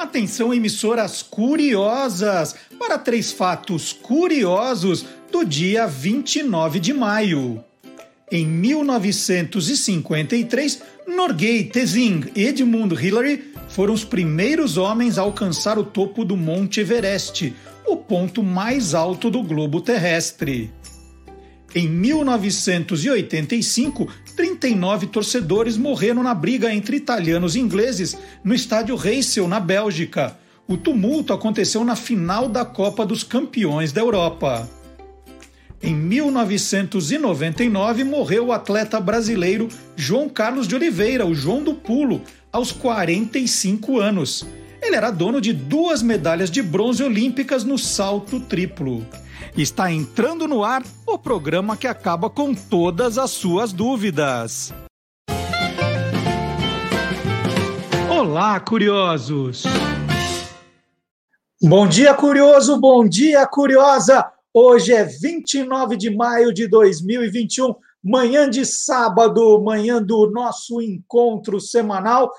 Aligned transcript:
Atenção, 0.00 0.52
emissoras 0.54 1.22
curiosas, 1.22 2.56
para 2.78 2.96
três 2.96 3.32
fatos 3.32 3.92
curiosos 3.92 5.04
do 5.30 5.44
dia 5.44 5.86
29 5.86 6.80
de 6.80 6.94
maio. 6.94 7.62
Em 8.32 8.46
1953, 8.46 10.82
Norgay, 11.06 11.64
Tenzing 11.64 12.24
e 12.34 12.46
Edmund 12.46 12.94
Hillary 12.94 13.52
foram 13.68 13.92
os 13.92 14.02
primeiros 14.02 14.78
homens 14.78 15.18
a 15.18 15.22
alcançar 15.22 15.78
o 15.78 15.84
topo 15.84 16.24
do 16.24 16.34
Monte 16.34 16.80
Everest, 16.80 17.54
o 17.86 17.94
ponto 17.94 18.42
mais 18.42 18.94
alto 18.94 19.30
do 19.30 19.42
globo 19.42 19.82
terrestre. 19.82 20.72
Em 21.74 21.86
1985, 21.86 24.08
39 24.40 25.08
torcedores 25.08 25.76
morreram 25.76 26.22
na 26.22 26.32
briga 26.32 26.74
entre 26.74 26.96
italianos 26.96 27.56
e 27.56 27.60
ingleses 27.60 28.16
no 28.42 28.54
estádio 28.54 28.96
Heysel, 28.96 29.46
na 29.46 29.60
Bélgica. 29.60 30.34
O 30.66 30.78
tumulto 30.78 31.34
aconteceu 31.34 31.84
na 31.84 31.94
final 31.94 32.48
da 32.48 32.64
Copa 32.64 33.04
dos 33.04 33.22
Campeões 33.22 33.92
da 33.92 34.00
Europa. 34.00 34.66
Em 35.82 35.94
1999, 35.94 38.02
morreu 38.02 38.46
o 38.46 38.52
atleta 38.52 38.98
brasileiro 38.98 39.68
João 39.94 40.26
Carlos 40.26 40.66
de 40.66 40.74
Oliveira, 40.74 41.26
o 41.26 41.34
João 41.34 41.62
do 41.62 41.74
Pulo, 41.74 42.22
aos 42.50 42.72
45 42.72 44.00
anos. 44.00 44.46
Ele 44.82 44.96
era 44.96 45.10
dono 45.10 45.40
de 45.40 45.52
duas 45.52 46.02
medalhas 46.02 46.50
de 46.50 46.62
bronze 46.62 47.02
olímpicas 47.02 47.64
no 47.64 47.78
salto 47.78 48.40
triplo. 48.40 49.06
Está 49.56 49.92
entrando 49.92 50.48
no 50.48 50.64
ar 50.64 50.82
o 51.06 51.18
programa 51.18 51.76
que 51.76 51.86
acaba 51.86 52.30
com 52.30 52.54
todas 52.54 53.18
as 53.18 53.30
suas 53.30 53.72
dúvidas. 53.72 54.72
Olá, 58.10 58.58
curiosos! 58.58 59.64
Bom 61.62 61.86
dia, 61.86 62.14
curioso! 62.14 62.80
Bom 62.80 63.06
dia, 63.06 63.46
curiosa! 63.46 64.30
Hoje 64.52 64.92
é 64.92 65.04
29 65.04 65.96
de 65.96 66.14
maio 66.14 66.52
de 66.52 66.66
2021, 66.66 67.74
manhã 68.02 68.48
de 68.48 68.64
sábado, 68.64 69.62
manhã 69.62 70.02
do 70.02 70.30
nosso 70.30 70.80
encontro 70.80 71.60
semanal. 71.60 72.30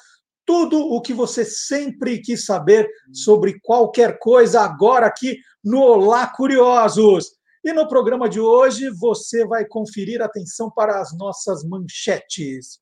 Tudo 0.53 0.81
o 0.81 0.99
que 0.99 1.13
você 1.13 1.45
sempre 1.45 2.19
quis 2.19 2.43
saber 2.43 2.85
sobre 3.13 3.57
qualquer 3.61 4.19
coisa, 4.19 4.59
agora 4.59 5.05
aqui 5.05 5.37
no 5.63 5.79
Olá 5.79 6.27
Curiosos. 6.27 7.37
E 7.63 7.71
no 7.71 7.87
programa 7.87 8.27
de 8.27 8.41
hoje 8.41 8.89
você 8.89 9.45
vai 9.45 9.63
conferir 9.63 10.21
atenção 10.21 10.69
para 10.69 10.99
as 10.99 11.17
nossas 11.17 11.63
manchetes. 11.63 12.81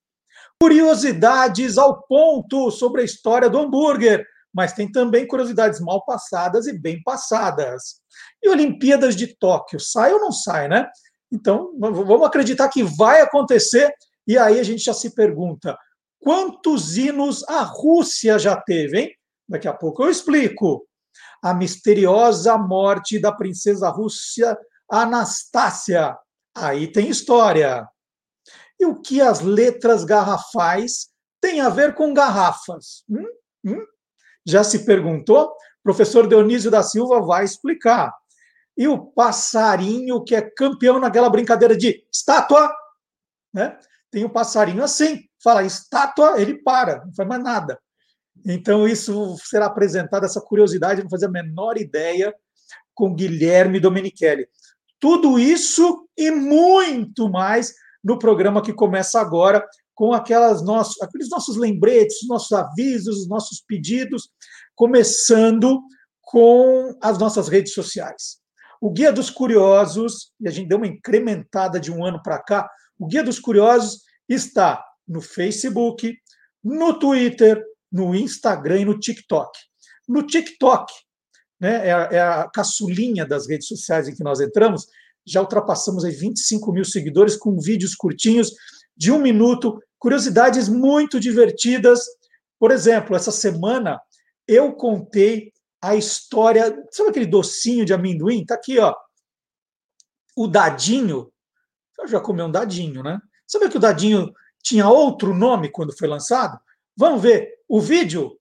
Curiosidades 0.60 1.78
ao 1.78 2.02
ponto 2.08 2.72
sobre 2.72 3.02
a 3.02 3.06
história 3.06 3.48
do 3.48 3.60
hambúrguer, 3.60 4.26
mas 4.52 4.74
tem 4.74 4.92
também 4.92 5.28
curiosidades 5.28 5.80
mal 5.80 6.04
passadas 6.04 6.66
e 6.66 6.74
bem 6.76 7.00
passadas. 7.04 8.02
E 8.42 8.50
Olimpíadas 8.50 9.16
de 9.16 9.28
Tóquio, 9.38 9.80
sai 9.80 10.12
ou 10.12 10.20
não 10.20 10.32
sai, 10.32 10.68
né? 10.68 10.88
Então, 11.32 11.72
vamos 11.80 12.26
acreditar 12.26 12.68
que 12.70 12.82
vai 12.82 13.22
acontecer, 13.22 13.94
e 14.28 14.40
aí 14.40 14.60
a 14.60 14.64
gente 14.64 14.84
já 14.84 14.94
se 14.96 15.14
pergunta: 15.14 15.78
quantos 16.20 16.98
hinos 16.98 17.44
a 17.48 17.62
Rússia 17.62 18.38
já 18.38 18.56
teve, 18.56 19.00
hein? 19.00 19.12
Daqui 19.48 19.68
a 19.68 19.74
pouco 19.74 20.04
eu 20.04 20.10
explico. 20.10 20.86
A 21.42 21.54
misteriosa 21.54 22.58
morte 22.58 23.20
da 23.20 23.32
princesa 23.32 23.90
Rússia 23.90 24.58
Anastácia. 24.90 26.18
Aí 26.56 26.92
tem 26.92 27.10
história. 27.10 27.88
E 28.80 28.86
o 28.86 29.02
que 29.02 29.22
as 29.22 29.42
letras 29.42 30.04
garrafais 30.04 31.10
têm 31.42 31.62
a 31.62 31.70
ver 31.70 31.96
com 31.96 32.14
garrafas? 32.14 33.04
Hum? 33.10 33.26
Hum? 33.66 33.86
Já 34.46 34.64
se 34.64 34.86
perguntou? 34.86 35.54
Professor 35.84 36.28
Dionísio 36.28 36.72
da 36.72 36.84
Silva 36.84 37.22
vai 37.22 37.44
explicar. 37.44 38.14
E 38.78 38.88
o 38.88 39.06
passarinho 39.12 40.24
que 40.24 40.36
é 40.36 40.42
campeão 40.42 41.00
naquela 41.00 41.30
brincadeira 41.30 41.76
de 41.76 42.06
estátua, 42.12 42.74
né? 43.54 43.78
Tem 44.12 44.24
um 44.26 44.30
passarinho 44.30 44.84
assim, 44.84 45.29
fala 45.44 45.64
estátua, 45.64 46.42
ele 46.42 46.62
para, 46.62 47.06
não 47.06 47.14
faz 47.14 47.28
mais 47.28 47.44
nada. 47.44 47.80
Então 48.46 48.88
isso 48.88 49.36
será 49.44 49.66
apresentado, 49.66 50.26
essa 50.26 50.42
curiosidade, 50.42 51.04
não 51.04 51.10
fazer 51.10 51.26
a 51.26 51.32
menor 51.32 51.78
ideia, 51.78 52.34
com 52.94 53.14
Guilherme 53.14 53.80
Domenichelli. 53.80 54.48
Tudo 55.00 55.40
isso 55.40 56.08
e 56.18 56.30
muito 56.32 57.30
mais 57.30 57.74
no 58.04 58.20
programa 58.20 58.62
que 58.62 58.74
começa 58.74 59.20
agora, 59.20 59.66
com 59.96 60.14
aquelas 60.14 60.62
nossos, 60.64 61.02
aqueles 61.02 61.30
nossos 61.30 61.58
lembretes, 61.58 62.28
nossos 62.28 62.52
avisos, 62.52 63.28
nossos 63.28 63.62
pedidos, 63.66 64.30
começando 64.76 65.82
com 66.22 66.98
as 67.02 67.18
nossas 67.18 67.48
redes 67.48 67.74
sociais. 67.74 68.38
O 68.82 68.90
Guia 68.90 69.12
dos 69.12 69.30
Curiosos, 69.30 70.32
e 70.40 70.48
a 70.48 70.52
gente 70.52 70.70
deu 70.70 70.78
uma 70.78 70.88
incrementada 70.88 71.80
de 71.80 71.92
um 71.92 72.06
ano 72.06 72.22
para 72.24 72.40
cá, 72.40 72.70
o 72.98 73.08
Guia 73.08 73.24
dos 73.24 73.40
Curiosos 73.40 74.02
está 74.28 74.86
no 75.10 75.20
Facebook, 75.20 76.16
no 76.64 76.98
Twitter, 77.00 77.62
no 77.92 78.14
Instagram 78.14 78.82
e 78.82 78.86
no 78.86 79.00
TikTok. 79.00 79.52
No 80.08 80.26
TikTok, 80.26 80.94
né, 81.60 81.88
é, 81.88 81.92
a, 81.92 82.10
é 82.12 82.22
a 82.22 82.50
caçulinha 82.54 83.26
das 83.26 83.48
redes 83.48 83.68
sociais 83.68 84.08
em 84.08 84.16
que 84.16 84.24
nós 84.24 84.40
entramos, 84.40 84.88
já 85.26 85.42
ultrapassamos 85.42 86.06
aí 86.06 86.12
25 86.12 86.72
mil 86.72 86.86
seguidores 86.86 87.36
com 87.36 87.60
vídeos 87.60 87.96
curtinhos 87.96 88.54
de 88.96 89.12
um 89.12 89.20
minuto, 89.20 89.82
curiosidades 89.98 90.70
muito 90.70 91.20
divertidas. 91.20 92.06
Por 92.60 92.72
exemplo, 92.72 93.16
essa 93.16 93.32
semana 93.32 94.00
eu 94.48 94.74
contei 94.74 95.52
a 95.82 95.96
história. 95.96 96.76
Sabe 96.92 97.10
aquele 97.10 97.26
docinho 97.26 97.86
de 97.86 97.94
amendoim? 97.94 98.46
Tá 98.46 98.56
aqui, 98.56 98.80
ó. 98.80 98.96
O 100.36 100.48
dadinho. 100.48 101.32
Eu 102.00 102.08
já 102.08 102.20
comi 102.20 102.42
um 102.42 102.52
dadinho, 102.52 103.04
né? 103.04 103.20
Sabe 103.46 103.70
que 103.70 103.78
o 103.78 103.80
dadinho 103.80 104.32
tinha 104.64 104.88
outro 104.88 105.34
nome 105.34 105.70
quando 105.70 105.98
foi 105.98 106.08
lançado? 106.08 106.60
Vamos 106.98 107.22
ver 107.22 107.48
o 107.68 107.80
vídeo. 107.80 108.32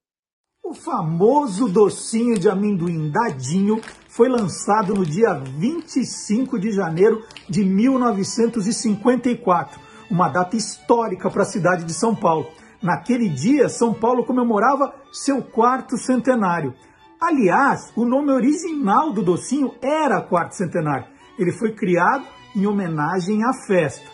O 0.63 0.75
famoso 0.75 1.69
docinho 1.69 2.39
de 2.39 2.49
amendoim 2.49 3.11
dadinho 3.11 3.81
foi 4.09 4.29
lançado 4.29 4.95
no 4.95 5.07
dia 5.07 5.35
25 5.35 6.59
de 6.59 6.73
janeiro 6.73 7.25
de 7.49 7.65
1954, 7.65 9.81
uma 10.11 10.29
data 10.29 10.57
histórica 10.57 11.31
para 11.31 11.43
a 11.43 11.47
cidade 11.47 11.85
de 11.85 11.95
São 11.95 12.15
Paulo. 12.15 12.49
Naquele 12.83 13.29
dia, 13.29 13.69
São 13.69 13.95
Paulo 13.95 14.25
comemorava 14.25 14.95
seu 15.13 15.43
quarto 15.43 15.97
centenário. 15.97 16.75
Aliás, 17.21 17.93
o 17.97 18.05
nome 18.05 18.31
original 18.31 19.13
do 19.13 19.23
docinho 19.23 19.75
era 19.83 20.21
Quarto 20.21 20.55
Centenário. 20.55 21.07
Ele 21.37 21.51
foi 21.51 21.73
criado 21.73 22.25
em 22.55 22.65
homenagem 22.65 23.45
à 23.45 23.53
festa. 23.53 24.09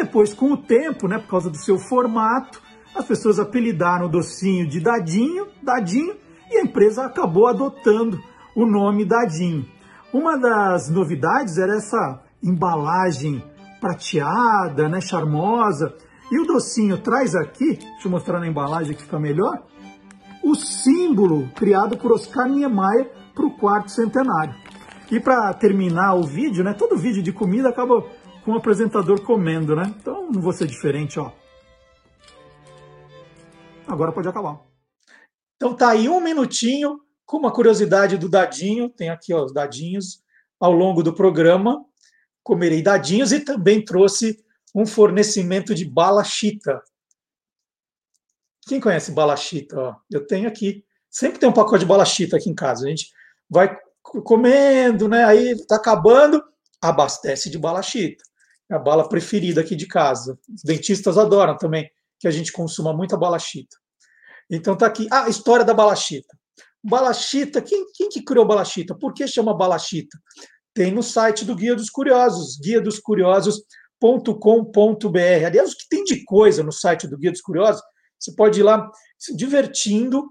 Depois, 0.00 0.32
com 0.32 0.52
o 0.52 0.56
tempo, 0.56 1.06
né, 1.06 1.18
por 1.18 1.28
causa 1.28 1.50
do 1.50 1.58
seu 1.58 1.78
formato, 1.78 2.62
as 2.94 3.04
pessoas 3.04 3.38
apelidaram 3.38 4.06
o 4.06 4.08
docinho 4.08 4.66
de 4.66 4.80
Dadinho, 4.80 5.46
Dadinho, 5.62 6.16
e 6.50 6.56
a 6.56 6.62
empresa 6.62 7.04
acabou 7.04 7.46
adotando 7.46 8.18
o 8.56 8.64
nome 8.64 9.04
Dadinho. 9.04 9.66
Uma 10.10 10.38
das 10.38 10.88
novidades 10.88 11.58
era 11.58 11.76
essa 11.76 12.18
embalagem 12.42 13.44
prateada, 13.78 14.88
né, 14.88 15.02
charmosa. 15.02 15.94
E 16.32 16.40
o 16.40 16.46
docinho 16.46 16.96
traz 16.96 17.34
aqui, 17.34 17.76
deixa 17.76 18.06
eu 18.06 18.10
mostrar 18.10 18.40
na 18.40 18.48
embalagem 18.48 18.96
que 18.96 19.02
fica 19.02 19.20
melhor, 19.20 19.62
o 20.42 20.54
símbolo 20.54 21.46
criado 21.54 21.98
por 21.98 22.12
Oscar 22.12 22.48
Niemeyer 22.48 23.10
para 23.34 23.44
o 23.44 23.50
quarto 23.50 23.90
centenário. 23.92 24.54
E 25.10 25.20
para 25.20 25.52
terminar 25.52 26.14
o 26.14 26.22
vídeo, 26.22 26.64
né? 26.64 26.72
Todo 26.72 26.96
vídeo 26.96 27.22
de 27.22 27.32
comida 27.32 27.68
acaba 27.68 28.02
com 28.44 28.52
o 28.52 28.56
apresentador 28.56 29.22
comendo, 29.22 29.76
né? 29.76 29.94
Então 29.98 30.30
não 30.30 30.40
vou 30.40 30.52
ser 30.52 30.66
diferente, 30.66 31.18
ó. 31.18 31.32
Agora 33.86 34.12
pode 34.12 34.28
acabar. 34.28 34.60
Então 35.56 35.74
tá 35.74 35.90
aí 35.90 36.08
um 36.08 36.20
minutinho 36.20 37.00
com 37.26 37.36
uma 37.36 37.52
curiosidade 37.52 38.16
do 38.16 38.28
dadinho. 38.28 38.88
Tem 38.88 39.10
aqui 39.10 39.34
ó, 39.34 39.44
os 39.44 39.52
dadinhos 39.52 40.22
ao 40.58 40.72
longo 40.72 41.02
do 41.02 41.12
programa. 41.12 41.84
Comerei 42.42 42.82
dadinhos 42.82 43.32
e 43.32 43.40
também 43.40 43.84
trouxe 43.84 44.42
um 44.74 44.86
fornecimento 44.86 45.74
de 45.74 45.84
bala 45.84 46.24
chita. 46.24 46.82
Quem 48.66 48.80
conhece 48.80 49.12
bala 49.12 49.36
chita? 49.36 49.78
Ó, 49.78 49.96
eu 50.10 50.26
tenho 50.26 50.48
aqui. 50.48 50.84
Sempre 51.10 51.40
tem 51.40 51.48
um 51.48 51.52
pacote 51.52 51.80
de 51.80 51.86
bala 51.86 52.04
chita 52.04 52.36
aqui 52.36 52.48
em 52.48 52.54
casa. 52.54 52.86
A 52.86 52.88
gente 52.88 53.10
vai 53.48 53.76
comendo, 54.02 55.08
né? 55.08 55.24
Aí 55.24 55.56
tá 55.66 55.76
acabando, 55.76 56.42
abastece 56.80 57.50
de 57.50 57.58
bala 57.58 57.82
chita. 57.82 58.24
É 58.70 58.74
a 58.74 58.78
bala 58.78 59.08
preferida 59.08 59.60
aqui 59.60 59.74
de 59.74 59.86
casa. 59.86 60.38
Os 60.54 60.62
dentistas 60.62 61.18
adoram 61.18 61.56
também 61.56 61.90
que 62.18 62.28
a 62.28 62.30
gente 62.30 62.52
consuma 62.52 62.92
muita 62.92 63.16
balachita. 63.16 63.76
Então 64.50 64.76
tá 64.76 64.86
aqui. 64.86 65.08
Ah, 65.10 65.28
história 65.28 65.64
da 65.64 65.74
balachita. 65.74 66.38
Balachita, 66.82 67.60
quem, 67.60 67.86
quem 67.92 68.08
que 68.08 68.22
criou 68.22 68.46
balachita? 68.46 68.94
Por 68.94 69.12
que 69.12 69.26
chama 69.26 69.56
balachita? 69.56 70.18
Tem 70.72 70.92
no 70.92 71.02
site 71.02 71.44
do 71.44 71.54
Guia 71.54 71.74
dos 71.74 71.90
Curiosos, 71.90 72.58
guia 72.58 72.80
dos. 72.80 73.00
Aliás, 75.46 75.72
o 75.72 75.76
que 75.76 75.88
tem 75.88 76.04
de 76.04 76.24
coisa 76.24 76.62
no 76.62 76.72
site 76.72 77.06
do 77.06 77.18
Guia 77.18 77.32
dos 77.32 77.40
Curiosos, 77.40 77.82
você 78.18 78.34
pode 78.34 78.60
ir 78.60 78.62
lá 78.62 78.90
se 79.18 79.36
divertindo 79.36 80.30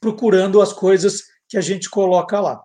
procurando 0.00 0.60
as 0.60 0.72
coisas 0.72 1.22
que 1.48 1.56
a 1.56 1.60
gente 1.60 1.90
coloca 1.90 2.38
lá. 2.38 2.62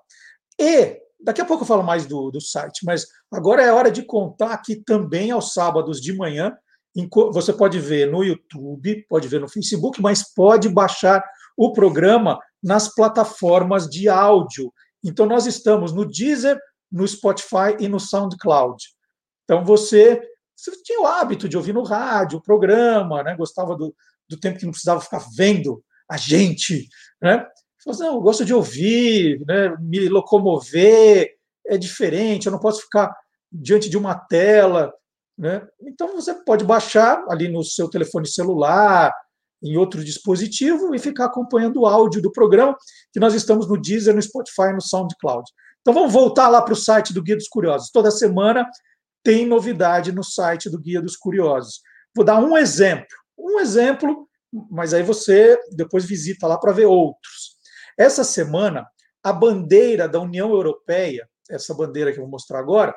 E 0.59 0.99
daqui 1.25 1.41
a 1.41 1.45
pouco 1.45 1.63
eu 1.63 1.67
falo 1.67 1.83
mais 1.83 2.05
do, 2.05 2.29
do 2.29 2.39
site, 2.39 2.85
mas 2.85 3.05
agora 3.31 3.61
é 3.61 3.73
hora 3.73 3.91
de 3.91 4.03
contar 4.03 4.57
que 4.59 4.75
também 4.75 5.31
aos 5.31 5.53
sábados 5.53 5.99
de 5.99 6.15
manhã 6.15 6.55
você 7.33 7.51
pode 7.51 7.77
ver 7.79 8.09
no 8.09 8.23
YouTube, 8.23 9.05
pode 9.09 9.27
ver 9.27 9.41
no 9.41 9.49
Facebook, 9.49 10.01
mas 10.01 10.33
pode 10.33 10.69
baixar 10.69 11.21
o 11.57 11.73
programa 11.73 12.39
nas 12.63 12.93
plataformas 12.93 13.89
de 13.89 14.07
áudio. 14.07 14.71
Então, 15.03 15.25
nós 15.25 15.45
estamos 15.45 15.91
no 15.91 16.05
Deezer, 16.05 16.57
no 16.89 17.05
Spotify 17.05 17.75
e 17.79 17.89
no 17.89 17.99
SoundCloud. 17.99 18.81
Então, 19.43 19.65
você, 19.65 20.21
você 20.55 20.71
tinha 20.83 21.01
o 21.01 21.05
hábito 21.05 21.49
de 21.49 21.57
ouvir 21.57 21.73
no 21.73 21.83
rádio 21.83 22.39
o 22.39 22.41
programa, 22.41 23.23
né? 23.23 23.35
gostava 23.35 23.75
do, 23.75 23.93
do 24.29 24.39
tempo 24.39 24.57
que 24.57 24.65
não 24.65 24.71
precisava 24.71 25.01
ficar 25.01 25.23
vendo 25.35 25.83
a 26.09 26.15
gente. 26.15 26.87
Né? 27.21 27.45
Você 27.85 28.03
não, 28.03 28.15
eu 28.15 28.21
gosto 28.21 28.43
de 28.43 28.53
ouvir, 28.53 29.43
né? 29.45 29.75
me 29.79 30.09
locomover, 30.09 31.29
é 31.67 31.77
diferente, 31.77 32.47
eu 32.47 32.51
não 32.51 32.59
posso 32.59 32.81
ficar 32.81 33.15
diante 33.51 33.89
de 33.89 33.97
uma 33.97 34.15
tela. 34.15 34.93
Né? 35.37 35.65
Então, 35.81 36.13
você 36.15 36.33
pode 36.33 36.63
baixar 36.63 37.23
ali 37.29 37.47
no 37.47 37.63
seu 37.63 37.89
telefone 37.89 38.27
celular, 38.27 39.13
em 39.63 39.77
outro 39.77 40.03
dispositivo 40.03 40.93
e 40.93 40.99
ficar 40.99 41.25
acompanhando 41.25 41.81
o 41.81 41.85
áudio 41.85 42.21
do 42.21 42.31
programa, 42.31 42.75
que 43.13 43.19
nós 43.19 43.33
estamos 43.33 43.67
no 43.67 43.79
Deezer, 43.79 44.15
no 44.15 44.21
Spotify, 44.21 44.73
no 44.73 44.81
SoundCloud. 44.81 45.49
Então, 45.81 45.93
vamos 45.93 46.11
voltar 46.11 46.47
lá 46.47 46.61
para 46.61 46.73
o 46.73 46.77
site 46.77 47.13
do 47.13 47.21
Guia 47.21 47.35
dos 47.35 47.47
Curiosos. 47.47 47.91
Toda 47.91 48.09
semana 48.09 48.67
tem 49.23 49.45
novidade 49.45 50.11
no 50.11 50.23
site 50.23 50.69
do 50.69 50.79
Guia 50.79 51.01
dos 51.01 51.15
Curiosos. 51.15 51.81
Vou 52.15 52.25
dar 52.25 52.39
um 52.39 52.57
exemplo. 52.57 53.07
Um 53.37 53.59
exemplo, 53.59 54.27
mas 54.71 54.93
aí 54.93 55.03
você 55.03 55.59
depois 55.75 56.05
visita 56.05 56.47
lá 56.47 56.57
para 56.57 56.71
ver 56.71 56.85
outros. 56.85 57.54
Essa 57.97 58.23
semana, 58.23 58.87
a 59.23 59.33
bandeira 59.33 60.07
da 60.07 60.19
União 60.19 60.49
Europeia, 60.49 61.27
essa 61.49 61.73
bandeira 61.73 62.11
que 62.11 62.19
eu 62.19 62.23
vou 62.23 62.31
mostrar 62.31 62.59
agora, 62.59 62.95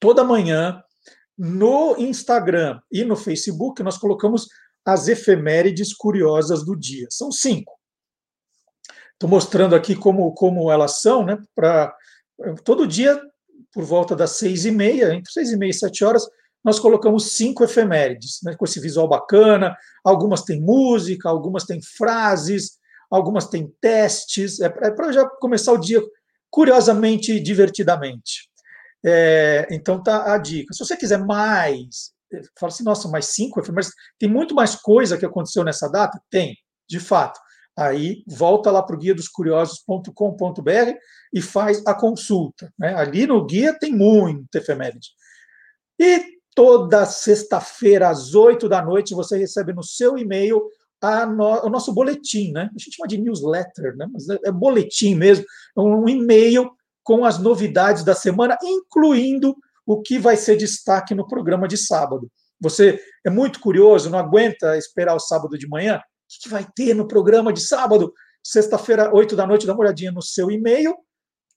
toda 0.00 0.24
manhã 0.24 0.82
no 1.38 1.96
Instagram 1.98 2.80
e 2.90 3.04
no 3.04 3.14
Facebook, 3.14 3.80
nós 3.82 3.96
colocamos 3.96 4.48
as 4.84 5.06
efemérides 5.06 5.94
curiosas 5.94 6.64
do 6.64 6.76
dia. 6.76 7.06
São 7.10 7.30
cinco. 7.30 7.78
Estou 9.12 9.30
mostrando 9.30 9.76
aqui 9.76 9.94
como, 9.94 10.34
como 10.34 10.70
elas 10.70 11.00
são, 11.00 11.24
né? 11.24 11.38
Para 11.54 11.96
todo 12.64 12.86
dia, 12.86 13.20
por 13.74 13.84
volta 13.84 14.14
das 14.14 14.32
seis 14.32 14.64
e 14.64 14.70
meia, 14.70 15.12
entre 15.12 15.32
seis 15.32 15.50
e 15.50 15.56
meia 15.56 15.70
e 15.70 15.74
sete 15.74 16.04
horas, 16.04 16.24
nós 16.64 16.78
colocamos 16.78 17.36
cinco 17.36 17.62
efemérides, 17.62 18.38
né, 18.42 18.54
com 18.56 18.64
esse 18.64 18.80
visual 18.80 19.06
bacana. 19.06 19.76
Algumas 20.02 20.42
têm 20.42 20.60
música, 20.60 21.28
algumas 21.28 21.64
têm 21.64 21.80
frases, 21.82 22.78
algumas 23.10 23.48
têm 23.48 23.70
testes. 23.80 24.60
É 24.60 24.68
para 24.68 25.12
já 25.12 25.28
começar 25.28 25.72
o 25.72 25.78
dia 25.78 26.00
curiosamente, 26.48 27.38
divertidamente. 27.40 28.48
É, 29.04 29.66
então 29.70 30.02
tá 30.02 30.32
a 30.32 30.38
dica. 30.38 30.72
Se 30.72 30.82
você 30.82 30.96
quiser 30.96 31.18
mais, 31.18 32.12
fala 32.58 32.72
assim, 32.72 32.84
nossa, 32.84 33.08
mais 33.08 33.26
cinco 33.26 33.60
efemérides, 33.60 33.92
tem 34.18 34.28
muito 34.30 34.54
mais 34.54 34.74
coisa 34.74 35.18
que 35.18 35.26
aconteceu 35.26 35.64
nessa 35.64 35.90
data? 35.90 36.18
Tem, 36.30 36.56
de 36.88 36.98
fato. 36.98 37.38
Aí 37.76 38.22
volta 38.26 38.70
lá 38.70 38.82
para 38.82 38.94
o 38.94 38.98
guia 38.98 39.14
dos 39.14 39.28
curiosos.com.br 39.28 40.92
e 41.32 41.42
faz 41.42 41.82
a 41.86 41.94
consulta. 41.94 42.72
Né? 42.78 42.94
Ali 42.94 43.26
no 43.26 43.44
guia 43.44 43.76
tem 43.78 43.92
muito 43.92 44.54
efeméride. 44.54 45.08
E 45.98 46.34
toda 46.54 47.04
sexta-feira, 47.04 48.08
às 48.08 48.34
oito 48.34 48.68
da 48.68 48.80
noite, 48.82 49.14
você 49.14 49.36
recebe 49.36 49.72
no 49.72 49.82
seu 49.82 50.16
e-mail 50.16 50.62
no, 51.26 51.66
o 51.66 51.68
nosso 51.68 51.92
boletim, 51.92 52.52
né? 52.52 52.70
A 52.74 52.78
gente 52.78 52.96
chama 52.96 53.06
de 53.06 53.18
newsletter, 53.18 53.94
né? 53.96 54.06
Mas 54.10 54.28
é, 54.28 54.38
é 54.46 54.52
boletim 54.52 55.14
mesmo, 55.14 55.44
um 55.76 56.08
e-mail 56.08 56.70
com 57.02 57.24
as 57.24 57.38
novidades 57.38 58.02
da 58.02 58.14
semana, 58.14 58.56
incluindo 58.62 59.54
o 59.86 60.00
que 60.00 60.18
vai 60.18 60.36
ser 60.36 60.56
destaque 60.56 61.14
no 61.14 61.28
programa 61.28 61.68
de 61.68 61.76
sábado. 61.76 62.30
Você 62.58 62.98
é 63.24 63.28
muito 63.28 63.60
curioso, 63.60 64.08
não 64.08 64.18
aguenta 64.18 64.78
esperar 64.78 65.14
o 65.14 65.20
sábado 65.20 65.58
de 65.58 65.68
manhã? 65.68 66.00
O 66.24 66.42
que 66.42 66.48
vai 66.48 66.66
ter 66.74 66.94
no 66.94 67.06
programa 67.06 67.52
de 67.52 67.60
sábado? 67.60 68.12
Sexta-feira, 68.42 69.14
oito 69.14 69.36
da 69.36 69.46
noite, 69.46 69.66
dá 69.66 69.72
uma 69.72 69.82
olhadinha 69.82 70.12
no 70.12 70.22
seu 70.22 70.50
e-mail 70.50 70.94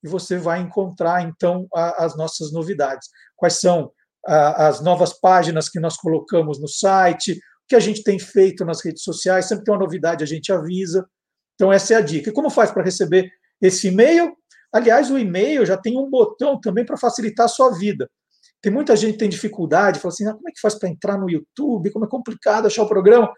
e 0.04 0.08
você 0.08 0.38
vai 0.38 0.62
encontrar, 0.62 1.24
então, 1.24 1.68
as 1.74 2.16
nossas 2.16 2.52
novidades. 2.52 3.10
Quais 3.36 3.60
são 3.60 3.92
as 4.26 4.82
novas 4.82 5.14
páginas 5.14 5.70
que 5.70 5.80
nós 5.80 5.96
colocamos 5.98 6.60
no 6.60 6.68
site, 6.68 7.34
o 7.34 7.68
que 7.68 7.76
a 7.76 7.80
gente 7.80 8.04
tem 8.04 8.20
feito 8.20 8.66
nas 8.66 8.84
redes 8.84 9.04
sociais, 9.04 9.48
sempre 9.48 9.64
tem 9.64 9.74
uma 9.74 9.80
novidade, 9.80 10.24
a 10.24 10.28
gente 10.28 10.52
avisa. 10.52 11.08
Então, 11.56 11.72
essa 11.72 11.94
é 11.94 11.98
a 11.98 12.02
dica. 12.02 12.30
E 12.30 12.34
como 12.34 12.50
faz 12.50 12.72
para 12.72 12.84
receber 12.84 13.30
esse 13.62 13.88
e-mail? 13.88 14.36
Aliás, 14.72 15.10
o 15.10 15.18
e-mail 15.18 15.66
já 15.66 15.78
tem 15.78 15.98
um 15.98 16.10
botão 16.10 16.60
também 16.60 16.86
para 16.86 16.98
facilitar 16.98 17.46
a 17.46 17.50
sua 17.50 17.72
vida. 17.72 18.10
Tem 18.62 18.72
muita 18.72 18.96
gente 18.96 19.14
que 19.14 19.20
tem 19.20 19.30
dificuldade, 19.30 20.00
fala 20.00 20.14
assim, 20.14 20.28
ah, 20.28 20.34
como 20.34 20.50
é 20.50 20.52
que 20.52 20.60
faz 20.60 20.76
para 20.76 20.90
entrar 20.90 21.18
no 21.18 21.30
YouTube? 21.30 21.92
Como 21.92 22.06
é 22.06 22.08
complicado 22.08 22.66
achar 22.68 22.84
o 22.84 22.88
programa. 22.88 23.32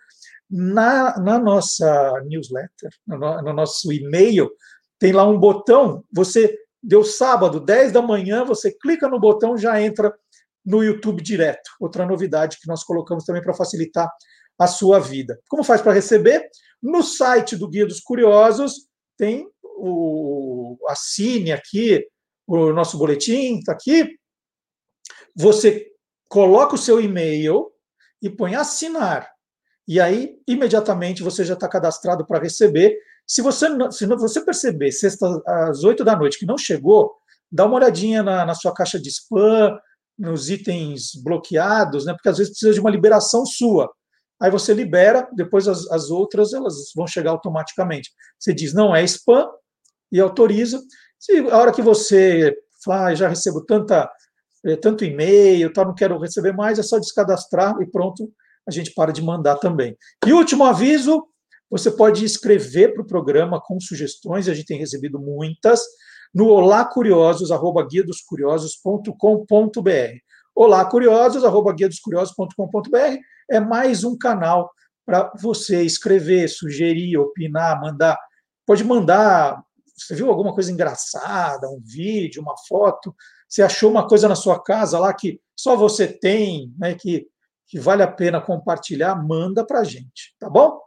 Na, 0.49 1.17
na 1.19 1.37
nossa 1.37 2.23
newsletter, 2.25 2.89
no, 3.05 3.41
no 3.41 3.53
nosso 3.53 3.91
e-mail, 3.93 4.49
tem 4.97 5.11
lá 5.11 5.23
um 5.23 5.39
botão, 5.39 6.03
você 6.11 6.57
deu 6.81 7.03
sábado, 7.03 7.59
10 7.59 7.91
da 7.91 8.01
manhã, 8.01 8.43
você 8.43 8.71
clica 8.71 9.07
no 9.07 9.19
botão, 9.19 9.57
já 9.57 9.79
entra 9.81 10.13
no 10.65 10.83
YouTube 10.83 11.21
direto. 11.21 11.69
Outra 11.79 12.05
novidade 12.05 12.57
que 12.59 12.67
nós 12.67 12.83
colocamos 12.83 13.25
também 13.25 13.41
para 13.41 13.53
facilitar 13.53 14.09
a 14.57 14.67
sua 14.67 14.99
vida. 14.99 15.39
Como 15.47 15.63
faz 15.63 15.81
para 15.81 15.93
receber? 15.93 16.49
No 16.81 17.01
site 17.03 17.55
do 17.55 17.69
Guia 17.69 17.85
dos 17.85 17.99
Curiosos 18.01 18.87
tem 19.17 19.49
o, 19.63 20.77
assine 20.87 21.51
aqui 21.51 22.05
o 22.45 22.73
nosso 22.73 22.97
boletim, 22.97 23.59
está 23.59 23.73
aqui. 23.73 24.17
Você 25.35 25.87
coloca 26.27 26.75
o 26.75 26.77
seu 26.77 26.99
e-mail 26.99 27.71
e 28.21 28.29
põe 28.29 28.55
assinar. 28.55 29.29
E 29.89 29.99
aí, 29.99 30.35
imediatamente, 30.47 31.23
você 31.23 31.43
já 31.43 31.55
está 31.55 31.67
cadastrado 31.67 32.23
para 32.23 32.39
receber. 32.39 32.95
Se 33.25 33.41
você, 33.41 33.65
se 33.91 34.05
você 34.05 34.39
perceber, 34.45 34.91
sexta 34.91 35.41
às 35.47 35.83
oito 35.83 36.03
da 36.03 36.15
noite, 36.15 36.37
que 36.37 36.45
não 36.45 36.59
chegou, 36.59 37.15
dá 37.51 37.65
uma 37.65 37.77
olhadinha 37.77 38.21
na, 38.21 38.45
na 38.45 38.53
sua 38.53 38.71
caixa 38.71 38.99
de 38.99 39.09
spam, 39.09 39.75
nos 40.15 40.47
itens 40.47 41.15
bloqueados, 41.15 42.05
né? 42.05 42.13
porque 42.13 42.29
às 42.29 42.37
vezes 42.37 42.51
precisa 42.51 42.71
de 42.71 42.79
uma 42.79 42.91
liberação 42.91 43.43
sua. 43.47 43.91
Aí 44.39 44.51
você 44.51 44.75
libera, 44.75 45.27
depois 45.33 45.67
as, 45.67 45.89
as 45.91 46.11
outras 46.11 46.53
elas 46.53 46.75
vão 46.95 47.07
chegar 47.07 47.31
automaticamente. 47.31 48.11
Você 48.37 48.53
diz, 48.53 48.75
não 48.75 48.95
é 48.95 49.03
spam, 49.05 49.49
e 50.11 50.19
autoriza. 50.19 50.79
Se 51.17 51.35
a 51.49 51.57
hora 51.57 51.71
que 51.71 51.81
você 51.81 52.55
fala, 52.85 53.07
ah, 53.07 53.15
já 53.15 53.27
recebo 53.27 53.65
tanta, 53.65 54.07
eh, 54.65 54.75
tanto 54.75 55.03
e-mail, 55.03 55.73
tá, 55.73 55.83
não 55.83 55.95
quero 55.95 56.19
receber 56.19 56.53
mais, 56.53 56.77
é 56.77 56.83
só 56.83 56.99
descadastrar 56.99 57.75
e 57.81 57.87
pronto, 57.87 58.31
a 58.69 58.71
gente 58.71 58.93
para 58.93 59.11
de 59.11 59.21
mandar 59.21 59.57
também. 59.57 59.97
E 60.25 60.31
último 60.31 60.63
aviso, 60.63 61.27
você 61.69 61.91
pode 61.91 62.23
escrever 62.23 62.93
para 62.93 63.03
o 63.03 63.07
programa 63.07 63.61
com 63.61 63.79
sugestões, 63.79 64.47
a 64.47 64.53
gente 64.53 64.65
tem 64.65 64.79
recebido 64.79 65.19
muitas, 65.19 65.81
no 66.33 66.47
olá 66.47 66.85
curiosos, 66.85 67.51
arroba 67.51 67.85
guia 67.85 68.03
dos 68.03 68.21
curiosos.com.br. 68.21 69.09
Olá 70.55 70.85
curiosos, 70.85 71.43
arroba 71.43 71.73
guia 71.73 71.89
dos 71.89 71.99
curiosos.com.br 71.99 73.17
é 73.49 73.59
mais 73.59 74.03
um 74.03 74.17
canal 74.17 74.71
para 75.05 75.33
você 75.41 75.81
escrever, 75.81 76.47
sugerir, 76.47 77.17
opinar, 77.17 77.81
mandar. 77.81 78.17
Pode 78.65 78.83
mandar. 78.83 79.61
Você 79.97 80.13
viu 80.13 80.29
alguma 80.29 80.53
coisa 80.53 80.71
engraçada, 80.71 81.67
um 81.67 81.81
vídeo, 81.83 82.41
uma 82.41 82.55
foto? 82.67 83.13
Você 83.47 83.63
achou 83.63 83.89
uma 83.89 84.07
coisa 84.07 84.29
na 84.29 84.35
sua 84.35 84.61
casa 84.61 84.99
lá 84.99 85.13
que 85.13 85.41
só 85.57 85.75
você 85.75 86.07
tem, 86.07 86.71
né, 86.77 86.93
que, 86.93 87.27
que 87.69 87.79
vale 87.79 88.01
a 88.01 88.07
pena 88.07 88.41
compartilhar? 88.41 89.15
Manda 89.15 89.63
para 89.63 89.81
a 89.81 89.83
gente, 89.83 90.35
tá 90.39 90.49
bom? 90.49 90.79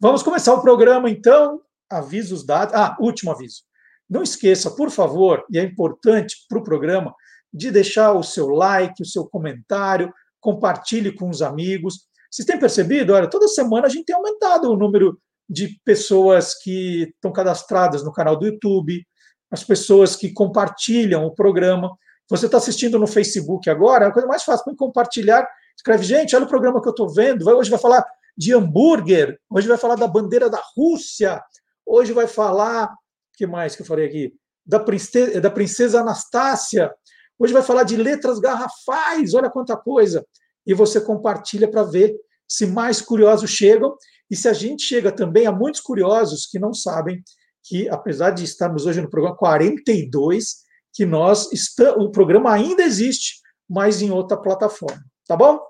Vamos 0.00 0.22
começar 0.22 0.52
o 0.52 0.60
programa, 0.60 1.08
então. 1.08 1.60
Avisos 1.88 2.44
dados. 2.44 2.74
Ah, 2.74 2.96
último 3.00 3.30
aviso. 3.30 3.62
Não 4.10 4.22
esqueça, 4.22 4.70
por 4.72 4.90
favor, 4.90 5.44
e 5.48 5.58
é 5.58 5.62
importante 5.62 6.36
para 6.48 6.58
o 6.58 6.64
programa, 6.64 7.14
de 7.52 7.70
deixar 7.70 8.12
o 8.12 8.22
seu 8.22 8.48
like, 8.48 9.00
o 9.00 9.06
seu 9.06 9.24
comentário, 9.24 10.12
compartilhe 10.40 11.12
com 11.12 11.30
os 11.30 11.40
amigos. 11.40 12.08
Vocês 12.30 12.44
têm 12.44 12.58
percebido? 12.58 13.14
Olha, 13.14 13.30
toda 13.30 13.46
semana 13.46 13.86
a 13.86 13.88
gente 13.88 14.06
tem 14.06 14.16
aumentado 14.16 14.70
o 14.70 14.76
número 14.76 15.18
de 15.48 15.80
pessoas 15.84 16.54
que 16.54 17.12
estão 17.14 17.32
cadastradas 17.32 18.02
no 18.02 18.12
canal 18.12 18.36
do 18.36 18.46
YouTube, 18.46 19.06
as 19.50 19.62
pessoas 19.62 20.16
que 20.16 20.32
compartilham 20.32 21.24
o 21.24 21.34
programa. 21.34 21.96
Você 22.28 22.46
está 22.46 22.58
assistindo 22.58 22.98
no 22.98 23.06
Facebook 23.06 23.70
agora, 23.70 24.08
a 24.08 24.12
coisa 24.12 24.26
mais 24.26 24.42
fácil 24.42 24.64
para 24.64 24.74
compartilhar. 24.76 25.46
Escreve, 25.76 26.04
gente, 26.04 26.34
olha 26.34 26.44
o 26.44 26.48
programa 26.48 26.80
que 26.80 26.88
eu 26.88 26.92
estou 26.92 27.08
vendo. 27.08 27.48
Hoje 27.48 27.70
vai 27.70 27.78
falar 27.78 28.04
de 28.36 28.54
hambúrguer, 28.54 29.38
hoje 29.50 29.68
vai 29.68 29.78
falar 29.78 29.96
da 29.96 30.08
bandeira 30.08 30.50
da 30.50 30.62
Rússia, 30.76 31.42
hoje 31.86 32.12
vai 32.12 32.26
falar. 32.26 32.86
O 32.86 33.36
que 33.36 33.46
mais 33.46 33.74
que 33.74 33.82
eu 33.82 33.86
falei 33.86 34.06
aqui? 34.06 34.34
Da 34.64 34.78
princesa, 34.78 35.40
da 35.40 35.50
princesa 35.50 36.00
Anastácia. 36.00 36.92
Hoje 37.38 37.52
vai 37.52 37.62
falar 37.62 37.82
de 37.82 37.96
letras 37.96 38.38
garrafais, 38.38 39.34
olha 39.34 39.50
quanta 39.50 39.76
coisa. 39.76 40.24
E 40.66 40.72
você 40.72 41.00
compartilha 41.00 41.70
para 41.70 41.82
ver 41.82 42.14
se 42.48 42.66
mais 42.66 43.00
curiosos 43.00 43.50
chegam 43.50 43.96
e 44.30 44.36
se 44.36 44.48
a 44.48 44.52
gente 44.52 44.82
chega 44.82 45.12
também 45.12 45.46
a 45.46 45.52
muitos 45.52 45.80
curiosos 45.80 46.46
que 46.46 46.58
não 46.58 46.72
sabem 46.72 47.22
que, 47.62 47.88
apesar 47.88 48.30
de 48.30 48.44
estarmos 48.44 48.86
hoje 48.86 49.00
no 49.00 49.10
programa 49.10 49.36
42, 49.36 50.56
que 50.92 51.04
nós 51.04 51.48
o 51.96 52.10
programa 52.10 52.52
ainda 52.52 52.82
existe, 52.82 53.40
mas 53.68 54.02
em 54.02 54.10
outra 54.10 54.36
plataforma, 54.36 55.02
tá 55.26 55.36
bom? 55.36 55.60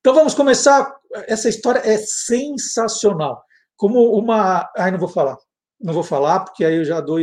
Então 0.00 0.14
vamos 0.14 0.34
começar. 0.34 0.94
Essa 1.26 1.48
história 1.48 1.80
é 1.80 1.98
sensacional. 1.98 3.42
Como 3.76 4.12
uma. 4.16 4.70
Ai, 4.76 4.90
não 4.90 4.98
vou 4.98 5.08
falar. 5.08 5.36
Não 5.80 5.94
vou 5.94 6.02
falar, 6.02 6.40
porque 6.40 6.64
aí 6.64 6.76
eu 6.76 6.84
já 6.84 7.00
dou 7.00 7.18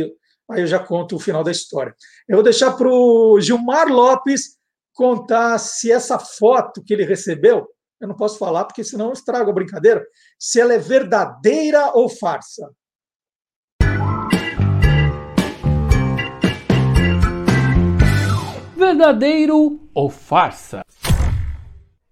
Aí 0.50 0.62
eu 0.62 0.66
já 0.66 0.78
conto 0.78 1.16
o 1.16 1.20
final 1.20 1.44
da 1.44 1.50
história. 1.50 1.94
Eu 2.26 2.36
vou 2.36 2.42
deixar 2.42 2.72
para 2.72 2.88
o 2.88 3.38
Gilmar 3.40 3.88
Lopes 3.88 4.56
contar 4.94 5.58
se 5.58 5.92
essa 5.92 6.18
foto 6.18 6.82
que 6.82 6.94
ele 6.94 7.04
recebeu, 7.04 7.68
eu 8.00 8.08
não 8.08 8.16
posso 8.16 8.38
falar 8.38 8.64
porque 8.64 8.82
senão 8.82 9.06
eu 9.06 9.12
estrago 9.12 9.50
a 9.50 9.54
brincadeira, 9.54 10.04
se 10.38 10.58
ela 10.58 10.72
é 10.72 10.78
verdadeira 10.78 11.92
ou 11.94 12.08
farsa. 12.08 12.68
Verdadeiro 18.88 19.78
ou 19.92 20.08
farsa? 20.08 20.80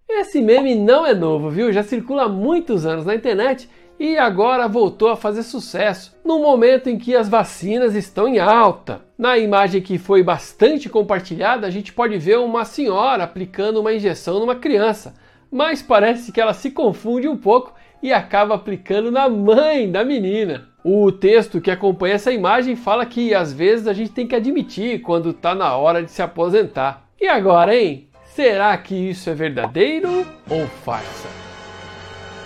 Esse 0.06 0.42
meme 0.42 0.74
não 0.74 1.06
é 1.06 1.14
novo, 1.14 1.48
viu? 1.48 1.72
Já 1.72 1.82
circula 1.82 2.24
há 2.24 2.28
muitos 2.28 2.84
anos 2.84 3.06
na 3.06 3.14
internet 3.14 3.66
e 3.98 4.18
agora 4.18 4.68
voltou 4.68 5.08
a 5.08 5.16
fazer 5.16 5.42
sucesso, 5.42 6.14
no 6.22 6.38
momento 6.38 6.90
em 6.90 6.98
que 6.98 7.16
as 7.16 7.30
vacinas 7.30 7.94
estão 7.94 8.28
em 8.28 8.38
alta. 8.38 9.06
Na 9.16 9.38
imagem 9.38 9.80
que 9.80 9.96
foi 9.96 10.22
bastante 10.22 10.86
compartilhada, 10.86 11.66
a 11.66 11.70
gente 11.70 11.94
pode 11.94 12.18
ver 12.18 12.38
uma 12.40 12.66
senhora 12.66 13.24
aplicando 13.24 13.80
uma 13.80 13.94
injeção 13.94 14.38
numa 14.38 14.54
criança, 14.54 15.14
mas 15.50 15.80
parece 15.80 16.30
que 16.30 16.42
ela 16.42 16.52
se 16.52 16.70
confunde 16.70 17.26
um 17.26 17.38
pouco 17.38 17.72
e 18.02 18.12
acaba 18.12 18.54
aplicando 18.54 19.10
na 19.10 19.28
mãe 19.28 19.90
da 19.90 20.04
menina. 20.04 20.68
O 20.84 21.10
texto 21.10 21.60
que 21.60 21.70
acompanha 21.70 22.14
essa 22.14 22.32
imagem 22.32 22.76
fala 22.76 23.04
que 23.04 23.34
às 23.34 23.52
vezes 23.52 23.86
a 23.86 23.92
gente 23.92 24.12
tem 24.12 24.26
que 24.26 24.36
admitir 24.36 25.02
quando 25.02 25.30
está 25.30 25.54
na 25.54 25.76
hora 25.76 26.02
de 26.02 26.10
se 26.10 26.22
aposentar. 26.22 27.08
E 27.20 27.26
agora, 27.26 27.74
hein? 27.74 28.08
Será 28.24 28.76
que 28.76 28.94
isso 28.94 29.30
é 29.30 29.34
verdadeiro 29.34 30.26
ou 30.48 30.66
farsa? 30.84 31.28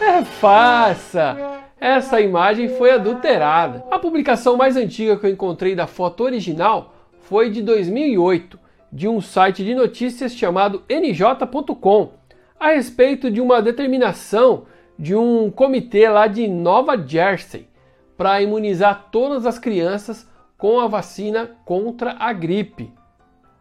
É 0.01 0.23
farsa! 0.23 1.37
Essa 1.81 2.21
imagem 2.21 2.69
foi 2.69 2.91
adulterada. 2.91 3.85
A 3.91 3.99
publicação 3.99 4.57
mais 4.57 4.77
antiga 4.77 5.17
que 5.17 5.27
eu 5.27 5.31
encontrei 5.31 5.75
da 5.75 5.87
foto 5.87 6.25
original 6.25 6.95
foi 7.23 7.51
de 7.51 7.63
2008, 7.63 8.59
de 8.93 9.09
um 9.09 9.21
site 9.21 9.65
de 9.65 9.75
notícias 9.75 10.35
chamado 10.35 10.83
nj.com, 10.89 12.13
a 12.59 12.69
respeito 12.69 13.31
de 13.31 13.41
uma 13.41 13.63
determinação 13.63 14.67
de 15.01 15.17
um 15.17 15.51
comitê 15.51 16.11
lá 16.11 16.27
de 16.27 16.47
Nova 16.47 16.95
Jersey 16.95 17.67
para 18.19 18.43
imunizar 18.43 19.07
todas 19.11 19.47
as 19.47 19.59
crianças 19.59 20.29
com 20.59 20.79
a 20.79 20.87
vacina 20.87 21.53
contra 21.65 22.17
a 22.19 22.35
gripe. 22.35 22.93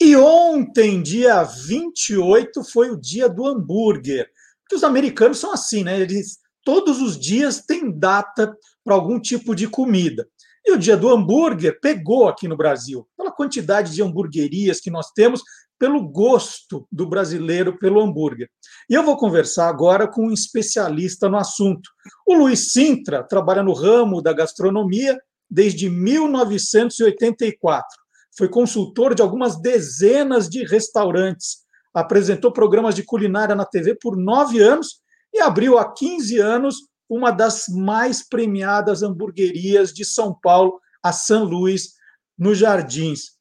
E 0.00 0.16
ontem, 0.16 1.02
dia 1.02 1.42
28, 1.42 2.64
foi 2.64 2.90
o 2.90 3.00
dia 3.00 3.28
do 3.28 3.46
hambúrguer. 3.46 4.28
Porque 4.62 4.76
os 4.76 4.84
americanos 4.84 5.38
são 5.38 5.52
assim, 5.52 5.84
né? 5.84 6.00
Eles 6.00 6.38
todos 6.64 7.00
os 7.00 7.18
dias 7.18 7.60
têm 7.60 7.90
data 7.90 8.56
para 8.84 8.94
algum 8.94 9.20
tipo 9.20 9.54
de 9.54 9.68
comida. 9.68 10.26
E 10.64 10.72
o 10.72 10.78
dia 10.78 10.96
do 10.96 11.08
hambúrguer 11.08 11.78
pegou 11.80 12.28
aqui 12.28 12.48
no 12.48 12.56
Brasil, 12.56 13.06
quantidade 13.36 13.94
de 13.94 14.02
hamburguerias 14.02 14.80
que 14.80 14.90
nós 14.90 15.12
temos, 15.12 15.42
pelo 15.78 16.08
gosto 16.08 16.88
do 16.90 17.06
brasileiro 17.06 17.78
pelo 17.78 18.00
hambúrguer. 18.00 18.48
E 18.88 18.94
eu 18.94 19.02
vou 19.02 19.16
conversar 19.16 19.68
agora 19.68 20.08
com 20.08 20.28
um 20.28 20.32
especialista 20.32 21.28
no 21.28 21.36
assunto. 21.36 21.90
O 22.26 22.34
Luiz 22.34 22.72
Sintra 22.72 23.22
trabalha 23.22 23.62
no 23.62 23.74
ramo 23.74 24.22
da 24.22 24.32
gastronomia 24.32 25.18
desde 25.50 25.90
1984 25.90 28.06
foi 28.36 28.48
consultor 28.48 29.14
de 29.14 29.22
algumas 29.22 29.58
dezenas 29.58 30.48
de 30.48 30.64
restaurantes, 30.64 31.64
apresentou 31.94 32.52
programas 32.52 32.94
de 32.94 33.02
culinária 33.02 33.54
na 33.54 33.64
TV 33.64 33.94
por 33.94 34.16
nove 34.16 34.60
anos 34.60 35.00
e 35.32 35.40
abriu 35.40 35.78
há 35.78 35.92
15 35.92 36.38
anos 36.38 36.76
uma 37.08 37.30
das 37.30 37.66
mais 37.68 38.28
premiadas 38.28 39.02
hamburguerias 39.02 39.92
de 39.92 40.04
São 40.04 40.36
Paulo, 40.42 40.78
a 41.02 41.12
San 41.12 41.44
Luís, 41.44 41.94
nos 42.38 42.58
Jardins. 42.58 43.36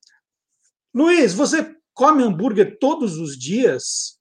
Luiz, 0.93 1.33
você 1.33 1.75
come 1.93 2.23
hambúrguer 2.23 2.77
todos 2.79 3.17
os 3.17 3.37
dias? 3.37 4.19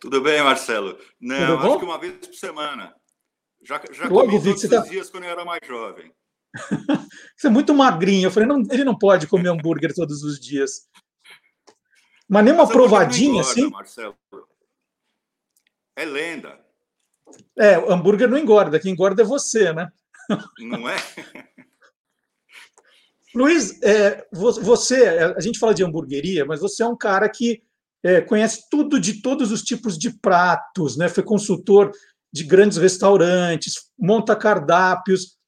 Tudo 0.00 0.20
bem, 0.20 0.42
Marcelo? 0.42 0.98
Não, 1.20 1.58
acho 1.58 1.78
que 1.78 1.84
uma 1.84 1.98
vez 1.98 2.26
por 2.26 2.34
semana. 2.34 2.94
Já, 3.62 3.80
já 3.92 4.08
comi 4.08 4.40
todos 4.40 4.62
os 4.62 4.70
tá... 4.70 4.80
dias 4.80 5.10
quando 5.10 5.24
eu 5.24 5.30
era 5.30 5.44
mais 5.44 5.60
jovem. 5.66 6.12
Você 7.36 7.48
é 7.48 7.50
muito 7.50 7.74
magrinho. 7.74 8.26
Eu 8.26 8.30
falei, 8.30 8.48
não, 8.48 8.62
ele 8.70 8.84
não 8.84 8.96
pode 8.96 9.26
comer 9.26 9.48
hambúrguer 9.48 9.94
todos 9.94 10.22
os 10.22 10.38
dias. 10.38 10.88
Mas 12.28 12.44
nem 12.44 12.54
uma 12.54 12.64
Mas 12.64 12.72
provadinha 12.72 13.40
engorda, 13.40 13.50
assim? 13.50 13.70
Marcelo. 13.70 14.16
É 15.96 16.04
lenda. 16.04 16.64
É, 17.58 17.74
hambúrguer 17.74 18.28
não 18.28 18.38
engorda, 18.38 18.78
quem 18.78 18.92
engorda 18.92 19.22
é 19.22 19.24
você, 19.24 19.72
né? 19.72 19.90
Não 20.58 20.88
é? 20.88 20.96
Luiz, 23.38 23.80
é, 23.84 24.26
você, 24.32 25.04
é, 25.04 25.24
a 25.36 25.38
gente 25.38 25.60
fala 25.60 25.72
de 25.72 25.84
hamburgueria, 25.84 26.44
mas 26.44 26.60
você 26.60 26.82
é 26.82 26.86
um 26.88 26.96
cara 26.96 27.28
que 27.28 27.62
é, 28.02 28.20
conhece 28.20 28.68
tudo 28.68 28.98
de 28.98 29.22
todos 29.22 29.52
os 29.52 29.62
tipos 29.62 29.96
de 29.96 30.10
pratos, 30.10 30.96
né? 30.96 31.08
Foi 31.08 31.22
consultor 31.22 31.92
de 32.32 32.42
grandes 32.42 32.78
restaurantes, 32.78 33.92
monta 33.96 34.34
cardápios. 34.34 35.38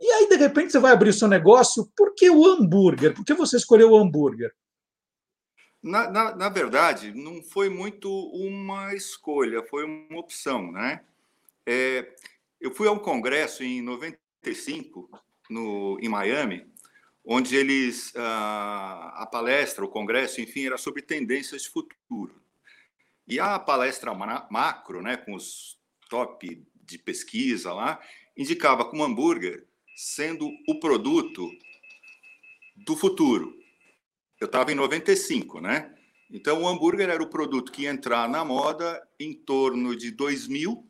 E 0.00 0.10
aí, 0.10 0.26
de 0.26 0.36
repente, 0.36 0.72
você 0.72 0.78
vai 0.78 0.92
abrir 0.92 1.10
o 1.10 1.12
seu 1.12 1.28
negócio. 1.28 1.86
Por 1.94 2.14
que 2.14 2.30
o 2.30 2.46
hambúrguer? 2.46 3.12
Por 3.12 3.26
que 3.26 3.34
você 3.34 3.58
escolheu 3.58 3.90
o 3.90 3.98
hambúrguer? 3.98 4.50
Na, 5.82 6.10
na, 6.10 6.34
na 6.34 6.48
verdade, 6.48 7.12
não 7.12 7.42
foi 7.42 7.68
muito 7.68 8.10
uma 8.30 8.94
escolha, 8.94 9.62
foi 9.68 9.84
uma 9.84 10.18
opção, 10.18 10.72
né? 10.72 11.02
É, 11.66 12.10
eu 12.58 12.74
fui 12.74 12.88
a 12.88 12.92
um 12.92 12.98
congresso 12.98 13.62
em 13.62 13.82
95, 13.82 15.10
no, 15.50 15.98
em 16.00 16.08
Miami, 16.08 16.72
onde 17.24 17.56
eles 17.56 18.14
a, 18.16 19.22
a 19.22 19.26
palestra, 19.26 19.84
o 19.84 19.88
congresso, 19.88 20.40
enfim, 20.40 20.66
era 20.66 20.76
sobre 20.76 21.02
tendências 21.02 21.62
de 21.62 21.70
futuro. 21.70 22.42
E 23.26 23.40
a 23.40 23.58
palestra 23.58 24.12
macro, 24.50 25.00
né, 25.00 25.16
com 25.16 25.34
os 25.34 25.78
top 26.10 26.62
de 26.74 26.98
pesquisa 26.98 27.72
lá, 27.72 27.98
indicava 28.36 28.84
como 28.84 29.02
hambúrguer 29.02 29.66
sendo 29.96 30.50
o 30.68 30.78
produto 30.78 31.50
do 32.76 32.96
futuro. 32.96 33.56
Eu 34.40 34.46
estava 34.46 34.72
em 34.72 34.74
95, 34.74 35.60
né? 35.60 35.94
Então, 36.30 36.62
o 36.62 36.68
hambúrguer 36.68 37.08
era 37.08 37.22
o 37.22 37.30
produto 37.30 37.70
que 37.70 37.82
ia 37.82 37.90
entrar 37.90 38.28
na 38.28 38.44
moda 38.44 39.06
em 39.20 39.32
torno 39.32 39.96
de 39.96 40.10
2000 40.10 40.86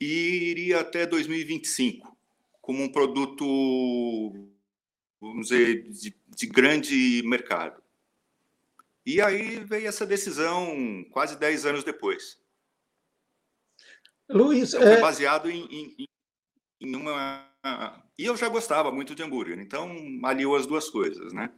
e 0.00 0.50
iria 0.50 0.80
até 0.80 1.06
2025, 1.06 2.16
como 2.60 2.82
um 2.82 2.88
produto, 2.88 3.44
vamos 5.28 5.48
dizer, 5.48 5.88
de, 5.88 6.14
de 6.36 6.46
grande 6.46 7.22
mercado. 7.24 7.80
E 9.06 9.20
aí 9.20 9.58
veio 9.60 9.88
essa 9.88 10.04
decisão 10.04 11.04
quase 11.10 11.36
10 11.36 11.66
anos 11.66 11.84
depois. 11.84 12.38
Luiz, 14.28 14.74
então, 14.74 14.88
é... 14.88 15.00
baseado 15.00 15.50
em, 15.50 15.64
em, 15.98 16.08
em, 16.80 16.96
uma. 16.96 17.46
E 18.18 18.24
eu 18.24 18.36
já 18.36 18.48
gostava 18.48 18.90
muito 18.90 19.14
de 19.14 19.22
hambúrguer, 19.22 19.58
então 19.58 19.94
aliou 20.24 20.56
as 20.56 20.66
duas 20.66 20.88
coisas, 20.88 21.32
né? 21.32 21.50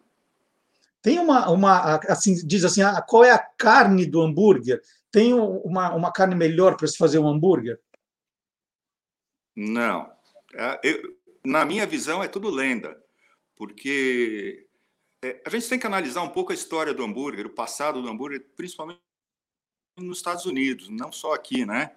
Tem 1.01 1.19
uma, 1.19 1.51
uma 1.51 1.97
assim, 2.09 2.35
diz 2.47 2.65
assim, 2.65 2.83
ah, 2.83 3.01
qual 3.03 3.25
é 3.25 3.31
a 3.31 3.39
carne 3.39 4.07
do 4.07 4.23
hambúrguer? 4.23 4.81
Tem 5.11 5.35
uma, 5.35 5.95
uma 5.95 6.11
carne 6.11 6.35
melhor 6.35 6.77
para 6.77 6.89
se 6.89 6.97
fazer 6.97 7.19
um 7.19 7.29
hambúrguer? 7.29 7.79
Não. 9.55 10.11
É, 10.55 10.81
eu, 10.83 11.17
na 11.45 11.65
minha 11.65 11.87
visão, 11.87 12.23
é 12.23 12.29
tudo 12.29 12.49
lenda, 12.49 13.04
porque 13.57 14.67
é, 15.23 15.41
a 15.47 15.51
gente 15.51 15.69
tem 15.69 15.79
que 15.79 15.87
analisar 15.87 16.23
um 16.23 16.29
pouco 16.29 16.53
a 16.53 16.55
história 16.55 16.93
do 16.93 17.03
hambúrguer, 17.03 17.47
o 17.47 17.51
passado 17.51 18.03
do 18.03 18.09
hambúrguer, 18.09 18.45
principalmente 18.57 19.01
nos 19.97 20.19
Estados 20.19 20.45
Unidos, 20.45 20.89
não 20.89 21.13
só 21.13 21.33
aqui, 21.33 21.65
né? 21.65 21.93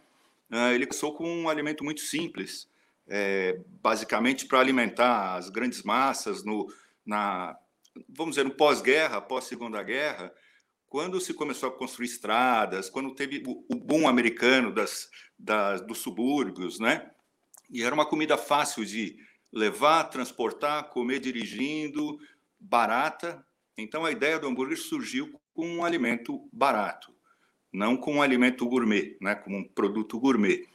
É, 0.50 0.74
ele 0.74 0.86
começou 0.86 1.14
com 1.14 1.28
um 1.28 1.50
alimento 1.50 1.84
muito 1.84 2.02
simples, 2.02 2.70
é, 3.08 3.60
basicamente 3.82 4.46
para 4.46 4.60
alimentar 4.60 5.36
as 5.36 5.50
grandes 5.50 5.84
massas 5.84 6.44
no, 6.44 6.72
na, 7.06 7.58
vamos 8.08 8.36
dizer, 8.36 8.46
no 8.46 8.56
pós-guerra, 8.56 9.22
pós-segunda 9.22 9.82
guerra, 9.84 10.34
quando 10.88 11.20
se 11.20 11.34
começou 11.34 11.70
a 11.70 11.72
construir 11.72 12.08
estradas, 12.08 12.90
quando 12.90 13.14
teve 13.14 13.44
o, 13.46 13.66
o 13.70 13.76
boom 13.76 14.08
americano 14.08 14.74
das, 14.74 15.10
das, 15.38 15.82
dos 15.82 15.98
subúrbios, 15.98 16.80
né? 16.80 17.12
E 17.70 17.84
era 17.84 17.94
uma 17.94 18.06
comida 18.06 18.38
fácil 18.38 18.86
de 18.86 19.18
levar, 19.52 20.06
transportar, 20.06 20.90
comer 20.90 21.20
dirigindo, 21.20 22.20
barata. 22.60 23.46
Então 23.78 24.06
a 24.06 24.12
ideia 24.12 24.40
do 24.40 24.48
hambúrguer 24.48 24.78
surgiu 24.78 25.40
com 25.54 25.68
um 25.68 25.84
alimento 25.84 26.48
barato, 26.52 27.14
não 27.72 27.98
com 27.98 28.16
um 28.16 28.22
alimento 28.22 28.68
gourmet, 28.68 29.18
né, 29.22 29.36
como 29.36 29.58
um 29.58 29.64
produto 29.64 30.20
gourmet. 30.20 30.68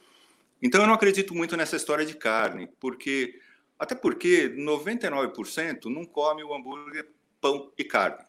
Então 0.61 0.81
eu 0.81 0.87
não 0.87 0.93
acredito 0.93 1.33
muito 1.33 1.57
nessa 1.57 1.75
história 1.75 2.05
de 2.05 2.15
carne, 2.15 2.67
porque 2.79 3.39
até 3.77 3.95
porque 3.95 4.49
99% 4.49 5.85
não 5.85 6.05
come 6.05 6.43
o 6.43 6.53
hambúrguer 6.53 7.09
pão 7.41 7.71
e 7.77 7.83
carne. 7.83 8.25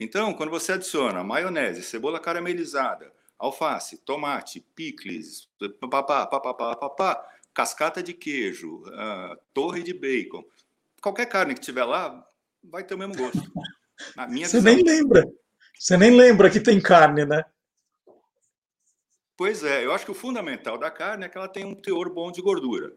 Então, 0.00 0.32
quando 0.34 0.50
você 0.50 0.72
adiciona 0.72 1.24
maionese, 1.24 1.82
cebola 1.82 2.20
caramelizada, 2.20 3.12
alface, 3.38 3.98
tomate, 3.98 4.60
picles, 4.74 5.48
papapá, 5.80 6.26
papapá, 6.26 6.76
papapá, 6.76 7.28
cascata 7.58 8.00
de 8.00 8.14
queijo, 8.14 8.84
torre 9.52 9.82
de 9.82 9.92
bacon, 9.92 10.44
qualquer 11.02 11.26
carne 11.26 11.54
que 11.54 11.60
tiver 11.60 11.84
lá, 11.84 12.24
vai 12.62 12.84
ter 12.84 12.94
o 12.94 12.98
mesmo 12.98 13.16
gosto. 13.16 13.42
Você 14.44 14.60
nem 14.60 14.80
lembra. 14.80 15.24
Você 15.76 15.96
nem 15.96 16.16
lembra 16.16 16.50
que 16.50 16.60
tem 16.60 16.80
carne, 16.80 17.24
né? 17.24 17.44
Pois 19.36 19.64
é, 19.64 19.84
eu 19.84 19.92
acho 19.92 20.04
que 20.04 20.12
o 20.12 20.14
fundamental 20.14 20.78
da 20.78 20.88
carne 20.88 21.24
é 21.24 21.28
que 21.28 21.36
ela 21.36 21.48
tem 21.48 21.64
um 21.64 21.74
teor 21.74 22.08
bom 22.14 22.30
de 22.30 22.40
gordura. 22.40 22.96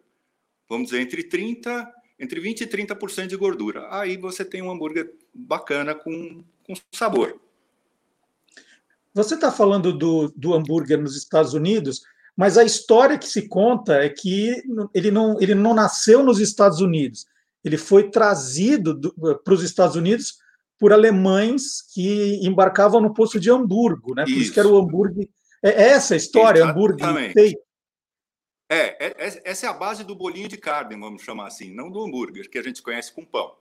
Vamos 0.70 0.92
dizer, 0.92 1.02
entre 1.02 1.24
30, 1.24 1.92
entre 2.20 2.40
20 2.40 2.62
e 2.62 2.68
30% 2.68 3.26
de 3.26 3.36
gordura. 3.36 3.88
Aí 3.90 4.16
você 4.16 4.46
tem 4.46 4.62
um 4.62 4.70
hambúrguer 4.70 5.12
bacana 5.34 5.96
com, 5.96 6.44
com 6.64 6.76
sabor. 6.92 7.42
Você 9.12 9.34
está 9.34 9.52
falando 9.52 9.92
do, 9.92 10.32
do 10.36 10.54
hambúrguer 10.54 11.02
nos 11.02 11.18
Estados 11.18 11.56
Unidos, 11.56 12.04
mas 12.36 12.58
a 12.58 12.64
história 12.64 13.18
que 13.18 13.28
se 13.28 13.48
conta 13.48 13.96
é 13.96 14.10
que 14.10 14.62
ele 14.94 15.12
não, 15.12 15.40
ele 15.40 15.56
não 15.56 15.74
nasceu 15.74 16.24
nos 16.24 16.40
Estados 16.40 16.80
Unidos 16.80 17.26
ele 17.64 17.78
foi 17.78 18.10
trazido 18.10 19.00
para 19.44 19.54
os 19.54 19.64
Estados 19.64 19.96
Unidos 19.96 20.40
por 20.80 20.92
alemães 20.92 21.82
que 21.94 22.40
embarcavam 22.46 23.00
no 23.00 23.14
posto 23.14 23.40
de 23.40 23.52
Hamburgo, 23.52 24.16
né? 24.16 24.24
Por 24.24 24.32
isso, 24.32 24.42
isso 24.42 24.54
que 24.54 24.60
era 24.60 24.68
o 24.68 24.78
hambúrguer. 24.78 25.30
É, 25.64 25.70
é 25.70 25.88
essa 25.90 26.16
a 26.16 26.18
história, 26.18 26.66
hambúrguer 26.66 27.08
É, 28.68 29.06
é, 29.06 29.28
é, 29.28 29.42
essa 29.46 29.68
é 29.68 29.70
a 29.70 29.74
base 29.74 30.04
do 30.04 30.16
bolinho 30.16 30.48
de 30.48 30.58
carne, 30.58 31.00
vamos 31.00 31.22
chamar 31.22 31.48
assim, 31.48 31.74
não 31.74 31.92
do 31.92 32.04
hambúrguer, 32.04 32.50
que 32.50 32.58
a 32.58 32.64
gente 32.64 32.82
conhece 32.82 33.14
com 33.14 33.24
pão. 33.24 33.56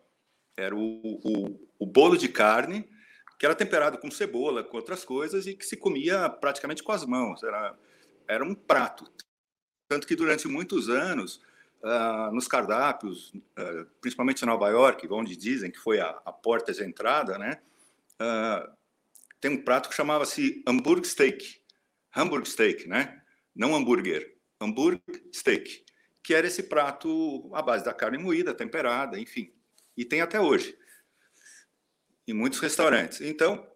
Era 0.57 0.75
o, 0.75 0.81
o, 0.81 1.69
o 1.79 1.87
bolo 1.87 2.17
de 2.17 2.29
carne, 2.29 2.89
que 3.39 3.45
era 3.45 3.55
temperado 3.55 3.99
com 3.99 4.11
cebola, 4.11 4.65
com 4.65 4.79
outras 4.79 5.05
coisas, 5.05 5.47
e 5.47 5.55
que 5.55 5.67
se 5.67 5.77
comia 5.77 6.29
praticamente 6.31 6.83
com 6.83 6.93
as 6.93 7.05
mãos. 7.05 7.43
Era, 7.43 7.77
era 8.31 8.45
um 8.45 8.55
prato. 8.55 9.11
Tanto 9.89 10.07
que 10.07 10.15
durante 10.15 10.47
muitos 10.47 10.89
anos 10.89 11.43
uh, 11.83 12.33
nos 12.33 12.47
cardápios, 12.47 13.35
uh, 13.35 13.85
principalmente 14.01 14.43
em 14.43 14.47
Nova 14.47 14.69
York, 14.69 15.07
onde 15.11 15.37
dizem 15.37 15.71
que 15.71 15.79
foi 15.79 16.01
a, 16.01 16.11
a 16.25 16.33
porta 16.33 16.73
de 16.73 16.85
entrada, 16.85 17.37
né? 17.37 17.61
Uh, 18.23 18.73
tem 19.41 19.51
um 19.51 19.65
prato 19.65 19.89
que 19.89 19.95
chamava-se 19.95 20.63
hambúrguer 20.67 21.05
steak, 21.05 21.61
hamburg 22.15 22.49
steak, 22.49 22.87
né? 22.87 23.21
Não 23.55 23.75
hambúrguer, 23.75 24.37
hambúrguer 24.61 25.03
steak, 25.35 25.85
que 26.23 26.33
era 26.33 26.47
esse 26.47 26.65
prato 26.65 27.51
à 27.53 27.63
base 27.63 27.85
da 27.85 27.93
carne 27.93 28.19
moída, 28.19 28.55
temperada, 28.55 29.19
enfim. 29.19 29.53
E 29.97 30.05
tem 30.05 30.21
até 30.21 30.41
hoje 30.41 30.79
em 32.29 32.33
muitos 32.33 32.61
restaurantes. 32.61 33.21
Então, 33.23 33.67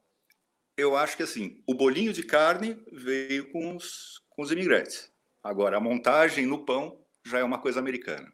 eu 0.77 0.97
acho 0.97 1.17
que 1.17 1.25
assim, 1.25 1.63
o 1.67 1.75
bolinho 1.75 2.13
de 2.13 2.23
carne 2.23 2.81
veio 2.93 3.51
com 3.51 3.75
os, 3.77 4.24
com 4.35 4.43
os 4.43 4.51
imigrantes. 4.51 5.11
Agora, 5.43 5.77
a 5.77 5.81
montagem 5.81 6.47
no 6.47 6.65
pão 6.65 6.99
já 7.25 7.39
é 7.39 7.45
uma 7.45 7.61
coisa 7.61 7.79
americana. 7.79 8.33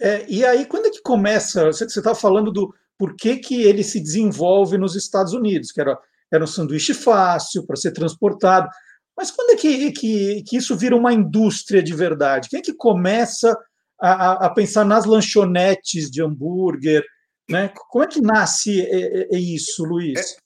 É, 0.00 0.24
e 0.28 0.44
aí, 0.44 0.66
quando 0.66 0.86
é 0.86 0.90
que 0.90 1.02
começa? 1.02 1.66
Você 1.66 1.84
está 1.84 2.14
falando 2.14 2.52
do 2.52 2.72
por 2.96 3.14
que, 3.14 3.36
que 3.36 3.62
ele 3.62 3.84
se 3.84 4.00
desenvolve 4.00 4.76
nos 4.76 4.96
Estados 4.96 5.32
Unidos, 5.32 5.70
que 5.70 5.80
era, 5.80 5.96
era 6.32 6.42
um 6.42 6.48
sanduíche 6.48 6.92
fácil 6.92 7.64
para 7.64 7.76
ser 7.76 7.92
transportado. 7.92 8.68
Mas 9.16 9.30
quando 9.30 9.50
é 9.50 9.56
que, 9.56 9.92
que, 9.92 10.42
que, 10.42 10.56
isso 10.56 10.76
vira 10.76 10.96
uma 10.96 11.12
indústria 11.12 11.82
de 11.82 11.94
verdade? 11.94 12.48
Quem 12.48 12.58
é 12.58 12.62
que 12.62 12.74
começa 12.74 13.56
a, 14.00 14.46
a 14.46 14.50
pensar 14.50 14.84
nas 14.84 15.04
lanchonetes 15.04 16.10
de 16.10 16.22
hambúrguer? 16.22 17.04
Né? 17.48 17.72
Como 17.88 18.04
é 18.04 18.06
que 18.06 18.20
nasce 18.20 18.80
é, 18.82 19.00
é, 19.00 19.36
é 19.36 19.38
isso, 19.38 19.84
Luiz? 19.84 20.36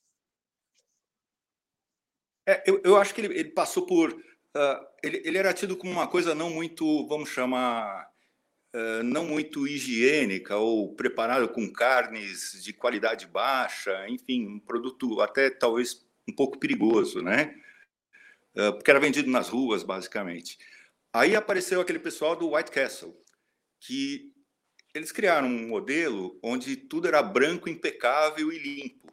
É, 2.47 2.63
eu, 2.67 2.81
eu, 2.85 2.97
acho 2.97 3.15
que 3.15 3.21
ele, 3.21 3.39
ele 3.39 3.51
passou 3.51 3.87
por 3.87 4.13
uh, 4.13 4.87
ele, 5.03 5.23
ele, 5.25 5.39
era 5.39 5.53
tido 5.53 5.77
como 5.77 5.93
uma 5.93 6.09
coisa 6.09 6.35
não 6.35 6.51
muito, 6.51 7.07
vamos 7.07 7.31
chamar, 7.31 8.09
uh, 8.75 9.03
não 9.03 9.25
muito 9.27 9.67
higiênica 9.67 10.57
ou 10.57 10.95
preparado 10.95 11.49
com 11.49 11.73
carnes 11.73 12.63
de 12.63 12.73
qualidade 12.73 13.27
baixa, 13.27 14.09
enfim, 14.09 14.47
um 14.47 14.61
produto 14.61 15.21
até 15.21 15.51
talvez 15.51 16.05
um 16.29 16.35
pouco 16.35 16.59
perigoso, 16.59 17.23
né? 17.23 17.55
Uh, 18.57 18.73
porque 18.75 18.91
era 18.91 19.01
vendido 19.01 19.31
nas 19.31 19.49
ruas, 19.49 19.83
basicamente. 19.83 20.59
Aí 21.13 21.35
apareceu 21.37 21.81
aquele 21.81 21.99
pessoal 21.99 22.37
do 22.37 22.55
White 22.55 22.71
Castle, 22.71 23.17
que 23.81 24.33
eles 24.95 25.11
criaram 25.11 25.49
um 25.49 25.69
modelo 25.69 26.39
onde 26.43 26.77
tudo 26.77 27.09
era 27.09 27.23
branco, 27.23 27.69
impecável 27.69 28.53
e 28.53 28.59
limpo. 28.59 29.12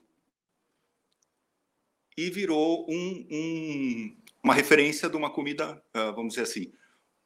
E 2.20 2.30
virou 2.30 2.86
um, 2.90 3.28
um, 3.32 4.18
uma 4.44 4.54
referência 4.54 5.10
de 5.10 5.16
uma 5.16 5.30
comida, 5.30 5.82
ah, 5.94 6.12
vamos 6.12 6.34
dizer 6.34 6.42
assim, 6.42 6.74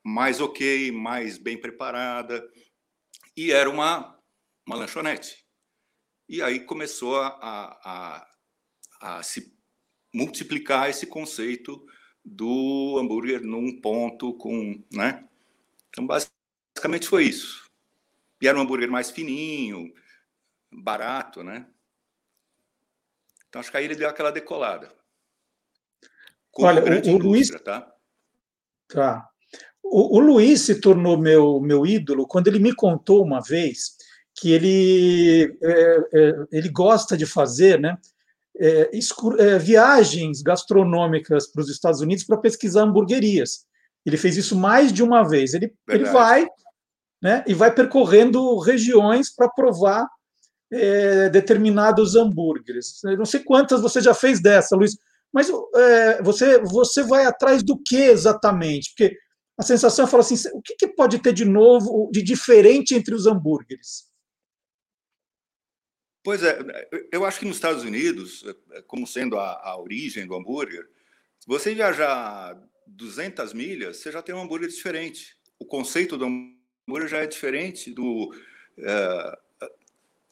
mais 0.04 0.40
ok, 0.40 0.92
mais 0.92 1.40
bem 1.40 1.60
preparada. 1.60 2.48
E 3.36 3.52
era 3.52 3.68
uma, 3.68 4.16
uma 4.64 4.76
lanchonete. 4.76 5.44
E 6.30 6.44
aí 6.44 6.60
começou 6.60 7.20
a, 7.20 7.28
a, 7.42 8.28
a 9.02 9.24
se 9.24 9.52
multiplicar 10.14 10.92
esse 10.92 11.08
conceito 11.08 11.84
do 12.24 13.00
hambúrguer 13.00 13.42
num 13.42 13.82
ponto 13.82 14.36
com, 14.36 14.80
né? 14.94 15.28
Então, 15.90 16.06
basicamente 16.06 17.08
foi 17.08 17.24
isso. 17.24 17.68
E 18.40 18.48
era 18.48 18.56
um 18.56 18.62
hambúrguer 18.62 18.92
mais 18.92 19.10
fininho, 19.10 19.92
barato, 20.72 21.44
né? 21.44 21.68
Então, 23.54 23.60
acho 23.60 23.70
que 23.70 23.78
aí 23.78 23.86
ele 23.86 23.94
deu 23.94 24.10
aquela 24.10 24.32
decolada. 24.32 24.92
Como 26.50 26.68
Olha, 26.68 26.82
o, 27.06 27.14
o 27.14 27.18
Luiz... 27.20 27.52
Tá? 27.64 27.88
tá. 28.90 29.30
O, 29.84 30.18
o, 30.18 30.20
Luiz 30.20 30.62
se 30.62 30.82
tornou 30.82 31.20
meu, 31.20 31.60
meu 31.60 31.86
ídolo 31.86 32.26
quando 32.26 32.48
ele 32.48 32.58
me 32.58 32.74
contou 32.74 33.24
uma 33.24 33.42
vez 33.42 33.96
que 34.34 34.52
ele, 34.52 35.56
é, 35.62 35.98
é, 36.14 36.34
ele 36.52 36.68
gosta 36.70 37.16
de 37.16 37.28
fazer 37.28 37.80
né, 37.80 37.96
é, 38.58 38.90
é 39.38 39.60
viagens 39.60 40.42
gastronômicas 40.42 41.46
para 41.46 41.62
os 41.62 41.70
Estados 41.70 42.02
Unidos 42.02 42.24
para 42.24 42.38
pesquisar 42.38 42.82
hamburguerias. 42.82 43.68
Ele 44.04 44.18
fez 44.18 44.36
isso 44.36 44.56
mais 44.56 44.92
de 44.92 45.04
uma 45.04 45.22
vez. 45.22 45.54
Ele, 45.54 45.72
ele 45.88 46.06
vai 46.06 46.48
né, 47.22 47.44
e 47.46 47.54
vai 47.54 47.72
percorrendo 47.72 48.58
regiões 48.58 49.32
para 49.32 49.48
provar 49.48 50.10
é, 50.74 51.30
determinados 51.30 52.16
hambúrgueres. 52.16 53.04
Eu 53.04 53.18
não 53.18 53.26
sei 53.26 53.42
quantas 53.42 53.82
você 53.82 54.02
já 54.02 54.14
fez 54.14 54.42
dessa, 54.42 54.76
Luiz, 54.76 54.98
mas 55.32 55.50
é, 55.76 56.22
você, 56.22 56.60
você 56.60 57.04
vai 57.04 57.26
atrás 57.26 57.64
do 57.64 57.78
que 57.78 57.98
exatamente? 57.98 58.90
Porque 58.90 59.18
a 59.58 59.64
sensação 59.64 60.06
é 60.06 60.08
falar 60.08 60.22
assim: 60.22 60.36
o 60.54 60.62
que, 60.62 60.76
que 60.76 60.88
pode 60.88 61.20
ter 61.20 61.34
de 61.34 61.46
novo, 61.46 62.10
de 62.12 62.22
diferente 62.22 62.96
entre 62.96 63.14
os 63.14 63.28
hambúrgueres? 63.28 64.12
Pois 66.24 66.42
é, 66.42 66.58
eu 67.12 67.26
acho 67.26 67.40
que 67.40 67.46
nos 67.46 67.58
Estados 67.58 67.84
Unidos, 67.84 68.46
como 68.88 69.06
sendo 69.06 69.38
a, 69.38 69.60
a 69.62 69.78
origem 69.78 70.26
do 70.26 70.36
hambúrguer, 70.36 70.88
se 71.38 71.48
você 71.48 71.76
viajar 71.76 72.58
200 72.88 73.54
milhas, 73.54 73.98
você 73.98 74.12
já 74.12 74.22
tem 74.22 74.34
um 74.34 74.42
hambúrguer 74.42 74.70
diferente. 74.70 75.36
O 75.60 75.66
conceito 75.66 76.18
do 76.18 76.26
hambúrguer 76.26 77.10
já 77.10 77.18
é 77.18 77.28
diferente 77.28 77.92
do 77.92 78.34
uh, 78.34 79.43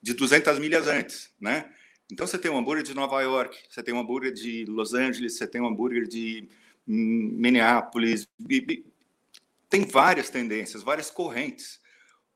de 0.01 0.13
200 0.13 0.59
milhas 0.59 0.87
antes, 0.87 1.31
né? 1.39 1.71
Então 2.11 2.27
você 2.27 2.37
tem 2.37 2.51
um 2.51 2.57
hambúrguer 2.57 2.83
de 2.83 2.93
Nova 2.93 3.21
York, 3.21 3.57
você 3.69 3.81
tem 3.81 3.93
um 3.93 3.99
hambúrguer 3.99 4.33
de 4.33 4.65
Los 4.65 4.93
Angeles, 4.93 5.37
você 5.37 5.47
tem 5.47 5.61
um 5.61 5.67
hambúrguer 5.67 6.07
de 6.07 6.49
Minneapolis, 6.85 8.27
tem 9.69 9.85
várias 9.85 10.29
tendências, 10.29 10.83
várias 10.83 11.09
correntes, 11.09 11.79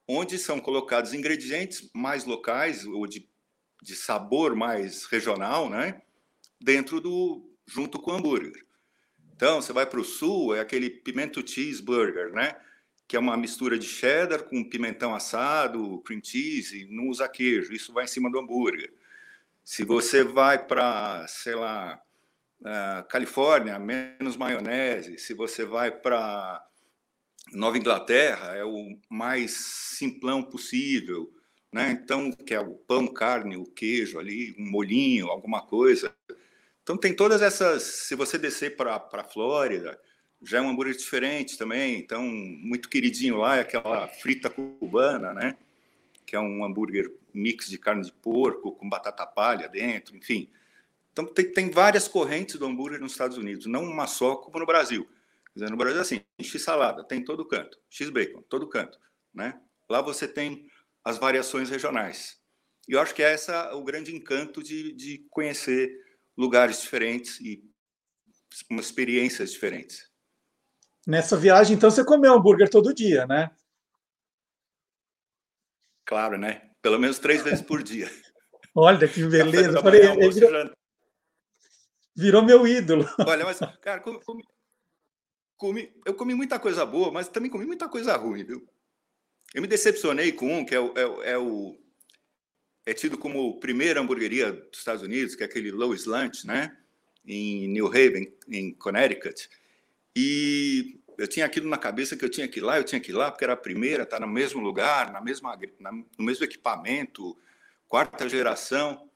onde 0.07 0.37
são 0.37 0.59
colocados 0.59 1.13
ingredientes 1.13 1.89
mais 1.93 2.23
locais 2.23 2.85
ou 2.85 3.05
de, 3.05 3.27
de 3.81 3.95
sabor 3.95 4.55
mais 4.55 5.05
regional, 5.05 5.69
né? 5.69 6.01
Dentro 6.61 7.01
do 7.01 7.51
junto 7.67 7.99
com 7.99 8.11
o 8.11 8.13
hambúrguer. 8.13 8.65
Então, 9.35 9.61
você 9.61 9.73
vai 9.73 9.85
para 9.85 9.99
o 9.99 10.05
sul, 10.05 10.55
é 10.55 10.61
aquele 10.61 10.89
pimento 10.89 11.45
cheeseburger, 11.45 12.31
né? 12.31 12.55
Que 13.07 13.15
é 13.15 13.19
uma 13.19 13.37
mistura 13.37 13.77
de 13.77 13.85
cheddar 13.85 14.43
com 14.43 14.63
pimentão 14.63 15.13
assado, 15.13 16.01
cream 16.01 16.21
cheese, 16.23 16.87
não 16.89 17.07
usa 17.07 17.29
queijo, 17.29 17.73
isso 17.73 17.93
vai 17.93 18.05
em 18.05 18.07
cima 18.07 18.31
do 18.31 18.39
hambúrguer. 18.39 18.91
Se 19.63 19.83
você 19.83 20.23
vai 20.23 20.63
para, 20.63 21.25
sei 21.27 21.55
lá, 21.55 21.99
uh, 22.61 23.07
Califórnia, 23.07 23.79
menos 23.79 24.37
maionese. 24.37 25.17
Se 25.17 25.33
você 25.33 25.65
vai 25.65 25.91
para 25.91 26.63
Nova 27.51 27.77
Inglaterra, 27.77 28.55
é 28.55 28.63
o 28.63 28.97
mais 29.09 29.51
simplão 29.51 30.43
possível. 30.43 31.31
Né? 31.71 31.91
Então, 31.91 32.31
que 32.31 32.53
é 32.53 32.59
o 32.59 32.75
pão, 32.75 33.07
carne, 33.07 33.57
o 33.57 33.65
queijo 33.65 34.19
ali, 34.19 34.55
um 34.57 34.69
molinho, 34.69 35.27
alguma 35.27 35.65
coisa. 35.65 36.15
Então, 36.83 36.97
tem 36.97 37.13
todas 37.15 37.41
essas. 37.41 37.83
Se 37.83 38.15
você 38.15 38.37
descer 38.37 38.75
para 38.75 38.95
a 38.95 39.23
Flórida, 39.23 39.99
já 40.45 40.59
é 40.59 40.61
um 40.61 40.69
hambúrguer 40.69 40.95
diferente 40.95 41.57
também. 41.57 41.97
Então, 41.97 42.23
muito 42.23 42.87
queridinho 42.87 43.37
lá 43.37 43.57
é 43.57 43.61
aquela 43.61 44.07
frita 44.07 44.49
cubana, 44.49 45.33
né? 45.33 45.57
Que 46.25 46.35
é 46.35 46.39
um 46.39 46.63
hambúrguer 46.63 47.11
mix 47.33 47.67
de 47.67 47.77
carne 47.77 48.03
de 48.03 48.11
porco 48.11 48.71
com 48.71 48.87
batata 48.87 49.25
palha 49.25 49.67
dentro, 49.67 50.15
enfim. 50.15 50.49
Então, 51.11 51.25
tem, 51.25 51.51
tem 51.51 51.71
várias 51.71 52.07
correntes 52.07 52.57
do 52.57 52.65
hambúrguer 52.65 52.99
nos 52.99 53.13
Estados 53.13 53.37
Unidos, 53.37 53.65
não 53.65 53.83
uma 53.83 54.05
só 54.05 54.35
como 54.35 54.59
no 54.59 54.65
Brasil. 54.65 55.07
Dizer, 55.55 55.69
no 55.69 55.77
Brasil, 55.77 56.01
assim, 56.01 56.21
x-salada, 56.39 57.03
tem 57.03 57.23
todo 57.23 57.45
canto, 57.45 57.79
x-bacon, 57.89 58.41
todo 58.43 58.67
canto, 58.67 58.99
né? 59.33 59.59
Lá 59.89 60.01
você 60.01 60.27
tem 60.27 60.69
as 61.03 61.17
variações 61.17 61.69
regionais. 61.69 62.37
E 62.87 62.93
eu 62.93 62.99
acho 62.99 63.15
que 63.15 63.23
é 63.23 63.31
essa 63.31 63.73
o 63.73 63.83
grande 63.83 64.13
encanto 64.13 64.61
de, 64.61 64.91
de 64.93 65.25
conhecer 65.29 65.89
lugares 66.37 66.81
diferentes 66.81 67.39
e 67.39 67.63
experiências 68.71 69.51
diferentes. 69.51 70.09
Nessa 71.05 71.37
viagem, 71.37 71.75
então, 71.75 71.91
você 71.91 72.03
comeu 72.03 72.33
hambúrguer 72.33 72.69
todo 72.69 72.93
dia, 72.93 73.27
né? 73.27 73.51
Claro, 76.03 76.37
né? 76.37 76.71
Pelo 76.81 76.99
menos 76.99 77.19
três 77.19 77.43
vezes 77.43 77.61
por 77.61 77.83
dia. 77.83 78.09
Olha 78.75 79.07
que 79.07 79.23
beleza. 79.23 79.81
Falei, 79.81 80.01
virou, 80.01 80.71
virou, 82.15 82.43
meu 82.43 82.67
ídolo. 82.67 83.07
Olha, 83.25 83.45
mas, 83.45 83.59
cara, 83.81 84.01
comi, 84.01 84.43
comi, 85.57 85.93
eu 86.05 86.13
comi 86.13 86.33
muita 86.33 86.59
coisa 86.59 86.85
boa, 86.85 87.11
mas 87.11 87.27
também 87.27 87.49
comi 87.49 87.65
muita 87.65 87.87
coisa 87.87 88.15
ruim, 88.17 88.43
viu? 88.43 88.67
Eu 89.53 89.61
me 89.61 89.67
decepcionei 89.67 90.31
com 90.31 90.59
um 90.59 90.65
que 90.65 90.75
é 90.75 90.79
o, 90.79 90.93
é, 90.97 91.31
é 91.31 91.37
o 91.37 91.79
é 92.85 92.93
tido 92.93 93.17
como 93.17 93.59
primeira 93.59 93.99
hamburgueria 93.99 94.51
dos 94.51 94.79
Estados 94.79 95.01
Unidos, 95.01 95.35
que 95.35 95.43
é 95.43 95.45
aquele 95.45 95.71
Lois 95.71 96.05
Lunch, 96.05 96.45
né? 96.45 96.77
Em 97.25 97.67
New 97.69 97.87
Haven, 97.87 98.31
em 98.47 98.73
Connecticut. 98.75 99.49
E 100.15 100.99
eu 101.17 101.27
tinha 101.27 101.45
aquilo 101.45 101.69
na 101.69 101.77
cabeça 101.77 102.15
que 102.15 102.23
eu 102.23 102.29
tinha 102.29 102.47
que 102.47 102.59
ir 102.59 102.63
lá, 102.63 102.77
eu 102.77 102.83
tinha 102.83 103.01
que 103.01 103.11
ir 103.11 103.13
lá, 103.13 103.31
porque 103.31 103.43
era 103.43 103.53
a 103.53 103.57
primeira, 103.57 104.03
está 104.03 104.19
no 104.19 104.27
mesmo 104.27 104.61
lugar, 104.61 105.11
na 105.11 105.21
mesma, 105.21 105.57
na, 105.79 105.91
no 105.91 106.25
mesmo 106.25 106.43
equipamento, 106.45 107.37
quarta 107.87 108.27
geração. 108.29 109.09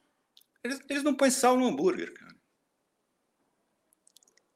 Eles, 0.64 0.80
eles 0.90 1.04
não 1.04 1.16
põem 1.16 1.32
sal 1.32 1.58
no 1.58 1.68
hambúrguer, 1.68 2.14
cara. 2.14 2.36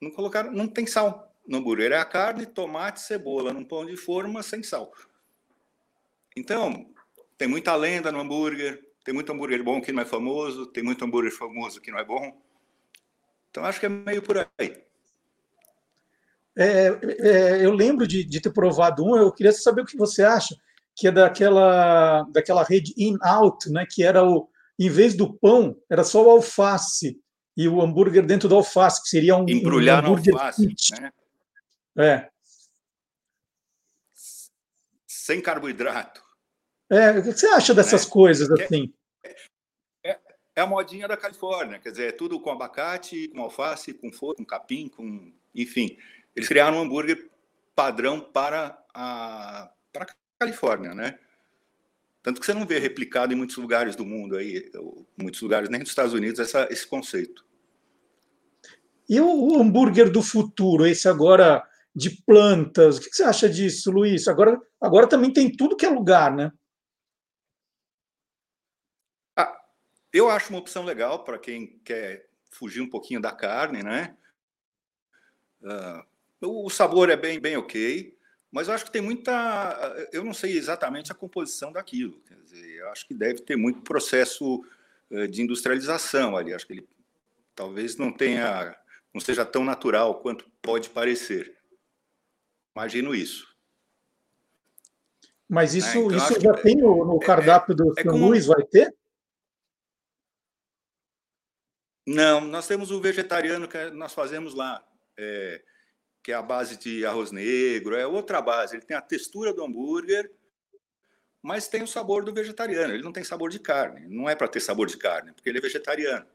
Não 0.02 0.12
colocaram, 0.12 0.52
não 0.52 0.68
tem 0.68 0.86
sal 0.86 1.34
no 1.48 1.58
hambúrguer. 1.58 1.92
É 1.92 1.98
a 1.98 2.06
carne, 2.06 2.46
tomate, 2.46 3.02
cebola, 3.02 3.54
num 3.54 3.64
pão 3.64 3.86
de 3.86 3.96
forma 3.96 4.44
sem 4.44 4.62
sal. 4.62 4.92
Então, 6.36 6.94
tem 7.38 7.48
muita 7.48 7.76
lenda 7.76 8.12
no 8.12 8.20
hambúrguer, 8.20 8.84
tem 9.04 9.14
muito 9.14 9.32
hambúrguer 9.32 9.64
bom 9.64 9.82
que 9.82 9.92
não 9.92 10.02
é 10.02 10.06
famoso, 10.06 10.66
tem 10.68 10.84
muito 10.84 11.04
hambúrguer 11.06 11.32
famoso 11.32 11.80
que 11.80 11.92
não 11.92 12.00
é 12.00 12.04
bom. 12.06 12.42
Então, 13.50 13.64
acho 13.66 13.80
que 13.80 13.86
é 13.86 13.90
meio 13.90 14.22
por 14.22 14.38
aí. 14.38 14.84
É, 16.56 16.88
é, 17.20 17.66
eu 17.66 17.72
lembro 17.72 18.08
de, 18.08 18.24
de, 18.24 18.40
ter 18.40 18.52
provado 18.52 19.04
um, 19.04 19.16
eu 19.18 19.32
queria 19.32 19.52
saber 19.52 19.82
o 19.82 19.86
que 19.86 19.98
você 19.98 20.24
acha, 20.24 20.56
que 20.96 21.08
é 21.08 21.12
daquela, 21.12 22.24
daquela 22.32 22.64
rede 22.64 22.94
in-out, 22.96 23.70
né, 23.72 23.86
que 23.90 24.04
era 24.04 24.24
o, 24.24 24.48
em 24.78 24.90
vez 24.90 25.16
do 25.16 25.34
pão, 25.34 25.76
era 25.90 26.04
só 26.04 26.24
o 26.24 26.30
alface 26.30 27.20
e 27.58 27.68
o 27.68 27.82
hambúrguer 27.82 28.26
dentro 28.26 28.48
do 28.48 28.56
alface, 28.56 29.02
que 29.02 29.10
seria 29.10 29.36
um, 29.36 29.48
Embrulhar 29.48 30.04
um 30.04 30.08
hambúrguer 30.08 30.36
alface, 30.36 30.76
né? 31.00 31.12
É. 31.96 32.30
Sem 35.08 35.42
carboidrato. 35.42 36.24
É, 36.90 37.12
o 37.12 37.24
que 37.24 37.32
você 37.32 37.48
acha 37.48 37.74
dessas 37.74 38.06
né? 38.06 38.12
coisas 38.12 38.50
é 38.50 38.64
assim? 38.64 38.94
É, 40.04 40.20
é, 40.56 40.62
a 40.62 40.68
modinha 40.68 41.08
da 41.08 41.16
Califórnia, 41.16 41.80
quer 41.80 41.92
dizer, 41.92 42.10
é 42.10 42.12
tudo 42.12 42.40
com 42.40 42.52
abacate, 42.52 43.30
com 43.30 43.42
alface, 43.42 43.94
com 43.94 44.12
forno, 44.12 44.38
com 44.38 44.46
capim, 44.46 44.88
com 44.88 45.34
enfim. 45.56 45.98
Eles 46.36 46.48
criaram 46.48 46.78
um 46.78 46.82
hambúrguer 46.82 47.30
padrão 47.76 48.20
para 48.20 48.78
a, 48.94 49.72
para 49.92 50.06
a 50.06 50.16
Califórnia, 50.40 50.94
né? 50.94 51.20
Tanto 52.22 52.40
que 52.40 52.46
você 52.46 52.54
não 52.54 52.66
vê 52.66 52.80
replicado 52.80 53.34
em 53.34 53.36
muitos 53.36 53.58
lugares 53.58 53.96
do 53.96 54.06
mundo 54.06 54.38
aí, 54.38 54.72
muitos 55.18 55.42
lugares 55.42 55.70
nem 55.70 55.82
nos 55.82 55.90
Estados 55.90 56.14
Unidos, 56.14 56.40
essa, 56.40 56.68
esse 56.72 56.88
conceito. 56.88 57.46
E 59.10 59.20
o, 59.20 59.28
o, 59.28 59.62
hambúrguer 59.62 60.10
do 60.10 60.24
futuro, 60.24 60.86
esse 60.86 61.10
agora 61.10 61.68
de 61.94 62.10
plantas, 62.26 62.98
o 62.98 63.02
que 63.02 63.14
você 63.14 63.24
acha 63.24 63.50
disso, 63.50 63.92
Luiz? 63.92 64.28
Agora, 64.30 64.60
agora 64.80 65.08
também 65.08 65.32
tem 65.34 65.52
tudo 65.52 65.76
que 65.76 65.86
é 65.86 65.90
lugar, 65.90 66.34
né? 66.34 66.52
Ah, 69.38 69.54
eu 70.14 70.30
acho 70.30 70.50
uma 70.50 70.60
opção 70.60 70.86
legal 70.86 71.26
para 71.26 71.38
quem 71.38 71.80
quer 71.80 72.30
fugir 72.52 72.82
um 72.82 72.90
pouquinho 72.90 73.20
da 73.20 73.34
carne, 73.34 73.84
né? 73.84 74.16
Uh, 75.62 76.13
o 76.44 76.70
sabor 76.70 77.10
é 77.10 77.16
bem, 77.16 77.40
bem 77.40 77.58
ok, 77.58 78.18
mas 78.52 78.68
eu 78.68 78.74
acho 78.74 78.86
que 78.86 78.92
tem 78.92 79.02
muita. 79.02 80.08
Eu 80.12 80.24
não 80.24 80.34
sei 80.34 80.58
exatamente 80.58 81.12
a 81.12 81.16
composição 81.16 81.72
daquilo. 81.72 82.22
Quer 82.28 82.36
dizer, 82.36 82.78
eu 82.78 82.90
acho 82.90 83.08
que 83.08 83.14
deve 83.14 83.42
ter 83.42 83.56
muito 83.56 83.82
processo 83.82 84.64
eh, 85.10 85.28
de 85.28 85.42
industrialização 85.42 86.38
ali. 86.38 86.54
Acho 86.54 86.68
que 86.68 86.74
ele 86.74 86.88
talvez 87.56 87.98
não 87.98 88.12
tenha, 88.12 88.76
não 89.14 89.22
seja 89.22 89.46
tão 89.46 89.64
natural 89.64 90.22
quanto 90.22 90.50
pode 90.62 90.90
parecer. 90.90 91.58
Imagino 92.76 93.14
isso. 93.14 93.52
Mas 95.48 95.76
isso, 95.76 95.98
é, 95.98 96.02
então 96.02 96.18
isso 96.18 96.42
já 96.42 96.54
tem 96.54 96.76
no, 96.76 97.06
no 97.06 97.22
é, 97.22 97.26
cardápio 97.26 97.74
é, 97.74 97.76
do 97.76 97.94
é, 97.98 98.04
como... 98.04 98.28
Luiz, 98.28 98.48
vai 98.48 98.64
ter? 98.64 98.96
Não, 102.06 102.42
nós 102.42 102.68
temos 102.68 102.92
o 102.92 103.00
vegetariano 103.00 103.68
que 103.68 103.90
nós 103.92 104.14
fazemos 104.14 104.54
lá. 104.54 104.84
É, 105.18 105.64
que 106.24 106.32
é 106.32 106.36
a 106.36 106.42
base 106.42 106.78
de 106.78 107.06
arroz 107.06 107.32
negro, 107.32 107.96
é 107.96 108.08
outra 108.08 108.42
base. 108.42 108.76
Ele 108.76 108.86
tem 108.86 108.96
a 108.96 109.02
textura 109.02 109.54
do 109.54 109.64
hambúrguer, 109.64 110.32
mas 111.42 111.68
tem 111.68 111.84
o 111.84 111.88
sabor 111.88 112.24
do 112.24 112.34
vegetariano. 112.34 112.94
Ele 112.94 113.04
não 113.04 113.12
tem 113.12 113.24
sabor 113.24 113.50
de 113.50 113.60
carne. 113.60 114.08
Não 114.08 114.30
é 114.30 114.36
para 114.36 114.48
ter 114.48 114.62
sabor 114.62 114.88
de 114.88 114.98
carne, 114.98 115.34
porque 115.34 115.50
ele 115.50 115.58
é 115.58 115.62
vegetariano. 115.62 116.26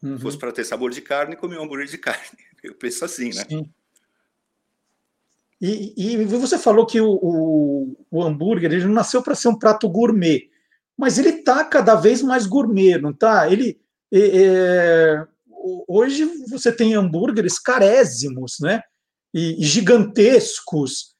Uhum. 0.00 0.16
Se 0.16 0.22
fosse 0.22 0.38
para 0.38 0.52
ter 0.52 0.64
sabor 0.64 0.90
de 0.92 1.02
carne, 1.02 1.34
comia 1.34 1.60
um 1.60 1.64
hambúrguer 1.64 1.88
de 1.88 1.98
carne. 1.98 2.38
Eu 2.62 2.74
penso 2.74 3.04
assim, 3.04 3.30
né? 3.30 3.44
Sim. 3.48 3.68
E, 5.60 5.94
e, 5.96 6.24
você 6.24 6.58
falou 6.58 6.84
que 6.84 7.00
o, 7.00 7.18
o, 7.22 8.06
o 8.10 8.22
hambúrguer 8.22 8.72
ele 8.72 8.84
não 8.84 8.94
nasceu 8.94 9.22
para 9.22 9.36
ser 9.36 9.46
um 9.46 9.56
prato 9.56 9.88
gourmet, 9.88 10.50
mas 10.96 11.18
ele 11.18 11.28
está 11.28 11.64
cada 11.64 11.94
vez 11.94 12.20
mais 12.20 12.46
gourmet, 12.46 12.98
não 12.98 13.10
está? 13.10 13.48
Ele 13.48 13.80
é, 14.12 15.24
hoje 15.88 16.24
você 16.48 16.72
tem 16.72 16.94
hambúrgueres 16.94 17.58
carésimos, 17.58 18.58
né? 18.60 18.82
E, 19.32 19.62
e 19.62 19.64
gigantescos. 19.64 21.14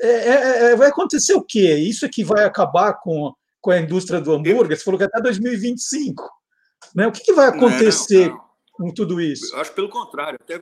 É, 0.00 0.08
é, 0.08 0.72
é 0.72 0.76
vai 0.76 0.88
acontecer 0.88 1.34
o 1.34 1.42
quê? 1.42 1.74
Isso 1.76 2.04
é 2.04 2.08
que 2.08 2.24
vai 2.24 2.44
acabar 2.44 2.94
com, 2.94 3.32
com 3.60 3.70
a 3.70 3.78
indústria 3.78 4.20
do 4.20 4.32
hambúrguer? 4.32 4.76
Você 4.76 4.84
falou 4.84 4.98
que 4.98 5.04
até 5.04 5.20
2025. 5.20 6.28
Né? 6.94 7.06
O 7.06 7.12
que, 7.12 7.22
que 7.22 7.32
vai 7.32 7.48
acontecer 7.48 8.28
não, 8.28 8.36
não. 8.36 8.44
com 8.72 8.94
tudo 8.94 9.20
isso? 9.20 9.54
Eu 9.54 9.60
acho 9.60 9.72
pelo 9.72 9.88
contrário. 9.88 10.38
Até 10.42 10.60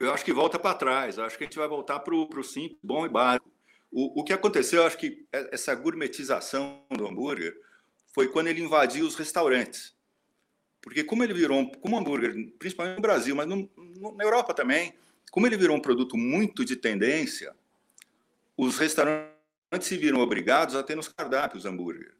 eu 0.00 0.12
acho 0.12 0.24
que 0.24 0.32
volta 0.32 0.58
para 0.58 0.74
trás. 0.74 1.16
Eu 1.16 1.24
acho 1.24 1.38
que 1.38 1.44
a 1.44 1.46
gente 1.46 1.58
vai 1.58 1.68
voltar 1.68 2.00
para 2.00 2.14
o 2.14 2.42
simples, 2.42 2.78
bom 2.82 3.06
e 3.06 3.08
básico. 3.08 3.48
O, 3.90 4.20
o 4.20 4.24
que 4.24 4.32
aconteceu, 4.32 4.80
eu 4.80 4.86
acho 4.86 4.98
que 4.98 5.26
essa 5.52 5.74
gourmetização 5.74 6.82
do 6.90 7.06
hambúrguer 7.06 7.54
foi 8.12 8.26
quando 8.26 8.48
ele 8.48 8.62
invadiu 8.62 9.06
os 9.06 9.14
restaurantes. 9.14 9.94
Porque 10.82 11.04
como 11.04 11.22
ele 11.22 11.32
virou, 11.32 11.70
como 11.80 11.96
hambúrguer, 11.96 12.52
principalmente 12.58 12.96
no 12.96 13.02
Brasil, 13.02 13.34
mas 13.36 13.46
no, 13.46 13.70
no, 13.76 14.14
na 14.16 14.24
Europa 14.24 14.52
também, 14.52 14.92
como 15.30 15.46
ele 15.46 15.56
virou 15.56 15.76
um 15.76 15.80
produto 15.80 16.16
muito 16.18 16.64
de 16.64 16.74
tendência, 16.76 17.54
os 18.56 18.76
restaurantes 18.78 19.32
se 19.82 19.96
viram 19.96 20.20
obrigados 20.20 20.74
a 20.74 20.82
ter 20.82 20.96
nos 20.96 21.08
cardápios 21.08 21.64
hambúrguer. 21.64 22.14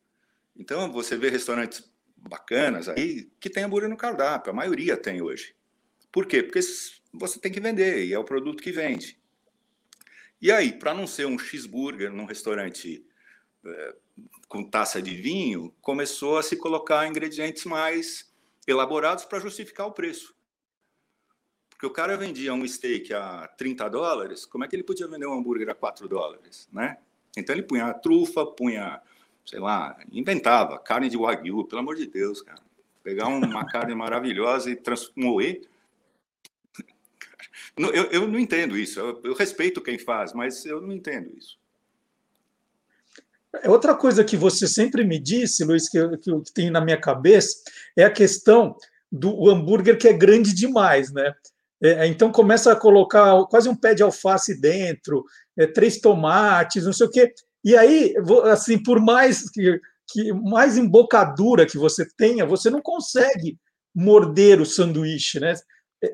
Então, 0.56 0.90
você 0.90 1.16
vê 1.16 1.28
restaurantes 1.28 1.90
bacanas 2.16 2.88
aí 2.88 3.28
que 3.40 3.50
tem 3.50 3.64
hambúrguer 3.64 3.90
no 3.90 3.96
cardápio, 3.96 4.52
a 4.52 4.54
maioria 4.54 4.96
tem 4.96 5.20
hoje. 5.20 5.54
Por 6.12 6.26
quê? 6.26 6.42
Porque 6.42 6.60
você 7.12 7.40
tem 7.40 7.50
que 7.50 7.60
vender 7.60 8.04
e 8.04 8.14
é 8.14 8.18
o 8.18 8.24
produto 8.24 8.62
que 8.62 8.70
vende. 8.70 9.18
E 10.40 10.50
aí, 10.52 10.72
para 10.72 10.94
não 10.94 11.06
ser 11.06 11.26
um 11.26 11.38
cheeseburger 11.38 12.12
num 12.12 12.26
restaurante 12.26 13.04
é, 13.64 13.94
com 14.48 14.62
taça 14.62 15.00
de 15.00 15.14
vinho, 15.14 15.74
começou 15.80 16.38
a 16.38 16.42
se 16.42 16.56
colocar 16.56 17.06
ingredientes 17.06 17.64
mais 17.64 18.31
elaborados 18.66 19.24
para 19.24 19.40
justificar 19.40 19.86
o 19.86 19.92
preço. 19.92 20.34
Porque 21.70 21.86
o 21.86 21.90
cara 21.90 22.16
vendia 22.16 22.54
um 22.54 22.66
steak 22.66 23.12
a 23.12 23.48
30 23.56 23.88
dólares, 23.88 24.44
como 24.44 24.64
é 24.64 24.68
que 24.68 24.76
ele 24.76 24.84
podia 24.84 25.08
vender 25.08 25.26
um 25.26 25.34
hambúrguer 25.34 25.68
a 25.68 25.74
4 25.74 26.08
dólares, 26.08 26.68
né? 26.72 26.98
Então 27.36 27.54
ele 27.54 27.62
punha 27.62 27.86
a 27.86 27.94
trufa, 27.94 28.46
punha, 28.46 29.00
sei 29.44 29.58
lá, 29.58 29.98
inventava 30.12 30.78
carne 30.78 31.08
de 31.08 31.16
wagyu, 31.16 31.64
pelo 31.64 31.80
amor 31.80 31.96
de 31.96 32.06
Deus, 32.06 32.42
cara. 32.42 32.62
Pegar 33.02 33.26
uma 33.26 33.66
carne 33.66 33.94
maravilhosa 33.94 34.70
e 34.70 34.80
moer 35.16 35.62
eu, 37.76 38.04
eu 38.10 38.28
não 38.28 38.38
entendo 38.38 38.76
isso. 38.76 39.00
Eu, 39.00 39.20
eu, 39.24 39.34
respeito 39.34 39.80
quem 39.80 39.98
faz, 39.98 40.32
mas 40.32 40.64
eu 40.66 40.80
não 40.80 40.92
entendo 40.92 41.32
isso. 41.36 41.58
É 43.62 43.68
outra 43.68 43.94
coisa 43.94 44.24
que 44.24 44.36
você 44.36 44.66
sempre 44.66 45.04
me 45.04 45.18
disse, 45.18 45.64
Luiz, 45.64 45.88
que 45.88 45.98
eu, 45.98 46.18
que 46.18 46.30
eu 46.30 46.42
tenho 46.54 46.72
na 46.72 46.80
minha 46.80 46.98
cabeça, 46.98 47.58
é 47.96 48.04
a 48.04 48.10
questão 48.10 48.76
do 49.10 49.50
hambúrguer 49.50 49.98
que 49.98 50.08
é 50.08 50.12
grande 50.12 50.54
demais, 50.54 51.12
né? 51.12 51.34
É, 51.82 51.90
é, 51.90 52.06
então 52.06 52.32
começa 52.32 52.72
a 52.72 52.76
colocar 52.76 53.44
quase 53.46 53.68
um 53.68 53.76
pé 53.76 53.94
de 53.94 54.02
alface 54.02 54.58
dentro, 54.58 55.24
é, 55.58 55.66
três 55.66 56.00
tomates, 56.00 56.84
não 56.84 56.92
sei 56.92 57.06
o 57.06 57.10
quê. 57.10 57.32
E 57.64 57.76
aí, 57.76 58.14
assim, 58.44 58.82
por 58.82 59.00
mais 59.00 59.50
que, 59.50 59.80
que 60.08 60.32
mais 60.32 60.78
embocadura 60.78 61.66
que 61.66 61.76
você 61.76 62.06
tenha, 62.16 62.46
você 62.46 62.70
não 62.70 62.80
consegue 62.80 63.58
morder 63.94 64.60
o 64.60 64.66
sanduíche, 64.66 65.38
né? 65.38 65.54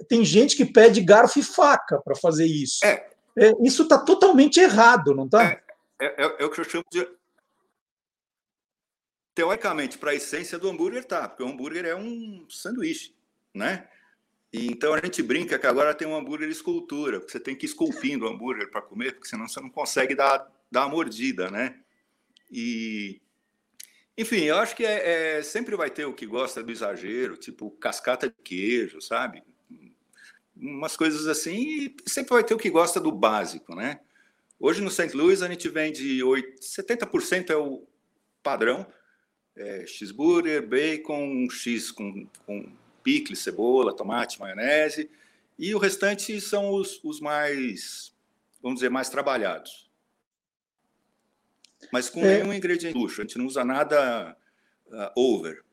tem 0.09 0.25
gente 0.25 0.57
que 0.57 0.65
pede 0.65 1.01
garfo 1.01 1.39
e 1.39 1.43
faca 1.43 2.01
para 2.05 2.15
fazer 2.15 2.47
isso. 2.47 2.85
É. 2.85 3.07
É, 3.37 3.53
isso 3.63 3.85
está 3.85 3.97
totalmente 3.99 4.59
errado, 4.59 5.15
não 5.15 5.25
está? 5.25 5.45
É, 5.45 5.61
é, 6.01 6.25
é, 6.25 6.37
é, 6.41 6.45
o 6.45 6.51
que 6.51 6.61
eu 6.61 6.65
chamo 6.65 6.85
de. 6.91 7.07
Teoricamente, 9.39 9.97
para 9.99 10.11
a 10.11 10.15
essência 10.17 10.59
do 10.59 10.69
hambúrguer, 10.69 11.05
tá, 11.05 11.29
porque 11.29 11.45
o 11.45 11.47
hambúrguer 11.47 11.85
é 11.85 11.95
um 11.95 12.45
sanduíche, 12.51 13.15
né? 13.55 13.89
E, 14.53 14.67
então 14.67 14.93
a 14.93 14.99
gente 14.99 15.23
brinca 15.23 15.57
que 15.57 15.67
agora 15.69 15.95
tem 15.95 16.09
um 16.09 16.17
hambúrguer 16.17 16.49
escultura, 16.49 17.21
você 17.21 17.39
tem 17.39 17.55
que 17.55 17.65
ir 17.65 17.69
esculpindo 17.69 18.25
o 18.25 18.29
hambúrguer 18.29 18.69
para 18.69 18.83
comer, 18.83 19.13
porque 19.13 19.29
senão 19.29 19.47
você 19.47 19.61
não 19.61 19.71
consegue 19.71 20.17
dar, 20.17 20.45
dar 20.69 20.83
a 20.83 20.89
mordida, 20.89 21.53
né? 21.53 21.79
E. 22.51 23.21
Enfim, 24.17 24.43
eu 24.43 24.57
acho 24.57 24.75
que 24.75 24.85
é, 24.85 25.37
é, 25.37 25.43
sempre 25.45 25.77
vai 25.77 25.89
ter 25.89 26.05
o 26.05 26.13
que 26.13 26.27
gosta 26.27 26.61
do 26.61 26.73
exagero, 26.73 27.37
tipo 27.37 27.71
cascata 27.71 28.29
de 28.29 28.35
queijo, 28.43 29.01
sabe? 29.01 29.45
umas 30.57 30.97
coisas 30.97 31.29
assim, 31.29 31.55
e 31.55 31.97
sempre 32.07 32.35
vai 32.35 32.43
ter 32.43 32.55
o 32.55 32.59
que 32.59 32.71
gosta 32.71 32.99
do 32.99 33.13
básico, 33.13 33.77
né? 33.77 34.01
Hoje 34.59 34.83
no 34.83 34.91
St. 34.91 35.17
Louis 35.17 35.43
a 35.43 35.49
gente 35.49 35.69
vende 35.69 36.25
8, 36.25 36.61
70% 36.61 37.51
é 37.51 37.57
o 37.57 37.87
padrão, 38.43 38.85
é, 39.59 39.87
cheeseburger, 39.87 40.67
bacon, 40.67 41.49
X 41.51 41.91
com, 41.91 42.27
com 42.47 42.73
picle, 43.03 43.35
cebola, 43.35 43.95
tomate, 43.95 44.39
maionese, 44.39 45.11
e 45.59 45.75
o 45.75 45.79
restante 45.79 46.41
são 46.41 46.71
os, 46.71 47.03
os 47.03 47.21
mais, 47.21 48.15
vamos 48.63 48.77
dizer, 48.77 48.89
mais 48.89 49.09
trabalhados. 49.09 49.91
Mas 51.93 52.09
com 52.09 52.21
é. 52.21 52.39
nenhum 52.39 52.53
ingrediente 52.53 52.97
luxo, 52.97 53.21
a 53.21 53.25
gente 53.25 53.39
não 53.39 53.47
usa 53.47 53.65
nada 53.65 54.37
uh, 54.87 55.21
over. 55.21 55.65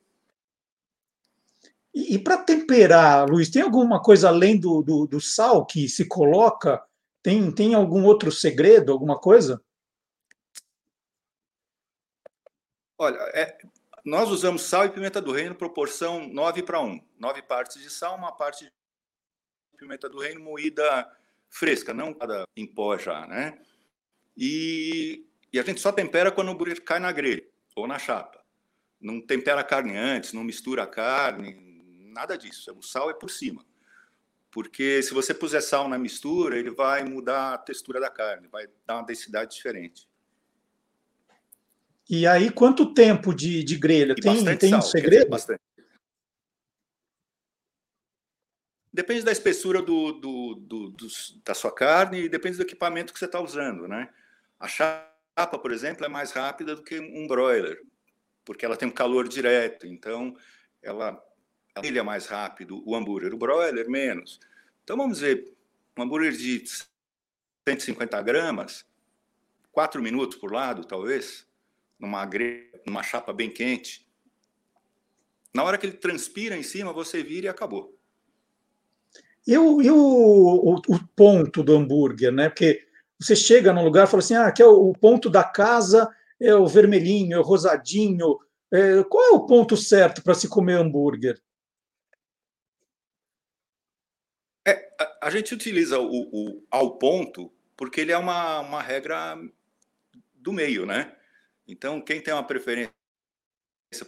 E, 1.94 2.16
e 2.16 2.20
para 2.20 2.38
temperar, 2.38 3.30
Luiz, 3.30 3.50
tem 3.50 3.62
alguma 3.62 4.02
coisa 4.02 4.30
além 4.30 4.60
do, 4.60 4.82
do, 4.82 5.08
do, 5.08 5.22
sal 5.22 5.66
que 5.66 5.88
se 5.88 6.06
coloca? 6.06 6.84
Tem, 7.22 7.52
tem 7.52 7.74
algum 7.74 8.04
outro 8.06 8.32
segredo, 8.32 8.92
alguma 8.92 9.18
coisa? 9.18 9.62
Olha, 12.98 13.18
é, 13.34 13.58
nós 14.06 14.30
usamos 14.30 14.62
sal 14.62 14.86
e 14.86 14.90
pimenta 14.90 15.20
do 15.20 15.32
reino 15.32 15.56
proporção 15.56 16.28
9 16.30 16.62
para 16.62 16.80
1. 16.80 17.02
9 17.20 17.42
partes 17.42 17.82
de 17.82 17.90
sal, 17.90 18.16
uma 18.16 18.32
parte 18.32 18.66
de 18.66 18.72
pimenta 19.76 20.08
do 20.08 20.20
reino 20.20 20.40
moída 20.40 21.12
fresca, 21.50 21.92
não 21.92 22.16
em 22.56 22.68
pó 22.68 22.96
já, 23.00 23.26
né? 23.26 23.60
E, 24.38 25.26
e 25.52 25.60
a 25.60 25.64
gente 25.64 25.82
só 25.82 25.92
tempera 25.92 26.32
quando 26.32 26.50
o 26.50 26.52
hambúrguer 26.52 26.84
cai 26.84 27.00
na 27.00 27.12
grelha 27.12 27.44
ou 27.76 27.88
na 27.88 27.98
chapa. 27.98 28.46
Não 29.02 29.20
tempera 29.20 29.62
a 29.62 29.64
carne 29.64 29.98
antes, 29.98 30.34
não 30.34 30.44
mistura 30.44 30.84
a 30.84 30.88
carne, 30.88 31.58
nada 32.14 32.38
disso. 32.38 32.72
O 32.78 32.84
sal 32.84 33.10
é 33.10 33.14
por 33.14 33.32
cima. 33.32 33.66
Porque 34.52 35.02
se 35.02 35.16
você 35.16 35.34
puser 35.34 35.64
sal 35.64 35.90
na 35.90 35.98
mistura, 35.98 36.60
ele 36.60 36.70
vai 36.70 37.04
mudar 37.04 37.56
a 37.56 37.58
textura 37.58 38.00
da 38.00 38.10
carne, 38.10 38.48
vai 38.50 38.68
dar 38.86 38.98
uma 38.98 39.06
densidade 39.06 39.56
diferente. 39.56 40.08
E 42.10 42.28
aí, 42.28 42.52
quanto 42.52 42.94
tempo 42.94 43.34
de, 43.34 43.64
de 43.64 43.78
grelha? 43.78 44.14
E 44.18 44.22
tem 44.22 44.58
tem 44.58 44.70
sal, 44.70 44.80
um 44.80 44.82
segredo? 44.82 45.30
Bastante. 45.30 45.62
Depende 48.94 49.24
da 49.24 49.32
espessura 49.32 49.82
do, 49.82 50.14
do, 50.14 50.56
do, 50.56 50.90
do, 50.92 51.08
da 51.44 51.54
sua 51.54 51.72
carne 51.72 52.22
e 52.22 52.30
depende 52.30 52.58
do 52.58 52.64
equipamento 52.64 53.12
que 53.12 53.20
você 53.20 53.26
está 53.26 53.42
usando, 53.42 53.88
né? 53.88 54.10
A 54.60 54.68
chapa, 54.68 55.60
por 55.60 55.72
exemplo, 55.72 56.06
é 56.06 56.08
mais 56.08 56.32
rápida 56.32 56.76
do 56.76 56.84
que 56.84 57.00
um 57.00 57.28
broiler, 57.28 57.82
porque 58.46 58.66
ela 58.66 58.78
tem 58.78 58.88
um 58.88 58.94
calor 58.94 59.28
direto. 59.28 59.86
Então, 59.86 60.38
ela 60.82 61.22
é 61.76 62.02
mais 62.04 62.28
rápido, 62.28 62.82
o 62.88 62.96
hambúrguer, 62.96 63.34
o 63.34 63.38
broiler 63.38 63.90
menos. 63.90 64.40
Então 64.84 64.96
vamos 64.96 65.18
dizer, 65.18 65.52
um 65.98 66.04
hambúrguer 66.04 66.32
de 66.32 66.64
150 67.68 68.22
gramas, 68.22 68.86
quatro 69.72 70.02
minutos 70.02 70.38
por 70.38 70.54
lado, 70.54 70.86
talvez, 70.86 71.46
numa, 72.00 72.30
numa 72.86 73.04
chapa 73.04 73.34
bem 73.34 73.50
quente. 73.50 74.06
Na 75.54 75.64
hora 75.64 75.78
que 75.78 75.86
ele 75.86 75.98
transpira 75.98 76.58
em 76.58 76.64
cima, 76.64 76.92
você 76.92 77.24
vira 77.24 77.48
e 77.48 77.50
acabou. 77.50 77.98
E 79.48 79.58
o, 79.58 79.82
e 79.82 79.92
o, 79.92 79.96
o, 79.98 80.76
o 80.76 81.08
ponto 81.16 81.64
do 81.64 81.76
hambúrguer, 81.76 82.32
né? 82.32 82.50
Porque 82.50 82.86
você 83.20 83.36
chega 83.36 83.72
num 83.72 83.84
lugar 83.84 84.06
e 84.06 84.10
fala 84.10 84.22
assim: 84.22 84.34
ah, 84.34 84.48
aqui 84.48 84.62
é 84.62 84.66
o, 84.66 84.90
o 84.90 84.98
ponto 84.98 85.30
da 85.30 85.44
casa, 85.44 86.10
é 86.40 86.54
o 86.56 86.68
vermelhinho, 86.68 87.36
é 87.36 87.40
o 87.40 87.44
rosadinho. 87.44 88.40
É, 88.72 89.04
qual 89.04 89.24
é 89.24 89.30
o 89.30 89.46
ponto 89.46 89.78
certo 89.78 90.24
para 90.24 90.34
se 90.34 90.50
comer 90.50 90.78
hambúrguer? 90.78 91.40
É, 94.68 94.92
a, 95.00 95.28
a, 95.28 95.30
gente 95.30 95.54
utiliza 95.54 96.00
o, 96.00 96.10
o, 96.10 96.68
ao 96.72 96.98
ponto 96.98 97.54
porque 97.78 98.02
ele 98.02 98.12
é 98.12 98.18
uma, 98.18 98.62
uma 98.62 98.82
regra 98.82 99.38
do 100.34 100.52
meio, 100.52 100.86
né? 100.86 101.16
Então, 101.68 102.00
quem 102.00 102.22
tem 102.22 102.34
uma 102.34 102.44
preferência 102.44 102.94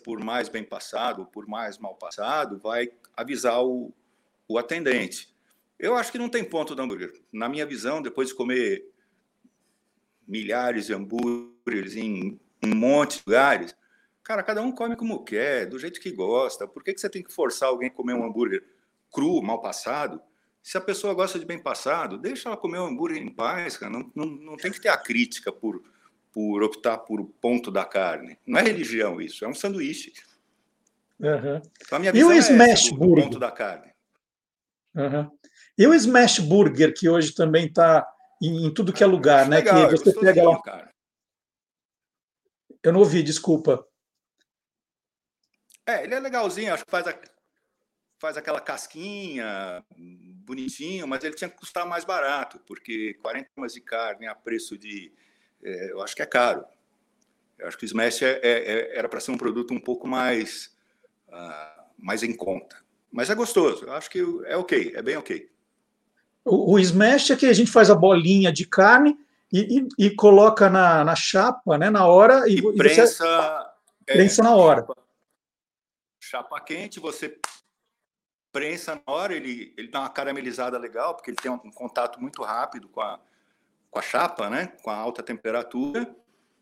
por 0.03 0.23
mais 0.23 0.49
bem 0.49 0.63
passado, 0.63 1.25
por 1.25 1.47
mais 1.47 1.77
mal 1.77 1.95
passado, 1.95 2.59
vai 2.59 2.89
avisar 3.15 3.63
o, 3.63 3.93
o 4.47 4.57
atendente. 4.57 5.33
Eu 5.79 5.95
acho 5.95 6.11
que 6.11 6.17
não 6.17 6.29
tem 6.29 6.43
ponto 6.43 6.75
do 6.75 6.81
hambúrguer. 6.81 7.13
Na 7.31 7.47
minha 7.47 7.65
visão, 7.65 8.01
depois 8.01 8.29
de 8.29 8.35
comer 8.35 8.83
milhares 10.27 10.87
de 10.87 10.93
hambúrgueres 10.93 11.95
em 11.95 12.39
um 12.63 12.75
monte 12.75 13.17
de 13.17 13.23
lugares, 13.25 13.75
cara, 14.23 14.43
cada 14.43 14.61
um 14.61 14.71
come 14.71 14.95
como 14.95 15.23
quer, 15.23 15.67
do 15.67 15.79
jeito 15.79 15.99
que 15.99 16.11
gosta. 16.11 16.67
Por 16.67 16.83
que, 16.83 16.93
que 16.93 16.99
você 16.99 17.09
tem 17.09 17.23
que 17.23 17.31
forçar 17.31 17.69
alguém 17.69 17.89
a 17.89 17.93
comer 17.93 18.13
um 18.13 18.25
hambúrguer 18.25 18.63
cru, 19.11 19.41
mal 19.41 19.61
passado? 19.61 20.21
Se 20.61 20.77
a 20.77 20.81
pessoa 20.81 21.13
gosta 21.13 21.39
de 21.39 21.45
bem 21.45 21.57
passado, 21.57 22.17
deixa 22.17 22.49
ela 22.49 22.57
comer 22.57 22.79
um 22.79 22.87
hambúrguer 22.87 23.21
em 23.21 23.29
paz, 23.29 23.77
cara. 23.77 23.91
Não, 23.91 24.11
não, 24.13 24.25
não 24.25 24.57
tem 24.57 24.71
que 24.71 24.81
ter 24.81 24.89
a 24.89 24.97
crítica 24.97 25.51
por, 25.51 25.81
por 26.37 26.61
optar 26.61 26.99
por 26.99 27.19
o 27.19 27.25
ponto 27.25 27.71
da 27.71 27.83
carne. 27.83 28.37
Não 28.45 28.59
é 28.59 28.61
religião 28.61 29.19
isso, 29.19 29.43
é 29.43 29.47
um 29.47 29.55
sanduíche. 29.55 30.13
Uhum. 31.19 31.59
Então, 31.81 32.03
e 32.13 32.23
o 32.23 32.31
é 32.31 32.37
smash 32.37 32.91
burger? 32.91 33.23
ponto 33.23 33.39
da 33.39 33.49
carne. 33.49 33.91
Uhum. 34.93 35.35
E 35.75 35.87
o 35.87 35.95
smash 35.95 36.37
burger, 36.37 36.93
que 36.93 37.09
hoje 37.09 37.33
também 37.33 37.65
está 37.65 38.07
em, 38.39 38.67
em, 38.67 38.71
tudo 38.71 38.93
que 38.93 39.03
é 39.03 39.07
lugar, 39.07 39.49
né? 39.49 39.55
Legal, 39.55 39.89
que 39.89 39.97
você 39.97 40.13
pega 40.13 40.47
lá. 40.47 40.61
Cara. 40.61 40.93
Eu 42.83 42.93
não 42.93 42.99
ouvi, 42.99 43.23
desculpa. 43.23 43.83
É, 45.87 46.03
ele 46.03 46.13
é 46.13 46.19
legalzinho, 46.19 46.71
acho 46.71 46.85
que 46.85 46.91
faz 46.91 47.07
a, 47.07 47.19
faz 48.19 48.37
aquela 48.37 48.61
casquinha 48.61 49.83
bonitinho, 49.97 51.07
mas 51.07 51.23
ele 51.23 51.33
tinha 51.35 51.49
que 51.49 51.57
custar 51.57 51.87
mais 51.87 52.05
barato, 52.05 52.59
porque 52.67 53.15
40 53.23 53.49
gramas 53.55 53.73
de 53.73 53.81
carne 53.81 54.27
a 54.27 54.35
preço 54.35 54.77
de. 54.77 55.11
É, 55.63 55.91
eu 55.91 56.01
acho 56.01 56.15
que 56.15 56.21
é 56.21 56.25
caro. 56.25 56.65
Eu 57.57 57.67
acho 57.67 57.77
que 57.77 57.85
o 57.85 57.87
Smash 57.87 58.21
é, 58.21 58.39
é, 58.43 58.51
é 58.51 58.97
era 58.97 59.09
para 59.09 59.19
ser 59.19 59.31
um 59.31 59.37
produto 59.37 59.73
um 59.73 59.79
pouco 59.79 60.07
mais, 60.07 60.75
uh, 61.27 61.83
mais 61.97 62.23
em 62.23 62.35
conta. 62.35 62.77
Mas 63.11 63.29
é 63.29 63.35
gostoso, 63.35 63.85
eu 63.85 63.93
acho 63.93 64.09
que 64.09 64.19
é 64.45 64.55
ok, 64.55 64.93
é 64.95 65.01
bem 65.01 65.17
ok. 65.17 65.49
O, 66.45 66.73
o 66.73 66.79
Smash 66.79 67.31
é 67.31 67.35
que 67.35 67.45
a 67.45 67.53
gente 67.53 67.71
faz 67.71 67.89
a 67.89 67.95
bolinha 67.95 68.51
de 68.51 68.65
carne 68.65 69.17
e, 69.51 69.79
e, 69.79 70.05
e 70.05 70.11
coloca 70.11 70.69
na, 70.69 71.03
na 71.03 71.15
chapa, 71.15 71.77
né, 71.77 71.89
na 71.89 72.05
hora. 72.05 72.47
E, 72.47 72.57
e 72.57 72.75
prensa, 72.75 73.25
você, 73.25 74.13
prensa 74.13 74.43
na 74.43 74.55
hora. 74.55 74.81
Chapa, 74.81 74.95
chapa 76.19 76.61
quente, 76.61 76.99
você 76.99 77.39
prensa 78.51 78.95
na 78.95 79.13
hora, 79.13 79.35
ele, 79.35 79.73
ele 79.77 79.87
dá 79.87 80.01
uma 80.01 80.09
caramelizada 80.09 80.77
legal, 80.77 81.15
porque 81.15 81.31
ele 81.31 81.37
tem 81.37 81.51
um, 81.51 81.59
um 81.63 81.71
contato 81.71 82.19
muito 82.21 82.43
rápido 82.43 82.87
com 82.87 83.01
a, 83.01 83.19
com 83.89 83.99
a 83.99 84.01
chapa, 84.01 84.49
né? 84.49 84.67
com 84.83 84.89
a 84.89 84.95
alta 84.95 85.23
temperatura, 85.23 86.15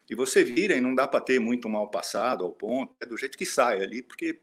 e 0.10 0.16
você 0.16 0.44
vira 0.44 0.76
e 0.76 0.82
não 0.82 0.94
dá 0.94 1.08
para 1.08 1.22
ter 1.22 1.40
muito 1.40 1.68
mal 1.68 1.90
passado 1.90 2.44
ao 2.44 2.52
ponto, 2.52 2.96
é 3.02 3.06
do 3.06 3.18
jeito 3.18 3.38
que 3.38 3.46
sai 3.46 3.82
ali, 3.82 4.04
porque 4.04 4.40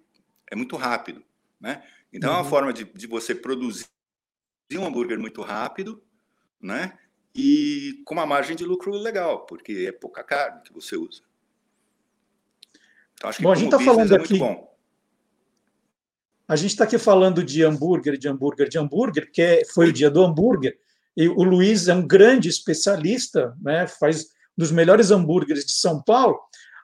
é 0.50 0.56
muito 0.56 0.76
rápido. 0.76 1.24
Né? 1.60 1.82
Então 2.12 2.30
uhum. 2.30 2.36
é 2.36 2.38
uma 2.38 2.44
uhum. 2.44 2.50
forma 2.50 2.72
de, 2.72 2.84
de 2.84 3.06
você 3.06 3.34
produzir 3.34 3.86
um 4.74 4.86
hambúrguer 4.86 5.18
muito 5.18 5.42
rápido, 5.42 6.02
né? 6.60 6.98
E 7.34 8.02
com 8.04 8.14
uma 8.14 8.26
margem 8.26 8.54
de 8.54 8.64
lucro 8.64 8.90
legal, 8.92 9.46
porque 9.46 9.86
é 9.88 9.92
pouca 9.92 10.22
carne 10.22 10.62
que 10.62 10.72
você 10.72 10.96
usa. 10.96 11.22
Então, 13.14 13.30
acho 13.30 13.38
que 13.38 13.44
bom, 13.44 13.52
a 13.52 13.54
gente 13.54 13.72
está 13.72 13.80
falando 13.80 14.12
é 14.12 14.16
aqui. 14.16 14.38
Bom. 14.38 14.76
A 16.48 16.56
gente 16.56 16.72
está 16.72 16.84
aqui 16.84 16.98
falando 16.98 17.42
de 17.42 17.62
hambúrguer, 17.62 18.18
de 18.18 18.28
hambúrguer, 18.28 18.68
de 18.68 18.78
hambúrguer, 18.78 19.24
porque 19.24 19.62
foi 19.72 19.88
o 19.88 19.92
dia 19.92 20.10
do 20.10 20.22
hambúrguer, 20.22 20.78
e 21.16 21.28
o 21.28 21.42
Luiz 21.42 21.88
é 21.88 21.94
um 21.94 22.06
grande 22.06 22.48
especialista, 22.48 23.54
né, 23.60 23.86
faz 23.86 24.22
um 24.22 24.26
dos 24.58 24.70
melhores 24.70 25.10
hambúrgueres 25.10 25.64
de 25.64 25.72
São 25.72 26.02
Paulo. 26.02 26.38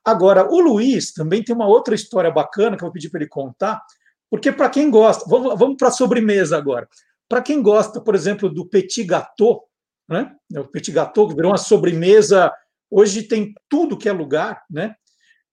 Agora, 0.04 0.50
o 0.50 0.60
Luiz 0.60 1.12
também 1.12 1.42
tem 1.42 1.54
uma 1.54 1.66
outra 1.66 1.94
história 1.94 2.30
bacana 2.30 2.76
que 2.76 2.82
eu 2.82 2.86
vou 2.86 2.92
pedir 2.92 3.10
para 3.10 3.20
ele 3.20 3.28
contar, 3.28 3.82
porque 4.30 4.52
para 4.52 4.68
quem 4.68 4.90
gosta, 4.90 5.24
vamos, 5.28 5.58
vamos 5.58 5.76
para 5.76 5.88
a 5.88 5.92
sobremesa 5.92 6.56
agora. 6.56 6.88
Para 7.28 7.42
quem 7.42 7.62
gosta, 7.62 8.00
por 8.00 8.14
exemplo, 8.14 8.48
do 8.48 8.66
petit 8.66 9.04
gâteau, 9.04 9.68
né? 10.08 10.34
o 10.56 10.64
petit 10.64 10.90
gâteau 10.92 11.28
que 11.28 11.34
virou 11.34 11.50
uma 11.50 11.58
sobremesa, 11.58 12.52
hoje 12.90 13.22
tem 13.22 13.54
tudo 13.68 13.98
que 13.98 14.08
é 14.08 14.12
lugar, 14.12 14.62
né? 14.70 14.94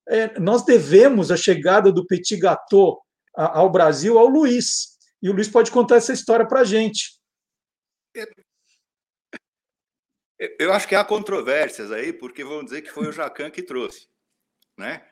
É, 0.07 0.39
nós 0.39 0.63
devemos 0.63 1.31
a 1.31 1.37
chegada 1.37 1.91
do 1.91 2.05
petit 2.05 2.37
gâteau 2.37 3.01
ao 3.35 3.69
Brasil 3.69 4.17
ao 4.19 4.27
Luiz. 4.27 4.95
E 5.21 5.29
o 5.29 5.33
Luiz 5.33 5.49
pode 5.49 5.71
contar 5.71 5.95
essa 5.95 6.13
história 6.13 6.47
para 6.47 6.61
a 6.61 6.63
gente. 6.63 7.19
Eu 10.59 10.73
acho 10.73 10.87
que 10.87 10.95
há 10.95 11.03
controvérsias 11.03 11.91
aí, 11.91 12.13
porque 12.13 12.43
vão 12.43 12.63
dizer 12.63 12.81
que 12.81 12.91
foi 12.91 13.07
o 13.07 13.11
Jacan 13.11 13.49
que 13.51 13.61
trouxe. 13.61 14.07
Né? 14.77 15.05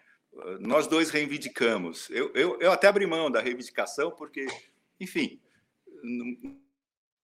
Nós 0.60 0.88
dois 0.88 1.10
reivindicamos. 1.10 2.10
Eu, 2.10 2.32
eu, 2.34 2.60
eu 2.60 2.72
até 2.72 2.88
abri 2.88 3.06
mão 3.06 3.30
da 3.30 3.40
reivindicação, 3.42 4.12
porque, 4.12 4.46
enfim, 5.00 5.40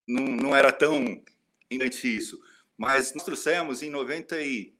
não, 0.07 0.25
não, 0.25 0.55
era 0.55 0.71
tão 0.71 1.21
indente 1.69 2.15
isso. 2.15 2.39
Mas 2.77 3.13
nós 3.13 3.23
trouxemos 3.23 3.83
em 3.83 3.89
93, 3.89 4.73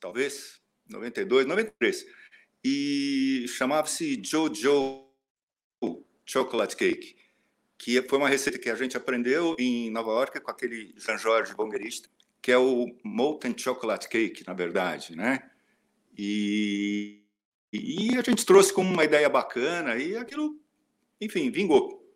talvez, 0.00 0.60
92, 0.88 1.46
93 1.46 2.06
e 2.64 3.46
chamava-se 3.48 4.20
Jojo 4.22 5.08
Chocolate 6.24 6.76
Cake, 6.76 7.16
que 7.82 8.00
foi 8.02 8.16
uma 8.16 8.28
receita 8.28 8.60
que 8.60 8.70
a 8.70 8.76
gente 8.76 8.96
aprendeu 8.96 9.56
em 9.58 9.90
Nova 9.90 10.12
York 10.12 10.38
com 10.38 10.52
aquele 10.52 10.94
Jean 10.96 11.18
Jorge 11.18 11.52
Bonguerista, 11.52 12.08
que 12.40 12.52
é 12.52 12.56
o 12.56 12.94
Molten 13.02 13.52
Chocolate 13.58 14.08
Cake, 14.08 14.46
na 14.46 14.54
verdade, 14.54 15.16
né? 15.16 15.50
E, 16.16 17.24
e 17.72 18.16
a 18.16 18.22
gente 18.22 18.46
trouxe 18.46 18.72
como 18.72 18.88
uma 18.88 19.02
ideia 19.02 19.28
bacana 19.28 19.96
e 19.96 20.16
aquilo, 20.16 20.60
enfim, 21.20 21.50
vingou. 21.50 22.08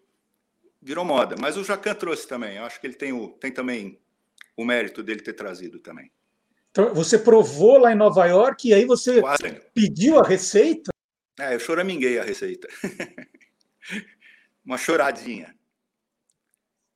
Virou 0.81 1.05
moda. 1.05 1.35
Mas 1.37 1.57
o 1.57 1.64
Jacan 1.64 1.96
trouxe 1.96 2.29
também. 2.29 2.59
Eu 2.59 2.64
acho 2.64 2.81
que 2.81 2.87
ele 2.87 2.94
tem, 2.94 3.12
o, 3.12 3.31
tem 3.31 3.50
também 3.50 3.98
o 4.57 4.64
mérito 4.64 5.02
dele 5.02 5.20
ter 5.20 5.33
trazido 5.33 5.81
também. 5.81 6.12
Então, 6.70 6.94
você 6.94 7.18
provou 7.18 7.76
lá 7.79 7.90
em 7.90 7.96
Nova 7.96 8.24
York 8.24 8.68
e 8.68 8.72
aí 8.72 8.85
você 8.85 9.20
Quase. 9.20 9.61
pediu 9.74 10.20
a 10.20 10.24
receita? 10.24 10.92
É, 11.40 11.57
eu 11.57 11.59
choraminguei 11.59 12.20
a 12.20 12.22
receita. 12.22 12.68
Uma 14.64 14.79
choradinha. 14.79 15.56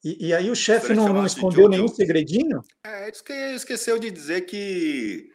E, 0.03 0.29
e 0.29 0.35
aí 0.35 0.51
o 0.51 0.57
chefe 0.57 0.95
não, 0.95 1.13
não 1.13 1.27
escondeu 1.27 1.69
nenhum 1.69 1.89
segredinho? 1.89 2.63
É, 2.85 3.11
esqueceu 3.55 3.99
de 3.99 4.11
dizer 4.11 4.43
que 4.43 5.31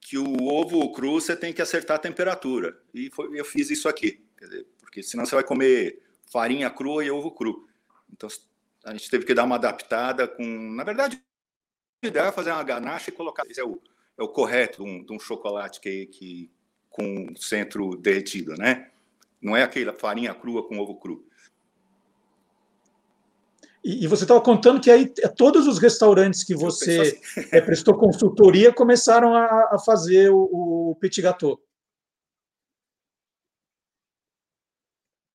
que 0.00 0.18
o 0.18 0.48
ovo 0.48 0.92
cru 0.92 1.18
você 1.18 1.34
tem 1.34 1.52
que 1.52 1.62
acertar 1.62 1.96
a 1.96 2.00
temperatura. 2.00 2.78
E 2.92 3.10
foi, 3.10 3.40
eu 3.40 3.44
fiz 3.44 3.70
isso 3.70 3.88
aqui. 3.88 4.22
Dizer, 4.38 4.66
porque 4.78 5.02
senão 5.02 5.24
você 5.24 5.34
vai 5.34 5.42
comer 5.42 6.02
farinha 6.30 6.68
crua 6.68 7.02
e 7.02 7.10
ovo 7.10 7.30
cru. 7.30 7.66
Então 8.12 8.28
a 8.84 8.92
gente 8.92 9.08
teve 9.08 9.24
que 9.24 9.32
dar 9.32 9.44
uma 9.44 9.56
adaptada 9.56 10.28
com. 10.28 10.44
Na 10.44 10.84
verdade, 10.84 11.22
ideal 12.02 12.26
é 12.26 12.32
fazer 12.32 12.50
uma 12.50 12.62
ganache 12.62 13.10
e 13.10 13.14
colocar. 13.14 13.44
Esse 13.48 13.60
é 13.60 13.64
o, 13.64 13.80
é 14.18 14.22
o 14.22 14.28
correto 14.28 14.84
de 14.84 14.90
um, 14.90 15.04
de 15.04 15.12
um 15.14 15.18
chocolate 15.18 15.80
que, 15.80 16.06
que, 16.06 16.50
com 16.90 17.34
centro 17.36 17.96
derretido, 17.96 18.54
né? 18.56 18.90
Não 19.40 19.56
é 19.56 19.62
aquela 19.62 19.92
farinha 19.94 20.34
crua 20.34 20.68
com 20.68 20.78
ovo 20.78 20.96
cru. 20.96 21.26
E, 23.84 24.04
e 24.04 24.06
você 24.06 24.24
estava 24.24 24.40
contando 24.40 24.80
que 24.80 24.90
aí 24.90 25.12
é, 25.18 25.28
todos 25.28 25.66
os 25.66 25.78
restaurantes 25.78 26.42
que 26.42 26.54
você 26.54 27.20
assim. 27.22 27.48
é, 27.52 27.60
prestou 27.60 27.98
consultoria 27.98 28.72
começaram 28.72 29.34
a, 29.34 29.74
a 29.74 29.78
fazer 29.78 30.30
o, 30.30 30.90
o 30.90 30.96
petit 30.98 31.20
gâteau. 31.20 31.60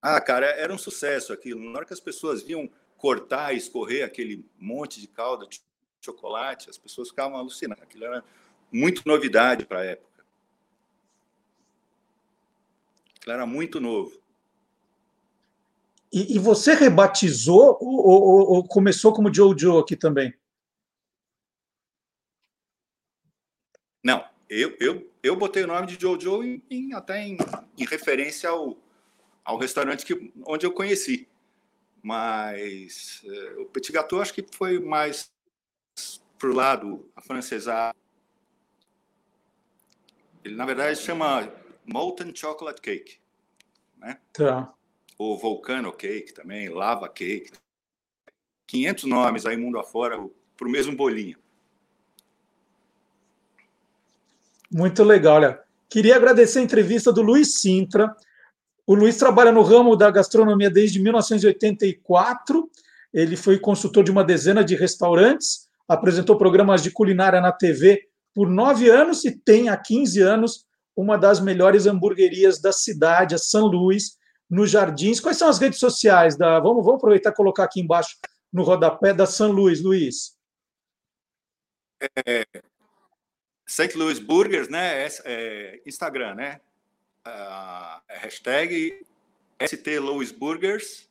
Ah, 0.02 0.20
cara, 0.20 0.48
era 0.48 0.74
um 0.74 0.78
sucesso 0.78 1.32
aquilo. 1.32 1.64
Na 1.64 1.78
hora 1.78 1.86
que 1.86 1.94
as 1.94 2.00
pessoas 2.00 2.42
viam 2.42 2.70
cortar 2.98 3.54
e 3.54 3.58
escorrer 3.58 4.04
aquele 4.04 4.46
monte 4.58 5.00
de 5.00 5.08
calda 5.08 5.48
chocolate, 6.02 6.70
as 6.70 6.78
pessoas 6.78 7.10
ficavam 7.10 7.38
alucinadas. 7.38 7.84
Aquilo 7.84 8.06
era 8.06 8.24
muito 8.72 9.04
novidade 9.06 9.66
para 9.66 9.82
a 9.82 9.86
época. 9.86 10.26
Aquilo 13.18 13.34
era 13.34 13.46
muito 13.46 13.80
novo. 13.80 14.20
E, 16.12 16.36
e 16.36 16.40
você 16.40 16.74
rebatizou 16.74 17.78
ou, 17.80 18.08
ou, 18.08 18.52
ou, 18.52 18.68
começou 18.68 19.14
como 19.14 19.34
Jojo 19.34 19.78
aqui 19.78 19.96
também? 19.96 20.34
Não, 24.04 24.26
eu, 24.50 24.76
eu, 24.80 25.12
eu 25.22 25.36
botei 25.36 25.64
o 25.64 25.68
nome 25.68 25.86
de 25.86 26.02
Jojo 26.02 26.44
em, 26.44 26.64
em, 26.70 26.94
até 26.94 27.22
em, 27.22 27.38
em 27.78 27.86
referência 27.86 28.50
ao, 28.50 28.76
ao 29.46 29.58
restaurante 29.58 30.06
que, 30.06 30.34
onde 30.48 30.66
eu 30.66 30.72
conheci. 30.72 31.28
Mas 32.02 33.22
é, 33.26 33.62
o 33.62 33.66
Petit 33.66 33.92
Gâteau 33.92 34.22
acho 34.22 34.34
que 34.34 34.46
foi 34.52 34.80
mais 34.80 35.32
para 36.40 36.50
o 36.50 36.54
lado 36.54 37.12
afrancesado. 37.16 37.96
Ele, 40.44 40.56
na 40.56 40.66
verdade, 40.66 40.98
chama 40.98 41.54
Molten 41.86 42.34
Chocolate 42.34 42.82
Cake. 42.82 43.20
Né? 43.98 44.18
Tá. 44.34 44.74
Ou 45.20 45.38
Volcano 45.38 45.92
Cake 45.92 46.34
também, 46.34 46.70
Lava 46.70 47.10
Cake. 47.10 47.52
500 48.66 49.04
nomes 49.04 49.46
aí 49.46 49.58
mundo 49.58 49.78
afora 49.78 50.18
para 50.56 50.68
o 50.68 50.72
mesmo 50.72 50.96
bolinho. 50.96 51.38
Muito 54.72 55.04
legal, 55.04 55.36
olha. 55.36 55.60
Queria 55.90 56.16
agradecer 56.16 56.60
a 56.60 56.62
entrevista 56.62 57.12
do 57.12 57.22
Luiz 57.22 57.56
Sintra. 57.60 58.16
O 58.88 58.96
Luiz 58.96 59.18
trabalha 59.18 59.52
no 59.52 59.62
ramo 59.62 59.96
da 59.96 60.10
gastronomia 60.10 60.70
desde 60.70 61.02
1984. 61.02 62.70
Ele 63.14 63.36
foi 63.36 63.60
consultor 63.60 64.04
de 64.04 64.12
uma 64.12 64.24
dezena 64.24 64.64
de 64.64 64.76
restaurantes, 64.76 65.68
apresentou 65.88 66.38
programas 66.38 66.82
de 66.82 66.92
culinária 66.92 67.42
na 67.42 67.52
TV 67.52 68.08
por 68.34 68.48
nove 68.48 68.90
anos 68.90 69.26
e 69.26 69.32
tem 69.32 69.68
há 69.68 69.76
15 69.76 70.22
anos 70.22 70.66
uma 70.96 71.18
das 71.18 71.40
melhores 71.40 71.88
hamburguerias 71.88 72.62
da 72.62 72.72
cidade, 72.72 73.34
a 73.34 73.38
São 73.38 73.66
Luís, 73.66 74.19
nos 74.50 74.72
Jardins. 74.72 75.20
Quais 75.20 75.38
são 75.38 75.50
as 75.50 75.60
redes 75.60 75.80
sociais 75.80 76.36
da. 76.36 76.60
Vamos, 76.60 76.84
vamos 76.84 76.98
aproveitar 76.98 77.30
e 77.30 77.36
colocar 77.36 77.66
aqui 77.66 77.80
embaixo 77.80 78.18
no 78.52 78.64
rodapé 78.64 79.14
da 79.14 79.26
São 79.26 79.52
Luís, 79.52 79.82
Luiz. 79.82 80.38
É, 82.26 82.46
St. 83.68 83.96
Louis 83.96 84.18
Burgers, 84.18 84.68
né? 84.68 85.06
É, 85.06 85.10
é, 85.26 85.82
Instagram, 85.86 86.36
né? 86.36 86.60
Uh, 87.28 88.02
hashtag 88.08 89.06
ST 89.62 90.00
Louis 90.00 90.32
Burgers. 90.32 91.08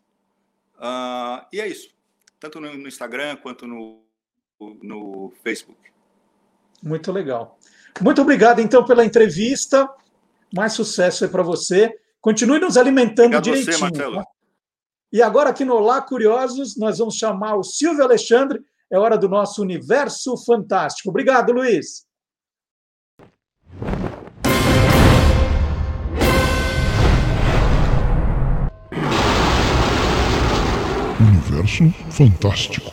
Uh, 0.77 1.47
e 1.53 1.61
é 1.61 1.69
isso. 1.69 1.95
Tanto 2.41 2.61
no, 2.61 2.77
no 2.77 2.89
Instagram 2.89 3.37
quanto 3.37 3.67
no, 3.67 4.03
no 4.83 5.33
Facebook. 5.45 5.79
Muito 6.83 7.13
legal. 7.13 7.59
Muito 8.01 8.23
obrigado, 8.23 8.61
então, 8.61 8.85
pela 8.85 9.05
entrevista. 9.05 9.89
Mais 10.53 10.73
sucesso 10.73 11.25
aí 11.25 11.31
para 11.31 11.43
você. 11.43 11.97
Continue 12.21 12.59
nos 12.59 12.77
alimentando 12.77 13.37
obrigado 13.37 13.45
direitinho. 13.45 13.79
Você. 13.79 14.17
Tá? 14.17 14.25
E 15.13 15.23
agora, 15.23 15.51
aqui 15.51 15.65
no 15.65 15.75
Olá 15.75 16.03
Curiosos, 16.03 16.77
nós 16.77 16.99
vamos 16.99 17.15
chamar 17.15 17.55
o 17.55 17.63
Silvio 17.63 18.05
Alexandre. 18.05 18.61
É 18.91 18.99
hora 18.99 19.17
do 19.17 19.29
nosso 19.29 19.63
Universo 19.63 20.37
Fantástico. 20.45 21.11
Obrigado, 21.11 21.53
Luiz. 21.53 22.07
Universo 31.21 31.91
Fantástico. 32.11 32.93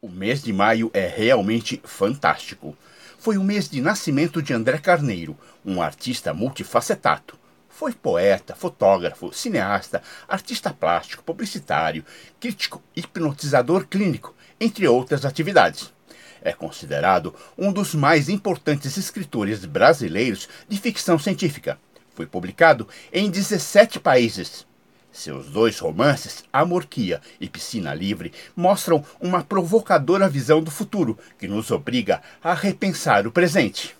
O 0.00 0.08
mês 0.08 0.42
de 0.42 0.52
maio 0.52 0.88
é 0.94 1.08
realmente 1.08 1.80
fantástico. 1.84 2.76
Foi 3.18 3.36
o 3.36 3.42
mês 3.42 3.68
de 3.68 3.80
nascimento 3.80 4.40
de 4.40 4.52
André 4.52 4.78
Carneiro, 4.78 5.36
um 5.64 5.82
artista 5.82 6.32
multifacetado. 6.32 7.34
Foi 7.76 7.92
poeta, 7.92 8.56
fotógrafo, 8.56 9.30
cineasta, 9.34 10.02
artista 10.26 10.72
plástico, 10.72 11.22
publicitário, 11.22 12.06
crítico, 12.40 12.82
hipnotizador 12.96 13.86
clínico, 13.86 14.34
entre 14.58 14.88
outras 14.88 15.26
atividades. 15.26 15.92
É 16.40 16.54
considerado 16.54 17.34
um 17.56 17.70
dos 17.70 17.94
mais 17.94 18.30
importantes 18.30 18.96
escritores 18.96 19.66
brasileiros 19.66 20.48
de 20.66 20.78
ficção 20.78 21.18
científica. 21.18 21.78
Foi 22.14 22.24
publicado 22.24 22.88
em 23.12 23.30
17 23.30 24.00
países. 24.00 24.66
Seus 25.12 25.50
dois 25.50 25.78
romances, 25.78 26.44
Amorquia 26.50 27.20
e 27.38 27.46
Piscina 27.46 27.92
Livre, 27.92 28.32
mostram 28.56 29.04
uma 29.20 29.44
provocadora 29.44 30.30
visão 30.30 30.62
do 30.62 30.70
futuro 30.70 31.18
que 31.38 31.46
nos 31.46 31.70
obriga 31.70 32.22
a 32.42 32.54
repensar 32.54 33.26
o 33.26 33.30
presente. 33.30 33.95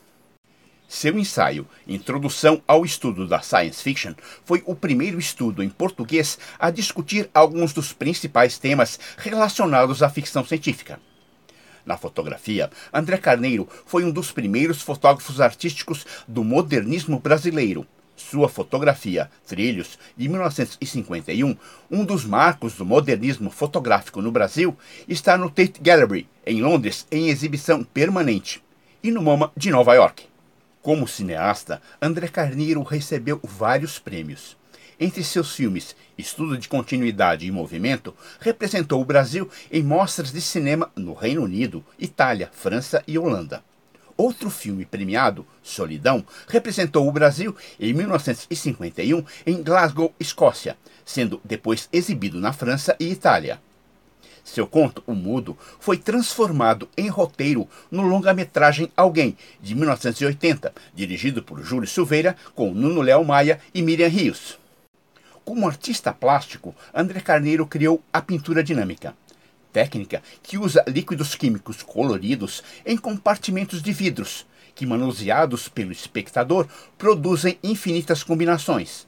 Seu 0.88 1.18
ensaio, 1.18 1.66
Introdução 1.86 2.62
ao 2.66 2.84
Estudo 2.84 3.26
da 3.26 3.40
Science 3.40 3.82
Fiction, 3.82 4.14
foi 4.44 4.62
o 4.66 4.74
primeiro 4.74 5.18
estudo 5.18 5.62
em 5.62 5.68
português 5.68 6.38
a 6.58 6.70
discutir 6.70 7.28
alguns 7.34 7.72
dos 7.72 7.92
principais 7.92 8.58
temas 8.58 8.98
relacionados 9.18 10.02
à 10.02 10.08
ficção 10.08 10.44
científica. 10.44 11.00
Na 11.84 11.96
fotografia, 11.96 12.70
André 12.92 13.16
Carneiro 13.18 13.68
foi 13.84 14.04
um 14.04 14.10
dos 14.10 14.30
primeiros 14.30 14.80
fotógrafos 14.80 15.40
artísticos 15.40 16.06
do 16.26 16.44
modernismo 16.44 17.18
brasileiro 17.18 17.86
sua 18.16 18.48
fotografia, 18.48 19.30
Trilhos, 19.46 19.98
de 20.16 20.28
1951, 20.28 21.54
um 21.90 22.04
dos 22.04 22.24
marcos 22.24 22.74
do 22.74 22.84
modernismo 22.84 23.50
fotográfico 23.50 24.22
no 24.22 24.32
Brasil, 24.32 24.76
está 25.06 25.36
no 25.36 25.50
Tate 25.50 25.80
Gallery, 25.80 26.26
em 26.44 26.62
Londres, 26.62 27.06
em 27.12 27.28
exibição 27.28 27.84
permanente, 27.84 28.62
e 29.02 29.10
no 29.10 29.22
MoMA 29.22 29.52
de 29.56 29.70
Nova 29.70 29.94
York. 29.94 30.24
Como 30.86 31.08
cineasta, 31.08 31.82
André 32.00 32.28
Carneiro 32.28 32.80
recebeu 32.84 33.40
vários 33.42 33.98
prêmios. 33.98 34.56
Entre 35.00 35.24
seus 35.24 35.52
filmes 35.52 35.96
Estudo 36.16 36.56
de 36.56 36.68
Continuidade 36.68 37.44
e 37.44 37.50
Movimento, 37.50 38.14
representou 38.38 39.02
o 39.02 39.04
Brasil 39.04 39.50
em 39.68 39.82
mostras 39.82 40.30
de 40.30 40.40
cinema 40.40 40.88
no 40.94 41.12
Reino 41.12 41.42
Unido, 41.42 41.84
Itália, 41.98 42.48
França 42.52 43.02
e 43.04 43.18
Holanda. 43.18 43.64
Outro 44.16 44.48
filme 44.48 44.86
premiado, 44.86 45.44
Solidão, 45.60 46.24
representou 46.46 47.08
o 47.08 47.12
Brasil 47.12 47.56
em 47.80 47.92
1951 47.92 49.24
em 49.44 49.64
Glasgow, 49.64 50.14
Escócia, 50.20 50.76
sendo 51.04 51.40
depois 51.42 51.88
exibido 51.92 52.38
na 52.40 52.52
França 52.52 52.94
e 53.00 53.10
Itália. 53.10 53.60
Seu 54.46 54.64
conto, 54.64 55.02
O 55.08 55.12
Mudo, 55.12 55.58
foi 55.80 55.98
transformado 55.98 56.88
em 56.96 57.08
roteiro 57.08 57.68
no 57.90 58.02
longa-metragem 58.02 58.90
Alguém, 58.96 59.36
de 59.60 59.74
1980, 59.74 60.72
dirigido 60.94 61.42
por 61.42 61.60
Júlio 61.62 61.88
Silveira, 61.88 62.36
com 62.54 62.72
Nuno 62.72 63.02
Léo 63.02 63.24
Maia 63.24 63.58
e 63.74 63.82
Miriam 63.82 64.08
Rios. 64.08 64.56
Como 65.44 65.66
artista 65.66 66.12
plástico, 66.12 66.74
André 66.94 67.20
Carneiro 67.20 67.66
criou 67.66 68.00
a 68.12 68.22
pintura 68.22 68.62
dinâmica 68.62 69.14
técnica 69.72 70.22
que 70.42 70.56
usa 70.56 70.82
líquidos 70.88 71.34
químicos 71.34 71.82
coloridos 71.82 72.62
em 72.86 72.96
compartimentos 72.96 73.82
de 73.82 73.92
vidros, 73.92 74.46
que, 74.74 74.86
manuseados 74.86 75.68
pelo 75.68 75.92
espectador, 75.92 76.66
produzem 76.96 77.58
infinitas 77.62 78.22
combinações. 78.22 79.06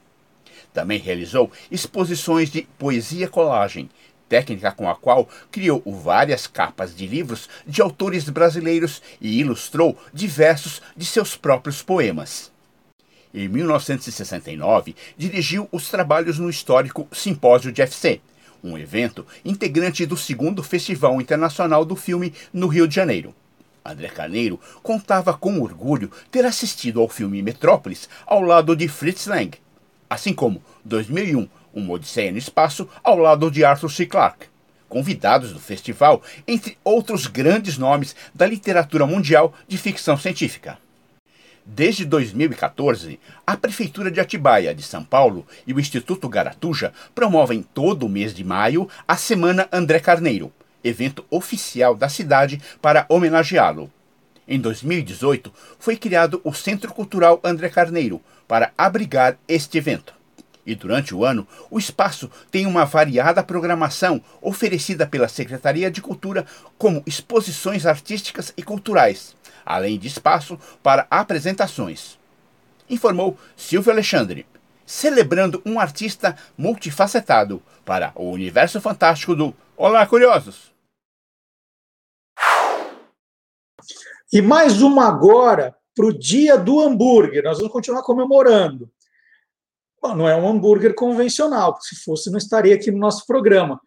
Também 0.75 0.99
realizou 0.99 1.51
exposições 1.71 2.51
de 2.51 2.69
poesia 2.79 3.29
colagem, 3.29 3.89
técnica 4.29 4.71
com 4.73 4.89
a 4.89 4.95
qual 4.95 5.29
criou 5.51 5.83
várias 5.87 6.47
capas 6.47 6.95
de 6.95 7.07
livros 7.07 7.49
de 7.67 7.81
autores 7.81 8.29
brasileiros 8.29 9.03
e 9.21 9.41
ilustrou 9.41 9.97
diversos 10.13 10.83
de 10.97 11.05
seus 11.05 11.37
próprios 11.37 11.83
poemas. 11.83 12.53
Em 13.33 13.47
1969, 13.49 14.97
dirigiu 15.17 15.69
os 15.71 15.91
trabalhos 15.91 16.39
no 16.39 16.49
histórico 16.49 17.07
Simpósio 17.13 17.71
de 17.71 17.83
FC, 17.83 18.21
um 18.65 18.77
evento 18.77 19.27
integrante 19.45 20.05
do 20.07 20.17
segundo 20.17 20.63
Festival 20.63 21.21
Internacional 21.21 21.85
do 21.85 21.95
Filme 21.95 22.33
no 22.53 22.67
Rio 22.67 22.89
de 22.89 22.95
Janeiro. 22.95 23.35
André 23.85 24.09
Carneiro 24.09 24.61
contava 24.83 25.33
com 25.33 25.61
orgulho 25.61 26.11
ter 26.31 26.45
assistido 26.45 27.01
ao 27.01 27.09
filme 27.09 27.43
Metrópolis 27.43 28.09
ao 28.27 28.43
lado 28.43 28.77
de 28.77 28.89
Fritz 28.89 29.27
Lang, 29.27 29.57
assim 30.11 30.33
como 30.33 30.63
2001, 30.85 31.49
Uma 31.73 31.95
Odisseia 31.95 32.33
no 32.33 32.39
Espaço 32.39 32.89
ao 33.03 33.19
lado 33.19 33.51
de 33.51 33.65
Arthur 33.65 33.91
C. 33.91 34.07
Clarke. 34.07 34.47
Convidados 34.89 35.53
do 35.53 35.61
festival, 35.61 36.23
entre 36.47 36.79
outros 36.83 37.27
grandes 37.27 37.77
nomes 37.77 38.17
da 38.35 38.47
literatura 38.47 39.07
mundial 39.07 39.53
de 39.67 39.77
ficção 39.77 40.17
científica. 40.17 40.79
Desde 41.71 42.07
2014, 42.07 43.21
a 43.47 43.55
Prefeitura 43.55 44.11
de 44.11 44.19
Atibaia, 44.19 44.75
de 44.75 44.83
São 44.83 45.05
Paulo, 45.05 45.47
e 45.67 45.75
o 45.75 45.79
Instituto 45.79 46.27
Garatuja 46.27 46.95
promovem 47.15 47.63
todo 47.63 48.07
o 48.07 48.09
mês 48.09 48.33
de 48.33 48.43
maio 48.43 48.89
a 49.07 49.19
Semana 49.19 49.69
André 49.71 50.01
Carneiro, 50.01 50.51
evento 50.83 51.27
oficial 51.29 51.95
da 51.95 52.09
cidade 52.09 52.59
para 52.81 53.05
homenageá-lo. 53.11 53.93
Em 54.47 54.59
2018, 54.59 55.53
foi 55.79 55.95
criado 55.99 56.41
o 56.43 56.55
Centro 56.55 56.95
Cultural 56.95 57.39
André 57.45 57.69
Carneiro 57.69 58.23
para 58.49 58.73
abrigar 58.79 59.37
este 59.47 59.77
evento. 59.77 60.18
E 60.69 60.75
durante 60.75 61.15
o 61.15 61.25
ano, 61.25 61.49
o 61.71 61.79
espaço 61.79 62.31
tem 62.51 62.67
uma 62.67 62.85
variada 62.85 63.43
programação 63.43 64.23
oferecida 64.39 65.07
pela 65.07 65.27
Secretaria 65.27 65.91
de 65.91 66.03
Cultura, 66.03 66.45
como 66.77 67.03
exposições 67.07 67.87
artísticas 67.87 68.53
e 68.55 68.63
culturais, 68.63 69.35
além 69.65 69.99
de 69.99 70.09
espaço 70.09 70.61
para 70.83 71.07
apresentações. 71.11 72.19
Informou 72.87 73.39
Silvio 73.57 73.91
Alexandre, 73.91 74.45
celebrando 74.85 75.63
um 75.65 75.81
artista 75.81 76.37
multifacetado 76.55 77.63
para 77.83 78.13
o 78.15 78.31
universo 78.31 78.79
fantástico 78.79 79.35
do 79.35 79.55
Olá 79.75 80.07
Curiosos! 80.07 80.71
E 84.31 84.43
mais 84.43 84.83
uma 84.83 85.09
agora 85.09 85.75
para 85.97 86.05
o 86.05 86.13
dia 86.13 86.59
do 86.59 86.79
hambúrguer. 86.79 87.43
Nós 87.43 87.57
vamos 87.57 87.73
continuar 87.73 88.03
comemorando. 88.03 88.91
Bom, 90.01 90.15
não 90.15 90.29
é 90.29 90.37
um 90.37 90.49
hambúrguer 90.49 90.95
convencional, 90.95 91.77
se 91.81 91.97
fosse, 91.97 92.31
não 92.31 92.39
estaria 92.39 92.75
aqui 92.75 92.89
no 92.91 92.99
nosso 92.99 93.27
programa. 93.27 93.81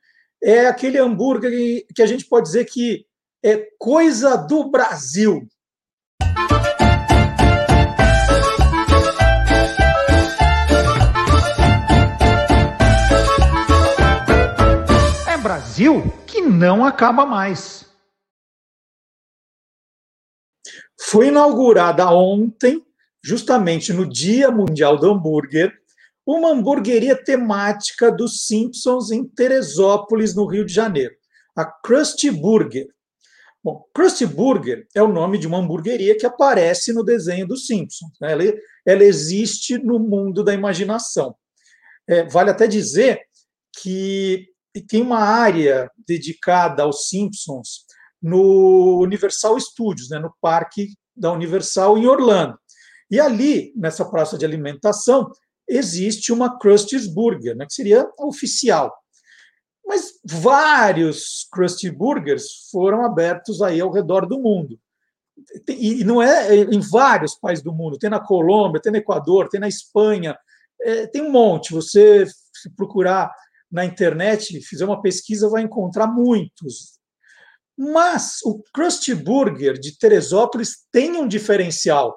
É 0.43 0.67
aquele 0.67 0.97
hambúrguer 0.97 1.85
que 1.95 2.01
a 2.01 2.05
gente 2.05 2.25
pode 2.25 2.47
dizer 2.47 2.65
que 2.65 3.05
é 3.43 3.69
coisa 3.79 4.35
do 4.35 4.69
Brasil. 4.69 5.47
É 15.27 15.37
Brasil 15.37 16.03
que 16.27 16.41
não 16.41 16.85
acaba 16.85 17.25
mais. 17.25 17.85
Foi 20.99 21.27
inaugurada 21.27 22.09
ontem, 22.11 22.85
justamente 23.23 23.93
no 23.93 24.05
Dia 24.05 24.51
Mundial 24.51 24.97
do 24.97 25.09
Hambúrguer, 25.09 25.80
uma 26.37 26.49
hamburgueria 26.49 27.15
temática 27.15 28.11
dos 28.11 28.45
Simpsons 28.45 29.11
em 29.11 29.25
Teresópolis, 29.25 30.35
no 30.35 30.45
Rio 30.45 30.65
de 30.65 30.73
Janeiro, 30.73 31.13
a 31.55 31.65
Krusty 31.65 32.29
Burger. 32.29 32.87
Bom, 33.63 33.85
Krusty 33.93 34.25
Burger 34.25 34.87
é 34.95 35.03
o 35.03 35.11
nome 35.11 35.37
de 35.37 35.47
uma 35.47 35.59
hamburgueria 35.59 36.17
que 36.17 36.25
aparece 36.25 36.93
no 36.93 37.03
desenho 37.03 37.47
dos 37.47 37.67
Simpsons. 37.67 38.11
Né? 38.19 38.31
Ela, 38.31 38.43
ela, 38.85 39.03
existe 39.03 39.77
no 39.77 39.99
mundo 39.99 40.43
da 40.43 40.53
imaginação. 40.53 41.35
É, 42.07 42.23
vale 42.23 42.49
até 42.49 42.67
dizer 42.67 43.21
que 43.81 44.47
tem 44.87 45.01
uma 45.01 45.19
área 45.19 45.91
dedicada 46.07 46.83
aos 46.83 47.07
Simpsons 47.07 47.85
no 48.21 48.99
Universal 49.01 49.59
Studios, 49.59 50.09
né? 50.09 50.19
no 50.19 50.33
parque 50.41 50.93
da 51.15 51.31
Universal 51.31 51.97
em 51.97 52.07
Orlando. 52.07 52.57
E 53.09 53.19
ali, 53.19 53.73
nessa 53.75 54.05
praça 54.05 54.37
de 54.37 54.45
alimentação, 54.45 55.29
existe 55.71 56.33
uma 56.33 56.59
Krusty's 56.59 57.07
Burger, 57.07 57.55
né, 57.55 57.65
que 57.65 57.73
seria 57.73 58.01
a 58.01 58.25
oficial. 58.25 58.93
Mas 59.85 60.13
vários 60.23 61.47
Krusty 61.51 61.89
Burgers 61.89 62.69
foram 62.71 63.03
abertos 63.03 63.61
aí 63.61 63.81
ao 63.81 63.91
redor 63.91 64.25
do 64.25 64.39
mundo. 64.39 64.79
E 65.67 66.03
não 66.03 66.21
é 66.21 66.55
em 66.55 66.79
vários 66.79 67.35
países 67.35 67.63
do 67.63 67.73
mundo. 67.73 67.97
Tem 67.97 68.09
na 68.09 68.19
Colômbia, 68.19 68.81
tem 68.81 68.91
no 68.91 68.97
Equador, 68.99 69.49
tem 69.49 69.59
na 69.59 69.67
Espanha, 69.67 70.37
é, 70.81 71.07
tem 71.07 71.21
um 71.21 71.31
monte. 71.31 71.73
Você 71.73 72.25
procurar 72.77 73.33
na 73.71 73.83
internet, 73.83 74.61
fizer 74.61 74.85
uma 74.85 75.01
pesquisa, 75.01 75.49
vai 75.49 75.63
encontrar 75.63 76.07
muitos. 76.07 76.99
Mas 77.77 78.37
o 78.45 78.61
Krusty 78.73 79.15
Burger 79.15 79.79
de 79.79 79.97
Teresópolis 79.97 80.85
tem 80.91 81.17
um 81.17 81.27
diferencial. 81.27 82.15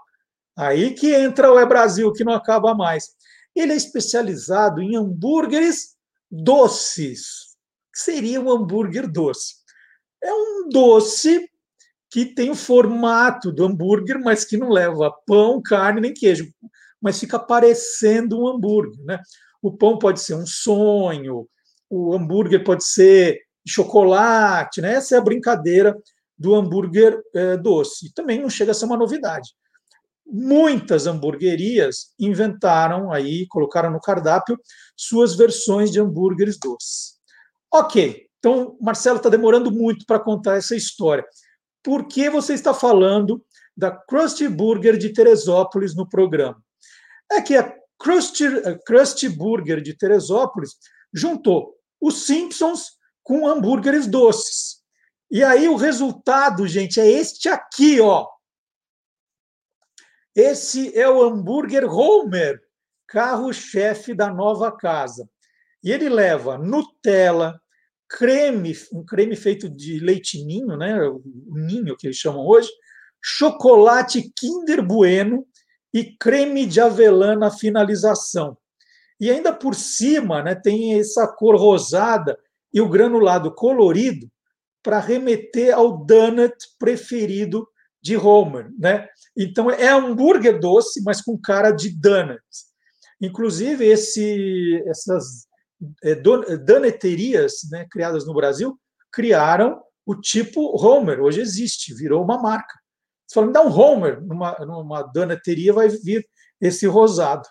Aí 0.57 0.93
que 0.93 1.13
entra 1.15 1.53
o 1.53 1.59
É 1.59 1.67
Brasil, 1.67 2.13
que 2.13 2.25
não 2.25 2.35
acaba 2.35 2.75
mais. 2.75 3.09
Ele 3.55 3.73
é 3.73 3.77
especializado 3.77 4.81
em 4.81 4.97
hambúrgueres 4.97 5.95
doces. 6.31 7.55
que 7.93 8.01
seria 8.01 8.41
um 8.41 8.51
hambúrguer 8.51 9.11
doce? 9.11 9.55
É 10.23 10.33
um 10.33 10.69
doce 10.69 11.49
que 12.11 12.27
tem 12.27 12.51
o 12.51 12.55
formato 12.57 13.53
do 13.53 13.65
hambúrguer, 13.65 14.21
mas 14.21 14.45
que 14.45 14.57
não 14.57 14.69
leva 14.69 15.15
pão, 15.27 15.61
carne 15.63 16.01
nem 16.01 16.15
queijo, 16.15 16.49
mas 17.01 17.19
fica 17.19 17.39
parecendo 17.39 18.41
um 18.41 18.49
hambúrguer. 18.49 19.05
Né? 19.05 19.21
O 19.63 19.77
pão 19.77 19.99
pode 19.99 20.21
ser 20.21 20.35
um 20.35 20.47
sonho, 20.47 21.49
o 21.91 22.15
hambúrguer 22.15 22.65
pode 22.65 22.85
ser 22.85 23.41
chocolate, 23.67 24.81
né? 24.81 24.95
essa 24.95 25.15
é 25.15 25.19
a 25.19 25.23
brincadeira 25.23 25.97
do 26.37 26.55
hambúrguer 26.55 27.21
é, 27.35 27.57
doce. 27.57 28.13
Também 28.15 28.41
não 28.41 28.51
chega 28.51 28.73
a 28.73 28.75
ser 28.75 28.87
uma 28.87 28.97
novidade 28.97 29.51
muitas 30.27 31.07
hamburguerias 31.07 32.13
inventaram 32.19 33.13
aí, 33.13 33.47
colocaram 33.49 33.91
no 33.91 34.01
cardápio 34.01 34.59
suas 34.97 35.35
versões 35.35 35.91
de 35.91 36.01
hambúrgueres 36.01 36.59
doces. 36.59 37.15
Ok, 37.73 38.27
então 38.39 38.77
Marcelo 38.81 39.19
está 39.19 39.29
demorando 39.29 39.71
muito 39.71 40.07
para 40.07 40.21
contar 40.21 40.57
essa 40.57 40.77
história. 40.77 41.25
Por 41.83 42.07
que 42.07 42.31
você 42.31 42.55
está 42.55 42.73
falando 42.73 43.45
da 43.77 43.91
Krusty 43.91 44.49
Burger 44.49 44.97
de 44.97 45.13
Teresópolis 45.13 45.95
no 45.95 46.09
programa? 46.09 46.63
É 47.31 47.41
que 47.41 47.57
a 47.57 47.75
Krusty, 47.99 48.47
a 48.47 48.79
Krusty 48.79 49.29
Burger 49.29 49.81
de 49.81 49.97
Teresópolis 49.97 50.77
juntou 51.13 51.75
os 52.01 52.27
Simpsons 52.27 52.93
com 53.23 53.49
hambúrgueres 53.49 54.07
doces. 54.07 54.83
E 55.31 55.43
aí 55.43 55.69
o 55.69 55.77
resultado, 55.77 56.67
gente, 56.69 57.01
é 57.01 57.11
este 57.11 57.49
aqui, 57.49 58.01
ó. 58.01 58.27
Esse 60.35 60.97
é 60.99 61.09
o 61.09 61.23
hambúrguer 61.23 61.85
Homer, 61.85 62.61
carro-chefe 63.07 64.15
da 64.15 64.33
nova 64.33 64.73
casa. 64.73 65.29
E 65.83 65.93
ele 65.93 66.09
leva 66.09 66.59
Nutella, 66.59 67.61
creme, 68.09 68.75
um 68.93 69.05
creme 69.05 69.37
feito 69.37 69.69
de 69.69 70.01
leite 70.01 70.45
ninho, 70.45 70.77
né? 70.77 71.01
O 71.03 71.23
ninho 71.55 71.97
que 71.97 72.07
eles 72.07 72.17
chamam 72.17 72.45
hoje, 72.45 72.69
chocolate 73.23 74.33
Kinder 74.37 74.85
Bueno 74.85 75.47
e 75.93 76.17
creme 76.17 76.67
de 76.67 76.81
avelã 76.81 77.37
na 77.37 77.51
finalização. 77.51 78.57
E 79.21 79.31
ainda 79.31 79.53
por 79.53 79.75
cima, 79.75 80.43
né, 80.43 80.55
tem 80.55 80.99
essa 80.99 81.27
cor 81.29 81.57
rosada 81.57 82.37
e 82.73 82.81
o 82.81 82.89
granulado 82.89 83.55
colorido 83.55 84.29
para 84.83 84.99
remeter 84.99 85.73
ao 85.73 86.05
donut 86.05 86.55
preferido 86.79 87.67
de 88.05 88.19
Homer, 88.19 88.71
né? 88.79 89.09
Então 89.35 89.71
é 89.71 89.89
hambúrguer 89.89 90.61
doce, 90.61 91.03
mas 91.03 91.23
com 91.23 91.41
cara 91.41 91.71
de 91.71 91.89
donuts. 91.89 92.67
Inclusive 93.19 93.87
esse, 93.87 94.85
essas 94.87 95.47
é, 96.03 96.15
doneterias, 96.15 97.61
né, 97.71 97.87
criadas 97.91 98.27
no 98.27 98.35
Brasil, 98.35 98.79
criaram 99.11 99.83
o 100.05 100.15
tipo 100.15 100.77
Homer. 100.77 101.19
Hoje 101.19 101.41
existe, 101.41 101.95
virou 101.95 102.23
uma 102.23 102.41
marca. 102.41 102.79
Você 103.27 103.37
fala, 103.37 103.47
me 103.47 103.53
dá 103.55 103.63
um 103.63 103.73
Homer 103.73 104.23
numa, 104.23 104.53
numa 104.59 105.03
doneteria, 105.03 105.73
vai 105.73 105.89
vir 105.89 106.29
esse 106.61 106.87
rosado. 106.87 107.49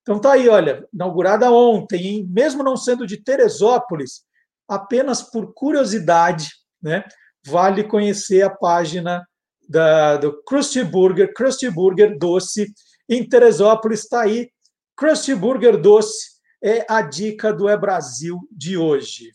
Então 0.00 0.18
tá 0.18 0.32
aí, 0.32 0.48
olha, 0.48 0.82
inaugurada 0.94 1.52
ontem, 1.52 2.06
hein? 2.06 2.26
mesmo 2.30 2.62
não 2.62 2.74
sendo 2.74 3.06
de 3.06 3.22
Teresópolis, 3.22 4.22
apenas 4.66 5.20
por 5.20 5.52
curiosidade, 5.52 6.48
né, 6.82 7.04
vale 7.44 7.84
conhecer 7.84 8.40
a 8.40 8.48
página 8.48 9.26
da, 9.70 10.16
do 10.16 10.42
Krusty 10.42 10.82
Burger, 10.82 11.32
Krusty 11.32 11.70
Burger 11.70 12.18
doce, 12.18 12.74
em 13.08 13.26
Teresópolis 13.26 14.00
está 14.00 14.22
aí. 14.22 14.50
Krusty 14.96 15.32
Burger 15.32 15.80
doce 15.80 16.40
é 16.62 16.84
a 16.88 17.00
dica 17.02 17.52
do 17.52 17.68
É 17.68 17.76
Brasil 17.76 18.36
de 18.50 18.76
hoje. 18.76 19.30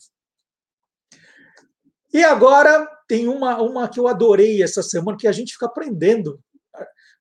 E 2.12 2.22
agora 2.22 2.86
tem 3.08 3.28
uma, 3.28 3.62
uma 3.62 3.88
que 3.88 3.98
eu 3.98 4.06
adorei 4.06 4.62
essa 4.62 4.82
semana, 4.82 5.16
que 5.18 5.26
a 5.26 5.32
gente 5.32 5.54
fica 5.54 5.66
aprendendo. 5.66 6.38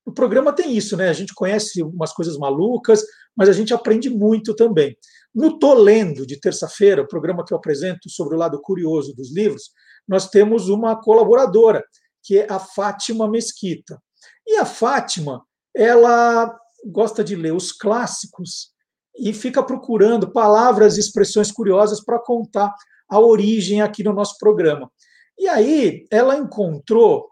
No 0.06 0.14
programa 0.14 0.52
tem 0.52 0.76
isso, 0.76 0.98
né? 0.98 1.08
A 1.08 1.14
gente 1.14 1.34
conhece 1.34 1.82
umas 1.82 2.12
coisas 2.12 2.38
malucas, 2.38 3.02
mas 3.36 3.48
a 3.48 3.54
gente 3.54 3.74
aprende 3.74 4.10
muito 4.10 4.54
também. 4.54 4.96
No 5.34 5.58
Tô 5.58 5.74
Lendo, 5.74 6.26
de 6.28 6.38
terça-feira, 6.40 7.02
o 7.02 7.08
programa 7.08 7.46
que 7.46 7.54
eu 7.54 7.58
apresento 7.58 8.10
sobre 8.10 8.36
o 8.36 8.38
lado 8.38 8.60
curioso 8.62 9.16
dos 9.16 9.34
livros, 9.34 9.72
nós 10.08 10.30
temos 10.30 10.70
uma 10.70 11.02
colaboradora, 11.02 11.84
que 12.26 12.40
é 12.40 12.48
a 12.52 12.60
Fátima 12.60 13.30
Mesquita. 13.30 14.02
E 14.48 14.58
a 14.58 14.66
Fátima, 14.66 15.46
ela 15.76 16.58
gosta 16.86 17.24
de 17.24 17.36
ler 17.36 17.54
os 17.54 17.72
clássicos 17.72 18.72
e 19.18 19.32
fica 19.32 19.64
procurando 19.64 20.32
palavras 20.32 20.98
e 20.98 21.00
expressões 21.00 21.52
curiosas 21.52 22.04
para 22.04 22.20
contar 22.20 22.74
a 23.08 23.20
origem 23.20 23.82
aqui 23.82 24.04
no 24.04 24.12
nosso 24.12 24.38
programa. 24.40 24.92
E 25.38 25.48
aí 25.48 26.08
ela 26.12 26.36
encontrou, 26.36 27.30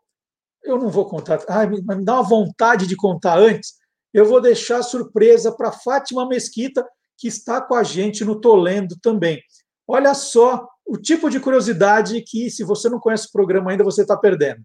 eu 0.63 0.77
não 0.77 0.89
vou 0.89 1.05
contar, 1.05 1.43
ai, 1.49 1.67
me 1.67 1.81
dá 2.05 2.13
uma 2.13 2.23
vontade 2.23 2.85
de 2.85 2.95
contar 2.95 3.39
antes, 3.39 3.73
eu 4.13 4.25
vou 4.25 4.39
deixar 4.39 4.83
surpresa 4.83 5.51
para 5.51 5.71
Fátima 5.71 6.27
Mesquita, 6.27 6.87
que 7.17 7.27
está 7.27 7.59
com 7.59 7.73
a 7.73 7.83
gente 7.83 8.23
no 8.23 8.39
Tolendo 8.39 8.95
também. 9.01 9.41
Olha 9.87 10.13
só 10.13 10.67
o 10.85 10.97
tipo 10.97 11.29
de 11.29 11.39
curiosidade 11.39 12.21
que, 12.21 12.49
se 12.51 12.63
você 12.63 12.89
não 12.89 12.99
conhece 12.99 13.27
o 13.27 13.31
programa 13.31 13.71
ainda, 13.71 13.83
você 13.83 14.03
está 14.03 14.15
perdendo. 14.15 14.61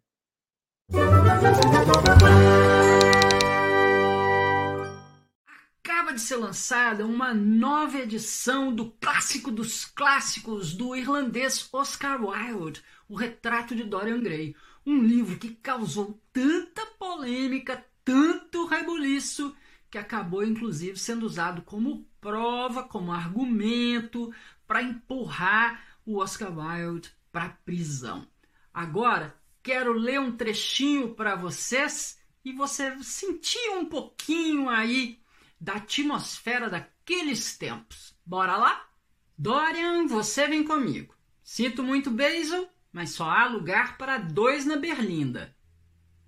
Acaba 5.85 6.15
de 6.15 6.21
ser 6.21 6.37
lançada 6.37 7.05
uma 7.05 7.35
nova 7.35 7.99
edição 7.99 8.75
do 8.75 8.91
clássico 8.93 9.51
dos 9.51 9.85
clássicos 9.85 10.73
do 10.73 10.97
irlandês 10.97 11.69
Oscar 11.73 12.25
Wilde, 12.25 12.83
O 13.07 13.15
Retrato 13.15 13.77
de 13.77 13.85
Dorian 13.85 14.21
Gray. 14.21 14.57
Um 14.87 15.03
livro 15.03 15.39
que 15.39 15.51
causou 15.51 16.19
tanta 16.33 16.87
polêmica, 16.99 17.85
tanto 18.03 18.67
rebuliço, 18.67 19.55
que 19.91 19.99
acabou 19.99 20.43
inclusive 20.43 20.99
sendo 20.99 21.27
usado 21.27 21.61
como 21.61 22.07
prova, 22.19 22.83
como 22.83 23.13
argumento 23.13 24.33
para 24.67 24.83
empurrar 24.83 25.83
o 26.07 26.17
Oscar 26.17 26.51
Wilde 26.57 27.13
para 27.31 27.45
a 27.45 27.51
prisão. 27.51 28.27
Agora, 28.73 29.38
quero 29.69 29.93
ler 29.93 30.19
um 30.19 30.33
trechinho 30.33 31.11
para 31.11 31.37
vocês 31.37 32.19
e 32.43 32.55
você 32.55 33.03
sentir 33.03 33.69
um 33.73 33.85
pouquinho 33.85 34.67
aí 34.67 35.21
da 35.61 35.75
atmosfera 35.75 36.71
daqueles 36.71 37.59
tempos. 37.59 38.17
Bora 38.25 38.57
lá? 38.57 38.89
Dorian, 39.37 40.07
você 40.07 40.49
vem 40.49 40.65
comigo. 40.65 41.15
Sinto 41.45 41.83
muito, 41.83 42.11
Basil, 42.11 42.67
mas 42.91 43.11
só 43.11 43.29
há 43.29 43.47
lugar 43.47 43.99
para 43.99 44.17
dois 44.17 44.65
na 44.65 44.77
Berlinda. 44.77 45.55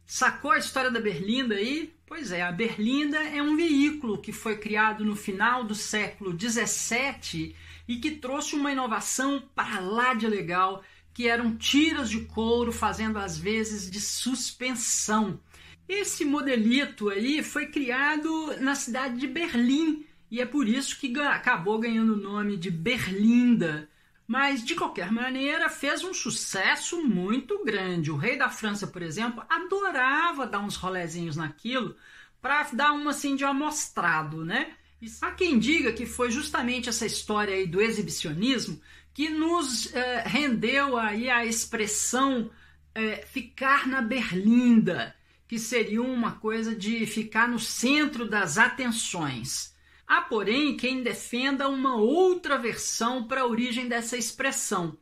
Sacou 0.04 0.50
a 0.50 0.58
história 0.58 0.90
da 0.90 1.00
Berlinda 1.00 1.54
aí? 1.54 1.94
Pois 2.04 2.32
é, 2.32 2.42
a 2.42 2.52
Berlinda 2.52 3.16
é 3.16 3.40
um 3.42 3.56
veículo 3.56 4.20
que 4.20 4.34
foi 4.34 4.58
criado 4.58 5.02
no 5.02 5.16
final 5.16 5.64
do 5.64 5.74
século 5.74 6.34
17 6.34 7.56
e 7.88 7.96
que 7.96 8.10
trouxe 8.10 8.54
uma 8.54 8.70
inovação 8.70 9.42
para 9.54 9.80
lá 9.80 10.12
de 10.12 10.26
legal 10.26 10.84
que 11.12 11.28
eram 11.28 11.56
tiras 11.56 12.08
de 12.08 12.20
couro 12.20 12.72
fazendo 12.72 13.18
às 13.18 13.36
vezes 13.36 13.90
de 13.90 14.00
suspensão. 14.00 15.40
Esse 15.88 16.24
modelito 16.24 17.08
aí 17.08 17.42
foi 17.42 17.66
criado 17.66 18.56
na 18.60 18.74
cidade 18.74 19.18
de 19.18 19.26
Berlim 19.26 20.06
e 20.30 20.40
é 20.40 20.46
por 20.46 20.68
isso 20.68 20.98
que 20.98 21.18
acabou 21.20 21.78
ganhando 21.78 22.14
o 22.14 22.20
nome 22.20 22.56
de 22.56 22.70
Berlinda. 22.70 23.88
Mas, 24.26 24.64
de 24.64 24.76
qualquer 24.76 25.10
maneira, 25.10 25.68
fez 25.68 26.04
um 26.04 26.14
sucesso 26.14 27.02
muito 27.02 27.64
grande. 27.64 28.12
O 28.12 28.16
rei 28.16 28.38
da 28.38 28.48
França, 28.48 28.86
por 28.86 29.02
exemplo, 29.02 29.42
adorava 29.48 30.46
dar 30.46 30.60
uns 30.60 30.76
rolezinhos 30.76 31.34
naquilo 31.34 31.96
para 32.40 32.62
dar 32.72 32.92
uma 32.92 33.10
assim 33.10 33.34
de 33.34 33.44
amostrado, 33.44 34.44
né? 34.44 34.72
E 35.02 35.08
há 35.20 35.32
quem 35.32 35.58
diga 35.58 35.92
que 35.92 36.06
foi 36.06 36.30
justamente 36.30 36.88
essa 36.88 37.04
história 37.04 37.54
aí 37.54 37.66
do 37.66 37.80
exibicionismo 37.80 38.80
que 39.12 39.28
nos 39.28 39.94
eh, 39.94 40.24
rendeu 40.26 40.96
aí 40.96 41.28
a 41.28 41.44
expressão 41.44 42.50
eh, 42.94 43.24
ficar 43.26 43.86
na 43.86 44.00
berlinda, 44.00 45.14
que 45.46 45.58
seria 45.58 46.02
uma 46.02 46.32
coisa 46.32 46.74
de 46.74 47.06
ficar 47.06 47.48
no 47.48 47.58
centro 47.58 48.28
das 48.28 48.56
atenções. 48.56 49.74
Há, 50.06 50.20
porém, 50.20 50.76
quem 50.76 51.02
defenda 51.02 51.68
uma 51.68 51.96
outra 51.96 52.58
versão 52.58 53.28
para 53.28 53.42
a 53.42 53.46
origem 53.46 53.88
dessa 53.88 54.16
expressão. 54.16 54.96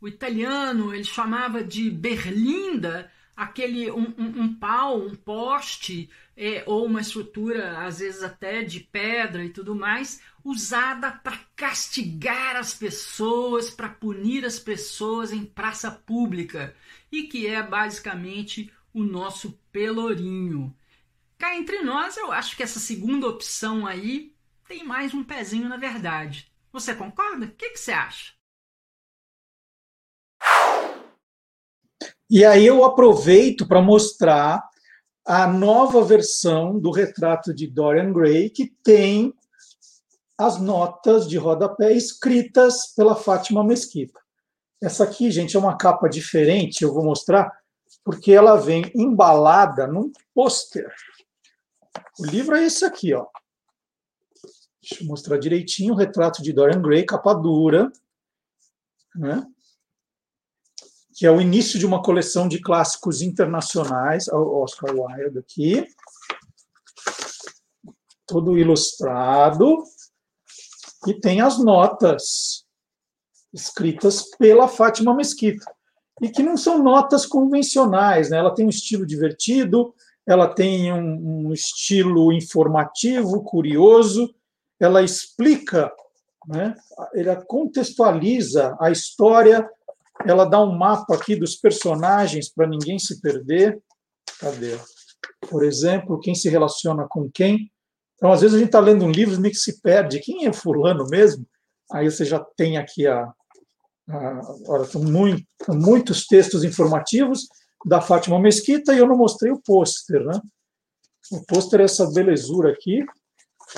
O 0.00 0.08
italiano 0.08 0.94
ele 0.94 1.04
chamava 1.04 1.62
de 1.62 1.90
berlinda 1.90 3.10
aquele 3.36 3.90
um, 3.90 4.12
um, 4.18 4.42
um 4.42 4.54
pau, 4.54 5.00
um 5.00 5.14
poste 5.14 6.10
é, 6.36 6.62
ou 6.66 6.86
uma 6.86 7.00
estrutura 7.00 7.78
às 7.78 7.98
vezes 7.98 8.22
até 8.22 8.62
de 8.62 8.80
pedra 8.80 9.44
e 9.44 9.50
tudo 9.50 9.74
mais, 9.74 10.20
usada 10.44 11.12
para 11.12 11.38
castigar 11.54 12.56
as 12.56 12.74
pessoas, 12.74 13.70
para 13.70 13.88
punir 13.88 14.44
as 14.44 14.58
pessoas 14.58 15.32
em 15.32 15.44
praça 15.44 15.90
pública 15.90 16.74
e 17.10 17.24
que 17.24 17.46
é 17.46 17.62
basicamente 17.62 18.72
o 18.92 19.02
nosso 19.02 19.58
pelourinho. 19.70 20.74
Cá 21.38 21.56
entre 21.56 21.82
nós, 21.82 22.16
eu 22.16 22.30
acho 22.30 22.56
que 22.56 22.62
essa 22.62 22.78
segunda 22.78 23.26
opção 23.26 23.86
aí 23.86 24.34
tem 24.66 24.84
mais 24.84 25.14
um 25.14 25.24
pezinho 25.24 25.68
na 25.68 25.76
verdade. 25.76 26.50
Você 26.72 26.94
concorda? 26.94 27.46
O 27.46 27.50
que, 27.50 27.70
que 27.70 27.78
você 27.78 27.92
acha? 27.92 28.32
E 32.30 32.44
aí 32.44 32.66
eu 32.66 32.84
aproveito 32.84 33.66
para 33.66 33.82
mostrar 33.82 34.62
a 35.24 35.46
nova 35.46 36.02
versão 36.02 36.78
do 36.78 36.90
retrato 36.90 37.54
de 37.54 37.66
Dorian 37.66 38.12
Gray, 38.12 38.50
que 38.50 38.66
tem 38.82 39.34
as 40.38 40.60
notas 40.60 41.28
de 41.28 41.36
rodapé 41.36 41.92
escritas 41.92 42.92
pela 42.94 43.14
Fátima 43.14 43.62
Mesquita. 43.62 44.20
Essa 44.82 45.04
aqui, 45.04 45.30
gente, 45.30 45.56
é 45.56 45.58
uma 45.58 45.76
capa 45.76 46.08
diferente, 46.08 46.82
eu 46.82 46.92
vou 46.92 47.04
mostrar, 47.04 47.52
porque 48.04 48.32
ela 48.32 48.56
vem 48.56 48.90
embalada 48.94 49.86
num 49.86 50.10
pôster. 50.34 50.92
O 52.18 52.26
livro 52.26 52.56
é 52.56 52.64
esse 52.64 52.84
aqui, 52.84 53.14
ó. 53.14 53.26
Deixa 54.82 55.04
eu 55.04 55.06
mostrar 55.06 55.38
direitinho 55.38 55.94
o 55.94 55.96
retrato 55.96 56.42
de 56.42 56.52
Dorian 56.52 56.82
Gray, 56.82 57.06
capa 57.06 57.32
dura. 57.34 57.92
Né? 59.14 59.46
que 61.14 61.26
é 61.26 61.30
o 61.30 61.40
início 61.40 61.78
de 61.78 61.86
uma 61.86 62.02
coleção 62.02 62.48
de 62.48 62.60
clássicos 62.60 63.20
internacionais, 63.22 64.28
o 64.28 64.62
Oscar 64.62 64.94
Wilde 64.94 65.38
aqui, 65.38 65.86
todo 68.26 68.58
ilustrado, 68.58 69.84
e 71.06 71.14
tem 71.14 71.40
as 71.40 71.58
notas 71.58 72.64
escritas 73.52 74.30
pela 74.36 74.68
Fátima 74.68 75.14
Mesquita, 75.14 75.64
e 76.20 76.28
que 76.28 76.42
não 76.42 76.56
são 76.56 76.82
notas 76.82 77.26
convencionais, 77.26 78.30
né? 78.30 78.38
ela 78.38 78.54
tem 78.54 78.66
um 78.66 78.70
estilo 78.70 79.06
divertido, 79.06 79.94
ela 80.26 80.46
tem 80.46 80.92
um, 80.92 81.48
um 81.48 81.52
estilo 81.52 82.32
informativo, 82.32 83.42
curioso, 83.42 84.32
ela 84.78 85.02
explica, 85.02 85.92
né? 86.46 86.74
ela 87.14 87.36
contextualiza 87.44 88.76
a 88.80 88.90
história 88.90 89.68
ela 90.26 90.44
dá 90.44 90.60
um 90.60 90.76
mapa 90.76 91.14
aqui 91.14 91.34
dos 91.34 91.56
personagens 91.56 92.48
para 92.48 92.66
ninguém 92.66 92.98
se 92.98 93.20
perder. 93.20 93.82
Cadê? 94.38 94.78
Por 95.48 95.64
exemplo, 95.64 96.20
quem 96.20 96.34
se 96.34 96.48
relaciona 96.48 97.06
com 97.08 97.30
quem. 97.30 97.71
Então, 98.22 98.30
às 98.30 98.40
vezes 98.40 98.54
a 98.54 98.58
gente 98.60 98.68
está 98.68 98.78
lendo 98.78 99.04
um 99.04 99.10
livro 99.10 99.44
e 99.44 99.52
se 99.52 99.80
perde. 99.80 100.20
Quem 100.20 100.46
é 100.46 100.52
fulano 100.52 101.08
mesmo? 101.08 101.44
Aí 101.90 102.08
você 102.08 102.24
já 102.24 102.38
tem 102.56 102.78
aqui 102.78 103.04
a 103.04 103.28
olha, 104.68 104.84
são 104.84 105.02
muito, 105.02 105.44
muitos 105.68 106.24
textos 106.28 106.62
informativos 106.62 107.48
da 107.84 108.00
Fátima 108.00 108.38
Mesquita 108.38 108.94
e 108.94 108.98
eu 108.98 109.08
não 109.08 109.16
mostrei 109.16 109.50
o 109.50 109.60
pôster, 109.60 110.24
né? 110.24 110.40
O 111.32 111.44
pôster 111.46 111.80
é 111.80 111.84
essa 111.84 112.08
belezura 112.12 112.70
aqui 112.70 113.04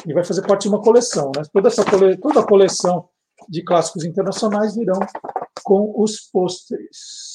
e 0.07 0.13
vai 0.13 0.23
fazer 0.23 0.43
parte 0.43 0.63
de 0.63 0.69
uma 0.69 0.83
coleção, 0.83 1.33
né? 1.35 1.43
Toda 1.51 1.69
essa 1.69 1.83
cole... 1.83 2.19
toda 2.19 2.41
a 2.41 2.47
coleção 2.47 3.09
de 3.49 3.63
clássicos 3.63 4.05
internacionais 4.05 4.75
virão 4.75 5.01
com 5.63 5.95
os 5.97 6.21
pôsteres. 6.21 7.34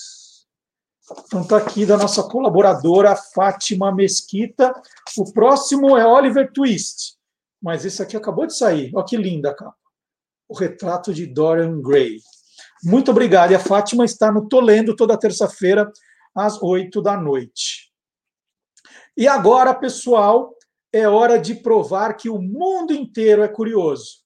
Então 1.26 1.42
está 1.42 1.58
aqui 1.58 1.86
da 1.86 1.98
nossa 1.98 2.24
colaboradora 2.24 3.16
Fátima 3.16 3.94
Mesquita. 3.94 4.74
O 5.18 5.32
próximo 5.32 5.98
é 5.98 6.06
Oliver 6.06 6.52
Twist, 6.52 7.16
mas 7.62 7.86
esse 7.86 8.02
aqui 8.02 8.16
acabou 8.16 8.46
de 8.46 8.56
sair. 8.56 8.92
Olha 8.94 9.06
que 9.06 9.18
linda 9.18 9.50
a 9.50 9.56
capa. 9.56 9.76
O 10.48 10.56
retrato 10.56 11.14
de 11.14 11.26
Dorian 11.26 11.82
Gray. 11.82 12.20
Muito 12.84 13.12
obrigado. 13.12 13.52
E 13.52 13.56
a 13.56 13.60
Fátima 13.60 14.06
está 14.06 14.32
no 14.32 14.48
Tolendo 14.48 14.96
toda 14.96 15.18
terça-feira, 15.18 15.92
às 16.34 16.62
oito 16.62 17.02
da 17.02 17.18
noite. 17.18 17.92
E 19.18 19.28
agora, 19.28 19.74
pessoal, 19.74 20.56
é 20.94 21.08
hora 21.08 21.38
de 21.38 21.56
provar 21.56 22.16
que 22.16 22.30
o 22.30 22.42
mundo 22.42 22.94
inteiro 22.94 23.44
é 23.44 23.48
curioso. 23.48 24.20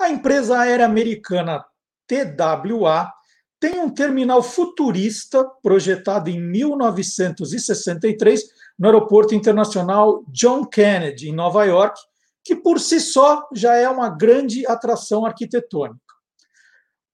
A 0.00 0.08
empresa 0.08 0.58
aérea 0.58 0.86
americana 0.86 1.62
TWA 2.06 3.12
tem 3.60 3.78
um 3.80 3.90
terminal 3.90 4.42
futurista 4.42 5.44
projetado 5.62 6.30
em 6.30 6.40
1963 6.40 8.44
no 8.78 8.86
Aeroporto 8.86 9.34
Internacional 9.34 10.24
John 10.28 10.64
Kennedy, 10.64 11.28
em 11.28 11.34
Nova 11.34 11.66
York, 11.66 12.00
que 12.42 12.56
por 12.56 12.80
si 12.80 12.98
só 12.98 13.46
já 13.54 13.74
é 13.74 13.86
uma 13.90 14.08
grande 14.08 14.66
atração 14.66 15.26
arquitetônica. 15.26 16.00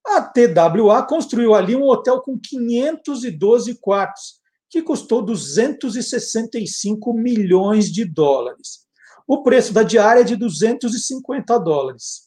A 0.06 0.22
TWA 0.22 1.02
construiu 1.02 1.56
ali 1.56 1.74
um 1.74 1.88
hotel 1.88 2.20
com 2.20 2.38
512 2.38 3.80
quartos, 3.80 4.40
que 4.70 4.80
custou 4.80 5.22
265 5.22 7.12
milhões 7.12 7.92
de 7.92 8.04
dólares. 8.04 8.86
O 9.26 9.42
preço 9.42 9.72
da 9.72 9.82
diária 9.82 10.20
é 10.20 10.24
de 10.24 10.36
250 10.36 11.58
dólares 11.58 12.25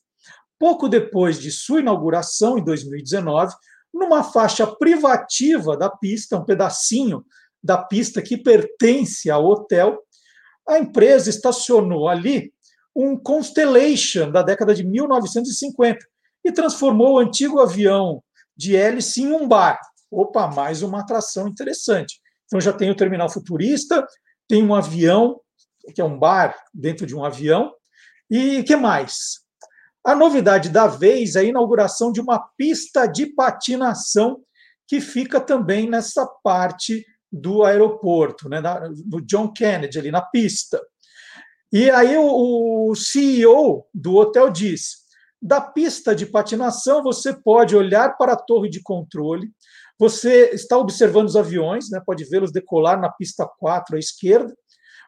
pouco 0.59 0.89
depois 0.89 1.39
de 1.39 1.51
sua 1.51 1.79
inauguração, 1.79 2.57
em 2.57 2.63
2019, 2.63 3.55
numa 3.93 4.23
faixa 4.23 4.67
privativa 4.67 5.75
da 5.75 5.89
pista, 5.89 6.37
um 6.37 6.45
pedacinho 6.45 7.25
da 7.63 7.77
pista 7.77 8.21
que 8.21 8.37
pertence 8.37 9.29
ao 9.29 9.45
hotel, 9.45 9.99
a 10.67 10.77
empresa 10.77 11.29
estacionou 11.29 12.07
ali 12.07 12.53
um 12.95 13.17
Constellation 13.17 14.29
da 14.29 14.41
década 14.41 14.75
de 14.75 14.83
1950 14.83 16.05
e 16.43 16.51
transformou 16.51 17.13
o 17.13 17.19
antigo 17.19 17.59
avião 17.59 18.21
de 18.55 18.75
hélice 18.75 19.23
em 19.23 19.31
um 19.31 19.47
bar. 19.47 19.79
Opa, 20.11 20.47
mais 20.47 20.81
uma 20.81 20.99
atração 20.99 21.47
interessante. 21.47 22.19
Então 22.45 22.59
já 22.59 22.73
tem 22.73 22.89
o 22.89 22.95
terminal 22.95 23.29
futurista, 23.29 24.05
tem 24.47 24.63
um 24.63 24.75
avião, 24.75 25.39
que 25.93 26.01
é 26.01 26.03
um 26.03 26.17
bar 26.17 26.55
dentro 26.73 27.05
de 27.05 27.15
um 27.15 27.23
avião, 27.23 27.73
e 28.29 28.63
que 28.63 28.75
mais? 28.75 29.39
A 30.05 30.15
novidade 30.15 30.69
da 30.69 30.87
vez 30.87 31.35
é 31.35 31.41
a 31.41 31.43
inauguração 31.43 32.11
de 32.11 32.21
uma 32.21 32.39
pista 32.57 33.05
de 33.05 33.27
patinação 33.27 34.41
que 34.87 34.99
fica 34.99 35.39
também 35.39 35.89
nessa 35.89 36.25
parte 36.43 37.05
do 37.31 37.63
aeroporto, 37.63 38.49
né, 38.49 38.61
do 39.05 39.21
John 39.21 39.51
Kennedy, 39.51 39.99
ali 39.99 40.11
na 40.11 40.21
pista. 40.21 40.81
E 41.71 41.89
aí 41.91 42.17
o, 42.17 42.95
CEO 42.95 43.85
do 43.93 44.15
hotel 44.15 44.49
diz: 44.49 44.97
da 45.39 45.61
pista 45.61 46.15
de 46.15 46.25
patinação 46.25 47.03
você 47.03 47.33
pode 47.33 47.75
olhar 47.75 48.17
para 48.17 48.33
a 48.33 48.37
torre 48.37 48.69
de 48.69 48.81
controle, 48.81 49.51
você 49.99 50.49
está 50.53 50.77
observando 50.77 51.27
os 51.27 51.35
aviões, 51.35 51.91
né, 51.91 52.01
pode 52.03 52.23
vê-los 52.25 52.51
decolar 52.51 52.99
na 52.99 53.09
pista 53.09 53.47
4 53.59 53.95
à 53.95 53.99
esquerda, 53.99 54.55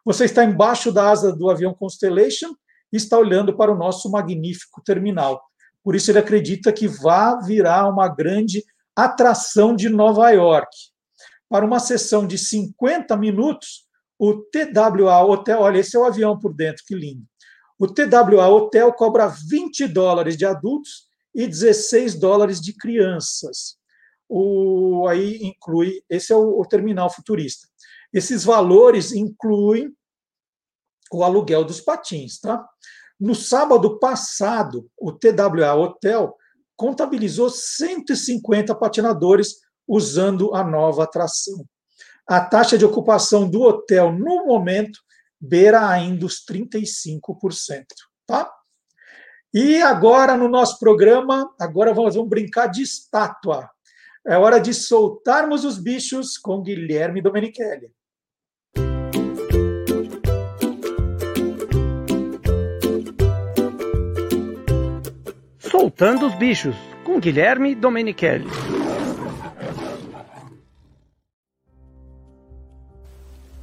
você 0.05 0.25
está 0.25 0.43
embaixo 0.43 0.91
da 0.91 1.09
asa 1.09 1.35
do 1.35 1.49
avião 1.49 1.73
Constellation 1.73 2.53
e 2.91 2.97
está 2.97 3.17
olhando 3.17 3.55
para 3.55 3.71
o 3.71 3.77
nosso 3.77 4.09
magnífico 4.09 4.81
terminal. 4.83 5.41
Por 5.83 5.95
isso, 5.95 6.11
ele 6.11 6.19
acredita 6.19 6.71
que 6.71 6.87
vai 6.87 7.41
virar 7.43 7.87
uma 7.89 8.07
grande 8.07 8.63
atração 8.95 9.75
de 9.75 9.89
Nova 9.89 10.29
York. 10.29 10.69
Para 11.49 11.65
uma 11.65 11.79
sessão 11.79 12.25
de 12.27 12.37
50 12.37 13.15
minutos, 13.17 13.85
o 14.19 14.35
TWA 14.35 15.23
Hotel, 15.23 15.59
olha, 15.59 15.79
esse 15.79 15.97
é 15.97 15.99
o 15.99 16.05
avião 16.05 16.39
por 16.39 16.53
dentro, 16.53 16.83
que 16.85 16.93
lindo. 16.93 17.23
O 17.79 17.87
TWA 17.87 18.47
Hotel 18.47 18.93
cobra 18.93 19.27
20 19.27 19.87
dólares 19.87 20.37
de 20.37 20.45
adultos 20.45 21.07
e 21.33 21.47
16 21.47 22.19
dólares 22.19 22.61
de 22.61 22.73
crianças. 22.73 23.75
o, 24.29 25.07
aí 25.09 25.39
inclui, 25.41 26.03
esse 26.09 26.31
é 26.31 26.35
o, 26.35 26.59
o 26.59 26.65
terminal 26.65 27.09
futurista. 27.09 27.67
Esses 28.13 28.43
valores 28.43 29.11
incluem 29.11 29.91
o 31.17 31.23
aluguel 31.23 31.63
dos 31.63 31.81
patins, 31.81 32.39
tá? 32.39 32.65
No 33.19 33.35
sábado 33.35 33.99
passado, 33.99 34.89
o 34.97 35.11
TWA 35.11 35.73
Hotel 35.75 36.35
contabilizou 36.75 37.49
150 37.49 38.73
patinadores 38.73 39.57
usando 39.87 40.55
a 40.55 40.63
nova 40.63 41.03
atração. 41.03 41.65
A 42.27 42.41
taxa 42.41 42.77
de 42.77 42.85
ocupação 42.85 43.49
do 43.49 43.61
hotel 43.61 44.11
no 44.11 44.45
momento 44.45 44.99
beira 45.39 45.87
ainda 45.87 46.25
os 46.25 46.43
35%, 46.45 47.85
tá? 48.25 48.51
E 49.53 49.81
agora 49.81 50.37
no 50.37 50.47
nosso 50.47 50.79
programa, 50.79 51.53
agora 51.59 51.93
vamos, 51.93 52.15
vamos 52.15 52.29
brincar 52.29 52.67
de 52.67 52.81
estátua. 52.81 53.69
É 54.25 54.37
hora 54.37 54.59
de 54.59 54.73
soltarmos 54.73 55.65
os 55.65 55.77
bichos 55.77 56.37
com 56.37 56.61
Guilherme 56.61 57.21
Domenichelli. 57.21 57.91
Soltando 65.81 66.27
os 66.27 66.35
bichos 66.35 66.75
com 67.03 67.19
Guilherme 67.19 67.73
Domenichelli. 67.73 68.47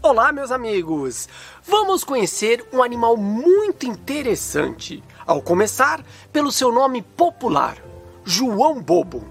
Olá, 0.03 0.33
meus 0.33 0.51
amigos! 0.51 1.29
Vamos 1.63 2.03
conhecer 2.03 2.67
um 2.73 2.83
animal 2.83 3.17
muito 3.17 3.87
interessante. 3.87 5.01
Ao 5.25 5.41
começar, 5.41 6.05
pelo 6.33 6.51
seu 6.51 6.73
nome 6.73 7.03
popular, 7.03 7.77
João 8.25 8.83
Bobo. 8.83 9.23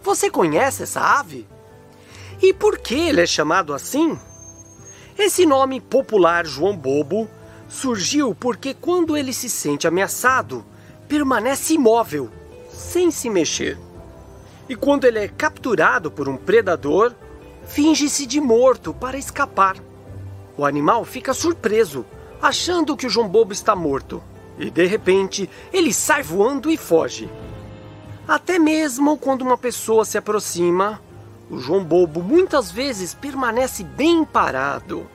Você 0.00 0.30
conhece 0.30 0.84
essa 0.84 1.00
ave? 1.18 1.44
E 2.40 2.54
por 2.54 2.78
que 2.78 2.94
ele 2.94 3.20
é 3.20 3.26
chamado 3.26 3.74
assim? 3.74 4.16
Esse 5.18 5.44
nome 5.44 5.80
popular 5.80 6.46
João 6.46 6.76
Bobo 6.76 7.28
surgiu 7.68 8.32
porque 8.32 8.74
quando 8.74 9.16
ele 9.16 9.32
se 9.32 9.50
sente 9.50 9.88
ameaçado, 9.88 10.64
permanece 11.08 11.74
imóvel, 11.74 12.30
sem 12.70 13.10
se 13.10 13.30
mexer. 13.30 13.78
E 14.68 14.76
quando 14.76 15.06
ele 15.06 15.18
é 15.18 15.28
capturado 15.28 16.10
por 16.10 16.28
um 16.28 16.36
predador, 16.36 17.14
finge-se 17.66 18.26
de 18.26 18.40
morto 18.40 18.92
para 18.92 19.16
escapar. 19.16 19.76
O 20.56 20.64
animal 20.64 21.04
fica 21.04 21.32
surpreso, 21.32 22.04
achando 22.40 22.96
que 22.96 23.06
o 23.06 23.10
João 23.10 23.28
Bobo 23.28 23.52
está 23.52 23.74
morto, 23.74 24.22
e 24.58 24.70
de 24.70 24.86
repente 24.86 25.48
ele 25.72 25.92
sai 25.92 26.22
voando 26.22 26.70
e 26.70 26.76
foge. 26.76 27.30
Até 28.26 28.58
mesmo 28.58 29.16
quando 29.16 29.42
uma 29.42 29.56
pessoa 29.56 30.04
se 30.04 30.18
aproxima, 30.18 31.00
o 31.50 31.58
João 31.58 31.82
Bobo 31.82 32.22
muitas 32.22 32.70
vezes 32.70 33.14
permanece 33.14 33.82
bem 33.82 34.22
parado. 34.24 35.08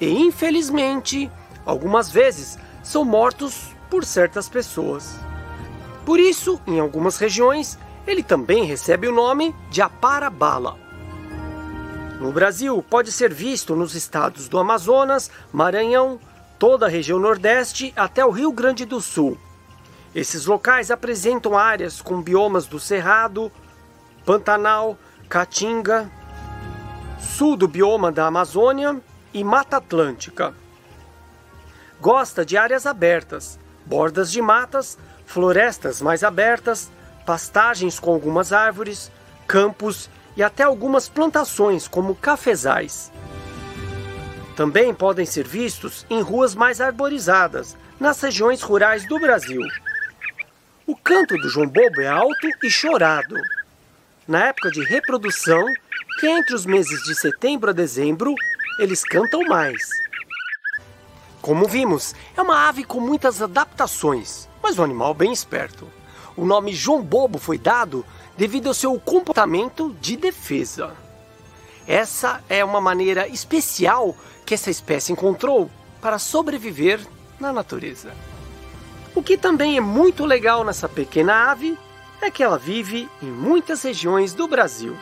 E 0.00 0.08
infelizmente, 0.08 1.30
algumas 1.64 2.10
vezes 2.10 2.58
são 2.82 3.04
mortos 3.04 3.76
por 3.88 4.04
certas 4.04 4.48
pessoas. 4.48 5.27
Por 6.08 6.18
isso, 6.18 6.58
em 6.66 6.80
algumas 6.80 7.18
regiões, 7.18 7.78
ele 8.06 8.22
também 8.22 8.64
recebe 8.64 9.06
o 9.06 9.12
nome 9.12 9.54
de 9.68 9.82
aparabala. 9.82 10.74
No 12.18 12.32
Brasil, 12.32 12.82
pode 12.82 13.12
ser 13.12 13.30
visto 13.30 13.76
nos 13.76 13.94
estados 13.94 14.48
do 14.48 14.58
Amazonas, 14.58 15.30
Maranhão, 15.52 16.18
toda 16.58 16.86
a 16.86 16.88
região 16.88 17.18
Nordeste 17.18 17.92
até 17.94 18.24
o 18.24 18.30
Rio 18.30 18.50
Grande 18.52 18.86
do 18.86 19.02
Sul. 19.02 19.36
Esses 20.14 20.46
locais 20.46 20.90
apresentam 20.90 21.58
áreas 21.58 22.00
com 22.00 22.22
biomas 22.22 22.64
do 22.66 22.80
Cerrado, 22.80 23.52
Pantanal, 24.24 24.96
Caatinga, 25.28 26.10
sul 27.20 27.54
do 27.54 27.68
bioma 27.68 28.10
da 28.10 28.24
Amazônia 28.24 28.98
e 29.34 29.44
Mata 29.44 29.76
Atlântica. 29.76 30.54
Gosta 32.00 32.46
de 32.46 32.56
áreas 32.56 32.86
abertas, 32.86 33.60
bordas 33.84 34.32
de 34.32 34.40
matas, 34.40 34.96
florestas 35.28 36.00
mais 36.00 36.24
abertas, 36.24 36.90
pastagens 37.26 38.00
com 38.00 38.10
algumas 38.10 38.50
árvores, 38.50 39.12
campos 39.46 40.08
e 40.34 40.42
até 40.42 40.62
algumas 40.62 41.06
plantações, 41.08 41.86
como 41.86 42.14
cafezais. 42.14 43.12
Também 44.56 44.94
podem 44.94 45.26
ser 45.26 45.46
vistos 45.46 46.06
em 46.08 46.22
ruas 46.22 46.54
mais 46.54 46.80
arborizadas, 46.80 47.76
nas 48.00 48.20
regiões 48.20 48.62
rurais 48.62 49.06
do 49.06 49.20
Brasil. 49.20 49.60
O 50.86 50.96
canto 50.96 51.36
do 51.36 51.48
João 51.50 51.68
Bobo 51.68 52.00
é 52.00 52.08
alto 52.08 52.48
e 52.62 52.70
chorado. 52.70 53.36
Na 54.26 54.46
época 54.46 54.70
de 54.70 54.82
reprodução, 54.82 55.62
que 56.18 56.26
é 56.26 56.38
entre 56.38 56.54
os 56.54 56.64
meses 56.64 57.02
de 57.02 57.14
setembro 57.14 57.68
a 57.68 57.72
dezembro, 57.74 58.34
eles 58.78 59.04
cantam 59.04 59.44
mais. 59.44 59.82
Como 61.42 61.68
vimos, 61.68 62.14
é 62.34 62.40
uma 62.40 62.68
ave 62.68 62.84
com 62.84 63.00
muitas 63.00 63.42
adaptações, 63.42 64.47
mas 64.62 64.78
um 64.78 64.84
animal 64.84 65.14
bem 65.14 65.32
esperto. 65.32 65.88
O 66.36 66.44
nome 66.44 66.72
João 66.72 67.02
Bobo 67.02 67.38
foi 67.38 67.58
dado 67.58 68.04
devido 68.36 68.68
ao 68.68 68.74
seu 68.74 68.98
comportamento 69.00 69.94
de 70.00 70.16
defesa. 70.16 70.94
Essa 71.86 72.42
é 72.48 72.64
uma 72.64 72.80
maneira 72.80 73.26
especial 73.26 74.14
que 74.44 74.54
essa 74.54 74.70
espécie 74.70 75.12
encontrou 75.12 75.70
para 76.00 76.18
sobreviver 76.18 77.00
na 77.40 77.52
natureza. 77.52 78.12
O 79.14 79.22
que 79.22 79.36
também 79.36 79.76
é 79.76 79.80
muito 79.80 80.24
legal 80.24 80.62
nessa 80.62 80.88
pequena 80.88 81.50
ave 81.50 81.76
é 82.20 82.30
que 82.30 82.42
ela 82.42 82.58
vive 82.58 83.08
em 83.22 83.26
muitas 83.26 83.82
regiões 83.82 84.32
do 84.32 84.46
Brasil. 84.46 84.96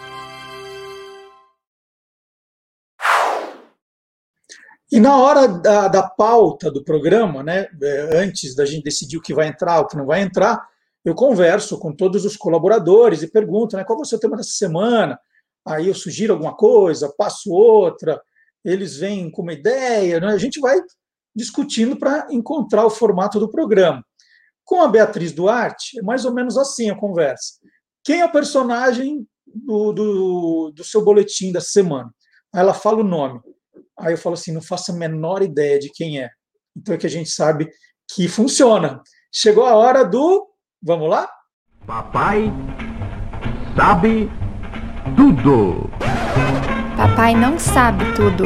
E 4.91 5.01
na 5.01 5.17
hora 5.17 5.49
da, 5.49 5.89
da 5.89 6.03
pauta 6.03 6.71
do 6.71 6.85
programa, 6.85 7.43
né, 7.43 7.67
é, 7.83 8.19
antes 8.19 8.55
da 8.55 8.65
gente 8.65 8.85
decidir 8.85 9.17
o 9.17 9.23
que 9.23 9.35
vai 9.35 9.49
entrar, 9.49 9.81
o 9.81 9.87
que 9.87 9.97
não 9.97 10.07
vai 10.07 10.23
entrar, 10.23 10.65
eu 11.05 11.15
converso 11.15 11.79
com 11.79 11.93
todos 11.93 12.25
os 12.25 12.37
colaboradores 12.37 13.23
e 13.23 13.31
pergunto 13.31 13.77
né, 13.77 13.85
qual 13.85 13.99
vai 13.99 14.07
ser 14.07 14.17
o 14.17 14.21
tema 14.21 14.37
dessa 14.37 14.51
semana. 14.51 15.19
Aí 15.67 15.89
eu 15.89 15.95
sugiro 15.95 16.33
alguma 16.33 16.55
coisa, 16.55 17.13
passo 17.17 17.53
outra, 17.53 18.21
eles 18.65 18.97
vêm 18.97 19.31
com 19.31 19.43
uma 19.43 19.53
ideia, 19.53 20.21
né? 20.21 20.29
a 20.29 20.39
gente 20.39 20.61
vai 20.61 20.81
discutindo 21.35 21.97
para 21.97 22.27
encontrar 22.31 22.85
o 22.87 22.91
formato 22.91 23.39
do 23.39 23.51
programa. 23.51 24.05
Com 24.65 24.83
a 24.83 24.89
Beatriz 24.89 25.33
Duarte, 25.33 25.99
é 25.99 26.03
mais 26.03 26.25
ou 26.25 26.33
menos 26.33 26.57
assim 26.57 26.91
a 26.91 26.97
conversa. 26.97 27.55
Quem 28.03 28.21
é 28.21 28.25
o 28.25 28.33
personagem 28.33 29.27
do, 29.47 29.93
do, 29.93 30.73
do 30.75 30.85
seu 30.85 31.05
boletim 31.05 31.53
da 31.53 31.61
semana? 31.61 32.11
Ela 32.53 32.73
fala 32.73 32.99
o 32.99 33.05
nome. 33.05 33.41
Aí 33.99 34.13
eu 34.13 34.19
falo 34.19 34.35
assim, 34.35 34.53
não 34.53 34.63
faço 34.63 34.93
a 34.93 34.95
menor 34.95 35.43
ideia 35.43 35.79
de 35.79 35.91
quem 35.91 36.21
é. 36.21 36.31
Então 36.77 36.95
é 36.95 36.99
que 36.99 37.07
a 37.07 37.11
gente 37.11 37.31
sabe 37.31 37.69
que 38.13 38.29
funciona. 38.29 39.01
Chegou 39.33 39.65
a 39.65 39.75
hora 39.75 40.05
do 40.05 40.47
Vamos 40.83 41.09
lá? 41.09 41.29
Papai 41.87 42.53
sabe 43.75 44.31
tudo. 45.17 45.91
Papai 46.97 47.35
não 47.35 47.59
sabe 47.59 48.05
tudo. 48.15 48.45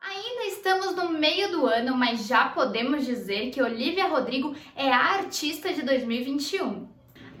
Ainda 0.00 0.44
estamos 0.46 0.96
no 0.96 1.10
meio 1.10 1.52
do 1.52 1.66
ano, 1.66 1.96
mas 1.96 2.26
já 2.26 2.48
podemos 2.48 3.04
dizer 3.04 3.50
que 3.50 3.62
Olivia 3.62 4.08
Rodrigo 4.08 4.56
é 4.74 4.90
a 4.90 5.18
artista 5.18 5.72
de 5.72 5.82
2021. 5.82 6.88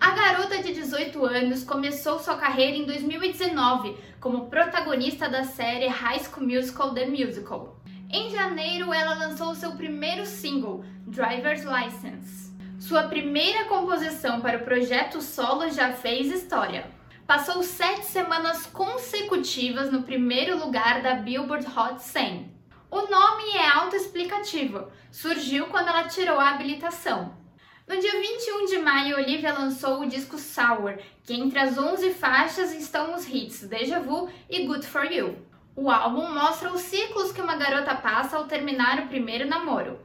A 0.02 0.10
garota 0.10 0.60
de 0.60 0.72
18 0.74 1.24
anos 1.24 1.62
começou 1.62 2.18
sua 2.18 2.34
carreira 2.34 2.76
em 2.76 2.84
2019 2.84 3.96
como 4.18 4.50
protagonista 4.50 5.28
da 5.28 5.44
série 5.44 5.86
High 5.86 6.18
School 6.24 6.44
Musical 6.44 6.92
The 6.92 7.06
Musical. 7.06 7.80
Em 8.10 8.28
janeiro, 8.28 8.92
ela 8.92 9.14
lançou 9.14 9.54
seu 9.54 9.70
primeiro 9.76 10.26
single, 10.26 10.84
Driver's 11.06 11.62
License. 11.62 12.52
Sua 12.80 13.04
primeira 13.04 13.66
composição 13.66 14.40
para 14.40 14.58
o 14.58 14.64
projeto 14.64 15.22
solo 15.22 15.70
já 15.70 15.92
fez 15.92 16.32
história. 16.32 16.90
Passou 17.24 17.62
sete 17.62 18.04
semanas 18.06 18.66
consecutivas 18.66 19.92
no 19.92 20.02
primeiro 20.02 20.58
lugar 20.58 21.00
da 21.00 21.14
Billboard 21.14 21.64
Hot 21.68 22.02
100. 22.02 22.50
O 22.90 23.02
nome 23.02 23.50
é 23.56 23.68
autoexplicativo, 23.68 24.88
surgiu 25.12 25.66
quando 25.66 25.90
ela 25.90 26.08
tirou 26.08 26.40
a 26.40 26.50
habilitação. 26.50 27.40
No 27.86 27.98
dia 27.98 28.20
21 28.20 28.66
de 28.66 28.78
maio, 28.78 29.16
Olivia 29.16 29.52
lançou 29.52 30.00
o 30.00 30.06
disco 30.06 30.38
Sour, 30.38 30.98
que 31.24 31.34
entre 31.34 31.58
as 31.58 31.76
11 31.76 32.10
faixas 32.14 32.72
estão 32.72 33.14
os 33.14 33.26
hits 33.26 33.66
Deja 33.66 34.00
Vu 34.00 34.30
e 34.48 34.66
Good 34.66 34.86
For 34.86 35.04
You. 35.04 35.36
O 35.74 35.90
álbum 35.90 36.32
mostra 36.32 36.72
os 36.72 36.80
ciclos 36.82 37.32
que 37.32 37.40
uma 37.40 37.56
garota 37.56 37.94
passa 37.94 38.36
ao 38.36 38.44
terminar 38.44 39.00
o 39.00 39.08
primeiro 39.08 39.46
namoro 39.46 39.98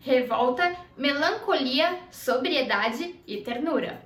revolta, 0.00 0.76
melancolia, 0.96 1.98
sobriedade 2.10 3.14
e 3.26 3.38
ternura. 3.38 4.02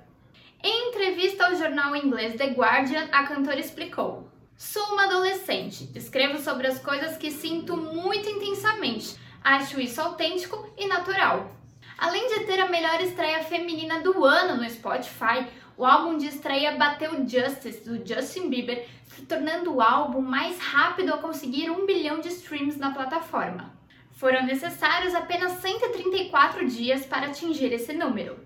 Em 0.63 0.89
entrevista 0.89 1.45
ao 1.45 1.55
jornal 1.55 1.95
inglês 1.95 2.35
The 2.35 2.47
Guardian, 2.47 3.07
a 3.11 3.23
cantora 3.23 3.59
explicou: 3.59 4.29
Sou 4.55 4.83
uma 4.93 5.05
adolescente, 5.05 5.89
escrevo 5.95 6.39
sobre 6.39 6.67
as 6.67 6.79
coisas 6.79 7.17
que 7.17 7.31
sinto 7.31 7.75
muito 7.75 8.29
intensamente, 8.29 9.15
acho 9.43 9.79
isso 9.79 10.01
autêntico 10.01 10.67
e 10.77 10.87
natural. 10.87 11.51
Além 11.97 12.27
de 12.27 12.45
ter 12.45 12.59
a 12.59 12.69
melhor 12.69 12.99
estreia 13.01 13.43
feminina 13.43 14.01
do 14.01 14.25
ano 14.25 14.61
no 14.61 14.69
Spotify, 14.69 15.47
O 15.75 15.85
álbum 15.85 16.17
de 16.17 16.27
estreia 16.27 16.73
bateu 16.73 17.27
Justice, 17.27 17.83
do 17.83 18.07
Justin 18.07 18.47
Bieber, 18.49 18.87
se 19.05 19.23
tornando 19.25 19.73
o 19.73 19.81
álbum 19.81 20.21
mais 20.21 20.59
rápido 20.59 21.11
a 21.11 21.17
conseguir 21.17 21.71
um 21.71 21.85
bilhão 21.85 22.19
de 22.19 22.27
streams 22.27 22.77
na 22.77 22.93
plataforma. 22.93 23.73
Foram 24.11 24.45
necessários 24.45 25.15
apenas 25.15 25.53
134 25.53 26.67
dias 26.67 27.05
para 27.07 27.27
atingir 27.27 27.73
esse 27.73 27.91
número. 27.91 28.39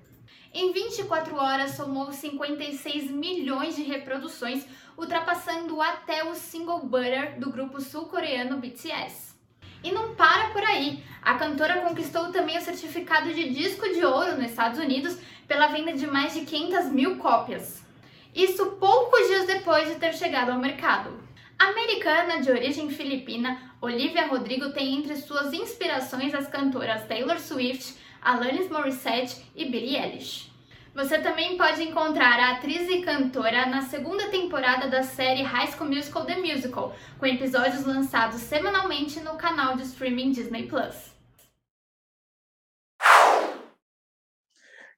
Em 0.54 0.72
24 0.72 1.36
horas, 1.36 1.72
somou 1.72 2.14
56 2.14 3.12
milhões 3.12 3.76
de 3.76 3.84
reproduções, 3.84 4.66
ultrapassando 4.98 5.82
até 5.82 6.24
o 6.24 6.34
single 6.34 6.86
Butter 6.86 7.38
do 7.38 7.52
grupo 7.52 7.82
sul-coreano 7.82 8.58
BTS. 8.58 9.27
E 9.88 9.92
não 9.94 10.14
para 10.16 10.50
por 10.50 10.62
aí. 10.62 11.02
A 11.22 11.36
cantora 11.36 11.80
conquistou 11.80 12.30
também 12.30 12.58
o 12.58 12.62
certificado 12.62 13.34
de 13.34 13.50
disco 13.54 13.88
de 13.88 14.04
ouro 14.04 14.36
nos 14.36 14.50
Estados 14.50 14.78
Unidos 14.78 15.18
pela 15.48 15.68
venda 15.68 15.94
de 15.94 16.06
mais 16.06 16.34
de 16.34 16.42
500 16.42 16.92
mil 16.92 17.16
cópias. 17.16 17.82
Isso 18.36 18.66
poucos 18.72 19.28
dias 19.28 19.48
depois 19.48 19.88
de 19.88 19.96
ter 19.96 20.14
chegado 20.14 20.52
ao 20.52 20.60
mercado. 20.60 21.18
Americana 21.58 22.42
de 22.42 22.52
origem 22.52 22.90
filipina, 22.90 23.72
Olivia 23.80 24.28
Rodrigo 24.28 24.72
tem 24.72 24.94
entre 24.94 25.16
suas 25.16 25.54
inspirações 25.54 26.36
as 26.36 26.50
cantoras 26.50 27.08
Taylor 27.08 27.40
Swift, 27.40 27.96
Alanis 28.22 28.70
Morissette 28.70 29.38
e 29.56 29.64
Billie 29.64 29.96
Eilish. 29.96 30.47
Você 30.98 31.20
também 31.20 31.56
pode 31.56 31.84
encontrar 31.84 32.40
a 32.40 32.54
atriz 32.54 32.90
e 32.90 33.04
cantora 33.04 33.68
na 33.68 33.84
segunda 33.84 34.32
temporada 34.32 34.90
da 34.90 35.04
série 35.04 35.44
High 35.44 35.72
School 35.72 35.92
Musical 35.92 36.26
The 36.26 36.38
Musical, 36.38 36.96
com 37.20 37.26
episódios 37.28 37.86
lançados 37.86 38.42
semanalmente 38.42 39.20
no 39.20 39.38
canal 39.38 39.76
de 39.76 39.84
streaming 39.84 40.32
Disney 40.32 40.68
Plus. 40.68 40.96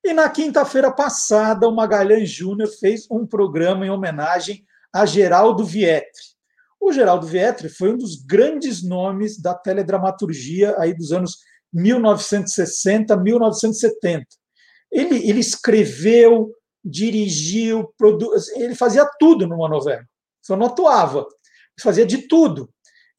E 0.01 0.13
na 0.13 0.29
quinta-feira 0.29 0.89
passada, 0.89 1.67
o 1.67 1.75
Magalhães 1.75 2.29
Júnior 2.29 2.69
fez 2.79 3.05
um 3.11 3.27
programa 3.27 3.85
em 3.85 3.89
homenagem 3.89 4.65
a 4.93 5.05
Geraldo 5.05 5.65
Vietri. 5.65 6.23
O 6.79 6.93
Geraldo 6.93 7.27
Vietri 7.27 7.67
foi 7.67 7.91
um 7.91 7.97
dos 7.97 8.15
grandes 8.23 8.81
nomes 8.87 9.37
da 9.37 9.53
teledramaturgia 9.53 10.79
aí 10.79 10.93
dos 10.93 11.11
anos 11.11 11.39
1960, 11.73 13.17
1970. 13.17 14.38
Ele, 14.91 15.29
ele 15.29 15.39
escreveu, 15.39 16.51
dirigiu, 16.83 17.93
produ... 17.97 18.31
ele 18.55 18.75
fazia 18.75 19.09
tudo 19.19 19.47
numa 19.47 19.69
novela. 19.69 20.03
Só 20.41 20.55
não 20.55 20.67
atuava, 20.67 21.27
fazia 21.81 22.05
de 22.05 22.27
tudo. 22.27 22.69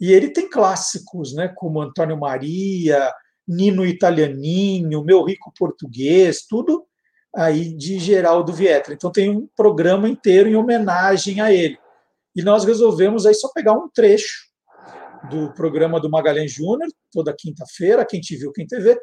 E 0.01 0.13
ele 0.13 0.31
tem 0.31 0.49
clássicos, 0.49 1.35
né, 1.35 1.53
como 1.55 1.81
Antônio 1.81 2.19
Maria, 2.19 3.13
Nino 3.47 3.85
Italianinho, 3.85 5.05
Meu 5.05 5.23
Rico 5.23 5.53
Português, 5.57 6.47
tudo 6.49 6.87
aí 7.35 7.75
de 7.77 7.99
Geraldo 7.99 8.53
Vietra. 8.53 8.95
Então 8.95 9.13
tem 9.13 9.31
um 9.31 9.49
programa 9.57 10.09
inteiro 10.09 10.49
em 10.49 10.57
homenagem 10.57 11.41
a 11.41 11.53
ele. 11.53 11.79
E 12.35 12.43
nós 12.43 12.65
resolvemos 12.65 13.27
aí 13.27 13.35
só 13.35 13.49
pegar 13.53 13.73
um 13.73 13.89
trecho 13.89 14.49
do 15.29 15.53
programa 15.53 16.01
do 16.01 16.09
Magalhães 16.09 16.53
Júnior, 16.53 16.89
toda 17.13 17.35
quinta-feira, 17.37 18.07
quem 18.07 18.21
te 18.21 18.37
viu, 18.37 18.53
quem 18.53 18.67
te 18.67 18.79
vê, 18.81 18.99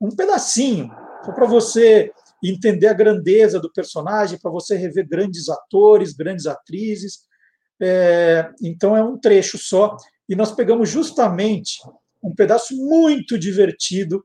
um 0.00 0.14
pedacinho, 0.14 0.90
só 1.24 1.32
para 1.32 1.46
você 1.46 2.12
entender 2.42 2.86
a 2.86 2.94
grandeza 2.94 3.60
do 3.60 3.72
personagem, 3.72 4.38
para 4.38 4.50
você 4.50 4.76
rever 4.76 5.08
grandes 5.08 5.48
atores, 5.48 6.12
grandes 6.12 6.46
atrizes. 6.46 7.20
É, 7.80 8.50
então 8.62 8.96
é 8.96 9.02
um 9.02 9.18
trecho 9.18 9.58
só. 9.58 9.96
E 10.28 10.34
nós 10.34 10.52
pegamos 10.52 10.88
justamente 10.88 11.80
um 12.22 12.34
pedaço 12.34 12.76
muito 12.76 13.38
divertido 13.38 14.24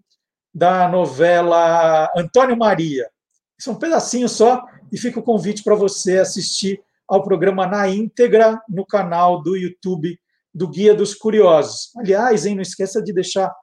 da 0.53 0.87
novela 0.87 2.09
Antônio 2.15 2.55
Maria. 2.55 3.09
Isso 3.57 3.69
é 3.69 3.73
um 3.73 3.79
pedacinho 3.79 4.27
só, 4.27 4.63
e 4.91 4.97
fica 4.97 5.19
o 5.19 5.23
convite 5.23 5.63
para 5.63 5.75
você 5.75 6.17
assistir 6.17 6.81
ao 7.07 7.23
programa 7.23 7.67
na 7.67 7.87
íntegra 7.87 8.61
no 8.67 8.85
canal 8.85 9.41
do 9.41 9.55
YouTube 9.55 10.17
do 10.53 10.67
Guia 10.67 10.95
dos 10.95 11.13
Curiosos. 11.13 11.91
Aliás, 11.97 12.45
hein, 12.45 12.55
não 12.55 12.61
esqueça 12.61 13.01
de 13.01 13.13
deixar 13.13 13.53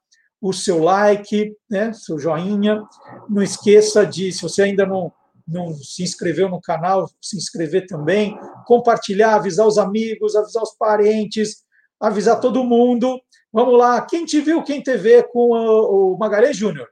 o 0.43 0.53
seu 0.53 0.83
like, 0.83 1.57
né, 1.71 1.93
seu 1.93 2.19
joinha. 2.19 2.83
Não 3.31 3.41
esqueça 3.41 4.05
de, 4.05 4.33
se 4.33 4.43
você 4.43 4.63
ainda 4.63 4.85
não, 4.85 5.13
não 5.47 5.73
se 5.73 6.03
inscreveu 6.03 6.49
no 6.49 6.61
canal, 6.61 7.09
se 7.21 7.37
inscrever 7.37 7.87
também, 7.87 8.37
compartilhar, 8.67 9.37
avisar 9.37 9.69
os 9.69 9.79
amigos, 9.79 10.35
avisar 10.35 10.65
os 10.65 10.75
parentes, 10.77 11.63
avisar 12.01 12.41
todo 12.41 12.65
mundo. 12.65 13.21
Vamos 13.53 13.79
lá, 13.79 14.05
quem 14.05 14.25
te 14.25 14.41
viu, 14.41 14.65
quem 14.65 14.83
te 14.83 14.97
vê 14.97 15.23
com 15.23 15.51
o 15.51 16.17
Magalhães 16.19 16.57
Júnior? 16.57 16.89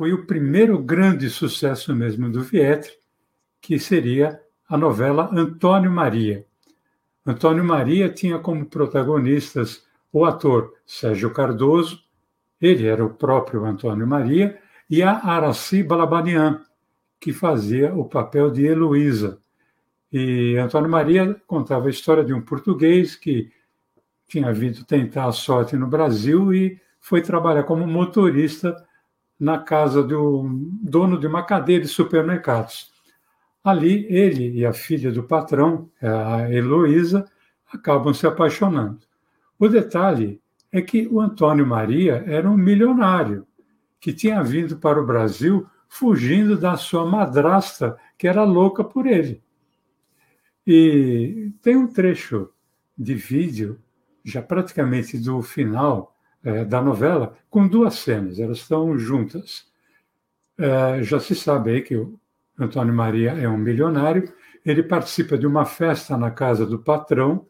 Foi 0.00 0.14
o 0.14 0.24
primeiro 0.24 0.78
grande 0.78 1.28
sucesso 1.28 1.94
mesmo 1.94 2.30
do 2.30 2.42
Vietri, 2.42 2.90
que 3.60 3.78
seria 3.78 4.40
a 4.66 4.74
novela 4.74 5.28
Antônio 5.30 5.90
Maria. 5.90 6.46
Antônio 7.26 7.62
Maria 7.62 8.08
tinha 8.08 8.38
como 8.38 8.64
protagonistas 8.64 9.84
o 10.10 10.24
ator 10.24 10.72
Sérgio 10.86 11.30
Cardoso, 11.34 12.02
ele 12.58 12.86
era 12.86 13.04
o 13.04 13.10
próprio 13.10 13.62
Antônio 13.66 14.06
Maria, 14.06 14.58
e 14.88 15.02
a 15.02 15.18
Araci 15.18 15.82
Balabanian, 15.82 16.64
que 17.20 17.30
fazia 17.30 17.94
o 17.94 18.06
papel 18.06 18.50
de 18.50 18.64
Heloísa. 18.64 19.38
E 20.10 20.56
Antônio 20.56 20.88
Maria 20.88 21.36
contava 21.46 21.88
a 21.88 21.90
história 21.90 22.24
de 22.24 22.32
um 22.32 22.40
português 22.40 23.16
que 23.16 23.52
tinha 24.26 24.50
vindo 24.50 24.82
tentar 24.82 25.26
a 25.26 25.32
sorte 25.32 25.76
no 25.76 25.86
Brasil 25.86 26.54
e 26.54 26.80
foi 26.98 27.20
trabalhar 27.20 27.64
como 27.64 27.86
motorista 27.86 28.74
na 29.40 29.58
casa 29.58 30.02
do 30.02 30.46
dono 30.82 31.18
de 31.18 31.26
uma 31.26 31.42
cadeia 31.42 31.80
de 31.80 31.88
supermercados. 31.88 32.92
Ali, 33.64 34.06
ele 34.10 34.50
e 34.50 34.66
a 34.66 34.72
filha 34.72 35.10
do 35.10 35.22
patrão, 35.22 35.90
a 36.02 36.52
Heloísa, 36.52 37.24
acabam 37.72 38.12
se 38.12 38.26
apaixonando. 38.26 39.00
O 39.58 39.66
detalhe 39.66 40.40
é 40.70 40.82
que 40.82 41.08
o 41.08 41.20
Antônio 41.20 41.66
Maria 41.66 42.22
era 42.26 42.48
um 42.48 42.56
milionário 42.56 43.46
que 43.98 44.12
tinha 44.12 44.42
vindo 44.42 44.76
para 44.76 45.00
o 45.00 45.06
Brasil 45.06 45.66
fugindo 45.88 46.56
da 46.56 46.76
sua 46.76 47.04
madrasta, 47.04 47.96
que 48.16 48.28
era 48.28 48.44
louca 48.44 48.84
por 48.84 49.06
ele. 49.06 49.42
E 50.66 51.52
tem 51.60 51.76
um 51.76 51.86
trecho 51.86 52.50
de 52.96 53.14
vídeo, 53.14 53.80
já 54.24 54.40
praticamente 54.40 55.18
do 55.18 55.42
final, 55.42 56.09
é, 56.44 56.64
da 56.64 56.80
novela 56.80 57.36
com 57.48 57.66
duas 57.66 57.94
cenas, 57.94 58.38
elas 58.38 58.58
estão 58.58 58.96
juntas. 58.98 59.66
É, 60.58 61.02
já 61.02 61.18
se 61.18 61.34
sabe 61.34 61.70
aí 61.70 61.82
que 61.82 61.96
o 61.96 62.18
Antônio 62.58 62.94
Maria 62.94 63.32
é 63.32 63.48
um 63.48 63.56
milionário, 63.56 64.32
ele 64.64 64.82
participa 64.82 65.38
de 65.38 65.46
uma 65.46 65.64
festa 65.64 66.16
na 66.16 66.30
casa 66.30 66.66
do 66.66 66.78
patrão 66.78 67.46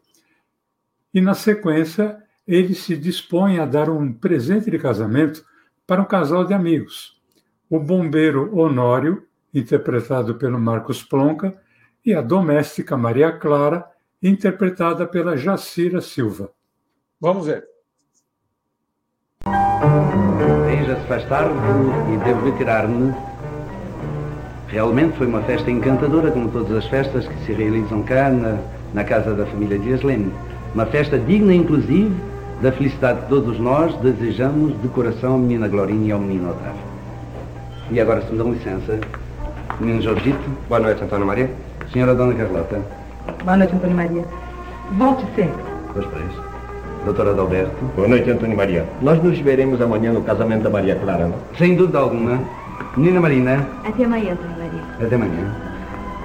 e, 1.13 1.19
na 1.19 1.33
sequência, 1.33 2.21
ele 2.47 2.73
se 2.73 2.95
dispõe 2.95 3.59
a 3.59 3.65
dar 3.65 3.89
um 3.89 4.13
presente 4.13 4.71
de 4.71 4.79
casamento 4.79 5.45
para 5.85 6.01
um 6.01 6.05
casal 6.05 6.45
de 6.45 6.53
amigos. 6.53 7.21
O 7.69 7.79
bombeiro 7.79 8.55
Honório, 8.57 9.27
interpretado 9.53 10.35
pelo 10.35 10.59
Marcos 10.59 11.03
Plonka, 11.03 11.57
e 12.05 12.13
a 12.13 12.21
doméstica 12.21 12.97
Maria 12.97 13.31
Clara, 13.31 13.85
interpretada 14.23 15.05
pela 15.05 15.35
Jacira 15.35 16.01
Silva. 16.01 16.51
Vamos 17.19 17.45
ver. 17.45 17.70
Já 20.87 20.95
se 20.95 21.07
faz 21.07 21.23
tarde 21.25 21.53
e 22.11 22.17
devo 22.25 22.45
retirar-me. 22.45 23.13
Realmente 24.67 25.17
foi 25.17 25.27
uma 25.27 25.41
festa 25.41 25.69
encantadora, 25.69 26.31
como 26.31 26.49
todas 26.49 26.75
as 26.75 26.85
festas 26.87 27.27
que 27.27 27.35
se 27.45 27.53
realizam 27.53 28.01
cá 28.03 28.29
na, 28.29 28.57
na 28.93 29.03
casa 29.03 29.33
da 29.33 29.45
família 29.45 29.77
Dias 29.77 30.01
Leme. 30.01 30.31
Uma 30.73 30.85
festa 30.85 31.19
digna, 31.19 31.53
inclusive, 31.53 32.11
da 32.61 32.71
felicidade 32.71 33.21
que 33.21 33.27
todos 33.27 33.59
nós 33.59 33.95
desejamos 33.97 34.79
de 34.81 34.87
coração 34.87 35.35
à 35.35 35.37
menina 35.37 35.67
Glorinha 35.67 36.07
e 36.07 36.11
ao 36.11 36.19
menino 36.19 36.49
Otávio. 36.49 36.81
E 37.91 37.99
agora, 37.99 38.21
se 38.21 38.31
me 38.31 38.37
dão 38.37 38.51
licença, 38.51 38.99
menino 39.79 40.01
Jorgito. 40.01 40.39
Boa 40.67 40.79
noite, 40.79 41.03
Antônio 41.03 41.27
Maria. 41.27 41.49
Senhora 41.91 42.15
Dona 42.15 42.33
Carlota. 42.33 42.81
Boa 43.43 43.57
noite, 43.57 43.75
Antônio 43.75 43.95
Maria. 43.95 44.23
Volte 44.97 45.25
sempre. 45.35 45.63
Pois 45.93 46.05
isso. 46.05 46.50
Doutora 47.03 47.31
Adalberto. 47.31 47.83
Boa 47.95 48.07
noite, 48.07 48.29
Antônio 48.29 48.55
Maria. 48.55 48.85
Nós 49.01 49.21
nos 49.23 49.39
veremos 49.39 49.81
amanhã 49.81 50.13
no 50.13 50.21
casamento 50.21 50.63
da 50.63 50.69
Maria 50.69 50.95
Clara, 50.95 51.25
não? 51.27 51.35
Sem 51.57 51.75
dúvida 51.75 51.97
alguma. 51.97 52.39
Menina 52.95 53.19
Marina. 53.19 53.67
Até 53.83 54.05
amanhã, 54.05 54.33
Antônio 54.33 54.57
Maria. 54.57 54.81
Até 55.05 55.15
amanhã. 55.15 55.55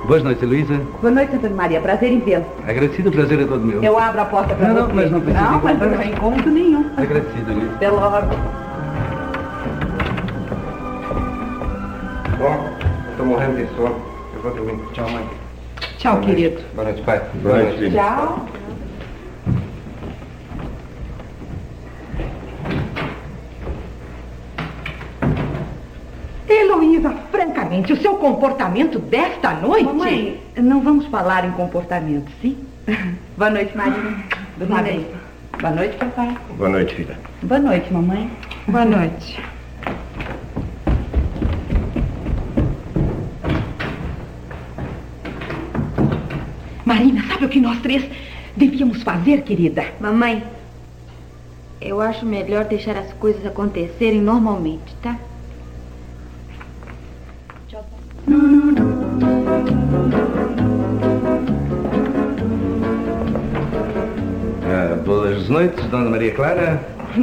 Boas 0.06 0.22
noites, 0.22 0.46
Luísa. 0.46 0.80
Boa 1.00 1.12
noite, 1.12 1.34
Antônio 1.34 1.56
Maria. 1.56 1.80
Prazer 1.80 2.12
em 2.12 2.20
vê-lo. 2.20 2.44
Agradecido, 2.68 3.08
o 3.08 3.12
prazer 3.12 3.40
é 3.40 3.44
todo 3.44 3.64
meu. 3.64 3.82
Eu 3.82 3.98
abro 3.98 4.20
a 4.20 4.24
porta 4.26 4.54
para 4.54 4.68
não, 4.68 4.74
você. 4.74 4.88
Não, 4.88 4.94
mas 4.94 5.10
não 5.10 5.20
precisa. 5.20 5.50
Não, 5.50 5.60
mas 5.62 5.78
não 5.78 5.98
tem 5.98 6.14
conto 6.14 6.50
nenhum. 6.50 6.90
Agradecido, 6.96 7.52
Luísa. 7.54 7.74
Até 7.74 7.90
logo. 7.90 8.36
Bom, 12.38 12.68
estou 13.10 13.26
morrendo 13.26 13.56
de 13.56 13.74
sono. 13.74 13.96
Eu 14.34 14.42
vou 14.42 14.52
dormir. 14.52 14.78
Tchau, 14.92 15.08
mãe. 15.10 15.24
Tchau, 15.96 16.20
querido. 16.20 16.60
Boa 16.74 16.84
noite, 16.84 17.02
pai. 17.02 17.22
Boa 17.42 17.56
noite, 17.56 17.78
filho. 17.78 17.92
Tchau. 17.92 18.46
Heloísa, 26.48 27.10
francamente, 27.66 27.92
o 27.92 28.00
seu 28.00 28.14
comportamento 28.16 28.98
desta 28.98 29.52
noite... 29.54 29.84
Mamãe, 29.84 30.40
não 30.56 30.80
vamos 30.80 31.06
falar 31.06 31.44
em 31.44 31.50
comportamento, 31.52 32.30
sim? 32.40 32.56
Boa 33.36 33.50
noite, 33.50 33.76
Maria. 33.76 34.16
Boa 34.56 34.82
noite. 34.82 35.06
Boa 35.60 35.72
noite, 35.72 35.96
papai. 35.96 36.36
Boa 36.56 36.70
noite, 36.70 36.94
filha. 36.94 37.18
Boa 37.42 37.60
noite, 37.60 37.92
mamãe. 37.92 38.30
Boa 38.68 38.84
noite. 38.84 39.40
Marina, 46.84 47.22
sabe 47.28 47.46
o 47.46 47.48
que 47.48 47.60
nós 47.60 47.80
três 47.80 48.08
devíamos 48.56 49.02
fazer, 49.02 49.42
querida? 49.42 49.84
Mamãe, 49.98 50.44
eu 51.80 52.00
acho 52.00 52.24
melhor 52.24 52.64
deixar 52.64 52.96
as 52.96 53.12
coisas 53.14 53.44
acontecerem 53.44 54.20
normalmente, 54.20 54.94
tá? 55.02 55.18
Ah, 64.68 64.96
boas 65.04 65.48
noites, 65.48 65.84
Dona 65.86 66.10
Maria 66.10 66.34
Clara. 66.34 66.80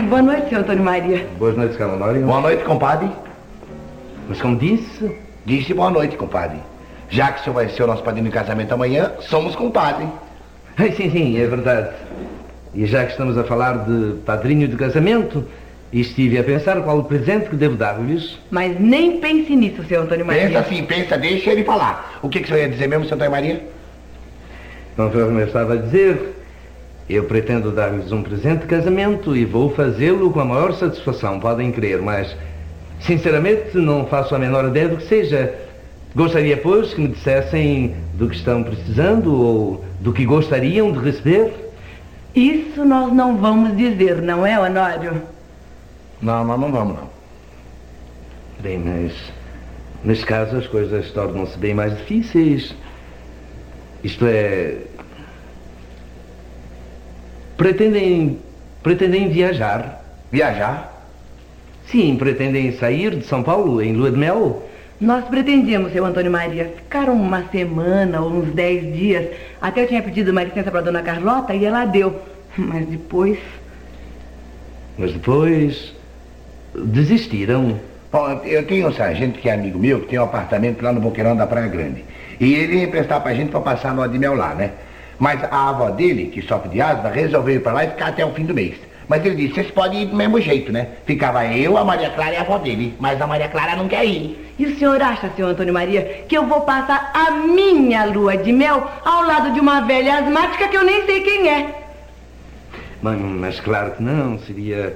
Boa 0.09 0.21
noite, 0.21 0.49
senhor 0.49 0.61
Antônio 0.61 0.83
Maria. 0.83 1.27
Boas 1.37 1.57
noites, 1.57 1.77
Carlos 1.77 1.97
Honório. 1.97 2.25
Boa 2.25 2.41
noite, 2.41 2.63
compadre. 2.63 3.09
Mas 4.27 4.41
como 4.41 4.57
disse, 4.57 5.13
Disse 5.45 5.73
boa 5.73 5.91
noite, 5.91 6.15
compadre. 6.15 6.57
Já 7.09 7.31
que 7.31 7.41
o 7.41 7.43
senhor 7.43 7.55
vai 7.55 7.69
ser 7.69 7.83
o 7.83 7.87
nosso 7.87 8.01
padrinho 8.01 8.27
de 8.27 8.31
casamento 8.31 8.73
amanhã, 8.73 9.11
somos 9.19 9.55
compadre. 9.55 10.07
Sim, 10.95 11.11
sim, 11.11 11.37
é 11.37 11.45
verdade. 11.45 11.89
E 12.73 12.85
já 12.85 13.05
que 13.05 13.11
estamos 13.11 13.37
a 13.37 13.43
falar 13.43 13.85
de 13.85 14.15
padrinho 14.25 14.67
de 14.67 14.75
casamento, 14.77 15.45
estive 16.01 16.39
a 16.39 16.43
pensar 16.43 16.81
qual 16.81 16.97
o 16.97 17.03
presente 17.03 17.49
que 17.49 17.55
devo 17.55 17.75
dar-lhes. 17.75 18.39
Mas 18.49 18.79
nem 18.79 19.19
pense 19.19 19.55
nisso, 19.55 19.83
senhor 19.83 20.03
Antônio 20.03 20.25
Maria. 20.25 20.47
Pensa 20.47 20.63
sim, 20.63 20.83
pensa, 20.83 21.17
deixa 21.17 21.51
ele 21.51 21.63
falar. 21.63 22.19
O 22.21 22.29
que, 22.29 22.39
que 22.39 22.45
o 22.45 22.47
senhor 22.47 22.61
ia 22.61 22.69
dizer 22.69 22.87
mesmo, 22.87 23.05
seu 23.05 23.15
Antônio 23.15 23.31
Maria? 23.31 23.63
Conforme 24.95 25.41
eu 25.41 25.47
estava 25.47 25.73
a 25.73 25.77
dizer, 25.77 26.35
eu 27.09 27.23
pretendo 27.25 27.71
dar-lhes 27.71 28.11
um 28.11 28.23
presente 28.23 28.61
de 28.61 28.67
casamento 28.67 29.35
e 29.35 29.45
vou 29.45 29.69
fazê-lo 29.69 30.31
com 30.31 30.39
a 30.39 30.45
maior 30.45 30.73
satisfação, 30.73 31.39
podem 31.39 31.71
crer, 31.71 32.01
mas, 32.01 32.35
sinceramente, 32.99 33.77
não 33.77 34.05
faço 34.05 34.33
a 34.33 34.39
menor 34.39 34.65
ideia 34.65 34.89
do 34.89 34.97
que 34.97 35.03
seja. 35.03 35.53
Gostaria, 36.15 36.57
pois, 36.57 36.93
que 36.93 37.01
me 37.01 37.07
dissessem 37.07 37.95
do 38.13 38.29
que 38.29 38.35
estão 38.35 38.63
precisando 38.63 39.33
ou 39.33 39.85
do 39.99 40.13
que 40.13 40.25
gostariam 40.25 40.91
de 40.91 40.99
receber. 40.99 41.53
Isso 42.35 42.83
nós 42.85 43.11
não 43.11 43.37
vamos 43.37 43.75
dizer, 43.75 44.21
não 44.21 44.45
é, 44.45 44.59
Honório? 44.59 45.32
Não, 46.23 46.45
nós 46.45 46.57
não 46.57 46.71
vamos, 46.71 46.95
não. 46.95 47.09
Bem, 48.61 48.79
mas 48.79 49.11
neste 50.05 50.25
caso 50.25 50.55
as 50.55 50.65
coisas 50.67 51.11
tornam-se 51.11 51.57
bem 51.57 51.73
mais 51.73 51.97
difíceis. 51.97 52.73
Isto 54.01 54.25
é. 54.27 54.77
Pretendem. 57.57 58.39
pretendem 58.81 59.29
viajar. 59.29 60.01
Viajar? 60.31 61.05
Sim, 61.87 62.15
pretendem 62.15 62.71
sair 62.77 63.17
de 63.17 63.25
São 63.25 63.43
Paulo 63.43 63.81
em 63.81 63.93
lua 63.93 64.09
de 64.09 64.17
mel. 64.17 64.65
Nós 65.01 65.25
pretendíamos, 65.25 65.91
seu 65.91 66.05
Antônio 66.05 66.31
Maria, 66.31 66.71
ficar 66.73 67.09
uma 67.09 67.43
semana 67.49 68.21
ou 68.21 68.31
uns 68.31 68.53
dez 68.53 68.81
dias. 68.95 69.27
Até 69.61 69.83
eu 69.83 69.87
tinha 69.89 70.01
pedido 70.01 70.31
uma 70.31 70.43
licença 70.45 70.71
para 70.71 70.79
dona 70.79 71.01
Carlota 71.01 71.53
e 71.53 71.65
ela 71.65 71.83
deu. 71.83 72.17
Mas 72.57 72.87
depois. 72.87 73.37
Mas 74.97 75.11
depois. 75.11 75.92
Desistiram. 76.75 77.79
Bom, 78.11 78.41
eu 78.43 78.65
tenho 78.65 78.87
um 78.87 78.93
sargento 78.93 79.39
que 79.39 79.49
é 79.49 79.53
amigo 79.53 79.79
meu, 79.79 80.01
que 80.01 80.07
tem 80.07 80.19
um 80.19 80.23
apartamento 80.23 80.81
lá 80.83 80.91
no 80.91 81.01
Boqueirão 81.01 81.35
da 81.35 81.47
Praia 81.47 81.67
Grande. 81.67 82.05
E 82.39 82.53
ele 82.53 82.77
ia 82.77 82.83
emprestar 82.83 83.21
pra 83.21 83.33
gente 83.33 83.49
pra 83.49 83.59
passar 83.59 83.93
no 83.93 84.07
de 84.07 84.19
mel 84.19 84.35
lá, 84.35 84.53
né? 84.53 84.71
Mas 85.17 85.43
a 85.43 85.69
avó 85.69 85.89
dele, 85.89 86.25
que 86.25 86.41
sofre 86.41 86.69
de 86.69 86.81
asma, 86.81 87.09
resolveu 87.09 87.55
ir 87.55 87.59
pra 87.61 87.73
lá 87.73 87.85
e 87.85 87.89
ficar 87.89 88.07
até 88.07 88.25
o 88.25 88.31
fim 88.33 88.45
do 88.45 88.53
mês. 88.53 88.75
Mas 89.07 89.25
ele 89.25 89.35
disse, 89.35 89.55
vocês 89.55 89.71
podem 89.71 90.03
ir 90.03 90.05
do 90.07 90.15
mesmo 90.15 90.39
jeito, 90.39 90.71
né? 90.71 90.87
Ficava 91.05 91.45
eu, 91.45 91.77
a 91.77 91.83
Maria 91.83 92.09
Clara 92.09 92.33
e 92.33 92.37
a 92.37 92.41
avó 92.41 92.57
dele. 92.57 92.93
Mas 92.99 93.21
a 93.21 93.27
Maria 93.27 93.47
Clara 93.47 93.75
não 93.75 93.87
quer 93.87 94.05
ir. 94.05 94.53
E 94.57 94.65
o 94.65 94.75
senhor 94.77 95.01
acha, 95.01 95.29
senhor 95.35 95.49
Antônio 95.49 95.73
Maria, 95.73 96.23
que 96.27 96.37
eu 96.37 96.45
vou 96.45 96.61
passar 96.61 97.11
a 97.13 97.31
minha 97.31 98.05
lua 98.05 98.37
de 98.37 98.51
mel 98.51 98.89
ao 99.03 99.23
lado 99.23 99.53
de 99.53 99.59
uma 99.59 99.81
velha 99.81 100.19
asmática 100.19 100.67
que 100.67 100.77
eu 100.77 100.83
nem 100.83 101.05
sei 101.05 101.21
quem 101.21 101.49
é? 101.49 101.83
Mas, 103.01 103.19
mas 103.19 103.59
claro 103.59 103.91
que 103.91 104.03
não, 104.03 104.39
seria. 104.39 104.95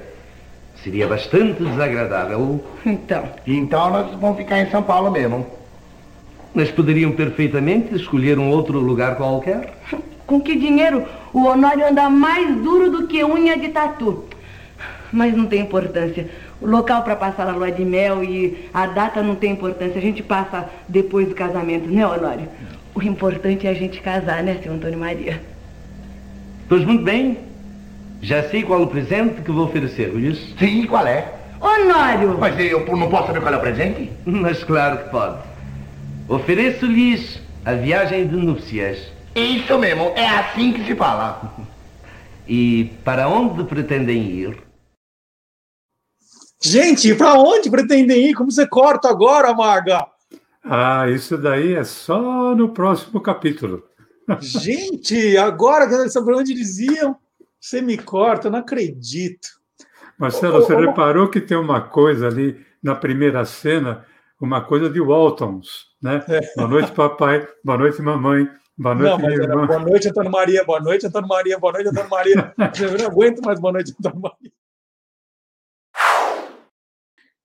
Seria 0.82 1.06
bastante 1.06 1.62
desagradável. 1.62 2.64
Então. 2.84 3.28
Então 3.46 3.90
nós 3.90 4.14
vamos 4.18 4.36
ficar 4.38 4.60
em 4.60 4.70
São 4.70 4.82
Paulo 4.82 5.10
mesmo. 5.10 5.46
Mas 6.54 6.70
poderiam 6.70 7.12
perfeitamente 7.12 7.94
escolher 7.94 8.38
um 8.38 8.50
outro 8.50 8.78
lugar 8.78 9.16
qualquer. 9.16 9.74
Com 10.26 10.40
que 10.40 10.56
dinheiro 10.56 11.04
o 11.32 11.44
Honório 11.44 11.86
anda 11.86 12.08
mais 12.10 12.56
duro 12.56 12.90
do 12.90 13.06
que 13.06 13.24
unha 13.24 13.56
de 13.56 13.68
tatu? 13.68 14.24
Mas 15.12 15.34
não 15.36 15.46
tem 15.46 15.60
importância. 15.60 16.28
O 16.60 16.66
local 16.66 17.02
para 17.02 17.16
passar 17.16 17.48
a 17.48 17.52
lua 17.52 17.70
de 17.70 17.84
mel 17.84 18.22
e 18.22 18.68
a 18.74 18.86
data 18.86 19.22
não 19.22 19.34
tem 19.34 19.52
importância. 19.52 19.96
A 19.96 20.02
gente 20.02 20.22
passa 20.22 20.68
depois 20.88 21.28
do 21.28 21.34
casamento, 21.34 21.88
né, 21.88 22.06
Honório? 22.06 22.48
O 22.94 23.02
importante 23.02 23.66
é 23.66 23.70
a 23.70 23.74
gente 23.74 24.00
casar, 24.00 24.42
né, 24.42 24.58
seu 24.62 24.72
Antônio 24.72 24.98
Maria? 24.98 25.40
Pois 26.68 26.84
muito 26.84 27.04
bem. 27.04 27.47
Já 28.20 28.48
sei 28.48 28.62
qual 28.62 28.82
o 28.82 28.86
presente 28.86 29.42
que 29.42 29.50
vou 29.50 29.66
oferecer-lhes. 29.66 30.54
Sim, 30.58 30.86
qual 30.86 31.06
é? 31.06 31.34
Honório! 31.60 32.36
Mas 32.38 32.58
eu 32.58 32.84
não 32.96 33.08
posso 33.08 33.28
saber 33.28 33.40
qual 33.40 33.54
é 33.54 33.56
o 33.56 33.60
presente? 33.60 34.10
Mas 34.26 34.62
claro 34.64 34.98
que 34.98 35.10
pode. 35.10 35.38
Ofereço-lhes 36.28 37.40
a 37.64 37.74
viagem 37.74 38.26
de 38.26 38.36
núpcias. 38.36 38.98
Isso 39.34 39.78
mesmo, 39.78 40.12
é 40.16 40.26
assim 40.26 40.72
que 40.72 40.84
se 40.84 40.94
fala. 40.94 41.54
E 42.50 42.92
para 43.04 43.28
onde 43.28 43.62
pretendem 43.64 44.22
ir? 44.22 44.62
Gente, 46.62 47.14
para 47.14 47.34
onde 47.34 47.70
pretendem 47.70 48.30
ir? 48.30 48.34
Como 48.34 48.50
você 48.50 48.66
corta 48.66 49.10
agora, 49.10 49.52
Maga? 49.52 50.06
Ah, 50.64 51.06
isso 51.10 51.36
daí 51.36 51.74
é 51.74 51.84
só 51.84 52.54
no 52.54 52.70
próximo 52.70 53.20
capítulo. 53.20 53.84
Gente, 54.40 55.36
agora 55.36 55.86
que 55.86 55.94
eles 55.94 56.12
sabem 56.12 56.36
onde 56.36 56.52
eles 56.52 56.78
iam, 56.78 57.16
você 57.60 57.80
me 57.80 57.98
corta, 57.98 58.48
eu 58.48 58.52
não 58.52 58.60
acredito. 58.60 59.48
Marcelo, 60.18 60.62
você 60.62 60.74
ô, 60.74 60.78
ô, 60.78 60.80
reparou 60.80 61.28
que 61.28 61.40
tem 61.40 61.56
uma 61.56 61.80
coisa 61.80 62.26
ali 62.26 62.64
na 62.82 62.94
primeira 62.94 63.44
cena, 63.44 64.06
uma 64.40 64.64
coisa 64.64 64.88
de 64.88 65.00
Waltons, 65.00 65.86
né? 66.02 66.24
Boa 66.56 66.68
noite, 66.68 66.92
papai. 66.92 67.46
Boa 67.64 67.78
noite, 67.78 68.00
mamãe. 68.02 68.48
Boa 68.76 68.94
noite, 68.94 69.22
Não, 69.22 69.30
irmã. 69.30 69.66
boa 69.66 69.80
noite, 69.80 70.08
Antônio 70.08 70.30
Maria, 70.30 70.64
boa 70.64 70.80
noite, 70.80 71.06
Antônio 71.06 71.28
Maria, 71.28 71.58
boa 71.58 71.72
noite, 71.72 71.88
Antônio 71.88 72.10
Maria. 72.10 72.54
Eu 72.80 72.98
não 72.98 73.06
aguento 73.06 73.42
mais 73.42 73.58
boa 73.58 73.72
noite, 73.72 73.92
Antônio 73.98 74.20
Maria. 74.20 74.52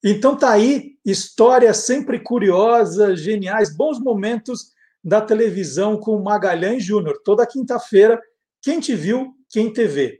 Então 0.04 0.36
tá 0.36 0.52
aí, 0.52 0.98
histórias 1.04 1.78
sempre 1.78 2.20
curiosas, 2.20 3.20
geniais, 3.20 3.76
bons 3.76 4.00
momentos 4.00 4.74
da 5.04 5.22
televisão 5.22 5.98
com 5.98 6.22
Magalhães 6.22 6.84
Júnior, 6.84 7.20
toda 7.24 7.48
quinta-feira, 7.48 8.22
quem 8.62 8.80
te 8.80 8.96
viu, 8.96 9.34
quem 9.54 9.72
te 9.72 9.86
vê. 9.88 10.20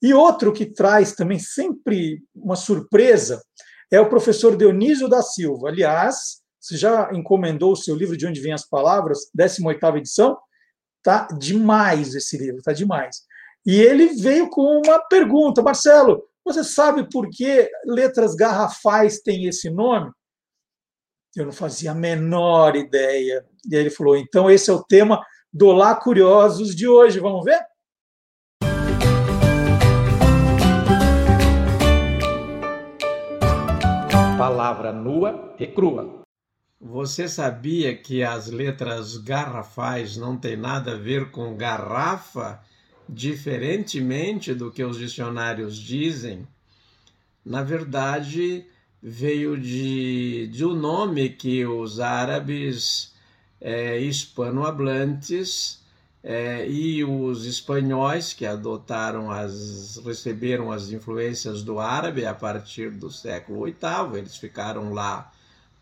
E 0.00 0.14
outro 0.14 0.52
que 0.52 0.64
traz 0.64 1.12
também 1.12 1.40
sempre 1.40 2.22
uma 2.32 2.54
surpresa 2.54 3.42
é 3.90 4.00
o 4.00 4.08
professor 4.08 4.56
Dionísio 4.56 5.08
da 5.08 5.20
Silva. 5.20 5.68
Aliás, 5.68 6.40
você 6.60 6.76
já 6.76 7.10
encomendou 7.12 7.72
o 7.72 7.76
seu 7.76 7.96
livro 7.96 8.16
De 8.16 8.26
Onde 8.26 8.40
Vêm 8.40 8.52
as 8.52 8.66
Palavras, 8.66 9.30
18ª 9.36 9.98
edição? 9.98 10.38
Tá 11.02 11.26
demais 11.36 12.14
esse 12.14 12.38
livro, 12.38 12.62
tá 12.62 12.72
demais. 12.72 13.22
E 13.66 13.80
ele 13.80 14.14
veio 14.14 14.48
com 14.48 14.80
uma 14.84 15.00
pergunta, 15.00 15.62
Marcelo, 15.62 16.24
você 16.44 16.62
sabe 16.62 17.08
por 17.10 17.28
que 17.28 17.68
letras 17.84 18.34
garrafais 18.34 19.20
têm 19.20 19.46
esse 19.46 19.68
nome? 19.68 20.10
Eu 21.36 21.46
não 21.46 21.52
fazia 21.52 21.90
a 21.90 21.94
menor 21.94 22.76
ideia. 22.76 23.44
E 23.68 23.74
aí 23.74 23.82
ele 23.82 23.90
falou: 23.90 24.16
então 24.16 24.50
esse 24.50 24.70
é 24.70 24.72
o 24.72 24.82
tema 24.82 25.24
do 25.52 25.72
Lá 25.72 25.94
Curiosos 25.94 26.74
de 26.74 26.88
hoje. 26.88 27.20
Vamos 27.20 27.44
ver? 27.44 27.60
Palavra 34.38 34.92
nua 34.92 35.56
e 35.58 35.66
crua. 35.66 36.22
Você 36.80 37.28
sabia 37.28 37.92
que 37.96 38.22
as 38.22 38.46
letras 38.46 39.16
garrafais 39.16 40.16
não 40.16 40.36
têm 40.36 40.56
nada 40.56 40.92
a 40.92 40.96
ver 40.96 41.32
com 41.32 41.56
garrafa, 41.56 42.62
diferentemente 43.08 44.54
do 44.54 44.70
que 44.70 44.84
os 44.84 44.96
dicionários 44.96 45.76
dizem? 45.76 46.46
Na 47.44 47.64
verdade, 47.64 48.64
veio 49.02 49.60
de, 49.60 50.46
de 50.52 50.64
um 50.64 50.74
nome 50.74 51.30
que 51.30 51.66
os 51.66 51.98
árabes 51.98 53.12
é, 53.60 53.98
hispanohablantes 53.98 55.82
é, 56.22 56.68
e 56.68 57.04
os 57.04 57.44
espanhóis 57.44 58.32
que 58.32 58.44
adotaram 58.44 59.30
as 59.30 60.00
receberam 60.04 60.72
as 60.72 60.90
influências 60.90 61.62
do 61.62 61.78
árabe 61.78 62.26
a 62.26 62.34
partir 62.34 62.90
do 62.90 63.10
século 63.10 63.64
VIII 63.64 64.18
eles 64.18 64.36
ficaram 64.36 64.92
lá 64.92 65.32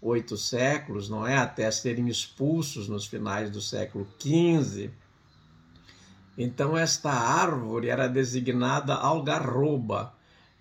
oito 0.00 0.36
séculos 0.36 1.08
não 1.08 1.26
é? 1.26 1.36
Até 1.36 1.70
serem 1.70 2.08
expulsos 2.08 2.88
nos 2.88 3.06
finais 3.06 3.50
do 3.50 3.60
século 3.60 4.06
XV 4.20 4.90
então 6.36 6.76
esta 6.76 7.10
árvore 7.10 7.88
era 7.88 8.08
designada 8.08 8.94
algarroba. 8.94 10.12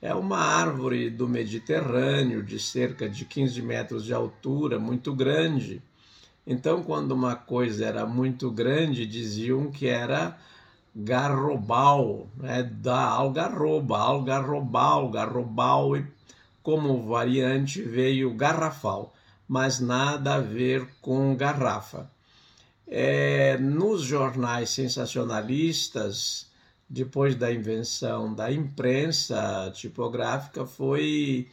É 0.01 0.13
uma 0.13 0.37
árvore 0.37 1.09
do 1.09 1.27
Mediterrâneo 1.27 2.43
de 2.43 2.59
cerca 2.59 3.09
de 3.09 3.25
15 3.25 3.61
metros 3.61 4.05
de 4.05 4.13
altura 4.13 4.79
muito 4.79 5.13
grande 5.13 5.81
então, 6.45 6.83
quando 6.83 7.11
uma 7.11 7.35
coisa 7.35 7.85
era 7.85 8.05
muito 8.05 8.51
grande, 8.51 9.05
diziam 9.05 9.71
que 9.71 9.87
era 9.87 10.37
garrobal, 10.95 12.27
né, 12.37 12.63
da 12.63 13.01
algarroba, 13.01 13.97
algarrobal, 13.97 15.09
garrobal, 15.09 15.97
e 15.97 16.05
como 16.61 17.05
variante 17.07 17.81
veio 17.81 18.33
garrafal, 18.33 19.13
mas 19.47 19.79
nada 19.79 20.35
a 20.35 20.39
ver 20.39 20.87
com 21.01 21.35
garrafa. 21.35 22.09
É, 22.87 23.57
nos 23.57 24.03
jornais 24.03 24.69
sensacionalistas, 24.69 26.47
depois 26.87 27.35
da 27.35 27.51
invenção 27.51 28.33
da 28.33 28.51
imprensa 28.51 29.71
tipográfica, 29.73 30.65
foi 30.65 31.49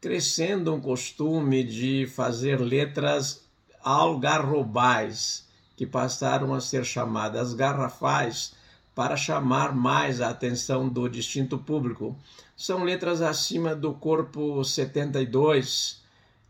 crescendo 0.00 0.72
um 0.72 0.80
costume 0.80 1.64
de 1.64 2.06
fazer 2.06 2.60
letras 2.60 3.47
algarrobais, 3.82 5.46
que 5.76 5.86
passaram 5.86 6.52
a 6.54 6.60
ser 6.60 6.84
chamadas 6.84 7.54
garrafais 7.54 8.52
para 8.94 9.16
chamar 9.16 9.74
mais 9.74 10.20
a 10.20 10.28
atenção 10.30 10.88
do 10.88 11.08
distinto 11.08 11.56
público. 11.56 12.16
São 12.56 12.82
letras 12.82 13.22
acima 13.22 13.74
do 13.74 13.94
corpo 13.94 14.64
72. 14.64 16.02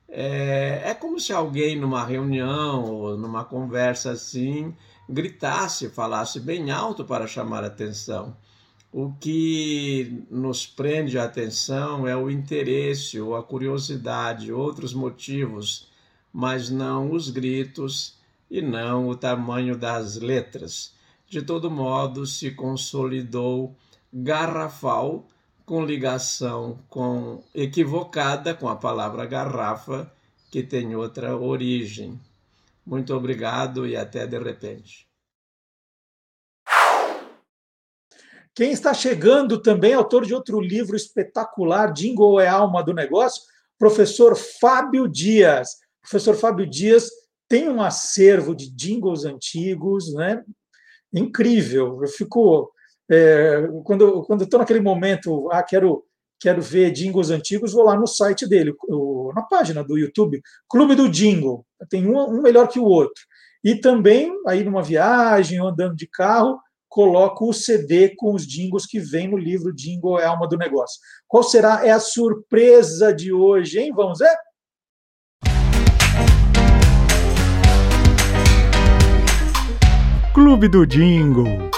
É, 0.08 0.80
é 0.86 0.94
como 0.94 1.20
se 1.20 1.32
alguém 1.32 1.78
numa 1.78 2.04
reunião 2.06 2.84
ou 2.84 3.18
numa 3.18 3.44
conversa 3.44 4.12
assim 4.12 4.74
gritasse, 5.08 5.88
falasse 5.90 6.40
bem 6.40 6.70
alto 6.70 7.04
para 7.04 7.26
chamar 7.26 7.64
atenção. 7.64 8.36
O 8.90 9.12
que 9.12 10.24
nos 10.30 10.66
prende 10.66 11.18
a 11.18 11.24
atenção 11.24 12.08
é 12.08 12.16
o 12.16 12.30
interesse 12.30 13.20
ou 13.20 13.36
a 13.36 13.42
curiosidade, 13.42 14.50
outros 14.50 14.94
motivos 14.94 15.87
mas 16.32 16.70
não 16.70 17.12
os 17.12 17.30
gritos 17.30 18.18
e 18.50 18.62
não 18.62 19.08
o 19.08 19.16
tamanho 19.16 19.76
das 19.76 20.16
letras. 20.16 20.94
De 21.26 21.42
todo 21.42 21.70
modo, 21.70 22.26
se 22.26 22.50
consolidou 22.50 23.76
garrafal 24.12 25.26
com 25.66 25.84
ligação 25.84 26.78
com 26.88 27.42
equivocada 27.54 28.54
com 28.54 28.68
a 28.68 28.76
palavra 28.76 29.26
garrafa, 29.26 30.10
que 30.50 30.62
tem 30.62 30.96
outra 30.96 31.36
origem. 31.36 32.18
Muito 32.86 33.14
obrigado 33.14 33.86
e 33.86 33.94
até 33.94 34.26
de 34.26 34.38
repente. 34.38 35.06
Quem 38.54 38.72
está 38.72 38.94
chegando 38.94 39.60
também, 39.60 39.92
autor 39.92 40.24
de 40.24 40.34
outro 40.34 40.58
livro 40.58 40.96
espetacular, 40.96 41.92
Jingle 41.92 42.40
é 42.40 42.48
Alma 42.48 42.82
do 42.82 42.94
Negócio, 42.94 43.42
professor 43.78 44.34
Fábio 44.34 45.06
Dias 45.06 45.76
professor 46.08 46.34
Fábio 46.34 46.66
Dias 46.66 47.10
tem 47.48 47.68
um 47.68 47.82
acervo 47.82 48.54
de 48.54 48.70
jingles 48.70 49.24
antigos, 49.24 50.12
né? 50.14 50.42
Incrível. 51.12 52.00
Eu 52.02 52.08
fico 52.08 52.72
é, 53.10 53.66
quando 53.84 54.22
quando 54.24 54.44
estou 54.44 54.60
naquele 54.60 54.80
momento, 54.80 55.50
ah, 55.50 55.62
quero 55.62 56.04
quero 56.40 56.62
ver 56.62 56.92
jingles 56.92 57.30
antigos, 57.30 57.72
vou 57.72 57.84
lá 57.84 57.96
no 57.96 58.06
site 58.06 58.46
dele, 58.46 58.72
o, 58.88 59.32
na 59.34 59.42
página 59.42 59.82
do 59.82 59.98
YouTube, 59.98 60.40
Clube 60.68 60.94
do 60.94 61.08
Jingle. 61.08 61.66
Tem 61.90 62.06
um, 62.06 62.16
um 62.16 62.42
melhor 62.42 62.68
que 62.68 62.78
o 62.78 62.84
outro. 62.84 63.22
E 63.64 63.74
também 63.74 64.32
aí 64.46 64.62
numa 64.62 64.82
viagem, 64.82 65.58
andando 65.58 65.96
de 65.96 66.06
carro, 66.06 66.60
coloco 66.88 67.48
o 67.48 67.52
CD 67.52 68.14
com 68.14 68.34
os 68.34 68.46
jingles 68.46 68.86
que 68.86 69.00
vem 69.00 69.28
no 69.28 69.36
livro 69.36 69.74
Jingle 69.74 70.20
é 70.20 70.26
alma 70.26 70.48
do 70.48 70.56
negócio. 70.56 71.00
Qual 71.26 71.42
será 71.42 71.84
é 71.84 71.90
a 71.90 72.00
surpresa 72.00 73.12
de 73.12 73.32
hoje, 73.32 73.80
hein? 73.80 73.92
Vamos 73.92 74.20
ver? 74.20 74.34
Clube 80.40 80.68
do 80.68 80.86
Jingle. 80.86 81.68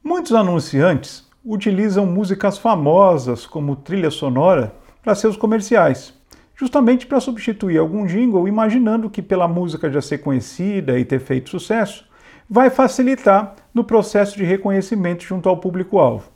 Muitos 0.00 0.32
anunciantes 0.32 1.26
utilizam 1.44 2.06
músicas 2.06 2.56
famosas 2.56 3.44
como 3.44 3.74
trilha 3.74 4.08
sonora 4.08 4.72
para 5.02 5.16
seus 5.16 5.36
comerciais, 5.36 6.14
justamente 6.54 7.08
para 7.08 7.18
substituir 7.18 7.76
algum 7.76 8.06
jingle, 8.06 8.46
imaginando 8.46 9.10
que 9.10 9.20
pela 9.20 9.48
música 9.48 9.90
já 9.90 10.00
ser 10.00 10.18
conhecida 10.18 10.96
e 10.96 11.04
ter 11.04 11.18
feito 11.18 11.50
sucesso, 11.50 12.08
vai 12.48 12.70
facilitar 12.70 13.56
no 13.74 13.82
processo 13.82 14.36
de 14.36 14.44
reconhecimento 14.44 15.24
junto 15.24 15.48
ao 15.48 15.56
público-alvo. 15.56 16.30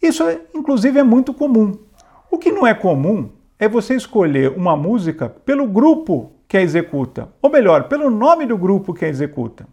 Isso, 0.00 0.22
inclusive, 0.54 1.00
é 1.00 1.02
muito 1.02 1.34
comum. 1.34 1.76
O 2.30 2.38
que 2.38 2.52
não 2.52 2.64
é 2.64 2.74
comum 2.74 3.32
é 3.58 3.68
você 3.68 3.96
escolher 3.96 4.56
uma 4.56 4.76
música 4.76 5.28
pelo 5.28 5.66
grupo 5.66 6.33
que 6.48 6.56
a 6.56 6.62
executa, 6.62 7.28
ou 7.40 7.50
melhor, 7.50 7.84
pelo 7.84 8.10
nome 8.10 8.46
do 8.46 8.56
grupo 8.56 8.94
que 8.94 9.04
a 9.04 9.08
executa. 9.08 9.66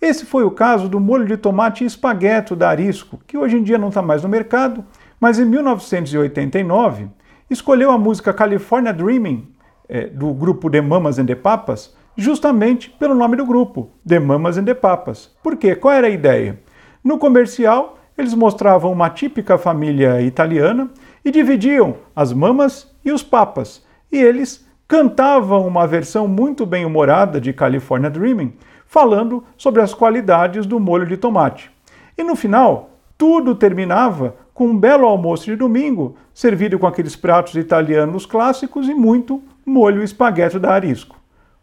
Esse 0.00 0.26
foi 0.26 0.44
o 0.44 0.50
caso 0.50 0.88
do 0.88 1.00
molho 1.00 1.26
de 1.26 1.36
tomate 1.36 1.84
espagueto 1.84 2.54
da 2.54 2.68
Arisco, 2.68 3.20
que 3.26 3.38
hoje 3.38 3.56
em 3.56 3.62
dia 3.62 3.78
não 3.78 3.88
está 3.88 4.02
mais 4.02 4.22
no 4.22 4.28
mercado, 4.28 4.84
mas 5.18 5.38
em 5.38 5.44
1989 5.44 7.08
escolheu 7.48 7.90
a 7.90 7.98
música 7.98 8.32
California 8.32 8.92
Dreaming, 8.92 9.48
é, 9.88 10.06
do 10.06 10.32
grupo 10.32 10.70
The 10.70 10.80
Mamas 10.80 11.18
and 11.18 11.26
the 11.26 11.34
Papas, 11.34 11.94
justamente 12.16 12.90
pelo 12.90 13.14
nome 13.14 13.36
do 13.36 13.46
grupo, 13.46 13.90
The 14.06 14.18
Mamas 14.18 14.58
and 14.58 14.64
the 14.64 14.74
Papas. 14.74 15.34
Por 15.42 15.56
quê? 15.56 15.74
Qual 15.74 15.94
era 15.94 16.06
a 16.06 16.10
ideia? 16.10 16.60
No 17.02 17.18
comercial, 17.18 17.98
eles 18.16 18.34
mostravam 18.34 18.92
uma 18.92 19.10
típica 19.10 19.58
família 19.58 20.20
italiana 20.22 20.90
e 21.24 21.30
dividiam 21.30 21.96
as 22.14 22.32
mamas 22.32 22.94
e 23.04 23.10
os 23.10 23.22
papas, 23.22 23.84
e 24.10 24.18
eles 24.18 24.64
cantavam 24.94 25.66
uma 25.66 25.88
versão 25.88 26.28
muito 26.28 26.64
bem 26.64 26.84
humorada 26.84 27.40
de 27.40 27.52
California 27.52 28.08
Dreaming, 28.08 28.52
falando 28.86 29.42
sobre 29.56 29.82
as 29.82 29.92
qualidades 29.92 30.66
do 30.66 30.78
molho 30.78 31.04
de 31.04 31.16
tomate. 31.16 31.68
E 32.16 32.22
no 32.22 32.36
final, 32.36 32.90
tudo 33.18 33.56
terminava 33.56 34.36
com 34.54 34.68
um 34.68 34.78
belo 34.78 35.04
almoço 35.04 35.46
de 35.46 35.56
domingo, 35.56 36.14
servido 36.32 36.78
com 36.78 36.86
aqueles 36.86 37.16
pratos 37.16 37.56
italianos 37.56 38.24
clássicos 38.24 38.88
e 38.88 38.94
muito 38.94 39.42
molho 39.66 40.00
espaguete 40.00 40.60
da 40.60 40.72
Arisco. 40.72 41.16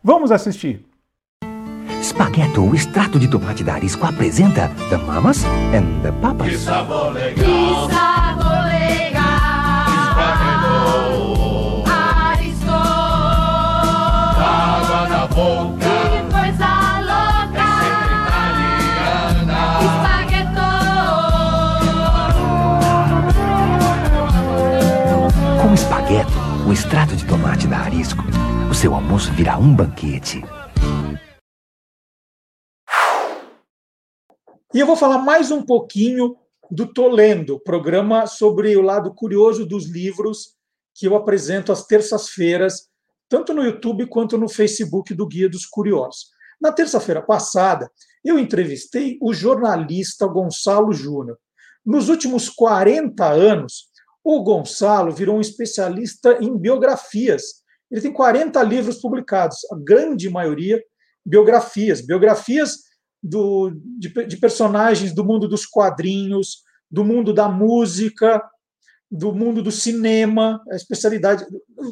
Vamos 0.03 0.29
assistir! 0.29 0.85
Spaghetto, 2.03 2.61
o 2.61 2.75
extrato 2.75 3.17
de 3.17 3.29
tomate 3.29 3.63
da 3.63 3.75
Arisco, 3.75 4.05
apresenta 4.05 4.69
The 4.89 4.97
Mamas 4.97 5.45
and 5.45 6.01
the 6.01 6.11
Papas. 6.21 6.49
Que 6.49 6.57
sabor 6.57 7.13
legal! 7.13 7.35
Que 7.35 7.95
sabor 7.95 8.10
o 26.71 26.73
extrato 26.73 27.13
de 27.17 27.27
tomate 27.27 27.67
da 27.67 27.79
Arisco, 27.79 28.21
o 28.71 28.73
seu 28.73 28.95
almoço 28.95 29.29
virá 29.33 29.57
um 29.57 29.75
banquete. 29.75 30.41
E 34.73 34.79
eu 34.79 34.87
vou 34.87 34.95
falar 34.95 35.17
mais 35.17 35.51
um 35.51 35.61
pouquinho 35.65 36.37
do 36.71 36.87
Tolendo, 36.87 37.59
programa 37.59 38.25
sobre 38.25 38.73
o 38.77 38.81
lado 38.81 39.13
curioso 39.13 39.65
dos 39.65 39.85
livros 39.85 40.55
que 40.95 41.05
eu 41.05 41.13
apresento 41.13 41.73
às 41.73 41.85
terças-feiras, 41.85 42.87
tanto 43.27 43.53
no 43.53 43.65
YouTube 43.65 44.05
quanto 44.05 44.37
no 44.37 44.47
Facebook 44.47 45.13
do 45.13 45.27
Guia 45.27 45.49
dos 45.49 45.65
Curiosos. 45.65 46.27
Na 46.61 46.71
terça-feira 46.71 47.21
passada, 47.21 47.91
eu 48.23 48.39
entrevistei 48.39 49.17
o 49.21 49.33
jornalista 49.33 50.25
Gonçalo 50.25 50.93
Júnior. 50.93 51.37
Nos 51.85 52.07
últimos 52.07 52.47
40 52.47 53.25
anos, 53.25 53.90
o 54.23 54.43
Gonçalo 54.43 55.11
virou 55.11 55.37
um 55.37 55.41
especialista 55.41 56.37
em 56.41 56.57
biografias. 56.57 57.61
Ele 57.89 58.01
tem 58.01 58.13
40 58.13 58.61
livros 58.63 58.99
publicados, 58.99 59.57
a 59.71 59.75
grande 59.77 60.29
maioria 60.29 60.81
biografias, 61.25 62.01
biografias 62.01 62.77
do, 63.21 63.71
de, 63.99 64.09
de 64.25 64.37
personagens 64.37 65.13
do 65.13 65.23
mundo 65.23 65.47
dos 65.47 65.65
quadrinhos, 65.65 66.63
do 66.89 67.03
mundo 67.03 67.33
da 67.33 67.47
música, 67.47 68.41
do 69.09 69.33
mundo 69.33 69.61
do 69.61 69.71
cinema, 69.71 70.61
a 70.71 70.75
especialidade 70.75 71.45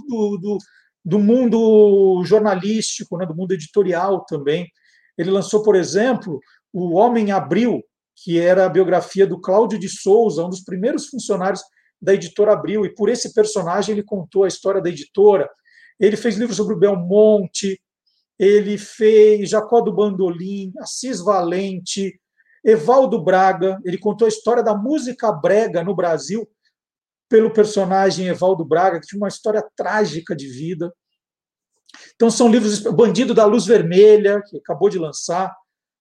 do, 0.07 0.37
do, 0.37 0.57
do 1.03 1.19
mundo 1.19 2.23
jornalístico, 2.25 3.17
né, 3.17 3.25
do 3.25 3.35
mundo 3.35 3.53
editorial 3.53 4.25
também. 4.25 4.67
Ele 5.17 5.29
lançou, 5.29 5.61
por 5.61 5.75
exemplo, 5.75 6.39
O 6.73 6.95
Homem 6.95 7.31
Abril, 7.31 7.83
que 8.15 8.39
era 8.39 8.65
a 8.65 8.69
biografia 8.69 9.27
do 9.27 9.39
Cláudio 9.39 9.79
de 9.79 9.89
Souza, 9.89 10.43
um 10.43 10.49
dos 10.49 10.63
primeiros 10.63 11.07
funcionários 11.07 11.61
da 12.01 12.13
editora 12.13 12.53
Abril, 12.53 12.85
e 12.85 12.93
por 12.93 13.09
esse 13.09 13.33
personagem 13.33 13.93
ele 13.93 14.03
contou 14.03 14.43
a 14.43 14.47
história 14.47 14.81
da 14.81 14.89
editora. 14.89 15.49
Ele 15.99 16.15
fez 16.15 16.37
livros 16.37 16.55
sobre 16.55 16.73
o 16.73 16.79
Belmonte, 16.79 17.79
ele 18.37 18.77
fez 18.77 19.49
Jacó 19.49 19.81
do 19.81 19.93
Bandolim, 19.93 20.71
Assis 20.79 21.19
Valente, 21.19 22.19
Evaldo 22.63 23.21
Braga, 23.21 23.79
ele 23.83 23.97
contou 23.97 24.25
a 24.25 24.29
história 24.29 24.63
da 24.63 24.75
música 24.75 25.31
brega 25.31 25.83
no 25.83 25.95
Brasil 25.95 26.47
pelo 27.27 27.51
personagem 27.51 28.27
Evaldo 28.27 28.65
Braga, 28.65 28.99
que 28.99 29.07
tinha 29.07 29.19
uma 29.19 29.27
história 29.27 29.63
trágica 29.75 30.35
de 30.35 30.47
vida. 30.47 30.93
Então 32.15 32.29
são 32.29 32.49
livros 32.49 32.79
Bandido 32.81 33.33
da 33.33 33.45
Luz 33.45 33.65
Vermelha, 33.65 34.41
que 34.47 34.57
acabou 34.57 34.89
de 34.89 34.97
lançar, 34.97 35.53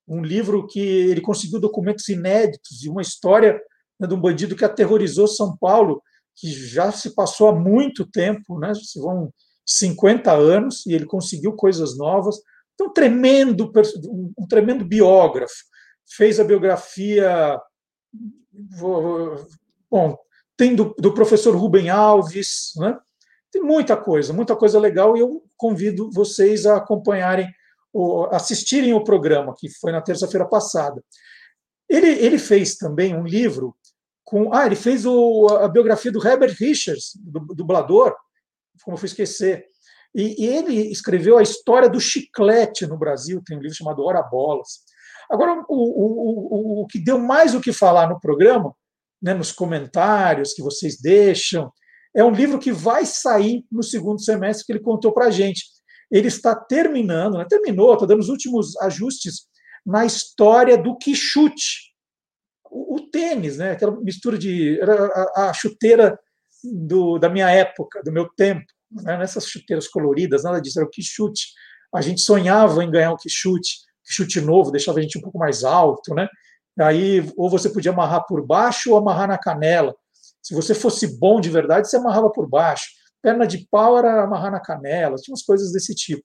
um 0.06 0.22
livro 0.22 0.66
que 0.66 0.80
ele 0.80 1.20
conseguiu 1.20 1.60
documentos 1.60 2.08
inéditos 2.08 2.82
e 2.82 2.88
uma 2.88 3.02
história 3.02 3.60
né, 3.98 4.06
de 4.06 4.14
um 4.14 4.20
bandido 4.20 4.56
que 4.56 4.64
aterrorizou 4.64 5.26
São 5.26 5.56
Paulo, 5.56 6.02
que 6.36 6.50
já 6.50 6.92
se 6.92 7.14
passou 7.14 7.48
há 7.48 7.54
muito 7.54 8.06
tempo, 8.06 8.58
né, 8.58 8.72
se 8.74 9.00
vão 9.00 9.32
50 9.66 10.32
anos, 10.32 10.86
e 10.86 10.94
ele 10.94 11.04
conseguiu 11.04 11.52
coisas 11.52 11.96
novas. 11.96 12.36
Então, 12.74 12.92
tremendo, 12.92 13.70
um 14.38 14.46
tremendo 14.46 14.84
biógrafo 14.84 15.54
fez 16.16 16.40
a 16.40 16.44
biografia. 16.44 17.60
Bom, 19.90 20.16
tem 20.56 20.74
do, 20.74 20.94
do 20.98 21.12
professor 21.12 21.54
Rubem 21.54 21.90
Alves, 21.90 22.72
né? 22.76 22.98
tem 23.50 23.62
muita 23.62 23.96
coisa, 23.96 24.32
muita 24.32 24.54
coisa 24.56 24.78
legal, 24.78 25.16
e 25.16 25.20
eu 25.20 25.42
convido 25.56 26.10
vocês 26.10 26.66
a 26.66 26.76
acompanharem, 26.76 27.48
assistirem 28.30 28.92
o 28.92 29.04
programa, 29.04 29.54
que 29.56 29.68
foi 29.68 29.92
na 29.92 30.00
terça-feira 30.00 30.46
passada. 30.46 31.02
Ele, 31.88 32.06
ele 32.06 32.38
fez 32.38 32.76
também 32.76 33.14
um 33.14 33.24
livro 33.24 33.74
com. 34.28 34.52
Ah, 34.52 34.66
ele 34.66 34.76
fez 34.76 35.06
o, 35.06 35.46
a 35.48 35.68
biografia 35.68 36.12
do 36.12 36.24
Herbert 36.24 36.54
Richards, 36.58 37.12
do 37.16 37.40
dublador, 37.54 38.14
como 38.84 38.94
eu 38.94 38.98
fui 38.98 39.06
esquecer. 39.06 39.64
E, 40.14 40.44
e, 40.44 40.46
ele 40.46 40.92
escreveu 40.92 41.38
a 41.38 41.42
história 41.42 41.88
do 41.88 41.98
chiclete 41.98 42.86
no 42.86 42.98
Brasil, 42.98 43.42
tem 43.44 43.56
um 43.56 43.60
livro 43.60 43.76
chamado 43.76 44.04
Hora 44.04 44.22
Bolas. 44.22 44.80
Agora, 45.30 45.64
o, 45.66 45.76
o, 45.76 46.80
o, 46.80 46.82
o 46.82 46.86
que 46.86 46.98
deu 46.98 47.18
mais 47.18 47.54
o 47.54 47.60
que 47.60 47.72
falar 47.72 48.06
no 48.08 48.20
programa, 48.20 48.74
né, 49.22 49.32
nos 49.32 49.50
comentários 49.50 50.52
que 50.52 50.62
vocês 50.62 51.00
deixam, 51.00 51.72
é 52.14 52.22
um 52.22 52.30
livro 52.30 52.58
que 52.58 52.72
vai 52.72 53.06
sair 53.06 53.64
no 53.72 53.82
segundo 53.82 54.22
semestre 54.22 54.66
que 54.66 54.72
ele 54.72 54.80
contou 54.80 55.12
para 55.12 55.26
a 55.26 55.30
gente. 55.30 55.64
Ele 56.10 56.28
está 56.28 56.54
terminando, 56.54 57.38
né, 57.38 57.46
terminou, 57.48 57.94
está 57.94 58.04
dando 58.04 58.20
os 58.20 58.28
últimos 58.28 58.76
ajustes 58.82 59.46
na 59.86 60.04
história 60.04 60.76
do 60.76 60.96
quichute, 60.98 61.87
o, 62.70 62.96
o 62.96 63.10
tênis, 63.10 63.58
né, 63.58 63.72
aquela 63.72 63.98
mistura 64.00 64.38
de. 64.38 64.80
Era 64.80 65.06
a, 65.34 65.50
a 65.50 65.52
chuteira 65.52 66.18
do, 66.64 67.18
da 67.18 67.28
minha 67.28 67.50
época, 67.50 68.02
do 68.02 68.12
meu 68.12 68.28
tempo, 68.36 68.66
né, 68.90 69.16
nessas 69.16 69.46
chuteiras 69.46 69.88
coloridas, 69.88 70.44
nada 70.44 70.60
disso, 70.60 70.78
era 70.78 70.86
o 70.86 70.90
quichute. 70.90 71.48
A 71.94 72.00
gente 72.00 72.20
sonhava 72.20 72.84
em 72.84 72.90
ganhar 72.90 73.12
um 73.12 73.16
quichute 73.16 73.88
chute 74.08 74.40
novo, 74.40 74.70
deixava 74.70 74.98
a 74.98 75.02
gente 75.02 75.18
um 75.18 75.20
pouco 75.20 75.38
mais 75.38 75.62
alto, 75.62 76.14
né? 76.14 76.28
Aí, 76.80 77.30
ou 77.36 77.50
você 77.50 77.68
podia 77.68 77.92
amarrar 77.92 78.24
por 78.26 78.44
baixo 78.44 78.92
ou 78.92 78.96
amarrar 78.96 79.28
na 79.28 79.36
canela. 79.36 79.94
Se 80.40 80.54
você 80.54 80.74
fosse 80.74 81.18
bom 81.18 81.40
de 81.40 81.50
verdade, 81.50 81.88
você 81.88 81.96
amarrava 81.96 82.30
por 82.30 82.48
baixo. 82.48 82.86
Perna 83.20 83.46
de 83.46 83.66
pau 83.70 83.98
era 83.98 84.22
amarrar 84.22 84.52
na 84.52 84.60
canela, 84.60 85.16
tinha 85.16 85.32
umas 85.32 85.42
coisas 85.42 85.72
desse 85.72 85.94
tipo. 85.94 86.22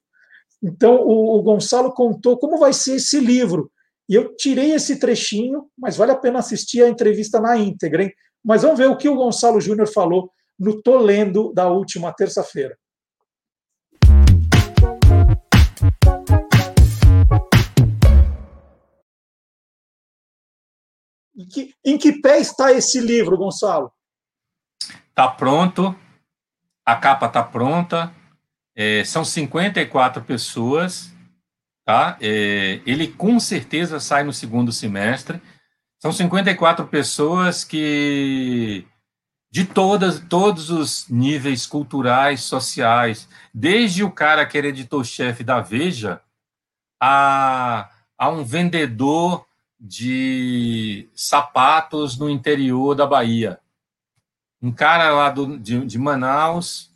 Então, 0.62 0.96
o, 0.96 1.38
o 1.38 1.42
Gonçalo 1.42 1.92
contou 1.92 2.38
como 2.38 2.58
vai 2.58 2.72
ser 2.72 2.96
esse 2.96 3.20
livro. 3.20 3.70
E 4.10 4.16
eu 4.16 4.36
tirei 4.36 4.74
esse 4.74 5.00
trechinho, 5.00 5.70
mas 5.78 5.96
vale 5.96 6.12
a 6.12 6.18
pena 6.18 6.40
assistir 6.40 6.84
a 6.84 6.90
entrevista 6.90 7.40
na 7.40 7.58
íntegra, 7.58 8.04
hein? 8.04 8.14
Mas 8.44 8.64
vamos 8.64 8.78
ver 8.78 8.90
o 8.90 8.98
que 8.98 9.08
o 9.08 9.16
Gonçalo 9.16 9.62
Júnior 9.62 9.88
falou 9.88 10.30
no 10.60 10.82
Tô 10.82 10.98
Lendo 10.98 11.54
da 11.54 11.70
última 11.70 12.12
terça-feira. 12.12 12.78
Em 21.36 21.48
que, 21.48 21.74
em 21.86 21.98
que 21.98 22.22
pé 22.22 22.40
está 22.40 22.74
esse 22.74 23.00
livro, 23.00 23.38
Gonçalo? 23.38 23.92
Está 25.10 25.30
pronto, 25.30 25.96
a 26.86 26.96
capa 26.98 27.28
está 27.28 27.42
pronta, 27.42 28.14
é, 28.76 29.04
são 29.06 29.24
54 29.24 30.24
pessoas, 30.24 31.13
tá? 31.86 32.18
É, 32.22 32.82
ele 32.86 33.08
com 33.08 33.40
certeza 33.40 34.00
sai 34.00 34.24
no 34.24 34.34
segundo 34.34 34.72
semestre. 34.72 35.42
São 36.00 36.12
54 36.12 36.88
pessoas 36.88 37.64
que 37.64 38.86
de 39.52 39.66
todas, 39.66 40.20
todos 40.20 40.70
os 40.70 41.08
níveis 41.08 41.68
culturais, 41.68 42.42
sociais, 42.42 43.30
desde 43.54 44.04
o 44.04 44.10
cara 44.10 44.46
que 44.46 44.58
era 44.58 44.68
editor-chefe 44.68 45.44
da 45.44 45.62
Veja 45.62 46.20
a, 47.00 47.90
a 48.18 48.30
um 48.30 48.44
vendedor 48.44 49.46
de 49.80 51.10
sapatos 51.14 52.18
no 52.18 52.30
interior 52.30 52.96
da 52.96 53.06
Bahia. 53.06 53.60
Um 54.62 54.72
cara 54.72 55.12
lá 55.12 55.30
do, 55.30 55.60
de, 55.60 55.86
de 55.86 56.00
Manaus 56.00 56.93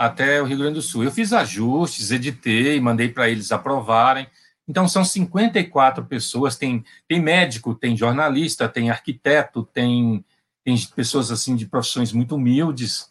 até 0.00 0.40
o 0.40 0.44
Rio 0.44 0.58
Grande 0.58 0.74
do 0.74 0.82
Sul. 0.82 1.04
Eu 1.04 1.10
fiz 1.10 1.32
ajustes, 1.32 2.10
editei, 2.10 2.80
mandei 2.80 3.08
para 3.08 3.28
eles 3.28 3.52
aprovarem. 3.52 4.26
Então, 4.66 4.88
são 4.88 5.04
54 5.04 6.04
pessoas. 6.06 6.56
Tem, 6.56 6.84
tem 7.06 7.20
médico, 7.20 7.74
tem 7.74 7.96
jornalista, 7.96 8.68
tem 8.68 8.90
arquiteto, 8.90 9.64
tem, 9.64 10.24
tem 10.64 10.76
pessoas 10.94 11.30
assim 11.30 11.54
de 11.54 11.66
profissões 11.66 12.12
muito 12.12 12.36
humildes 12.36 13.10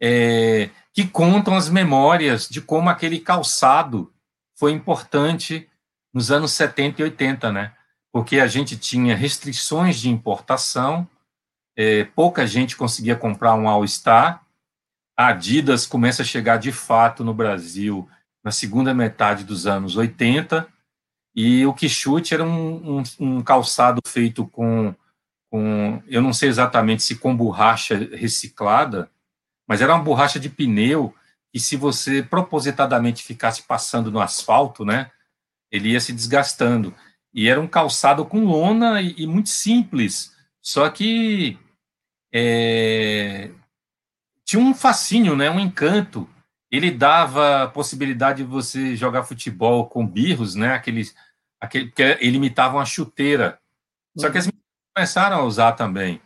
é, 0.00 0.70
que 0.92 1.06
contam 1.06 1.56
as 1.56 1.68
memórias 1.68 2.48
de 2.48 2.60
como 2.60 2.88
aquele 2.88 3.18
calçado 3.18 4.12
foi 4.56 4.72
importante 4.72 5.68
nos 6.12 6.30
anos 6.30 6.52
70 6.52 7.02
e 7.02 7.04
80, 7.04 7.52
né? 7.52 7.72
porque 8.14 8.38
a 8.38 8.46
gente 8.46 8.76
tinha 8.76 9.16
restrições 9.16 9.98
de 9.98 10.08
importação, 10.08 11.04
é, 11.76 12.04
pouca 12.04 12.46
gente 12.46 12.76
conseguia 12.76 13.16
comprar 13.16 13.56
um 13.56 13.68
All-Star. 13.68 14.43
A 15.16 15.28
Adidas 15.28 15.86
começa 15.86 16.22
a 16.22 16.24
chegar 16.24 16.56
de 16.56 16.72
fato 16.72 17.22
no 17.22 17.32
Brasil 17.32 18.08
na 18.42 18.50
segunda 18.50 18.92
metade 18.92 19.44
dos 19.44 19.66
anos 19.66 19.96
80, 19.96 20.68
e 21.34 21.64
o 21.64 21.72
Quixute 21.72 22.34
era 22.34 22.44
um, 22.44 22.98
um, 22.98 23.02
um 23.18 23.42
calçado 23.42 24.00
feito 24.06 24.46
com, 24.46 24.94
com, 25.50 26.02
eu 26.06 26.20
não 26.20 26.32
sei 26.32 26.48
exatamente 26.48 27.02
se 27.02 27.16
com 27.16 27.34
borracha 27.34 27.96
reciclada, 28.12 29.10
mas 29.66 29.80
era 29.80 29.94
uma 29.94 30.04
borracha 30.04 30.38
de 30.38 30.50
pneu, 30.50 31.14
e 31.54 31.58
se 31.58 31.76
você 31.76 32.22
propositadamente 32.22 33.22
ficasse 33.22 33.62
passando 33.62 34.10
no 34.10 34.20
asfalto, 34.20 34.84
né, 34.84 35.10
ele 35.70 35.90
ia 35.90 36.00
se 36.00 36.12
desgastando. 36.12 36.94
E 37.32 37.48
era 37.48 37.60
um 37.60 37.66
calçado 37.66 38.24
com 38.26 38.44
lona 38.44 39.00
e, 39.00 39.14
e 39.18 39.26
muito 39.26 39.48
simples. 39.48 40.34
Só 40.60 40.88
que 40.90 41.58
é, 42.32 43.50
tinha 44.44 44.62
um 44.62 44.74
fascínio, 44.74 45.36
né, 45.36 45.50
um 45.50 45.60
encanto. 45.60 46.28
Ele 46.70 46.90
dava 46.90 47.64
a 47.64 47.68
possibilidade 47.68 48.42
de 48.42 48.48
você 48.48 48.96
jogar 48.96 49.24
futebol 49.24 49.86
com 49.88 50.06
birros, 50.06 50.54
né, 50.54 50.74
aqueles, 50.74 51.14
aquele, 51.60 51.86
porque 51.86 52.18
ele 52.20 52.36
imitava 52.36 52.76
uma 52.76 52.84
chuteira. 52.84 53.58
Só 54.16 54.30
que 54.30 54.38
as 54.38 54.46
meninas 54.46 54.64
começaram 54.94 55.38
a 55.38 55.44
usar 55.44 55.72
também. 55.72 56.20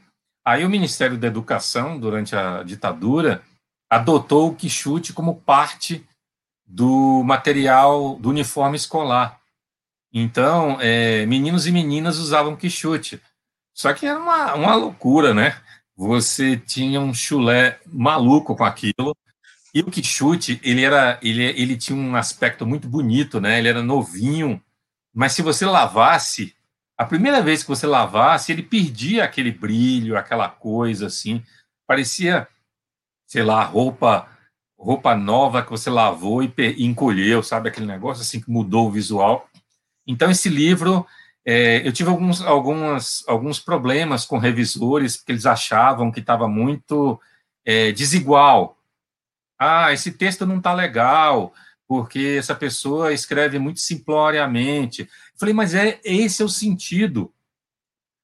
Aí 0.45 0.65
o 0.65 0.71
Ministério 0.71 1.19
da 1.19 1.27
Educação, 1.27 1.99
durante 1.99 2.35
a 2.35 2.63
ditadura, 2.63 3.43
adotou 3.91 4.49
o 4.49 4.55
quichute 4.55 5.13
como 5.13 5.41
parte 5.41 6.07
do 6.67 7.23
material 7.25 8.17
do 8.17 8.31
uniforme 8.31 8.77
escolar. 8.77 9.41
Então, 10.13 10.79
é, 10.81 11.25
meninos 11.27 11.67
e 11.67 11.73
meninas 11.73 12.19
usavam 12.19 12.57
quichute. 12.57 13.23
Só 13.75 13.93
que 13.93 14.07
era 14.07 14.19
uma, 14.19 14.55
uma 14.55 14.75
loucura, 14.75 15.33
né? 15.33 15.57
Você 15.99 16.57
tinha 16.57 17.01
um 17.01 17.13
chulé 17.13 17.81
maluco 17.85 18.55
com 18.55 18.63
aquilo. 18.63 19.17
E 19.75 19.81
o 19.81 19.91
quichute, 19.91 20.61
ele 20.63 20.85
era, 20.85 21.19
ele, 21.21 21.43
ele 21.43 21.77
tinha 21.77 21.99
um 21.99 22.15
aspecto 22.15 22.65
muito 22.65 22.89
bonito, 22.89 23.41
né? 23.41 23.59
Ele 23.59 23.67
era 23.67 23.83
novinho, 23.83 24.63
mas 25.13 25.33
se 25.33 25.43
você 25.43 25.67
lavasse, 25.67 26.55
a 26.97 27.05
primeira 27.05 27.43
vez 27.43 27.65
que 27.65 27.69
você 27.69 27.85
lavasse, 27.85 28.53
ele 28.53 28.63
perdia 28.63 29.25
aquele 29.25 29.51
brilho, 29.51 30.17
aquela 30.17 30.49
coisa 30.49 31.07
assim, 31.07 31.43
parecia, 31.85 32.47
sei 33.27 33.43
lá, 33.43 33.65
roupa 33.65 34.29
roupa 34.79 35.17
nova 35.17 35.65
que 35.65 35.71
você 35.71 35.91
lavou 35.91 36.45
e 36.45 36.55
encolheu, 36.79 37.43
sabe 37.43 37.69
aquele 37.69 37.87
negócio 37.87 38.23
assim 38.23 38.41
que 38.41 38.49
mudou 38.49 38.87
o 38.87 38.93
visual. 38.93 39.49
Então, 40.07 40.31
esse 40.31 40.49
livro, 40.49 41.05
é, 41.51 41.81
eu 41.89 41.91
tive 41.95 42.11
alguns, 42.11 42.43
algumas, 42.43 43.25
alguns 43.27 43.59
problemas 43.59 44.27
com 44.27 44.37
revisores, 44.37 45.17
porque 45.17 45.33
eles 45.33 45.47
achavam 45.47 46.13
que 46.13 46.21
estava 46.21 46.47
muito 46.47 47.19
é, 47.65 47.91
desigual. 47.91 48.77
Ah, 49.59 49.91
esse 49.91 50.13
texto 50.13 50.45
não 50.45 50.59
está 50.59 50.75
legal, 50.75 51.55
porque 51.87 52.37
essa 52.39 52.55
pessoa 52.55 53.15
escreve 53.15 53.59
muito 53.59 53.81
simploriamente. 53.81 55.05
Eu 55.05 55.39
falei, 55.39 55.55
mas 55.55 55.73
é 55.75 55.99
esse 56.05 56.43
é 56.43 56.45
o 56.45 56.51
sentido. 56.51 57.33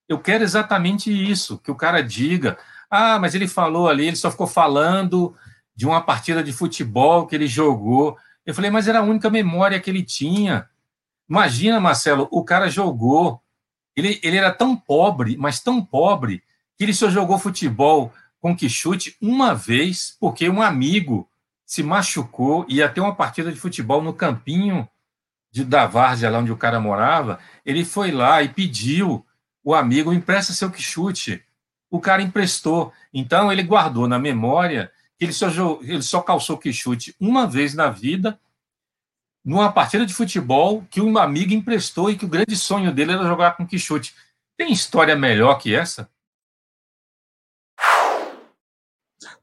Eu 0.07 0.19
quero 0.19 0.45
exatamente 0.45 1.11
isso, 1.11 1.57
que 1.57 1.71
o 1.71 1.75
cara 1.75 2.03
diga, 2.03 2.59
ah, 2.91 3.19
mas 3.19 3.35
ele 3.35 3.49
falou 3.49 3.89
ali, 3.89 4.07
ele 4.07 4.17
só 4.17 4.31
ficou 4.31 4.47
falando 4.47 5.35
de 5.75 5.87
uma 5.87 6.03
partida 6.03 6.45
de 6.45 6.53
futebol 6.53 7.27
que 7.27 7.35
ele 7.35 7.47
jogou. 7.47 8.19
Eu 8.45 8.53
falei, 8.53 8.71
mas 8.71 8.87
era 8.87 8.99
a 8.99 9.03
única 9.03 9.31
memória 9.31 9.81
que 9.81 9.89
ele 9.89 10.03
tinha. 10.03 10.69
Imagina, 11.29 11.81
Marcelo, 11.81 12.29
o 12.31 12.45
cara 12.45 12.69
jogou. 12.69 13.41
Ele, 13.97 14.21
ele 14.23 14.37
era 14.37 14.53
tão 14.53 14.77
pobre, 14.77 15.37
mas 15.37 15.61
tão 15.61 15.85
pobre, 15.85 16.43
que 16.77 16.85
ele 16.85 16.93
só 16.95 17.09
jogou 17.09 17.39
futebol 17.39 18.13
com 18.41 18.57
Quixote 18.57 19.17
uma 19.23 19.55
vez, 19.55 20.17
porque 20.21 20.49
um 20.49 20.61
amigo 20.61 21.29
se 21.65 21.83
machucou 21.83 22.67
e 22.69 22.77
ia 22.77 22.89
ter 22.89 23.01
uma 23.01 23.15
partida 23.15 23.51
de 23.51 23.59
futebol 23.59 24.03
no 24.03 24.13
campinho 24.13 24.87
de, 25.51 25.65
da 25.65 25.87
Várzea, 25.87 26.29
lá 26.31 26.39
onde 26.41 26.53
o 26.53 26.57
cara 26.57 26.79
morava. 26.79 27.39
Ele 27.65 27.85
foi 27.85 28.11
lá 28.11 28.43
e 28.43 28.49
pediu 28.49 29.25
o 29.63 29.75
amigo 29.75 30.13
empresta 30.13 30.53
seu 30.53 30.71
Quixote. 30.71 31.43
O 31.91 32.01
cara 32.01 32.21
emprestou. 32.21 32.93
Então 33.13 33.51
ele 33.51 33.63
guardou 33.63 34.07
na 34.07 34.19
memória 34.19 34.91
que 35.17 35.25
ele 35.25 35.33
só, 35.33 35.49
ele 35.81 36.03
só 36.03 36.21
calçou 36.21 36.59
Quixote 36.59 37.15
uma 37.19 37.47
vez 37.47 37.73
na 37.73 37.89
vida, 37.89 38.39
numa 39.45 39.71
partida 39.71 40.07
de 40.07 40.15
futebol 40.15 40.87
que 40.91 41.01
um 41.01 41.19
amigo 41.19 41.53
emprestou 41.53 42.11
e 42.11 42.17
que 42.17 42.25
o 42.25 42.29
grande 42.29 42.57
sonho 42.57 42.93
dele 42.93 43.13
era 43.13 43.27
jogar 43.27 43.57
com 43.57 43.67
Quixote. 43.67 44.15
Tem 44.57 44.73
história 44.73 45.15
melhor 45.15 45.59
que 45.59 45.75
essa? 45.75 46.09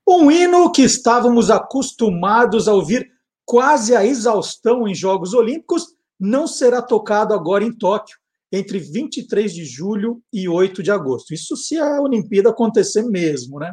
Um 0.08 0.32
hino 0.32 0.72
que 0.72 0.82
estávamos 0.82 1.52
acostumados 1.52 2.68
a 2.68 2.74
ouvir 2.74 3.10
quase 3.46 3.96
a 3.96 4.04
exaustão 4.04 4.88
em 4.88 4.96
Jogos 4.96 5.34
Olímpicos 5.34 5.96
não 6.20 6.48
será 6.48 6.82
tocado 6.82 7.34
agora 7.34 7.64
em 7.64 7.72
Tóquio 7.72 8.18
entre 8.52 8.80
23 8.80 9.54
de 9.54 9.64
julho 9.64 10.22
e 10.34 10.50
8 10.50 10.84
de 10.84 10.92
agosto. 10.92 11.34
Isso 11.34 11.56
se 11.56 11.78
a 11.78 12.02
Olimpíada 12.02 12.50
acontecer 12.50 13.04
mesmo, 13.04 13.60
né? 13.60 13.72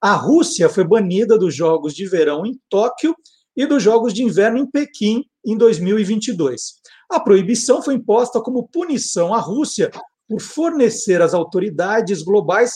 A 0.00 0.14
Rússia 0.14 0.68
foi 0.68 0.84
banida 0.84 1.36
dos 1.36 1.54
Jogos 1.54 1.94
de 1.94 2.06
Verão 2.06 2.46
em 2.46 2.58
Tóquio 2.70 3.14
e 3.56 3.66
dos 3.66 3.82
Jogos 3.82 4.14
de 4.14 4.22
Inverno 4.22 4.58
em 4.58 4.70
Pequim 4.70 5.24
em 5.44 5.56
2022. 5.56 6.74
A 7.10 7.20
proibição 7.20 7.82
foi 7.82 7.94
imposta 7.94 8.40
como 8.40 8.68
punição 8.68 9.34
à 9.34 9.38
Rússia 9.38 9.90
por 10.28 10.40
fornecer 10.40 11.20
às 11.20 11.34
autoridades 11.34 12.22
globais, 12.22 12.72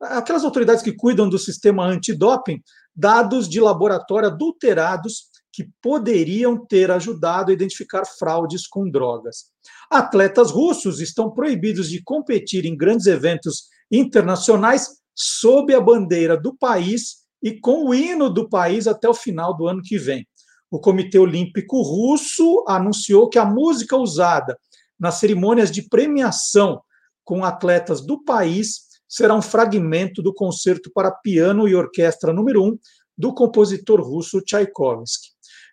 aquelas 0.00 0.44
autoridades 0.44 0.82
que 0.82 0.92
cuidam 0.92 1.28
do 1.28 1.38
sistema 1.38 1.86
antidoping, 1.86 2.60
dados 2.94 3.48
de 3.48 3.60
laboratório 3.60 4.28
adulterados 4.28 5.26
que 5.52 5.68
poderiam 5.82 6.66
ter 6.66 6.90
ajudado 6.90 7.50
a 7.50 7.54
identificar 7.54 8.04
fraudes 8.04 8.66
com 8.66 8.90
drogas. 8.90 9.46
Atletas 9.90 10.50
russos 10.50 11.00
estão 11.00 11.30
proibidos 11.30 11.88
de 11.88 12.02
competir 12.02 12.66
em 12.66 12.76
grandes 12.76 13.06
eventos 13.06 13.64
internacionais 13.90 14.88
sob 15.14 15.74
a 15.74 15.80
bandeira 15.80 16.36
do 16.36 16.54
país 16.54 17.24
e 17.42 17.58
com 17.58 17.86
o 17.86 17.94
hino 17.94 18.28
do 18.28 18.48
país 18.48 18.86
até 18.86 19.08
o 19.08 19.14
final 19.14 19.56
do 19.56 19.66
ano 19.66 19.80
que 19.82 19.96
vem. 19.98 20.26
O 20.70 20.80
Comitê 20.80 21.18
Olímpico 21.18 21.80
Russo 21.82 22.64
anunciou 22.66 23.28
que 23.28 23.38
a 23.38 23.44
música 23.44 23.96
usada 23.96 24.58
nas 24.98 25.16
cerimônias 25.16 25.70
de 25.70 25.82
premiação 25.82 26.80
com 27.24 27.44
atletas 27.44 28.00
do 28.00 28.22
país 28.24 28.86
será 29.08 29.34
um 29.34 29.42
fragmento 29.42 30.22
do 30.22 30.34
concerto 30.34 30.90
para 30.92 31.10
piano 31.10 31.68
e 31.68 31.74
orquestra 31.74 32.32
número 32.32 32.64
1 32.64 32.78
do 33.16 33.32
compositor 33.32 34.00
russo 34.00 34.40
Tchaikovsky. 34.40 35.28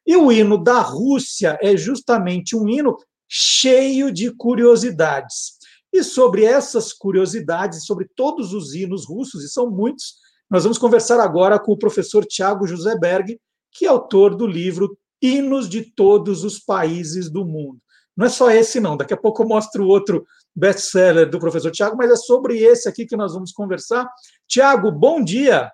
E 0.05 0.15
o 0.15 0.31
hino 0.31 0.61
da 0.61 0.79
Rússia 0.81 1.57
é 1.61 1.75
justamente 1.75 2.55
um 2.55 2.67
hino 2.67 2.97
cheio 3.27 4.11
de 4.11 4.31
curiosidades. 4.35 5.53
E 5.91 6.03
sobre 6.03 6.43
essas 6.43 6.91
curiosidades, 6.91 7.85
sobre 7.85 8.07
todos 8.15 8.53
os 8.53 8.73
hinos 8.73 9.07
russos, 9.07 9.43
e 9.43 9.49
são 9.49 9.69
muitos, 9.69 10.15
nós 10.49 10.63
vamos 10.63 10.77
conversar 10.77 11.19
agora 11.19 11.59
com 11.59 11.71
o 11.71 11.77
professor 11.77 12.25
Tiago 12.25 12.67
José 12.67 12.97
Berg, 12.97 13.39
que 13.73 13.85
é 13.85 13.89
autor 13.89 14.35
do 14.35 14.45
livro 14.45 14.97
Hinos 15.21 15.69
de 15.69 15.81
Todos 15.81 16.43
os 16.43 16.59
Países 16.59 17.29
do 17.31 17.45
Mundo. 17.45 17.79
Não 18.15 18.27
é 18.27 18.29
só 18.29 18.51
esse, 18.51 18.79
não. 18.79 18.95
Daqui 18.95 19.13
a 19.13 19.17
pouco 19.17 19.41
eu 19.41 19.47
mostro 19.47 19.87
outro 19.87 20.25
best-seller 20.55 21.29
do 21.29 21.39
professor 21.39 21.71
Tiago, 21.71 21.97
mas 21.97 22.11
é 22.11 22.15
sobre 22.15 22.59
esse 22.59 22.87
aqui 22.87 23.05
que 23.05 23.15
nós 23.15 23.33
vamos 23.33 23.51
conversar. 23.51 24.07
Tiago, 24.47 24.91
bom 24.91 25.23
dia. 25.23 25.71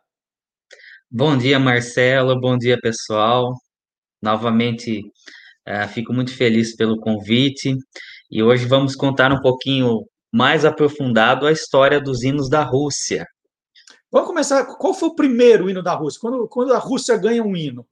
Bom 1.12 1.38
dia, 1.38 1.60
Marcelo. 1.60 2.40
Bom 2.40 2.58
dia, 2.58 2.80
pessoal. 2.80 3.56
Novamente, 4.22 5.02
uh, 5.68 5.88
fico 5.90 6.14
muito 6.14 6.34
feliz 6.36 6.76
pelo 6.76 7.00
convite 7.00 7.76
e 8.32 8.44
hoje 8.44 8.66
vamos 8.66 8.96
contar 8.96 9.32
um 9.34 9.42
pouquinho 9.42 10.06
mais 10.32 10.64
aprofundado 10.64 11.48
a 11.48 11.52
história 11.52 12.00
dos 12.00 12.24
hinos 12.24 12.50
da 12.50 12.64
Rússia. 12.64 13.26
Vamos 14.12 14.28
começar. 14.28 14.66
Qual 14.66 14.94
foi 14.94 15.10
o 15.10 15.16
primeiro 15.16 15.70
hino 15.70 15.84
da 15.84 15.94
Rússia? 15.94 16.20
Quando, 16.20 16.48
quando 16.48 16.74
a 16.74 16.80
Rússia 16.80 17.18
ganha 17.18 17.44
um 17.44 17.56
hino? 17.56 17.86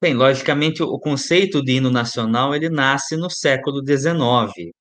Bem, 0.00 0.14
logicamente, 0.14 0.82
o 0.82 0.98
conceito 0.98 1.62
de 1.62 1.72
hino 1.72 1.90
nacional 1.90 2.54
ele 2.54 2.70
nasce 2.70 3.16
no 3.16 3.28
século 3.28 3.82
XIX, 3.84 4.72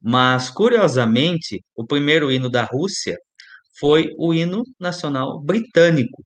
mas 0.00 0.48
curiosamente, 0.50 1.64
o 1.74 1.84
primeiro 1.84 2.30
hino 2.30 2.48
da 2.48 2.62
Rússia 2.62 3.18
foi 3.78 4.14
o 4.16 4.32
hino 4.32 4.62
nacional 4.78 5.40
britânico. 5.40 6.24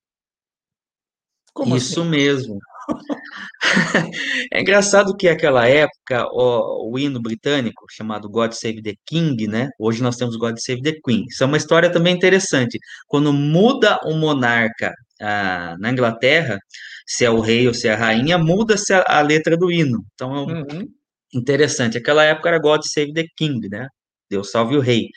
Como 1.55 1.77
Isso 1.77 2.03
assim? 2.03 2.11
mesmo. 2.11 2.59
é 4.53 4.61
engraçado 4.61 5.17
que 5.17 5.29
naquela 5.29 5.67
época 5.67 6.27
o, 6.33 6.93
o, 6.93 6.99
hino 6.99 7.21
britânico 7.21 7.85
chamado 7.91 8.29
God 8.29 8.53
Save 8.53 8.83
the 8.83 8.95
King, 9.05 9.47
né? 9.47 9.71
Hoje 9.79 10.03
nós 10.03 10.17
temos 10.17 10.37
God 10.37 10.57
Save 10.59 10.83
the 10.83 10.95
Queen. 11.05 11.25
Isso 11.29 11.43
é 11.43 11.47
uma 11.47 11.57
história 11.57 11.91
também 11.91 12.15
interessante. 12.15 12.79
Quando 13.07 13.33
muda 13.33 13.99
o 14.05 14.15
monarca 14.15 14.95
ah, 15.21 15.77
na 15.79 15.91
Inglaterra, 15.91 16.59
se 17.07 17.25
é 17.25 17.31
o 17.31 17.41
rei 17.41 17.67
ou 17.67 17.75
se 17.75 17.89
é 17.89 17.93
a 17.93 17.97
rainha, 17.97 18.39
muda-se 18.39 18.93
a, 18.93 19.05
a, 19.07 19.21
letra 19.23 19.57
do 19.57 19.71
hino. 19.71 20.05
Então 20.15 20.35
é 20.35 20.41
uhum. 20.41 20.89
interessante. 21.35 21.99
Aquela 21.99 22.25
época 22.25 22.49
era 22.49 22.59
God 22.59 22.83
Save 22.85 23.13
the 23.13 23.25
King, 23.37 23.69
né? 23.69 23.89
Deus 24.31 24.51
salve 24.51 24.77
o 24.77 24.81
rei. 24.81 25.09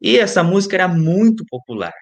E 0.00 0.18
essa 0.18 0.42
música 0.42 0.76
era 0.76 0.88
muito 0.88 1.44
popular. 1.48 1.92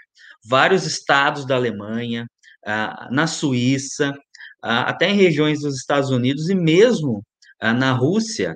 Vários 0.46 0.84
estados 0.86 1.46
da 1.46 1.54
Alemanha, 1.54 2.26
ah, 2.66 3.08
na 3.10 3.26
Suíça, 3.26 4.14
até 4.64 5.10
em 5.10 5.16
regiões 5.16 5.60
dos 5.60 5.76
Estados 5.76 6.10
Unidos 6.10 6.48
e 6.48 6.54
mesmo 6.54 7.22
na 7.60 7.92
Rússia, 7.92 8.54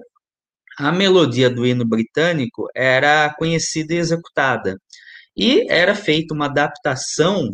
a 0.79 0.93
melodia 0.93 1.51
do 1.51 1.67
hino 1.67 1.87
britânico 1.87 2.69
era 2.75 3.35
conhecida 3.37 3.95
e 3.95 3.99
executada. 3.99 4.77
E 5.37 5.71
era 5.71 5.95
feita 5.95 6.35
uma 6.35 6.47
adaptação 6.47 7.49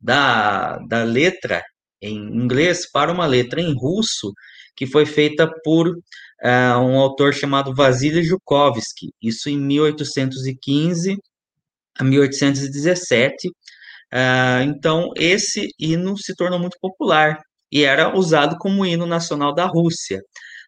da, 0.00 0.78
da 0.88 1.04
letra 1.04 1.62
em 2.00 2.16
inglês 2.16 2.90
para 2.90 3.12
uma 3.12 3.26
letra 3.26 3.60
em 3.60 3.74
russo, 3.74 4.32
que 4.74 4.86
foi 4.86 5.04
feita 5.04 5.50
por 5.62 5.88
uh, 5.88 6.78
um 6.80 6.98
autor 6.98 7.34
chamado 7.34 7.74
Vasily 7.74 8.24
Zhukovsky, 8.24 9.10
isso 9.22 9.50
em 9.50 9.58
1815 9.58 11.18
a 11.98 12.04
1817. 12.04 13.48
Uh, 13.48 14.62
então, 14.64 15.10
esse 15.16 15.68
hino 15.78 16.16
se 16.16 16.34
tornou 16.34 16.58
muito 16.58 16.78
popular 16.80 17.38
e 17.70 17.84
era 17.84 18.16
usado 18.16 18.56
como 18.58 18.84
hino 18.84 19.06
nacional 19.06 19.54
da 19.54 19.66
Rússia, 19.66 20.20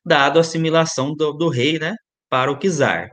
dado 0.05 0.39
a 0.39 0.41
assimilação 0.41 1.15
do, 1.15 1.33
do 1.33 1.49
rei 1.49 1.79
né, 1.79 1.95
para 2.29 2.51
o 2.51 2.59
czar. 2.59 3.11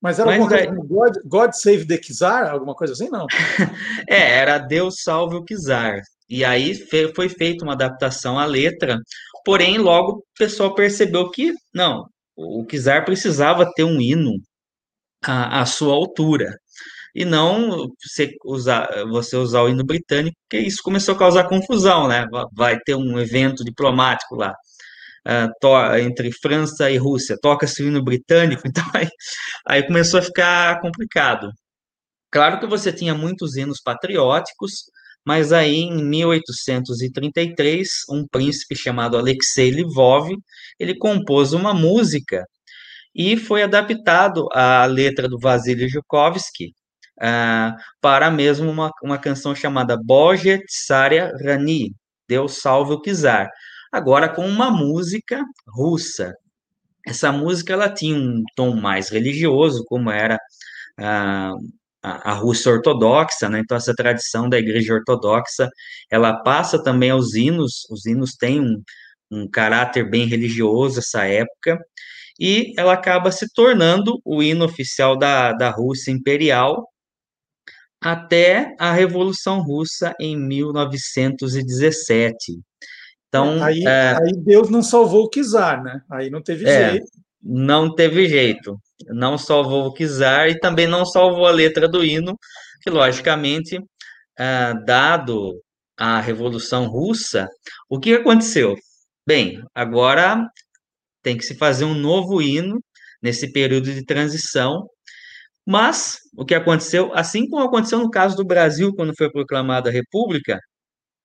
Mas 0.00 0.18
era 0.18 0.30
Mas, 0.30 0.40
alguma 0.40 0.58
coisa 0.58 0.86
God, 0.86 1.14
God, 1.24 1.52
Save 1.52 1.86
the 1.86 1.98
Czar, 1.98 2.50
alguma 2.50 2.74
coisa 2.74 2.92
assim, 2.92 3.08
não? 3.08 3.26
é, 4.08 4.38
era 4.38 4.58
Deus 4.58 5.02
salve 5.02 5.36
o 5.36 5.44
czar. 5.44 6.02
E 6.28 6.44
aí 6.44 6.74
foi 7.14 7.28
feita 7.28 7.64
uma 7.64 7.72
adaptação 7.72 8.38
à 8.38 8.44
letra, 8.44 9.00
porém 9.44 9.78
logo 9.78 10.18
o 10.18 10.24
pessoal 10.36 10.74
percebeu 10.74 11.30
que, 11.30 11.52
não, 11.74 12.06
o 12.36 12.64
czar 12.66 13.04
precisava 13.04 13.72
ter 13.74 13.84
um 13.84 14.00
hino 14.00 14.34
à, 15.24 15.62
à 15.62 15.66
sua 15.66 15.94
altura 15.94 16.56
e 17.14 17.24
não 17.24 17.88
você 18.00 18.30
usar, 18.44 18.88
você 19.10 19.36
usar 19.36 19.62
o 19.62 19.68
hino 19.68 19.84
britânico, 19.84 20.36
porque 20.48 20.64
isso 20.64 20.82
começou 20.82 21.14
a 21.14 21.18
causar 21.18 21.48
confusão, 21.48 22.08
né? 22.08 22.26
Vai 22.52 22.78
ter 22.80 22.94
um 22.94 23.18
evento 23.18 23.64
diplomático 23.64 24.36
lá 24.36 24.54
uh, 25.28 25.96
entre 25.98 26.32
França 26.32 26.90
e 26.90 26.96
Rússia, 26.96 27.36
toca-se 27.40 27.82
o 27.82 27.88
hino 27.88 28.02
britânico, 28.02 28.62
então 28.68 28.84
aí, 28.94 29.08
aí 29.66 29.86
começou 29.86 30.20
a 30.20 30.22
ficar 30.22 30.80
complicado. 30.80 31.50
Claro 32.30 32.60
que 32.60 32.66
você 32.66 32.92
tinha 32.92 33.14
muitos 33.14 33.56
hinos 33.56 33.80
patrióticos, 33.82 34.72
mas 35.26 35.52
aí 35.52 35.76
em 35.76 36.04
1833, 36.04 37.88
um 38.10 38.26
príncipe 38.30 38.76
chamado 38.76 39.16
Alexei 39.16 39.70
Lvov, 39.70 40.30
ele 40.78 40.96
compôs 40.98 41.52
uma 41.52 41.74
música 41.74 42.44
e 43.14 43.36
foi 43.36 43.62
adaptado 43.62 44.46
à 44.52 44.84
letra 44.86 45.28
do 45.28 45.38
Vasily 45.38 45.88
Zhukovsky, 45.88 46.72
uh, 47.18 47.76
para 48.00 48.30
mesmo 48.30 48.70
uma, 48.70 48.90
uma 49.02 49.18
canção 49.18 49.54
chamada 49.54 49.96
Boje 49.96 50.58
Tsaria 50.66 51.32
Rani, 51.42 51.94
Deus 52.28 52.58
salve 52.60 52.94
o 52.94 53.00
czar. 53.00 53.50
Agora 53.92 54.28
com 54.28 54.46
uma 54.46 54.70
música 54.70 55.42
russa. 55.66 56.34
Essa 57.06 57.32
música 57.32 57.72
ela 57.72 57.88
tinha 57.88 58.16
um 58.16 58.42
tom 58.54 58.76
mais 58.76 59.08
religioso, 59.08 59.84
como 59.86 60.10
era 60.10 60.38
a, 60.98 61.52
a, 62.02 62.32
a 62.32 62.34
Rússia 62.34 62.72
ortodoxa, 62.72 63.48
né? 63.48 63.60
Então 63.60 63.76
essa 63.76 63.94
tradição 63.94 64.48
da 64.48 64.58
Igreja 64.58 64.94
ortodoxa, 64.94 65.70
ela 66.10 66.42
passa 66.42 66.82
também 66.82 67.10
aos 67.10 67.34
hinos. 67.34 67.86
Os 67.90 68.04
hinos 68.06 68.34
têm 68.36 68.60
um, 68.60 68.82
um 69.30 69.48
caráter 69.48 70.08
bem 70.08 70.26
religioso 70.26 70.98
essa 70.98 71.24
época 71.24 71.78
e 72.38 72.72
ela 72.78 72.92
acaba 72.92 73.32
se 73.32 73.52
tornando 73.52 74.20
o 74.24 74.42
hino 74.42 74.64
oficial 74.64 75.16
da, 75.18 75.52
da 75.52 75.70
Rússia 75.70 76.12
imperial 76.12 76.86
até 78.00 78.74
a 78.78 78.92
Revolução 78.92 79.60
Russa 79.60 80.14
em 80.20 80.36
1917. 80.36 82.60
Então, 83.28 83.62
aí, 83.62 83.84
é, 83.84 84.16
aí 84.16 84.32
Deus 84.36 84.70
não 84.70 84.82
salvou 84.82 85.24
o 85.24 85.30
czar, 85.30 85.82
né? 85.82 86.00
Aí 86.10 86.30
não 86.30 86.42
teve 86.42 86.66
é, 86.66 86.92
jeito. 86.92 87.06
Não 87.42 87.94
teve 87.94 88.28
jeito. 88.28 88.78
Não 89.08 89.36
salvou 89.36 89.88
o 89.88 89.94
czar 89.94 90.48
e 90.48 90.58
também 90.58 90.86
não 90.86 91.04
salvou 91.04 91.46
a 91.46 91.50
letra 91.50 91.88
do 91.88 92.04
hino, 92.04 92.38
que 92.82 92.90
logicamente, 92.90 93.78
é, 94.38 94.74
dado 94.84 95.60
a 95.96 96.20
Revolução 96.20 96.86
Russa, 96.86 97.48
o 97.90 97.98
que 97.98 98.14
aconteceu? 98.14 98.76
Bem, 99.26 99.60
agora 99.74 100.48
tem 101.22 101.36
que 101.36 101.44
se 101.44 101.56
fazer 101.56 101.84
um 101.84 101.94
novo 101.94 102.40
hino 102.40 102.78
nesse 103.20 103.52
período 103.52 103.92
de 103.92 104.04
transição. 104.04 104.88
Mas 105.70 106.16
o 106.34 106.46
que 106.46 106.54
aconteceu, 106.54 107.12
assim 107.14 107.46
como 107.46 107.62
aconteceu 107.62 107.98
no 107.98 108.10
caso 108.10 108.34
do 108.34 108.44
Brasil, 108.44 108.94
quando 108.94 109.14
foi 109.14 109.30
proclamada 109.30 109.90
a 109.90 109.92
República, 109.92 110.58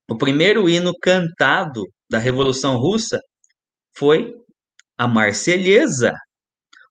o 0.09 0.17
primeiro 0.17 0.69
hino 0.69 0.93
cantado 1.01 1.85
da 2.11 2.19
Revolução 2.19 2.77
Russa 2.77 3.21
foi 3.95 4.35
a 4.97 5.07
Marselhesa, 5.07 6.13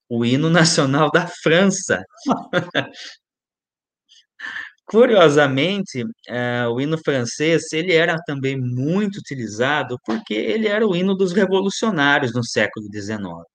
o 0.08 0.24
hino 0.24 0.48
nacional 0.50 1.10
da 1.10 1.26
França. 1.42 2.02
Curiosamente, 4.86 6.04
uh, 6.04 6.70
o 6.74 6.80
hino 6.80 6.98
francês 7.04 7.72
ele 7.72 7.92
era 7.94 8.16
também 8.26 8.58
muito 8.58 9.18
utilizado 9.18 9.98
porque 10.06 10.34
ele 10.34 10.68
era 10.68 10.86
o 10.86 10.96
hino 10.96 11.14
dos 11.14 11.32
revolucionários 11.32 12.32
no 12.34 12.44
século 12.44 12.86
XIX. 12.90 13.51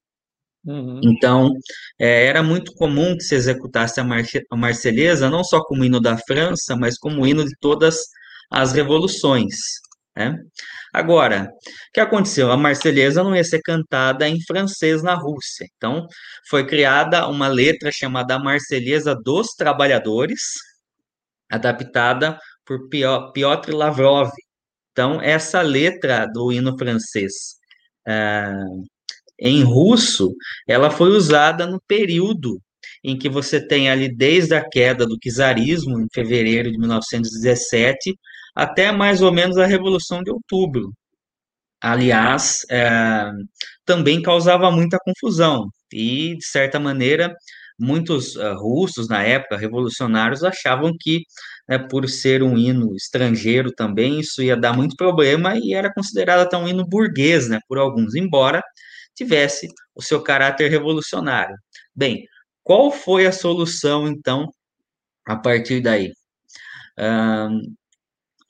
Uhum. 0.68 1.00
Então, 1.02 1.54
é, 1.98 2.26
era 2.26 2.44
muito 2.44 2.74
comum 2.74 3.16
que 3.16 3.24
se 3.24 3.36
executasse 3.36 4.02
a, 4.02 4.04
Mar 4.04 4.22
a 4.52 4.56
Marselhesa 4.58 5.30
não 5.30 5.44
só 5.44 5.64
como 5.64 5.84
hino 5.86 6.02
da 6.02 6.18
França, 6.18 6.76
mas 6.76 6.98
como 7.00 7.26
hino 7.26 7.46
de 7.46 7.56
todas 7.62 7.98
as 8.52 8.74
revoluções. 8.74 9.56
Né? 10.16 10.36
Agora, 10.94 11.44
o 11.44 11.92
que 11.94 12.00
aconteceu? 12.02 12.52
A 12.52 12.58
Marselhesa 12.58 13.24
não 13.24 13.36
ia 13.36 13.44
ser 13.44 13.62
cantada 13.62 14.28
em 14.28 14.42
francês 14.46 15.02
na 15.02 15.14
Rússia. 15.14 15.66
Então, 15.78 16.06
foi 16.50 16.66
criada 16.66 17.28
uma 17.28 17.48
letra 17.48 17.90
chamada 17.92 18.38
Marselhesa 18.38 19.16
dos 19.16 19.50
Trabalhadores, 19.56 20.42
adaptada 21.50 22.38
por 22.66 22.90
Piotr 22.90 23.72
Lavrov. 23.74 24.30
Então, 24.92 25.22
essa 25.22 25.62
letra 25.62 26.26
do 26.26 26.52
hino 26.52 26.78
francês 26.78 27.32
uh, 28.08 28.84
em 29.40 29.64
russo, 29.64 30.34
ela 30.68 30.90
foi 30.90 31.10
usada 31.10 31.66
no 31.66 31.82
período 31.88 32.60
em 33.04 33.18
que 33.18 33.30
você 33.30 33.66
tem 33.66 33.90
ali 33.90 34.14
desde 34.14 34.56
a 34.56 34.68
queda 34.68 35.06
do 35.06 35.18
czarismo, 35.18 36.00
em 36.00 36.08
fevereiro 36.14 36.72
de 36.72 36.78
1917, 36.78 38.18
até 38.56 38.92
mais 38.92 39.22
ou 39.22 39.32
menos 39.32 39.58
a 39.58 39.66
Revolução 39.66 40.24
de 40.24 40.32
Outubro. 40.32 40.92
Aliás, 41.82 42.66
é, 42.72 43.30
também 43.86 44.22
causava 44.22 44.72
muita 44.72 44.98
confusão 45.00 45.70
e, 45.94 46.36
de 46.38 46.46
certa 46.46 46.80
maneira, 46.80 47.36
muitos 47.80 48.36
uh, 48.36 48.56
russos 48.56 49.08
na 49.08 49.24
época, 49.24 49.58
revolucionários, 49.58 50.44
achavam 50.44 50.92
que 51.00 51.22
né, 51.70 51.78
por 51.78 52.10
ser 52.10 52.42
um 52.42 52.58
hino 52.58 52.96
estrangeiro 52.96 53.72
também, 53.72 54.20
isso 54.20 54.42
ia 54.42 54.58
dar 54.58 54.74
muito 54.76 54.96
problema 54.96 55.56
e 55.58 55.74
era 55.74 55.94
considerado 55.94 56.42
até 56.42 56.58
um 56.58 56.68
hino 56.68 56.86
burguês, 56.88 57.48
né, 57.48 57.60
por 57.68 57.78
alguns, 57.78 58.16
embora 58.16 58.62
tivesse 59.18 59.68
o 59.96 60.02
seu 60.02 60.22
caráter 60.22 60.70
revolucionário. 60.70 61.56
Bem, 61.96 62.24
qual 62.64 62.92
foi 62.92 63.26
a 63.26 63.32
solução, 63.32 64.08
então, 64.08 64.50
a 65.26 65.36
partir 65.36 65.82
daí? 65.82 66.12
Um, 67.00 67.76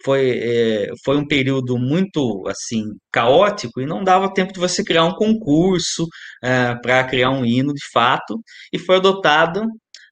foi, 0.04 0.40
é, 0.40 0.88
foi 1.04 1.18
um 1.18 1.28
período 1.28 1.78
muito 1.78 2.44
assim 2.48 2.84
caótico 3.12 3.82
e 3.82 3.86
não 3.86 4.04
dava 4.04 4.34
tempo 4.34 4.54
de 4.54 4.60
você 4.60 4.84
criar 4.84 5.06
um 5.06 5.16
concurso 5.16 6.08
é, 6.44 6.76
para 6.76 7.04
criar 7.06 7.32
um 7.32 7.44
hino 7.46 7.74
de 7.74 7.86
fato 7.92 8.40
e 8.72 8.80
foi 8.80 8.98
adotada 8.98 9.66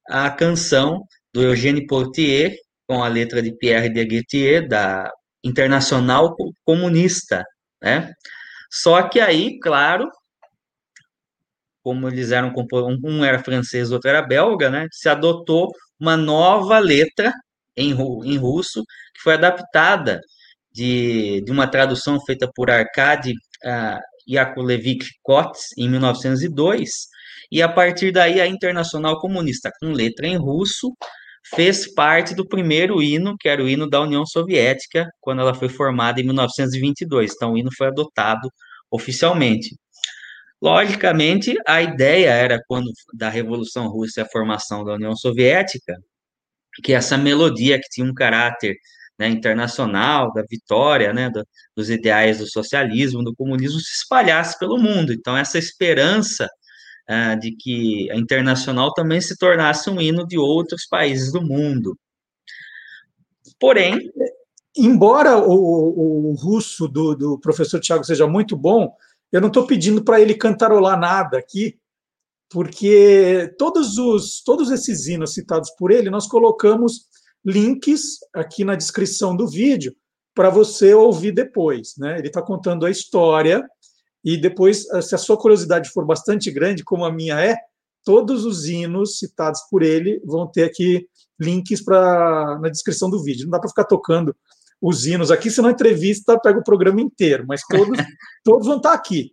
a 0.10 0.30
canção 0.32 1.04
do 1.34 1.42
Eugène 1.44 1.86
Portier 1.86 2.56
com 2.88 3.04
a 3.04 3.08
letra 3.08 3.42
de 3.42 3.56
Pierre 3.56 3.90
de 3.90 4.06
Guettier, 4.06 4.68
da 4.68 5.10
Internacional 5.44 6.36
Comunista, 6.64 7.44
né? 7.82 8.12
Só 8.72 9.08
que 9.08 9.20
aí, 9.20 9.60
claro, 9.60 10.10
como 11.86 12.08
eles 12.08 12.32
eram, 12.32 12.52
um 13.04 13.24
era 13.24 13.38
francês, 13.38 13.92
outro 13.92 14.10
era 14.10 14.24
belga, 14.24 14.72
né? 14.72 14.88
Se 14.92 15.08
adotou 15.08 15.70
uma 16.00 16.18
nova 16.18 16.80
letra 16.80 17.32
em, 17.78 17.92
em 17.92 18.38
russo, 18.38 18.84
que 19.14 19.22
foi 19.22 19.36
adaptada 19.36 20.20
de, 20.72 21.42
de 21.46 21.52
uma 21.52 21.68
tradução 21.68 22.20
feita 22.26 22.50
por 22.56 22.72
Arkady 22.72 23.34
uh, 23.34 24.00
Yakovlevich 24.28 25.12
Kots, 25.22 25.78
em 25.78 25.88
1902, 25.88 26.90
e 27.52 27.62
a 27.62 27.70
partir 27.70 28.12
daí 28.12 28.42
a 28.42 28.48
Internacional 28.48 29.20
Comunista, 29.20 29.70
com 29.80 29.92
letra 29.92 30.26
em 30.26 30.38
russo, 30.38 30.92
fez 31.54 31.94
parte 31.94 32.34
do 32.34 32.48
primeiro 32.48 33.00
hino, 33.00 33.36
que 33.40 33.48
era 33.48 33.64
o 33.64 33.70
hino 33.70 33.88
da 33.88 34.02
União 34.02 34.26
Soviética, 34.26 35.08
quando 35.22 35.42
ela 35.42 35.54
foi 35.54 35.70
formada 35.70 36.20
em 36.20 36.24
1922. 36.24 37.34
Então, 37.36 37.54
o 37.54 37.58
hino 37.60 37.70
foi 37.78 37.86
adotado 37.90 38.50
oficialmente. 38.90 39.76
Logicamente, 40.66 41.54
a 41.68 41.84
ideia 41.84 42.32
era, 42.32 42.60
quando 42.68 42.92
da 43.14 43.30
Revolução 43.30 43.88
Russa 43.88 44.22
e 44.22 44.24
a 44.24 44.28
formação 44.28 44.84
da 44.84 44.96
União 44.96 45.16
Soviética, 45.16 45.96
que 46.84 46.92
essa 46.92 47.16
melodia 47.20 47.80
que 47.80 47.88
tinha 47.88 48.08
um 48.08 48.16
caráter 48.16 48.76
né, 49.20 49.28
internacional, 49.28 50.34
da 50.34 50.42
vitória, 50.50 51.14
né, 51.14 51.30
do, 51.30 51.46
dos 51.78 51.92
ideais 51.92 52.40
do 52.40 52.48
socialismo, 52.48 53.24
do 53.24 53.36
comunismo, 53.36 53.80
se 53.80 53.92
espalhasse 53.92 54.58
pelo 54.58 54.80
mundo. 54.80 55.14
Então, 55.14 55.38
essa 55.38 55.60
esperança 55.60 56.50
uh, 57.08 57.40
de 57.40 57.56
que 57.56 58.10
a 58.10 58.16
internacional 58.16 58.92
também 58.92 59.22
se 59.22 59.38
tornasse 59.38 59.88
um 59.88 60.02
hino 60.02 60.26
de 60.26 60.40
outros 60.40 60.88
países 60.88 61.32
do 61.32 61.44
mundo. 61.44 61.96
Porém. 63.60 64.00
Embora 64.76 65.38
o, 65.38 66.32
o 66.32 66.34
russo 66.34 66.88
do, 66.88 67.16
do 67.16 67.40
professor 67.40 67.80
Tiago 67.80 68.04
seja 68.04 68.28
muito 68.28 68.58
bom, 68.58 68.92
eu 69.36 69.42
não 69.42 69.50
estou 69.50 69.68
pedindo 69.68 70.02
para 70.02 70.22
ele 70.22 70.34
cantarolar 70.34 70.98
nada 70.98 71.38
aqui, 71.38 71.78
porque 72.50 73.54
todos, 73.58 73.98
os, 73.98 74.42
todos 74.42 74.72
esses 74.72 75.08
hinos 75.08 75.34
citados 75.34 75.70
por 75.72 75.92
ele, 75.92 76.10
nós 76.10 76.26
colocamos 76.26 77.08
links 77.44 78.20
aqui 78.34 78.64
na 78.64 78.76
descrição 78.76 79.36
do 79.36 79.46
vídeo 79.46 79.94
para 80.34 80.50
você 80.50 80.94
ouvir 80.94 81.34
depois. 81.34 81.96
Né? 81.98 82.18
Ele 82.18 82.30
está 82.30 82.42
contando 82.42 82.86
a 82.86 82.90
história 82.90 83.62
e 84.24 84.38
depois, 84.38 84.88
se 85.02 85.14
a 85.14 85.18
sua 85.18 85.36
curiosidade 85.36 85.90
for 85.90 86.06
bastante 86.06 86.50
grande, 86.50 86.82
como 86.82 87.04
a 87.04 87.12
minha 87.12 87.38
é, 87.38 87.58
todos 88.06 88.46
os 88.46 88.66
hinos 88.68 89.20
citados 89.20 89.60
por 89.70 89.84
ele 89.84 90.22
vão 90.24 90.48
ter 90.48 90.64
aqui 90.64 91.10
links 91.38 91.84
para 91.84 92.58
na 92.62 92.70
descrição 92.70 93.10
do 93.10 93.22
vídeo. 93.22 93.44
Não 93.44 93.52
dá 93.52 93.60
para 93.60 93.68
ficar 93.68 93.84
tocando 93.84 94.34
os 94.82 95.06
hinos 95.06 95.32
aqui, 95.32 95.50
senão 95.50 95.70
a 95.70 95.74
entrevista 95.74 96.40
pega 96.40 96.60
o 96.60 96.64
programa 96.64 97.02
inteiro, 97.02 97.46
mas 97.48 97.62
todos, 97.68 97.98
todos 98.44 98.68
vão 98.68 98.78
estar 98.78 98.94
aqui. 98.94 99.32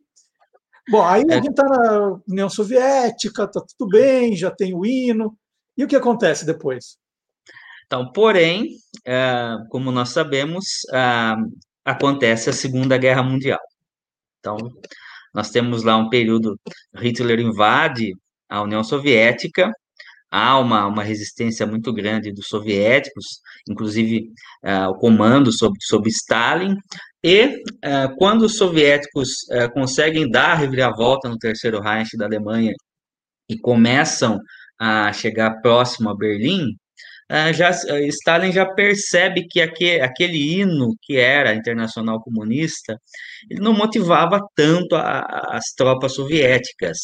Bom, 0.90 1.02
aí 1.02 1.22
a 1.28 1.34
é. 1.34 1.36
gente 1.36 1.50
está 1.50 1.64
na 1.64 2.20
União 2.28 2.48
Soviética, 2.48 3.44
está 3.44 3.60
tudo 3.60 3.90
bem, 3.90 4.36
já 4.36 4.50
tem 4.50 4.74
o 4.74 4.84
hino. 4.84 5.36
E 5.76 5.84
o 5.84 5.88
que 5.88 5.96
acontece 5.96 6.44
depois? 6.44 6.96
Então, 7.86 8.10
porém, 8.12 8.76
é, 9.06 9.56
como 9.68 9.92
nós 9.92 10.10
sabemos, 10.10 10.64
é, 10.92 11.34
acontece 11.84 12.50
a 12.50 12.52
Segunda 12.52 12.96
Guerra 12.96 13.22
Mundial. 13.22 13.60
Então, 14.40 14.56
nós 15.32 15.50
temos 15.50 15.82
lá 15.82 15.96
um 15.96 16.08
período, 16.08 16.58
Hitler 16.96 17.40
invade 17.40 18.12
a 18.48 18.62
União 18.62 18.82
Soviética, 18.82 19.70
há 20.32 20.58
uma, 20.58 20.86
uma 20.86 21.02
resistência 21.02 21.66
muito 21.66 21.92
grande 21.92 22.32
dos 22.32 22.46
soviéticos, 22.48 23.26
inclusive 23.68 24.30
uh, 24.64 24.88
o 24.90 24.94
comando 24.94 25.52
sob, 25.52 25.76
sob 25.82 26.08
Stalin, 26.08 26.74
e 27.22 27.46
uh, 27.46 28.16
quando 28.16 28.46
os 28.46 28.56
soviéticos 28.56 29.28
uh, 29.50 29.70
conseguem 29.74 30.28
dar 30.30 30.52
a 30.52 30.54
reviravolta 30.54 31.28
no 31.28 31.36
Terceiro 31.36 31.80
Reich 31.80 32.16
da 32.16 32.24
Alemanha 32.24 32.72
e 33.48 33.58
começam 33.58 34.38
a 34.80 35.12
chegar 35.12 35.60
próximo 35.60 36.08
a 36.08 36.16
Berlim, 36.16 36.66
já 37.54 37.70
Stalin 37.70 38.52
já 38.52 38.66
percebe 38.74 39.46
que 39.48 39.58
aquele, 39.58 40.02
aquele 40.02 40.36
hino 40.36 40.94
que 41.00 41.16
era 41.16 41.54
internacional 41.54 42.20
comunista, 42.20 42.98
ele 43.48 43.60
não 43.60 43.72
motivava 43.72 44.38
tanto 44.54 44.94
a, 44.94 45.20
a, 45.20 45.56
as 45.56 45.64
tropas 45.74 46.14
soviéticas. 46.14 46.98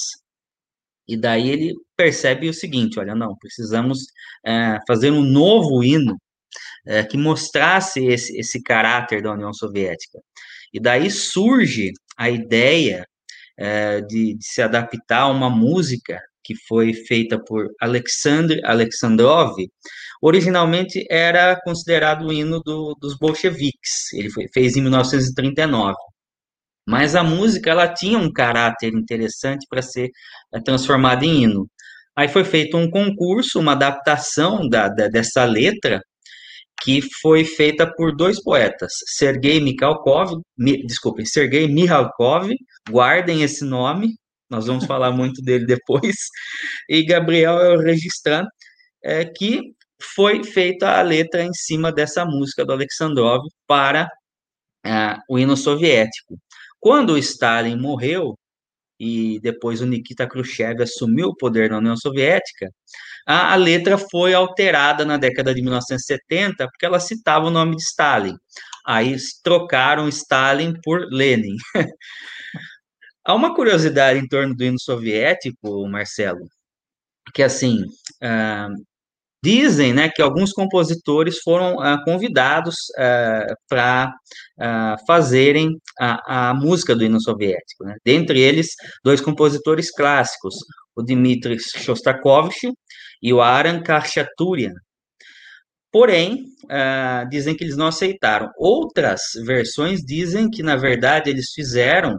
E 1.08 1.16
daí 1.16 1.50
ele 1.50 1.74
percebe 1.96 2.48
o 2.48 2.54
seguinte: 2.54 3.00
olha, 3.00 3.14
não, 3.14 3.36
precisamos 3.36 4.00
é, 4.46 4.78
fazer 4.86 5.10
um 5.10 5.22
novo 5.22 5.82
hino 5.82 6.16
é, 6.86 7.02
que 7.04 7.16
mostrasse 7.16 8.04
esse, 8.06 8.36
esse 8.38 8.62
caráter 8.62 9.22
da 9.22 9.32
União 9.32 9.52
Soviética. 9.52 10.18
E 10.72 10.80
daí 10.80 11.10
surge 11.10 11.92
a 12.16 12.30
ideia 12.30 13.06
é, 13.58 14.00
de, 14.02 14.34
de, 14.36 14.46
se 14.46 14.62
adaptar 14.62 15.22
a 15.22 15.28
uma 15.28 15.50
música 15.50 16.20
que 16.44 16.54
foi 16.66 16.94
feita 16.94 17.38
por 17.42 17.68
Alexander 17.80 18.60
Alexandrov. 18.64 19.56
Originalmente 20.22 21.04
era 21.10 21.60
considerado 21.62 22.26
o 22.26 22.32
hino 22.32 22.60
do, 22.60 22.96
dos 23.00 23.16
bolcheviques. 23.18 24.12
Ele 24.14 24.30
foi, 24.30 24.46
fez 24.52 24.76
em 24.76 24.82
1939. 24.82 25.94
Mas 26.88 27.14
a 27.14 27.22
música 27.22 27.70
ela 27.70 27.86
tinha 27.86 28.18
um 28.18 28.32
caráter 28.32 28.94
interessante 28.94 29.66
para 29.68 29.82
ser 29.82 30.08
é, 30.54 30.58
transformada 30.58 31.22
em 31.22 31.42
hino. 31.42 31.70
Aí 32.16 32.28
foi 32.28 32.44
feito 32.44 32.78
um 32.78 32.90
concurso, 32.90 33.60
uma 33.60 33.72
adaptação 33.72 34.66
da, 34.66 34.88
da, 34.88 35.06
dessa 35.06 35.44
letra, 35.44 36.00
que 36.82 37.02
foi 37.20 37.44
feita 37.44 37.86
por 37.94 38.16
dois 38.16 38.42
poetas, 38.42 38.92
Sergei 39.06 39.60
Mikhalkov, 39.60 40.40
mi, 40.56 40.82
desculpem, 40.86 41.26
Sergei 41.26 41.68
Mihalkov, 41.68 42.50
guardem 42.88 43.42
esse 43.42 43.64
nome, 43.64 44.14
nós 44.48 44.66
vamos 44.66 44.86
falar 44.86 45.10
muito 45.10 45.42
dele 45.42 45.66
depois, 45.66 46.16
e 46.88 47.04
Gabriel 47.04 47.78
Registran, 47.80 48.46
é, 49.04 49.26
que 49.26 49.60
foi 50.00 50.42
feita 50.42 50.98
a 50.98 51.02
letra 51.02 51.42
em 51.42 51.52
cima 51.52 51.92
dessa 51.92 52.24
música 52.24 52.64
do 52.64 52.72
Alexandrov 52.72 53.42
para 53.66 54.08
é, 54.86 55.16
o 55.28 55.38
hino 55.38 55.56
soviético. 55.56 56.38
Quando 56.80 57.18
Stalin 57.18 57.76
morreu, 57.76 58.34
e 59.00 59.38
depois 59.40 59.80
o 59.80 59.86
Nikita 59.86 60.26
Khrushchev 60.26 60.82
assumiu 60.82 61.28
o 61.28 61.36
poder 61.36 61.70
na 61.70 61.78
União 61.78 61.96
Soviética, 61.96 62.70
a, 63.26 63.52
a, 63.52 63.56
letra 63.56 63.96
foi 63.96 64.34
alterada 64.34 65.04
na 65.04 65.16
década 65.16 65.54
de 65.54 65.62
1970, 65.62 66.66
porque 66.66 66.86
ela 66.86 66.98
citava 66.98 67.46
o 67.46 67.50
nome 67.50 67.76
de 67.76 67.82
Stalin. 67.82 68.34
Aí 68.86 69.16
trocaram 69.44 70.08
Stalin 70.08 70.74
por 70.82 71.06
Lenin. 71.10 71.56
Há 73.24 73.34
uma 73.34 73.54
curiosidade 73.54 74.18
em 74.18 74.26
torno 74.26 74.54
do 74.54 74.64
hino 74.64 74.80
soviético, 74.80 75.86
Marcelo, 75.86 76.46
que 77.34 77.42
assim, 77.42 77.82
uh, 78.22 78.74
Dizem 79.42 79.92
né, 79.92 80.08
que 80.08 80.20
alguns 80.20 80.52
compositores 80.52 81.38
foram 81.38 81.76
uh, 81.76 82.02
convidados 82.04 82.74
uh, 82.98 83.02
ah, 83.02 83.54
para 83.68 84.08
uh, 84.08 84.12
ah, 84.60 84.96
fazerem 85.06 85.78
a, 86.00 86.50
a, 86.50 86.54
música 86.54 86.94
do 86.96 87.04
hino 87.04 87.20
soviético. 87.20 87.84
Né? 87.84 87.94
Dentre 88.04 88.40
eles, 88.40 88.68
dois 89.04 89.20
compositores 89.20 89.92
clássicos, 89.92 90.56
o 90.96 91.02
Dmitri 91.02 91.56
Shostakovich 91.60 92.72
e 93.22 93.32
o 93.32 93.40
Aran 93.40 93.80
Khachaturian. 93.80 94.74
Porém, 95.90 96.44
dizem 97.30 97.56
que 97.56 97.64
eles 97.64 97.76
não 97.76 97.86
aceitaram. 97.86 98.50
Outras 98.58 99.20
versões 99.46 100.00
dizem 100.00 100.50
que, 100.50 100.62
na 100.62 100.76
verdade, 100.76 101.30
eles 101.30 101.50
fizeram 101.54 102.18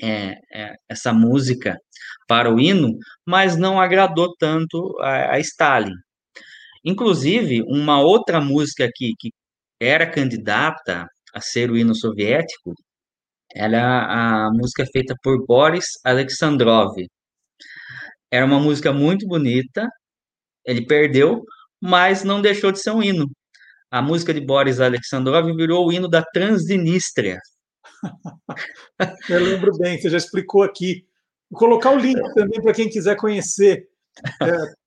é, 0.00 0.34
é, 0.52 0.74
essa 0.88 1.12
música 1.12 1.78
para 2.28 2.52
o 2.52 2.60
hino, 2.60 2.98
mas 3.24 3.56
não 3.56 3.80
agradou 3.80 4.34
tanto 4.38 4.94
a, 5.00 5.34
a 5.34 5.40
Stalin. 5.40 5.94
Inclusive, 6.86 7.62
uma 7.66 8.00
outra 8.00 8.40
música 8.40 8.88
que, 8.94 9.12
que 9.18 9.30
era 9.80 10.08
candidata 10.08 11.08
a 11.34 11.40
ser 11.40 11.68
o 11.68 11.76
hino 11.76 11.94
soviético, 11.96 12.72
era 13.52 14.46
a 14.46 14.50
música 14.52 14.86
feita 14.86 15.14
por 15.20 15.44
Boris 15.44 15.86
Alexandrov. 16.04 16.94
Era 18.30 18.46
uma 18.46 18.60
música 18.60 18.92
muito 18.92 19.26
bonita, 19.26 19.88
ele 20.64 20.86
perdeu, 20.86 21.42
mas 21.80 22.22
não 22.22 22.40
deixou 22.40 22.70
de 22.70 22.80
ser 22.80 22.92
um 22.92 23.02
hino. 23.02 23.28
A 23.90 24.00
música 24.00 24.32
de 24.32 24.40
Boris 24.40 24.80
Alexandrov 24.80 25.46
virou 25.56 25.86
o 25.86 25.92
hino 25.92 26.08
da 26.08 26.22
Transnistria. 26.22 27.38
Eu 29.28 29.40
lembro 29.42 29.76
bem, 29.78 30.00
você 30.00 30.08
já 30.08 30.18
explicou 30.18 30.62
aqui. 30.62 31.04
Vou 31.50 31.58
colocar 31.58 31.90
o 31.90 31.98
link 31.98 32.20
também 32.34 32.62
para 32.62 32.74
quem 32.74 32.88
quiser 32.88 33.16
conhecer. 33.16 33.88
É, 34.42 34.46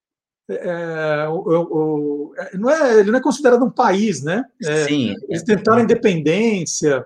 é, 0.50 1.28
o, 1.28 1.36
o, 1.38 2.34
é, 2.38 2.58
não 2.58 2.70
é, 2.70 3.00
ele 3.00 3.12
não 3.12 3.20
é 3.20 3.22
considerado 3.22 3.64
um 3.64 3.72
país, 3.72 4.24
né? 4.24 4.44
É, 4.64 4.86
Sim. 4.86 5.14
Eles 5.28 5.44
tentaram 5.44 5.82
independência. 5.82 7.06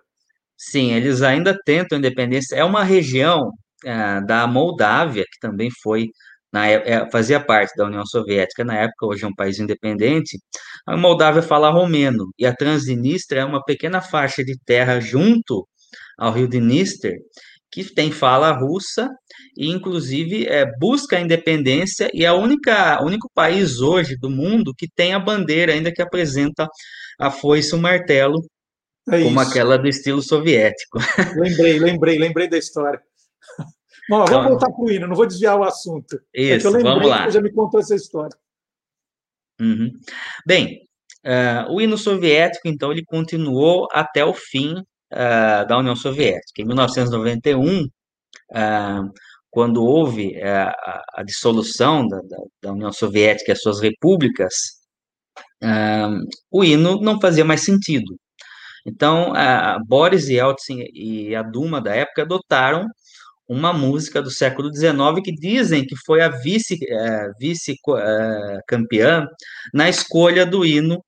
Sim, 0.57 0.93
eles 0.93 1.21
ainda 1.21 1.57
tentam 1.65 1.97
independência. 1.97 2.55
É 2.55 2.63
uma 2.63 2.83
região 2.83 3.51
é, 3.83 4.21
da 4.21 4.47
Moldávia, 4.47 5.25
que 5.29 5.39
também 5.39 5.69
foi, 5.81 6.09
na, 6.51 6.67
é, 6.69 7.09
fazia 7.11 7.39
parte 7.39 7.75
da 7.75 7.85
União 7.85 8.05
Soviética 8.05 8.63
na 8.63 8.75
época, 8.75 9.07
hoje 9.07 9.25
é 9.25 9.27
um 9.27 9.35
país 9.35 9.59
independente. 9.59 10.39
A 10.87 10.95
Moldávia 10.95 11.41
fala 11.41 11.69
romeno, 11.69 12.31
e 12.39 12.45
a 12.45 12.55
Transnistria 12.55 13.41
é 13.41 13.45
uma 13.45 13.63
pequena 13.63 14.01
faixa 14.01 14.43
de 14.43 14.57
terra 14.65 14.99
junto 14.99 15.67
ao 16.17 16.31
rio 16.31 16.47
Dniester, 16.47 17.13
que 17.71 17.83
tem 17.83 18.11
fala 18.11 18.51
russa 18.51 19.09
e, 19.55 19.69
inclusive, 19.69 20.47
é, 20.47 20.65
busca 20.77 21.17
a 21.17 21.21
independência 21.21 22.09
e 22.13 22.25
é 22.25 22.31
o 22.31 22.37
único 22.37 23.29
país 23.33 23.79
hoje 23.79 24.15
do 24.17 24.29
mundo 24.29 24.73
que 24.75 24.87
tem 24.87 25.13
a 25.13 25.19
bandeira 25.19 25.73
ainda 25.73 25.91
que 25.91 26.01
apresenta 26.01 26.67
a 27.19 27.29
foice 27.29 27.73
e 27.73 27.77
o 27.77 27.81
martelo, 27.81 28.43
é 29.09 29.21
como 29.21 29.39
aquela 29.39 29.77
do 29.77 29.87
estilo 29.87 30.21
soviético. 30.21 30.97
Lembrei, 31.35 31.79
lembrei, 31.79 32.17
lembrei 32.17 32.49
da 32.49 32.57
história. 32.57 33.01
Bom, 34.09 34.25
vamos 34.25 34.49
voltar 34.49 34.69
para 34.69 34.83
o 34.83 34.91
hino, 34.91 35.07
não 35.07 35.15
vou 35.15 35.25
desviar 35.25 35.57
o 35.57 35.63
assunto. 35.63 36.19
Isso, 36.33 36.67
é 36.67 36.71
que 36.71 36.77
eu 36.77 36.81
vamos 36.81 37.07
lá. 37.07 37.29
já 37.29 37.41
me 37.41 37.51
contou 37.51 37.79
essa 37.79 37.95
história. 37.95 38.35
Uhum. 39.61 39.91
Bem, 40.45 40.81
uh, 41.25 41.71
o 41.71 41.79
hino 41.79 41.97
soviético, 41.97 42.67
então, 42.67 42.91
ele 42.91 43.05
continuou 43.05 43.87
até 43.91 44.25
o 44.25 44.33
fim 44.33 44.73
uh, 44.73 45.67
da 45.67 45.77
União 45.77 45.95
Soviética. 45.95 46.61
Em 46.61 46.65
1991, 46.65 47.83
uh, 47.85 47.89
quando 49.53 49.85
houve 49.85 50.35
uh, 50.39 50.67
a, 50.67 51.03
a, 51.17 51.23
dissolução 51.23 52.07
da, 52.07 52.17
da, 52.17 52.37
da, 52.63 52.73
União 52.73 52.91
Soviética 52.91 53.51
e 53.51 53.53
as 53.53 53.61
suas 53.61 53.79
repúblicas, 53.79 54.53
o 56.51 56.63
hino 56.63 56.99
não 56.99 57.21
fazia 57.21 57.45
mais 57.45 57.63
sentido. 57.63 58.17
Então, 58.85 59.31
Boris 59.87 60.27
Yeltsin 60.27 60.83
e 60.93 61.33
a 61.33 61.41
Duma 61.41 61.79
da 61.79 61.95
época 61.95 62.23
adotaram 62.23 62.85
uma 63.47 63.71
música 63.71 64.21
do 64.21 64.29
século 64.29 64.69
XIX 64.75 65.21
que 65.23 65.31
dizem 65.31 65.85
que 65.85 65.95
foi 66.05 66.21
a 66.21 66.27
vice, 66.27 66.77
vice 67.39 67.75
campeã 68.67 69.25
na 69.73 69.87
escolha 69.87 70.45
do 70.45 70.65
hino 70.65 71.01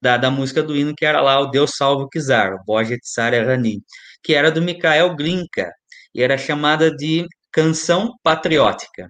da, 0.00 0.16
da 0.16 0.30
música 0.32 0.64
do 0.64 0.76
hino, 0.76 0.94
que 0.96 1.06
era 1.06 1.20
lá 1.20 1.38
o 1.38 1.46
Deus 1.46 1.76
Salve 1.76 2.02
o 2.02 2.08
Kizar, 2.08 2.54
o 2.54 2.64
Boja 2.64 2.98
Tsar 2.98 3.32
Rani, 3.34 3.80
que 4.22 4.34
era 4.34 4.50
do 4.50 4.60
Mikhail 4.60 5.14
Glinka, 5.14 5.70
e 6.12 6.22
era 6.22 6.36
chamada 6.36 6.90
de 6.90 7.24
Canção 7.52 8.14
Patriótica. 8.22 9.08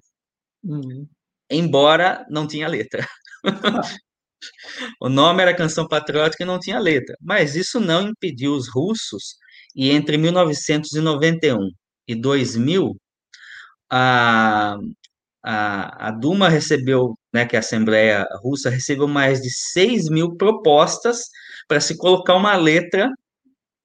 Uhum. 0.64 1.08
Embora 1.50 2.26
não 2.30 2.46
tinha 2.46 2.68
letra. 2.68 3.06
o 5.00 5.08
nome 5.08 5.42
era 5.42 5.56
Canção 5.56 5.86
Patriótica 5.86 6.42
e 6.42 6.46
não 6.46 6.58
tinha 6.58 6.78
letra. 6.78 7.16
Mas 7.20 7.54
isso 7.54 7.78
não 7.80 8.08
impediu 8.08 8.54
os 8.54 8.68
russos, 8.68 9.36
e 9.74 9.90
entre 9.90 10.16
1991 10.18 11.70
e 12.08 12.14
2000, 12.14 12.96
a, 13.90 14.76
a, 15.44 16.08
a 16.08 16.10
Duma 16.12 16.48
recebeu, 16.48 17.14
né, 17.32 17.46
que 17.46 17.56
a 17.56 17.60
Assembleia 17.60 18.26
Russa 18.42 18.70
recebeu 18.70 19.08
mais 19.08 19.40
de 19.40 19.50
6 19.50 20.08
mil 20.10 20.36
propostas 20.36 21.20
para 21.68 21.80
se 21.80 21.96
colocar 21.96 22.34
uma 22.34 22.56
letra 22.56 23.10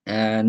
uh, 0.08 0.44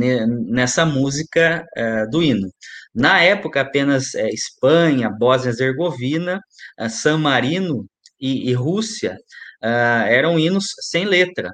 nessa 0.47 0.86
música 0.86 1.66
uh, 1.76 2.10
do 2.10 2.22
hino. 2.22 2.48
Na 2.94 3.20
época, 3.20 3.60
apenas 3.60 4.14
uh, 4.14 4.28
Espanha, 4.28 5.10
Bósnia-Herzegovina, 5.10 6.40
San 6.89 7.18
Marino 7.18 7.86
e, 8.20 8.51
e 8.51 8.52
Rússia 8.55 9.16
eram 9.60 10.39
hinos 10.39 10.66
sem 10.82 11.05
letra. 11.05 11.52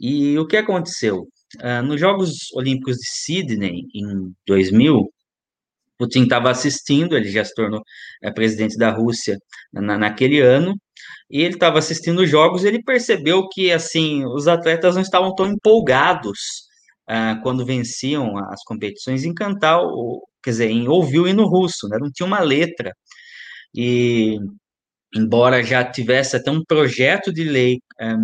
E 0.00 0.36
o 0.38 0.46
que 0.46 0.56
aconteceu? 0.56 1.28
nos 1.84 2.00
Jogos 2.00 2.52
Olímpicos 2.52 2.96
de 2.96 3.06
Sydney, 3.06 3.84
em 3.94 4.34
2000, 4.44 5.08
Putin 5.96 6.24
estava 6.24 6.50
assistindo, 6.50 7.16
ele 7.16 7.30
já 7.30 7.44
se 7.44 7.54
tornou 7.54 7.80
é, 8.20 8.32
presidente 8.32 8.76
da 8.76 8.90
Rússia 8.90 9.38
na, 9.72 9.96
naquele 9.96 10.40
ano, 10.40 10.74
e 11.30 11.42
ele 11.42 11.54
estava 11.54 11.78
assistindo 11.78 12.22
os 12.22 12.28
jogos 12.28 12.64
e 12.64 12.68
ele 12.68 12.82
percebeu 12.82 13.48
que, 13.48 13.70
assim, 13.70 14.24
os 14.26 14.48
atletas 14.48 14.96
não 14.96 15.02
estavam 15.02 15.32
tão 15.32 15.46
empolgados 15.46 16.38
ah, 17.08 17.38
quando 17.42 17.64
venciam 17.66 18.38
as 18.50 18.62
competições 18.64 19.24
em 19.24 19.34
cantar, 19.34 19.80
ou, 19.80 20.22
quer 20.42 20.50
dizer, 20.50 20.70
em 20.70 20.88
ouvir 20.88 21.20
o 21.20 21.28
hino 21.28 21.46
russo, 21.46 21.88
né? 21.88 21.98
não 22.00 22.10
tinha 22.10 22.26
uma 22.26 22.40
letra. 22.40 22.92
E 23.74 24.38
embora 25.14 25.62
já 25.62 25.84
tivesse 25.84 26.36
até 26.36 26.50
um 26.50 26.64
projeto 26.64 27.32
de 27.32 27.44
lei 27.44 27.78
é, 28.00 28.14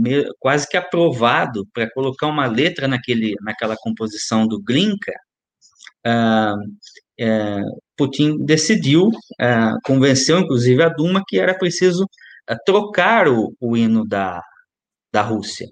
quase 0.41 0.69
que 0.69 0.77
aprovado 0.77 1.67
para 1.73 1.91
colocar 1.93 2.27
uma 2.27 2.47
letra 2.47 2.89
naquele, 2.89 3.35
naquela 3.43 3.77
composição 3.77 4.47
do 4.47 4.61
Glinka, 4.63 5.13
ah, 6.07 6.55
é, 7.19 7.61
Putin 7.97 8.45
decidiu, 8.45 9.11
é, 9.41 9.73
convenceu 9.85 10.39
inclusive 10.41 10.83
a 10.83 10.89
Duma 10.89 11.23
que 11.27 11.39
era 11.39 11.57
preciso 11.57 12.07
trocar 12.67 13.29
o, 13.29 13.55
o 13.61 13.77
hino 13.77 14.05
da, 14.07 14.43
da 15.13 15.23
Rússia. 15.23 15.67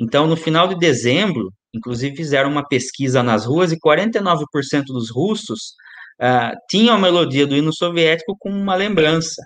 Então, 0.00 0.26
no 0.26 0.36
final 0.36 0.68
de 0.68 0.78
dezembro, 0.78 1.52
inclusive 1.74 2.16
fizeram 2.16 2.50
uma 2.50 2.66
pesquisa 2.66 3.22
nas 3.22 3.44
ruas 3.44 3.72
e 3.72 3.78
49% 3.78 4.84
dos 4.86 5.10
russos 5.10 5.74
uh, 6.20 6.56
tinham 6.68 6.94
a 6.94 6.98
melodia 6.98 7.46
do 7.46 7.56
hino 7.56 7.72
soviético 7.74 8.36
como 8.38 8.56
uma 8.56 8.74
lembrança. 8.74 9.42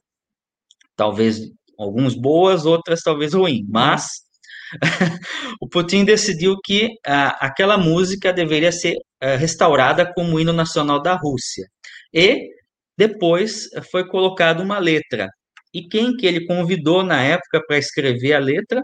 Talvez 0.97 1.41
alguns 1.79 2.15
boas, 2.15 2.67
outras 2.67 3.01
talvez 3.01 3.33
ruins, 3.35 3.65
mas 3.69 4.09
o 5.61 5.69
Putin 5.69 6.05
decidiu 6.05 6.57
que 6.65 6.87
uh, 7.07 7.35
aquela 7.41 7.79
música 7.79 8.33
deveria 8.33 8.73
ser 8.73 8.95
uh, 8.95 9.37
restaurada 9.39 10.13
como 10.13 10.39
hino 10.39 10.53
nacional 10.53 11.01
da 11.01 11.15
Rússia. 11.15 11.67
E 12.13 12.49
depois 12.97 13.69
foi 13.91 14.07
colocada 14.09 14.63
uma 14.63 14.79
letra. 14.79 15.29
E 15.73 15.87
quem 15.87 16.17
que 16.17 16.27
ele 16.27 16.47
convidou 16.47 17.03
na 17.03 17.23
época 17.23 17.63
para 17.67 17.79
escrever 17.79 18.33
a 18.35 18.39
letra? 18.39 18.83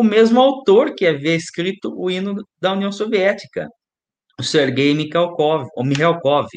O 0.00 0.02
mesmo 0.02 0.40
autor 0.40 0.94
que 0.94 1.06
havia 1.06 1.34
escrito 1.34 1.92
o 1.94 2.10
hino 2.10 2.34
da 2.58 2.72
União 2.72 2.90
Soviética, 2.90 3.68
o 4.38 4.42
Sergei 4.42 4.94
Mikhalkov, 4.94 5.68
ou 5.76 5.84
Mikhalkov. 5.84 6.48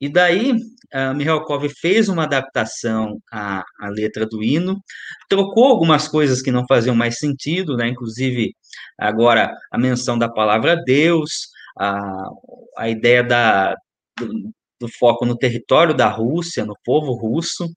E 0.00 0.08
daí, 0.08 0.52
uh, 0.52 1.12
Mikhalkov 1.16 1.68
fez 1.80 2.08
uma 2.08 2.22
adaptação 2.22 3.18
à, 3.32 3.64
à, 3.80 3.88
letra 3.88 4.24
do 4.24 4.40
hino, 4.40 4.80
trocou 5.28 5.64
algumas 5.64 6.06
coisas 6.06 6.40
que 6.40 6.52
não 6.52 6.64
faziam 6.68 6.94
mais 6.94 7.18
sentido, 7.18 7.76
né? 7.76 7.88
inclusive 7.88 8.54
agora 8.96 9.52
a 9.72 9.76
menção 9.76 10.16
da 10.16 10.28
palavra 10.28 10.76
Deus, 10.76 11.48
a, 11.76 12.28
a 12.76 12.88
ideia 12.88 13.24
da, 13.24 13.74
do, 14.16 14.52
do 14.82 14.88
foco 14.96 15.26
no 15.26 15.36
território 15.36 15.92
da 15.92 16.06
Rússia, 16.06 16.64
no 16.64 16.76
povo 16.84 17.14
russo, 17.14 17.68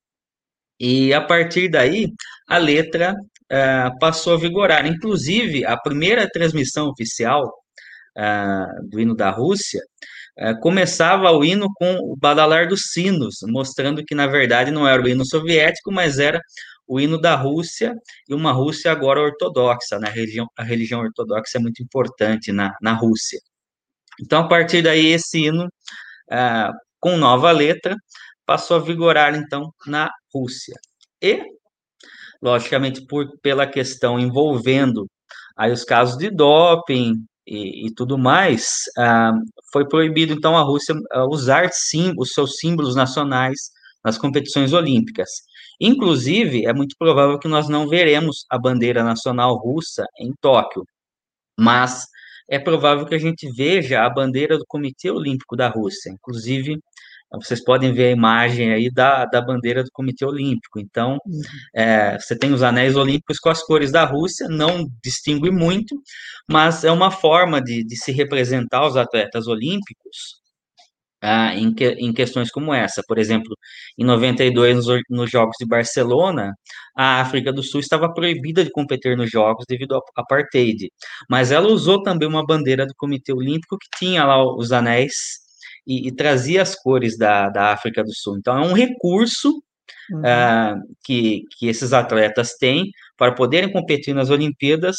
e 0.80 1.16
a 1.16 1.22
partir 1.22 1.68
daí 1.68 2.14
a 2.48 2.60
letra 2.60 3.16
uh, 3.52 4.00
passou 4.00 4.34
a 4.34 4.38
vigorar. 4.38 4.86
Inclusive, 4.86 5.66
a 5.66 5.78
primeira 5.78 6.28
transmissão 6.30 6.88
oficial 6.88 7.52
uh, 8.18 8.90
do 8.90 9.00
hino 9.00 9.16
da 9.16 9.30
Rússia 9.30 9.82
é, 10.38 10.54
começava 10.56 11.30
o 11.32 11.44
hino 11.44 11.68
com 11.76 11.94
o 11.96 12.16
badalar 12.16 12.68
dos 12.68 12.92
sinos, 12.94 13.40
mostrando 13.44 14.04
que, 14.04 14.16
na 14.16 14.28
verdade, 14.28 14.72
não 14.72 14.88
era 14.88 15.02
o 15.02 15.08
hino 15.08 15.26
soviético, 15.26 15.92
mas 15.92 16.20
era 16.20 16.40
o 16.88 17.00
hino 17.00 17.20
da 17.20 17.36
Rússia, 17.36 17.94
e 18.30 18.34
uma 18.34 18.52
Rússia 18.52 18.92
agora 18.92 19.22
ortodoxa, 19.22 20.00
né? 20.00 20.08
a, 20.08 20.12
religião, 20.12 20.48
a 20.58 20.64
religião 20.64 21.02
ortodoxa 21.02 21.58
é 21.58 21.60
muito 21.60 21.84
importante 21.84 22.52
na, 22.52 22.74
na 22.82 22.94
Rússia. 22.94 23.40
Então, 24.20 24.42
a 24.42 24.48
partir 24.48 24.82
daí, 24.82 25.08
esse 25.08 25.46
hino, 25.46 25.66
uh, 25.66 26.74
com 27.00 27.18
nova 27.18 27.52
letra, 27.52 27.96
passou 28.46 28.78
a 28.78 28.80
vigorar, 28.80 29.36
então, 29.36 29.74
na 29.86 30.10
Rússia. 30.34 30.76
E, 31.22 31.44
logicamente, 32.42 33.06
por, 33.06 33.38
pela 33.42 33.68
questão 33.68 34.20
envolvendo 34.20 35.08
aí 35.56 35.72
os 35.72 35.84
casos 35.84 36.18
de 36.18 36.30
doping, 36.30 37.16
e, 37.46 37.88
e 37.88 37.94
tudo 37.94 38.18
mais, 38.18 38.66
ah, 38.98 39.34
foi 39.72 39.88
proibido 39.88 40.34
então 40.34 40.58
a 40.58 40.62
Rússia 40.62 40.96
ah, 41.12 41.26
usar 41.26 41.70
sim 41.72 42.14
os 42.18 42.32
seus 42.32 42.58
símbolos 42.58 42.96
nacionais 42.96 43.72
nas 44.04 44.18
competições 44.18 44.74
olímpicas. 44.74 45.30
Inclusive, 45.80 46.66
é 46.66 46.74
muito 46.74 46.96
provável 46.98 47.40
que 47.40 47.48
nós 47.48 47.68
não 47.68 47.88
veremos 47.88 48.46
a 48.50 48.58
bandeira 48.58 49.04
nacional 49.04 49.56
russa 49.58 50.06
em 50.20 50.32
Tóquio, 50.40 50.84
mas 51.60 52.06
é 52.50 52.60
provável 52.60 53.06
que 53.06 53.16
a 53.16 53.20
gente 53.20 53.50
veja 53.52 54.04
a 54.04 54.10
bandeira 54.10 54.58
do 54.58 54.66
Comitê 54.68 55.10
Olímpico 55.10 55.56
da 55.56 55.70
Rússia. 55.70 56.12
Inclusive, 56.12 56.80
vocês 57.40 57.64
podem 57.64 57.94
ver 57.94 58.08
a 58.08 58.12
imagem 58.12 58.74
aí 58.74 58.90
da, 58.92 59.26
da 59.26 59.42
bandeira 59.42 59.84
do 59.84 59.92
Comitê 59.92 60.26
Olímpico. 60.26 60.80
Então, 60.80 61.18
uhum. 61.26 61.42
é, 61.74 62.18
você 62.20 62.38
tem 62.38 62.54
os 62.54 62.62
anéis 62.62 62.96
olímpicos 62.96 63.40
com 63.40 63.50
as 63.50 63.64
cores 63.64 63.92
da 63.92 64.04
Rússia, 64.04 64.48
não 64.50 64.86
distingue 65.04 65.50
muito, 65.50 65.96
mas 66.50 66.84
é 66.84 66.92
uma 66.92 67.12
forma 67.12 67.62
de, 67.62 67.84
de 67.84 67.96
se 67.96 68.12
representar 68.12 68.86
os 68.86 68.98
atletas 68.98 69.48
olímpicos 69.48 70.42
ah, 71.22 71.56
em, 71.56 71.74
que, 71.74 71.86
em 71.86 72.12
questões 72.14 72.50
como 72.52 72.74
essa. 72.74 73.02
Por 73.08 73.18
exemplo, 73.18 73.56
em 73.98 74.04
92, 74.04 74.86
nos, 74.86 75.02
nos 75.10 75.30
Jogos 75.30 75.56
de 75.60 75.68
Barcelona, 75.68 76.54
a 76.96 77.22
África 77.22 77.54
do 77.54 77.64
Sul 77.64 77.80
estava 77.80 78.14
proibida 78.14 78.64
de 78.64 78.72
competir 78.72 79.16
nos 79.16 79.30
Jogos 79.30 79.66
devido 79.68 79.94
ao 79.96 80.02
apartheid, 80.18 80.90
mas 81.30 81.52
ela 81.52 81.68
usou 81.68 82.02
também 82.04 82.28
uma 82.28 82.46
bandeira 82.46 82.86
do 82.86 82.94
Comitê 82.98 83.34
Olímpico 83.34 83.78
que 83.78 83.88
tinha 83.98 84.26
lá 84.26 84.44
os 84.44 84.72
anéis 84.72 85.42
e, 85.92 86.08
e 86.08 86.12
trazia 86.16 86.62
as 86.62 86.74
cores 86.76 87.18
da, 87.18 87.50
da 87.50 87.74
África 87.74 88.02
do 88.04 88.14
Sul. 88.14 88.38
Então, 88.38 88.58
é 88.58 88.62
um 88.62 88.74
recurso 88.74 89.50
uhum. 90.10 90.20
uh, 90.20 90.82
que, 91.04 91.42
que 91.58 91.68
esses 91.68 91.92
atletas 91.92 92.54
têm 92.58 92.90
para 93.18 93.34
poderem 93.34 93.72
competir 93.72 94.14
nas 94.14 94.30
Olimpíadas 94.30 94.96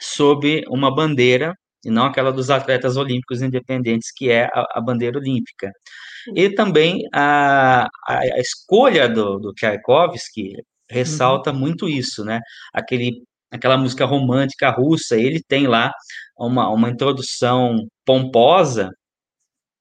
sob 0.00 0.62
uma 0.68 0.94
bandeira, 0.94 1.52
e 1.84 1.90
não 1.90 2.04
aquela 2.04 2.32
dos 2.32 2.50
atletas 2.50 2.96
olímpicos 2.96 3.42
independentes, 3.42 4.12
que 4.14 4.30
é 4.30 4.44
a, 4.44 4.78
a 4.78 4.80
bandeira 4.80 5.18
olímpica. 5.18 5.72
E 6.36 6.50
também 6.50 7.02
a, 7.12 7.88
a, 8.06 8.18
a 8.18 8.38
escolha 8.38 9.08
do, 9.08 9.38
do 9.38 9.52
Tchaikovsky 9.52 10.52
ressalta 10.90 11.50
uhum. 11.50 11.58
muito 11.58 11.88
isso, 11.88 12.24
né? 12.24 12.40
Aquele, 12.72 13.22
aquela 13.50 13.76
música 13.76 14.04
romântica 14.04 14.70
russa, 14.70 15.16
ele 15.16 15.42
tem 15.48 15.66
lá 15.66 15.90
uma, 16.38 16.68
uma 16.70 16.88
introdução 16.88 17.86
pomposa 18.04 18.90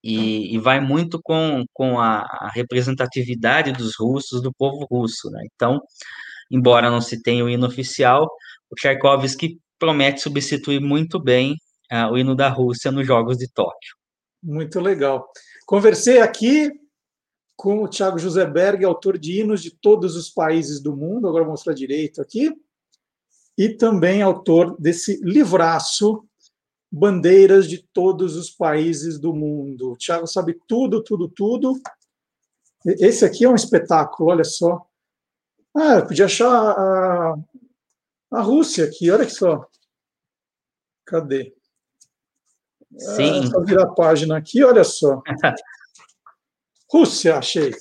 e, 0.04 0.56
e, 0.56 0.60
vai 0.60 0.80
muito 0.80 1.20
com, 1.22 1.66
com 1.74 2.00
a, 2.00 2.22
a, 2.22 2.50
representatividade 2.54 3.72
dos 3.72 3.96
russos, 3.98 4.42
do 4.42 4.54
povo 4.54 4.86
russo. 4.90 5.30
Né? 5.32 5.46
Então, 5.54 5.82
embora 6.52 6.90
não 6.90 7.02
se 7.02 7.22
tenha 7.22 7.44
o 7.44 7.50
hino 7.50 7.68
oficial, 7.68 8.30
o 8.70 8.76
Tchaikovsky 8.76 9.60
promete 9.80 10.22
substituir 10.22 10.80
muito 10.80 11.22
bem 11.22 11.56
uh, 11.92 12.12
o 12.12 12.18
hino 12.18 12.36
da 12.36 12.50
Rússia 12.50 12.92
nos 12.92 13.06
Jogos 13.06 13.38
de 13.38 13.52
Tóquio. 13.52 13.96
Muito 14.42 14.80
legal. 14.80 15.28
Conversei 15.66 16.22
aqui 16.22 16.72
com 17.56 17.84
o 17.84 17.88
Thiago 17.88 18.20
José 18.20 18.46
Berg, 18.46 18.86
autor 18.86 19.18
de 19.18 19.42
hinos 19.42 19.64
de 19.64 19.72
todos 19.72 20.16
os 20.16 20.30
países 20.30 20.82
do 20.82 20.96
mundo, 20.96 21.28
agora 21.28 21.44
vou 21.44 21.54
mostrar 21.54 21.74
direito 21.74 22.22
aqui, 22.22 22.54
e 23.58 23.70
também 23.70 24.22
autor 24.22 24.80
desse 24.80 25.20
livraço 25.24 26.27
bandeiras 26.92 27.68
de 27.68 27.80
todos 27.94 28.36
os 28.36 28.50
países 28.50 29.20
do 29.20 29.34
mundo. 29.34 29.92
O 29.92 29.98
Thiago 29.98 30.28
sabe 30.28 30.60
tudo, 30.68 31.04
tudo, 31.04 31.28
tudo. 31.30 31.74
Esse 32.86 33.26
aqui 33.26 33.46
é 33.46 33.50
um 33.50 33.56
espetáculo, 33.56 34.30
olha 34.30 34.44
só. 34.44 34.86
Ah, 35.76 35.96
eu 35.96 36.08
podia 36.08 36.26
achar 36.26 36.50
a, 36.50 37.36
a 38.32 38.42
Rússia 38.42 38.86
aqui, 38.86 39.12
olha 39.12 39.30
só. 39.30 39.68
Cadê? 41.06 41.54
Sim. 42.98 43.44
Ah, 43.44 43.48
só 43.48 43.62
virar 43.64 43.84
a 43.84 43.94
página 43.94 44.38
aqui, 44.38 44.64
olha 44.64 44.84
só. 44.84 45.22
Rússia, 46.92 47.38
achei. 47.38 47.72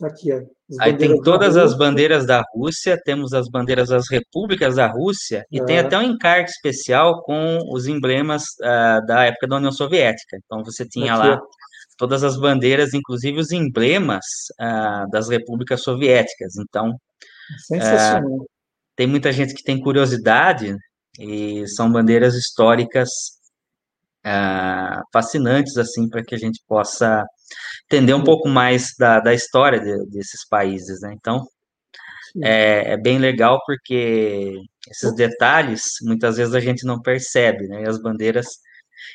Tá 0.00 0.06
aqui, 0.06 0.32
ó. 0.32 0.40
Aí 0.80 0.96
tem 0.96 1.20
todas 1.20 1.58
as 1.58 1.76
bandeiras 1.76 2.26
da 2.26 2.42
Rússia, 2.54 2.98
temos 3.04 3.34
as 3.34 3.50
bandeiras 3.50 3.90
das 3.90 4.08
repúblicas 4.10 4.76
da 4.76 4.86
Rússia, 4.86 5.44
e 5.50 5.60
é. 5.60 5.64
tem 5.64 5.78
até 5.78 5.98
um 5.98 6.02
encarte 6.02 6.50
especial 6.52 7.22
com 7.22 7.58
os 7.70 7.86
emblemas 7.86 8.42
uh, 8.62 9.04
da 9.06 9.24
época 9.24 9.46
da 9.46 9.56
União 9.56 9.72
Soviética. 9.72 10.38
Então 10.42 10.64
você 10.64 10.86
tinha 10.88 11.12
Aqui. 11.14 11.28
lá 11.28 11.40
todas 11.98 12.24
as 12.24 12.38
bandeiras, 12.38 12.94
inclusive 12.94 13.38
os 13.38 13.52
emblemas 13.52 14.24
uh, 14.58 15.10
das 15.10 15.28
repúblicas 15.28 15.82
soviéticas. 15.82 16.54
Então, 16.56 16.94
Sensacional. 17.66 18.30
Uh, 18.30 18.46
tem 18.96 19.06
muita 19.06 19.30
gente 19.32 19.54
que 19.54 19.62
tem 19.62 19.78
curiosidade, 19.78 20.74
e 21.18 21.66
são 21.68 21.92
bandeiras 21.92 22.34
históricas 22.34 23.10
fascinantes, 25.12 25.76
assim, 25.78 26.08
para 26.08 26.22
que 26.22 26.34
a 26.34 26.38
gente 26.38 26.60
possa 26.68 27.24
entender 27.84 28.14
um 28.14 28.24
pouco 28.24 28.48
mais 28.48 28.94
da, 28.98 29.20
da 29.20 29.34
história 29.34 29.80
de, 29.80 30.06
desses 30.10 30.46
países, 30.48 31.00
né? 31.00 31.14
Então, 31.18 31.44
é, 32.42 32.92
é, 32.92 32.96
bem 32.96 33.18
legal 33.18 33.60
porque 33.66 34.54
esses 34.88 35.14
detalhes, 35.14 35.82
muitas 36.02 36.36
vezes 36.36 36.54
a 36.54 36.60
gente 36.60 36.86
não 36.86 37.00
percebe, 37.00 37.66
né? 37.68 37.82
E 37.82 37.88
as 37.88 38.00
bandeiras, 38.00 38.46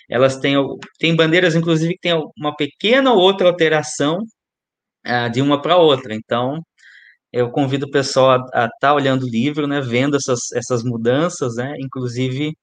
elas 0.09 0.37
têm, 0.37 0.55
tem 0.99 1.15
bandeiras, 1.15 1.55
inclusive, 1.55 1.93
que 1.93 2.01
tem 2.01 2.13
uma 2.37 2.55
pequena 2.55 3.11
ou 3.13 3.19
outra 3.19 3.47
alteração 3.47 4.19
uh, 5.07 5.29
de 5.31 5.41
uma 5.41 5.61
para 5.61 5.77
outra. 5.77 6.13
Então, 6.15 6.61
eu 7.31 7.51
convido 7.51 7.85
o 7.87 7.91
pessoal 7.91 8.31
a 8.31 8.65
estar 8.65 8.69
tá 8.79 8.93
olhando 8.93 9.23
o 9.25 9.29
livro, 9.29 9.67
né? 9.67 9.81
Vendo 9.81 10.17
essas, 10.17 10.39
essas 10.53 10.83
mudanças, 10.83 11.55
né? 11.55 11.75
Inclusive, 11.79 12.53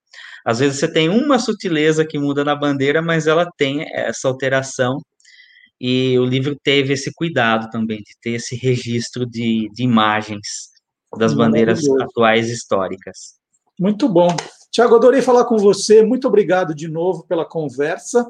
às 0.45 0.59
vezes 0.61 0.79
você 0.81 0.93
tem 0.93 1.09
uma 1.09 1.39
sutileza 1.39 2.07
que 2.07 2.19
muda 2.19 2.45
na 2.45 2.55
bandeira, 2.57 3.03
mas 3.03 3.27
ela 3.27 3.47
tem 3.57 3.85
essa 3.95 4.29
alteração 4.29 4.99
e 5.83 6.17
o 6.17 6.25
livro 6.25 6.57
teve 6.63 6.93
esse 6.93 7.13
cuidado 7.13 7.69
também 7.69 7.99
de 7.99 8.15
ter 8.23 8.35
esse 8.35 8.55
registro 8.55 9.27
de, 9.27 9.69
de 9.73 9.83
imagens 9.83 10.71
das 11.19 11.35
bandeiras 11.35 11.81
atuais 12.01 12.49
históricas. 12.49 13.35
Muito 13.81 14.09
bom. 14.09 14.29
Tiago, 14.71 14.95
adorei 14.95 15.21
falar 15.21 15.45
com 15.45 15.59
você. 15.59 16.01
Muito 16.01 16.29
obrigado 16.29 16.73
de 16.73 16.87
novo 16.87 17.27
pela 17.27 17.45
conversa. 17.45 18.25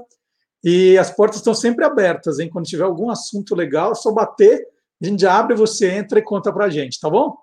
E 0.64 0.96
as 0.96 1.10
portas 1.10 1.40
estão 1.40 1.54
sempre 1.54 1.84
abertas, 1.84 2.38
hein? 2.38 2.48
Quando 2.48 2.64
tiver 2.64 2.84
algum 2.84 3.10
assunto 3.10 3.54
legal, 3.54 3.92
é 3.92 3.96
só 3.96 4.10
bater, 4.10 4.66
a 5.02 5.06
gente 5.06 5.26
abre, 5.26 5.54
você 5.54 5.90
entra 5.90 6.20
e 6.20 6.22
conta 6.22 6.50
para 6.50 6.64
a 6.64 6.70
gente, 6.70 6.98
tá 6.98 7.10
bom? 7.10 7.36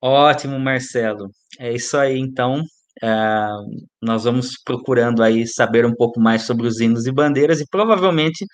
Ótimo, 0.00 0.58
Marcelo. 0.58 1.30
É 1.60 1.72
isso 1.72 1.96
aí, 1.96 2.18
então. 2.18 2.64
Uh, 3.02 3.86
nós 4.02 4.24
vamos 4.24 4.60
procurando 4.64 5.22
aí 5.22 5.46
saber 5.46 5.86
um 5.86 5.94
pouco 5.94 6.20
mais 6.20 6.42
sobre 6.42 6.66
os 6.66 6.80
hinos 6.80 7.06
e 7.06 7.12
bandeiras 7.12 7.60
e 7.60 7.66
provavelmente, 7.66 8.44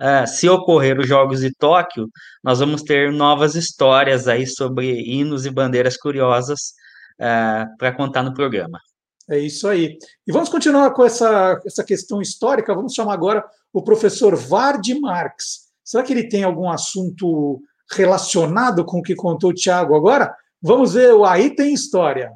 uh, 0.00 0.26
se 0.26 0.48
ocorrer 0.48 0.98
os 0.98 1.08
Jogos 1.08 1.40
de 1.40 1.52
Tóquio, 1.54 2.08
nós 2.42 2.60
vamos 2.60 2.82
ter 2.82 3.12
novas 3.12 3.54
histórias 3.54 4.28
aí 4.28 4.46
sobre 4.46 5.00
hinos 5.02 5.46
e 5.46 5.50
bandeiras 5.50 5.96
curiosas 5.96 6.74
uh, 7.20 7.76
para 7.78 7.92
contar 7.92 8.22
no 8.22 8.34
programa. 8.34 8.78
É 9.30 9.38
isso 9.38 9.68
aí. 9.68 9.96
E 10.26 10.32
vamos 10.32 10.48
continuar 10.48 10.90
com 10.92 11.04
essa, 11.04 11.60
essa 11.64 11.84
questão 11.84 12.20
histórica. 12.20 12.74
Vamos 12.74 12.92
chamar 12.92 13.14
agora 13.14 13.44
o 13.72 13.82
professor 13.82 14.36
Vard 14.36 14.86
Marx. 15.00 15.70
Será 15.84 16.02
que 16.02 16.12
ele 16.12 16.28
tem 16.28 16.44
algum 16.44 16.68
assunto 16.68 17.60
relacionado 17.90 18.84
com 18.84 18.98
o 18.98 19.02
que 19.02 19.14
contou 19.14 19.50
o 19.50 19.54
Tiago 19.54 19.94
agora? 19.94 20.34
Vamos 20.60 20.94
ver 20.94 21.12
o 21.14 21.24
Aí 21.24 21.54
Tem 21.54 21.72
História. 21.72 22.32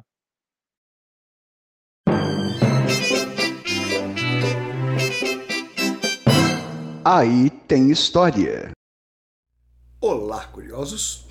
Aí 7.09 7.49
tem 7.49 7.89
história. 7.89 8.71
Olá, 10.01 10.43
curiosos! 10.47 11.25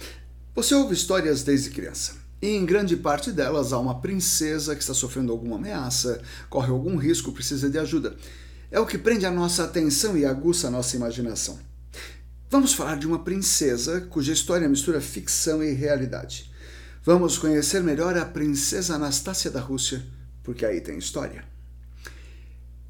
Você 0.54 0.74
ouve 0.74 0.94
histórias 0.94 1.42
desde 1.42 1.68
criança. 1.68 2.14
E 2.40 2.48
em 2.48 2.64
grande 2.64 2.96
parte 2.96 3.30
delas 3.30 3.74
há 3.74 3.78
uma 3.78 4.00
princesa 4.00 4.74
que 4.74 4.80
está 4.80 4.94
sofrendo 4.94 5.32
alguma 5.32 5.56
ameaça, 5.56 6.22
corre 6.48 6.70
algum 6.70 6.96
risco, 6.96 7.30
precisa 7.30 7.68
de 7.68 7.78
ajuda. 7.78 8.16
É 8.70 8.80
o 8.80 8.86
que 8.86 8.96
prende 8.96 9.26
a 9.26 9.30
nossa 9.30 9.64
atenção 9.64 10.16
e 10.16 10.24
aguça 10.24 10.68
a 10.68 10.70
nossa 10.70 10.96
imaginação. 10.96 11.58
Vamos 12.48 12.72
falar 12.72 12.96
de 12.96 13.06
uma 13.06 13.22
princesa 13.22 14.00
cuja 14.00 14.32
história 14.32 14.70
mistura 14.70 15.02
ficção 15.02 15.62
e 15.62 15.74
realidade. 15.74 16.50
Vamos 17.04 17.36
conhecer 17.36 17.82
melhor 17.82 18.16
a 18.16 18.24
princesa 18.24 18.94
Anastácia 18.94 19.50
da 19.50 19.60
Rússia, 19.60 20.02
porque 20.42 20.64
aí 20.64 20.80
tem 20.80 20.96
história. 20.96 21.44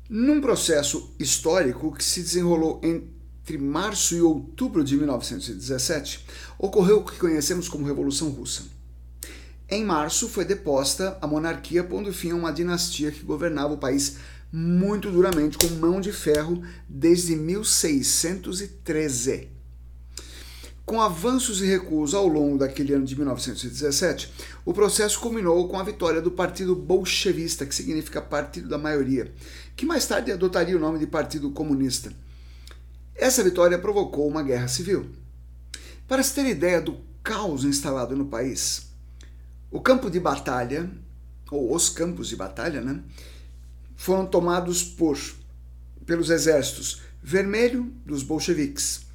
Num 0.08 0.40
processo 0.40 1.12
histórico 1.18 1.92
que 1.92 2.04
se 2.04 2.20
desenrolou 2.20 2.80
entre 2.84 3.58
março 3.58 4.14
e 4.14 4.22
outubro 4.22 4.84
de 4.84 4.96
1917, 4.96 6.24
ocorreu 6.56 6.98
o 6.98 7.04
que 7.04 7.18
conhecemos 7.18 7.68
como 7.68 7.84
Revolução 7.84 8.30
Russa. 8.30 8.62
Em 9.68 9.84
março 9.84 10.28
foi 10.28 10.44
deposta 10.44 11.18
a 11.20 11.26
monarquia, 11.26 11.82
pondo 11.82 12.12
fim 12.12 12.30
a 12.30 12.36
uma 12.36 12.52
dinastia 12.52 13.10
que 13.10 13.24
governava 13.24 13.74
o 13.74 13.78
país 13.78 14.18
muito 14.52 15.10
duramente 15.10 15.58
com 15.58 15.66
mão 15.74 16.00
de 16.00 16.12
ferro 16.12 16.62
desde 16.88 17.34
1613. 17.34 19.55
Com 20.86 21.00
avanços 21.00 21.60
e 21.60 21.66
recuos 21.66 22.14
ao 22.14 22.28
longo 22.28 22.58
daquele 22.58 22.94
ano 22.94 23.04
de 23.04 23.16
1917, 23.16 24.32
o 24.64 24.72
processo 24.72 25.18
culminou 25.18 25.66
com 25.66 25.76
a 25.80 25.82
vitória 25.82 26.22
do 26.22 26.30
Partido 26.30 26.76
Bolchevista, 26.76 27.66
que 27.66 27.74
significa 27.74 28.22
Partido 28.22 28.68
da 28.68 28.78
Maioria, 28.78 29.34
que 29.74 29.84
mais 29.84 30.06
tarde 30.06 30.30
adotaria 30.30 30.76
o 30.76 30.80
nome 30.80 31.00
de 31.00 31.06
Partido 31.08 31.50
Comunista. 31.50 32.12
Essa 33.16 33.42
vitória 33.42 33.76
provocou 33.80 34.28
uma 34.28 34.44
guerra 34.44 34.68
civil. 34.68 35.10
Para 36.06 36.22
se 36.22 36.32
ter 36.32 36.46
ideia 36.46 36.80
do 36.80 37.00
caos 37.20 37.64
instalado 37.64 38.14
no 38.14 38.26
país, 38.26 38.86
o 39.72 39.80
campo 39.80 40.08
de 40.08 40.20
batalha, 40.20 40.88
ou 41.50 41.74
os 41.74 41.88
campos 41.88 42.28
de 42.28 42.36
batalha, 42.36 42.80
né, 42.80 43.02
foram 43.96 44.24
tomados 44.24 44.84
por 44.84 45.18
pelos 46.06 46.30
exércitos 46.30 47.02
vermelho 47.20 47.92
dos 48.04 48.22
bolcheviques, 48.22 49.05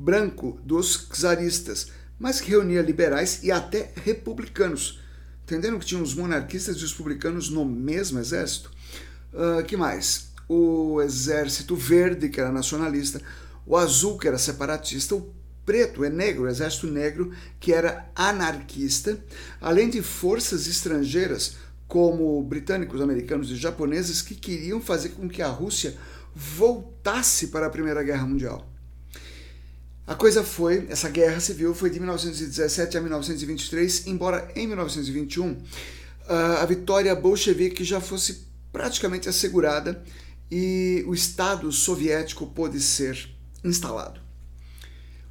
branco 0.00 0.58
dos 0.64 1.08
czaristas, 1.12 1.88
mas 2.18 2.40
que 2.40 2.50
reunia 2.50 2.80
liberais 2.80 3.40
e 3.42 3.52
até 3.52 3.92
republicanos. 4.02 4.98
Entenderam 5.44 5.78
que 5.78 5.84
tinham 5.84 6.02
os 6.02 6.14
monarquistas 6.14 6.76
e 6.76 6.84
os 6.84 6.92
republicanos 6.92 7.50
no 7.50 7.66
mesmo 7.66 8.18
exército? 8.18 8.70
Uh, 9.32 9.62
que 9.64 9.76
mais? 9.76 10.30
O 10.48 11.02
exército 11.02 11.76
verde, 11.76 12.30
que 12.30 12.40
era 12.40 12.50
nacionalista, 12.50 13.20
o 13.66 13.76
azul, 13.76 14.16
que 14.16 14.26
era 14.26 14.38
separatista, 14.38 15.14
o 15.14 15.34
preto 15.66 16.02
é 16.02 16.08
negro, 16.08 16.44
o 16.44 16.48
exército 16.48 16.86
negro, 16.86 17.30
que 17.60 17.72
era 17.72 18.10
anarquista, 18.16 19.22
além 19.60 19.90
de 19.90 20.00
forças 20.00 20.66
estrangeiras, 20.66 21.56
como 21.86 22.42
britânicos, 22.42 23.02
americanos 23.02 23.50
e 23.50 23.56
japoneses, 23.56 24.22
que 24.22 24.34
queriam 24.34 24.80
fazer 24.80 25.10
com 25.10 25.28
que 25.28 25.42
a 25.42 25.48
Rússia 25.48 25.94
voltasse 26.34 27.48
para 27.48 27.66
a 27.66 27.70
Primeira 27.70 28.02
Guerra 28.02 28.26
Mundial. 28.26 28.69
A 30.10 30.16
coisa 30.16 30.42
foi, 30.42 30.88
essa 30.90 31.08
guerra 31.08 31.38
civil 31.38 31.72
foi 31.72 31.88
de 31.88 32.00
1917 32.00 32.98
a 32.98 33.00
1923, 33.00 34.08
embora 34.08 34.50
em 34.56 34.66
1921 34.66 35.56
a 36.60 36.66
vitória 36.66 37.14
bolchevique 37.14 37.84
já 37.84 38.00
fosse 38.00 38.44
praticamente 38.72 39.28
assegurada 39.28 40.02
e 40.50 41.04
o 41.06 41.14
Estado 41.14 41.70
soviético 41.70 42.44
pôde 42.44 42.80
ser 42.80 43.30
instalado. 43.62 44.20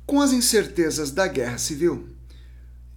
Com 0.06 0.22
as 0.22 0.32
incertezas 0.32 1.12
da 1.12 1.28
guerra 1.28 1.58
civil, 1.58 2.08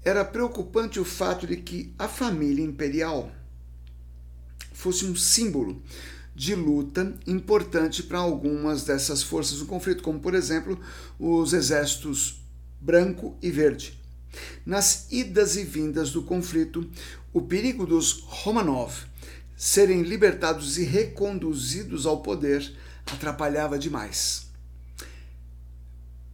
era 0.05 0.25
preocupante 0.25 1.01
o 1.01 1.05
fato 1.05 1.49
de 1.49 1.57
que 1.57 1.93
a 1.99 2.07
família 2.07 2.65
imperial 2.65 3.29
fosse 4.73 5.05
um 5.05 5.17
símbolo 5.17 5.83
de 6.35 6.55
luta 6.55 7.15
importante 7.27 8.03
para 8.03 8.19
algumas 8.19 8.85
dessas 8.85 9.23
forças 9.23 9.59
do 9.59 9.67
conflito, 9.67 10.03
como 10.03 10.21
por 10.21 10.35
exemplo 10.35 10.79
os 11.19 11.53
exércitos 11.53 12.41
branco 12.81 13.37
e 13.43 13.51
verde. 13.51 14.01
Nas 14.65 15.11
idas 15.11 15.57
e 15.57 15.65
vindas 15.65 16.11
do 16.11 16.23
conflito, 16.23 16.89
o 17.33 17.43
perigo 17.43 17.87
dos 17.87 18.25
Romanov 18.27 18.93
serem 19.57 20.03
libertados 20.03 20.79
e 20.79 20.85
reconduzidos 20.85 22.07
ao 22.07 22.23
poder 22.23 22.77
atrapalhava 23.07 23.79
demais. 23.79 24.47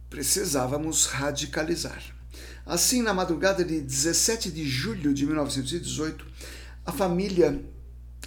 Precisávamos 0.09 1.05
radicalizar. 1.05 2.01
Assim, 2.65 3.01
na 3.01 3.13
madrugada 3.13 3.63
de 3.63 3.81
17 3.81 4.51
de 4.51 4.67
julho 4.67 5.13
de 5.13 5.25
1918, 5.25 6.25
a 6.85 6.91
família, 6.91 7.63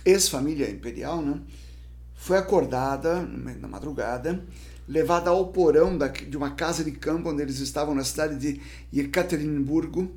ex-família 0.04 0.70
imperial, 0.70 1.22
né, 1.22 1.40
foi 2.22 2.38
acordada 2.38 3.20
na 3.20 3.66
madrugada, 3.66 4.44
levada 4.86 5.30
ao 5.30 5.48
porão 5.48 5.98
de 5.98 6.36
uma 6.36 6.52
casa 6.52 6.84
de 6.84 6.92
campo 6.92 7.28
onde 7.28 7.42
eles 7.42 7.58
estavam 7.58 7.96
na 7.96 8.04
cidade 8.04 8.36
de 8.36 8.60
Yekaterinburgo, 8.96 10.08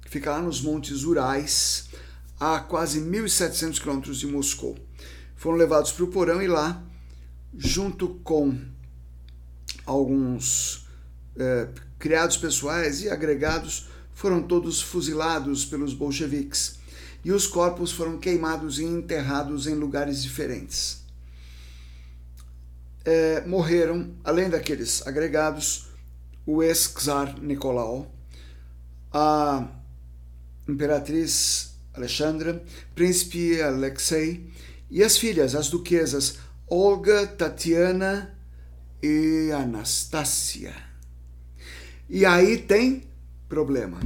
que 0.00 0.08
fica 0.08 0.30
lá 0.30 0.40
nos 0.40 0.62
Montes 0.62 1.04
Urais, 1.04 1.90
a 2.40 2.60
quase 2.60 3.02
1.700 3.02 3.78
quilômetros 3.78 4.18
de 4.18 4.26
Moscou. 4.26 4.74
Foram 5.36 5.58
levados 5.58 5.92
para 5.92 6.04
o 6.04 6.08
porão 6.08 6.40
e 6.40 6.48
lá, 6.48 6.82
junto 7.54 8.08
com 8.24 8.56
alguns 9.84 10.88
é, 11.36 11.68
criados 11.98 12.38
pessoais 12.38 13.02
e 13.02 13.10
agregados, 13.10 13.90
foram 14.14 14.42
todos 14.42 14.80
fuzilados 14.80 15.66
pelos 15.66 15.92
bolcheviques 15.92 16.78
e 17.22 17.30
os 17.30 17.46
corpos 17.46 17.92
foram 17.92 18.16
queimados 18.16 18.78
e 18.78 18.84
enterrados 18.84 19.66
em 19.66 19.74
lugares 19.74 20.22
diferentes. 20.22 20.99
É, 23.04 23.40
morreram, 23.46 24.14
além 24.22 24.50
daqueles 24.50 25.06
agregados, 25.06 25.88
o 26.46 26.62
ex-czar 26.62 27.40
Nicolau, 27.40 28.14
a 29.12 29.68
imperatriz 30.68 31.74
Alexandra, 31.94 32.62
príncipe 32.94 33.60
Alexei 33.60 34.50
e 34.90 35.02
as 35.02 35.16
filhas, 35.16 35.54
as 35.54 35.68
duquesas 35.68 36.38
Olga, 36.68 37.26
Tatiana 37.26 38.36
e 39.02 39.50
Anastácia. 39.52 40.74
E 42.08 42.24
aí 42.24 42.58
tem 42.58 43.04
problema. 43.48 44.00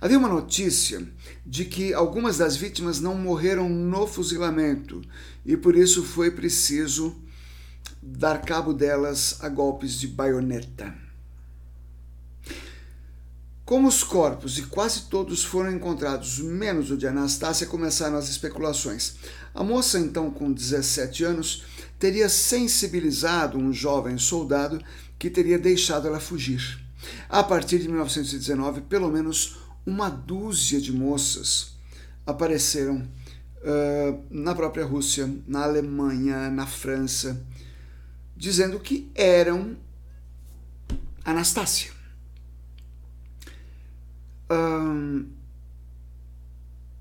Havia 0.00 0.18
uma 0.18 0.28
notícia 0.28 1.02
de 1.46 1.64
que 1.64 1.94
algumas 1.94 2.38
das 2.38 2.56
vítimas 2.56 3.00
não 3.00 3.14
morreram 3.14 3.68
no 3.68 4.06
fuzilamento 4.06 5.02
e 5.44 5.56
por 5.56 5.74
isso 5.76 6.04
foi 6.04 6.30
preciso 6.30 7.23
dar 8.06 8.42
cabo 8.42 8.74
delas 8.74 9.38
a 9.40 9.48
golpes 9.48 9.98
de 9.98 10.06
baioneta. 10.06 10.94
Como 13.64 13.88
os 13.88 14.04
corpos 14.04 14.58
e 14.58 14.62
quase 14.62 15.08
todos 15.08 15.42
foram 15.42 15.72
encontrados, 15.72 16.38
menos 16.38 16.90
o 16.90 16.98
de 16.98 17.06
Anastácia, 17.06 17.66
começaram 17.66 18.18
as 18.18 18.28
especulações. 18.28 19.14
A 19.54 19.64
moça, 19.64 19.98
então 19.98 20.30
com 20.30 20.52
17 20.52 21.24
anos, 21.24 21.64
teria 21.98 22.28
sensibilizado 22.28 23.56
um 23.56 23.72
jovem 23.72 24.18
soldado 24.18 24.84
que 25.18 25.30
teria 25.30 25.58
deixado 25.58 26.06
ela 26.06 26.20
fugir. 26.20 26.78
A 27.26 27.42
partir 27.42 27.78
de 27.78 27.88
1919, 27.88 28.82
pelo 28.82 29.10
menos 29.10 29.56
uma 29.86 30.10
dúzia 30.10 30.78
de 30.78 30.92
moças 30.92 31.74
apareceram 32.26 32.96
uh, 32.98 34.24
na 34.30 34.54
própria 34.54 34.84
Rússia, 34.84 35.32
na 35.46 35.64
Alemanha, 35.64 36.50
na 36.50 36.66
França, 36.66 37.42
dizendo 38.36 38.78
que 38.80 39.10
eram 39.14 39.76
Anastácia. 41.24 41.90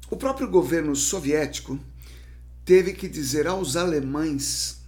O 0.09 0.15
próprio 0.15 0.47
governo 0.49 0.95
soviético 0.95 1.77
teve 2.63 2.93
que 2.93 3.09
dizer 3.09 3.47
aos 3.47 3.75
alemães 3.75 4.81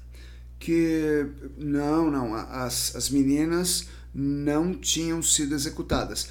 que 0.57 1.27
não, 1.57 2.09
não, 2.09 2.33
as, 2.33 2.95
as 2.95 3.09
meninas 3.09 3.87
não 4.13 4.73
tinham 4.73 5.21
sido 5.21 5.53
executadas, 5.53 6.29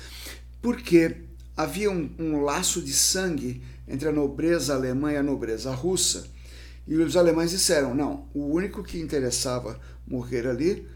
porque 0.62 1.16
havia 1.56 1.90
um, 1.90 2.10
um 2.18 2.40
laço 2.42 2.80
de 2.80 2.92
sangue 2.92 3.62
entre 3.86 4.08
a 4.08 4.12
nobreza 4.12 4.74
alemã 4.74 5.12
e 5.12 5.16
a 5.16 5.22
nobreza 5.22 5.74
russa, 5.74 6.26
e 6.86 6.96
os 6.96 7.16
alemães 7.16 7.50
disseram: 7.50 7.94
não, 7.94 8.28
o 8.32 8.46
único 8.46 8.82
que 8.82 8.98
interessava 8.98 9.78
morrer 10.06 10.46
ali, 10.46 10.86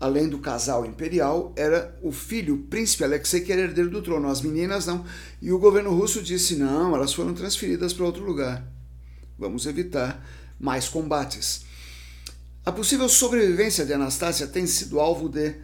além 0.00 0.28
do 0.28 0.38
casal 0.38 0.86
imperial, 0.86 1.52
era 1.56 1.96
o 2.02 2.12
filho, 2.12 2.54
o 2.54 2.62
príncipe 2.64 3.04
Alexei, 3.04 3.40
que 3.40 3.52
era 3.52 3.62
herdeiro 3.62 3.90
do 3.90 4.02
trono, 4.02 4.28
as 4.28 4.40
meninas 4.40 4.86
não. 4.86 5.04
E 5.42 5.52
o 5.52 5.58
governo 5.58 5.94
russo 5.94 6.22
disse: 6.22 6.56
não, 6.56 6.94
elas 6.94 7.12
foram 7.12 7.34
transferidas 7.34 7.92
para 7.92 8.04
outro 8.04 8.24
lugar. 8.24 8.64
Vamos 9.38 9.66
evitar 9.66 10.24
mais 10.58 10.88
combates. 10.88 11.66
A 12.64 12.72
possível 12.72 13.08
sobrevivência 13.08 13.86
de 13.86 13.92
Anastácia 13.92 14.46
tem 14.46 14.66
sido 14.66 15.00
alvo 15.00 15.28
de 15.28 15.54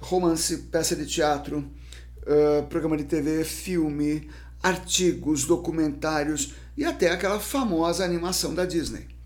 romance, 0.00 0.56
peça 0.70 0.94
de 0.94 1.06
teatro, 1.06 1.58
uh, 1.58 2.66
programa 2.68 2.96
de 2.96 3.04
TV, 3.04 3.44
filme, 3.44 4.28
artigos, 4.62 5.44
documentários 5.44 6.54
e 6.76 6.84
até 6.84 7.10
aquela 7.10 7.40
famosa 7.40 8.04
animação 8.04 8.54
da 8.54 8.66
Disney. 8.66 9.19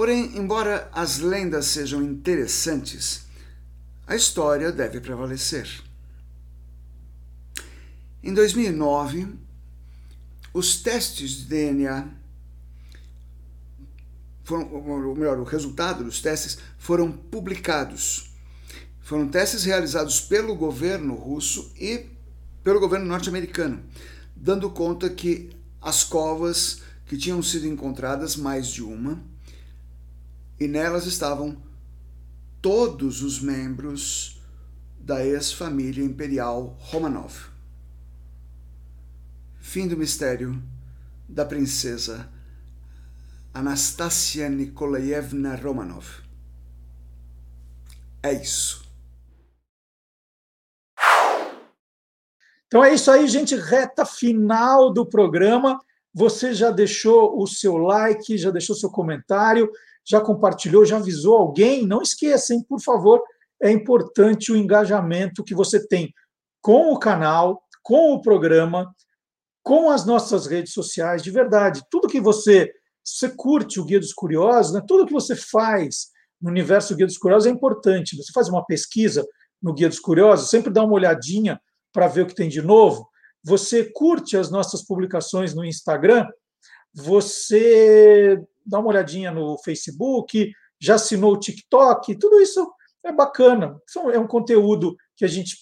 Porém, 0.00 0.34
embora 0.34 0.88
as 0.94 1.18
lendas 1.18 1.66
sejam 1.66 2.02
interessantes, 2.02 3.26
a 4.06 4.16
história 4.16 4.72
deve 4.72 4.98
prevalecer. 4.98 5.68
Em 8.22 8.32
2009, 8.32 9.28
os 10.54 10.80
testes 10.80 11.32
de 11.32 11.44
DNA 11.48 12.08
foram, 14.42 14.72
ou 14.72 15.14
melhor, 15.14 15.38
o 15.38 15.44
resultado 15.44 16.02
dos 16.02 16.22
testes 16.22 16.56
foram 16.78 17.12
publicados. 17.12 18.32
Foram 19.02 19.28
testes 19.28 19.64
realizados 19.64 20.18
pelo 20.18 20.54
governo 20.54 21.14
russo 21.14 21.70
e 21.78 22.06
pelo 22.64 22.80
governo 22.80 23.04
norte-americano, 23.04 23.84
dando 24.34 24.70
conta 24.70 25.10
que 25.10 25.50
as 25.78 26.02
covas 26.02 26.80
que 27.04 27.18
tinham 27.18 27.42
sido 27.42 27.66
encontradas, 27.66 28.34
mais 28.34 28.68
de 28.68 28.82
uma, 28.82 29.22
e 30.60 30.68
nelas 30.68 31.06
estavam 31.06 31.56
todos 32.60 33.22
os 33.22 33.40
membros 33.40 34.38
da 34.98 35.24
ex-família 35.24 36.04
imperial 36.04 36.76
Romanov. 36.78 37.48
Fim 39.58 39.88
do 39.88 39.96
mistério 39.96 40.62
da 41.26 41.46
princesa 41.46 42.30
Anastasia 43.54 44.50
Nikolaevna 44.50 45.56
Romanov. 45.56 46.06
É 48.22 48.32
isso. 48.32 48.84
Então 52.66 52.84
é 52.84 52.94
isso 52.94 53.10
aí, 53.10 53.26
gente. 53.26 53.56
Reta 53.56 54.04
final 54.04 54.92
do 54.92 55.06
programa. 55.06 55.80
Você 56.12 56.52
já 56.52 56.70
deixou 56.70 57.40
o 57.40 57.46
seu 57.46 57.76
like, 57.78 58.36
já 58.36 58.50
deixou 58.50 58.76
seu 58.76 58.90
comentário, 58.90 59.70
já 60.06 60.20
compartilhou, 60.20 60.84
já 60.84 60.96
avisou 60.96 61.36
alguém? 61.36 61.86
Não 61.86 62.02
esqueçam, 62.02 62.62
por 62.62 62.80
favor, 62.80 63.22
é 63.62 63.70
importante 63.70 64.52
o 64.52 64.56
engajamento 64.56 65.44
que 65.44 65.54
você 65.54 65.86
tem 65.86 66.12
com 66.62 66.92
o 66.92 66.98
canal, 66.98 67.62
com 67.82 68.12
o 68.12 68.20
programa, 68.20 68.92
com 69.62 69.90
as 69.90 70.04
nossas 70.04 70.46
redes 70.46 70.72
sociais, 70.72 71.22
de 71.22 71.30
verdade. 71.30 71.82
Tudo 71.90 72.08
que 72.08 72.20
você 72.20 72.70
você 73.02 73.30
curte 73.30 73.80
o 73.80 73.84
Guia 73.84 73.98
dos 73.98 74.12
Curiosos, 74.12 74.72
né, 74.72 74.82
tudo 74.86 75.06
que 75.06 75.12
você 75.12 75.34
faz 75.34 76.08
no 76.40 76.50
universo 76.50 76.94
Guia 76.94 77.06
dos 77.06 77.18
Curiosos 77.18 77.46
é 77.46 77.50
importante. 77.50 78.16
Você 78.16 78.30
faz 78.32 78.48
uma 78.48 78.64
pesquisa 78.64 79.26
no 79.60 79.74
Guia 79.74 79.88
dos 79.88 79.98
Curiosos, 79.98 80.50
sempre 80.50 80.72
dá 80.72 80.82
uma 80.82 80.94
olhadinha 80.94 81.60
para 81.92 82.06
ver 82.06 82.22
o 82.22 82.26
que 82.26 82.34
tem 82.34 82.48
de 82.48 82.62
novo. 82.62 83.08
Você 83.42 83.84
curte 83.84 84.36
as 84.36 84.50
nossas 84.50 84.84
publicações 84.84 85.54
no 85.54 85.64
Instagram, 85.64 86.26
você 86.94 88.38
dá 88.70 88.78
uma 88.78 88.88
olhadinha 88.88 89.30
no 89.30 89.58
Facebook, 89.58 90.50
já 90.80 90.94
assinou 90.94 91.34
o 91.34 91.38
TikTok, 91.38 92.16
tudo 92.18 92.40
isso 92.40 92.70
é 93.04 93.12
bacana. 93.12 93.78
É 94.12 94.18
um 94.18 94.26
conteúdo 94.26 94.96
que 95.16 95.24
a 95.24 95.28
gente 95.28 95.56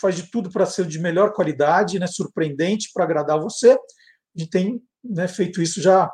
faz 0.00 0.16
de 0.16 0.30
tudo 0.30 0.50
para 0.50 0.66
ser 0.66 0.86
de 0.86 0.98
melhor 0.98 1.32
qualidade, 1.32 1.98
né, 1.98 2.06
surpreendente, 2.06 2.90
para 2.92 3.04
agradar 3.04 3.40
você. 3.40 3.72
A 3.72 3.78
gente 4.36 4.50
tem 4.50 4.82
né, 5.04 5.28
feito 5.28 5.62
isso 5.62 5.80
já 5.80 6.10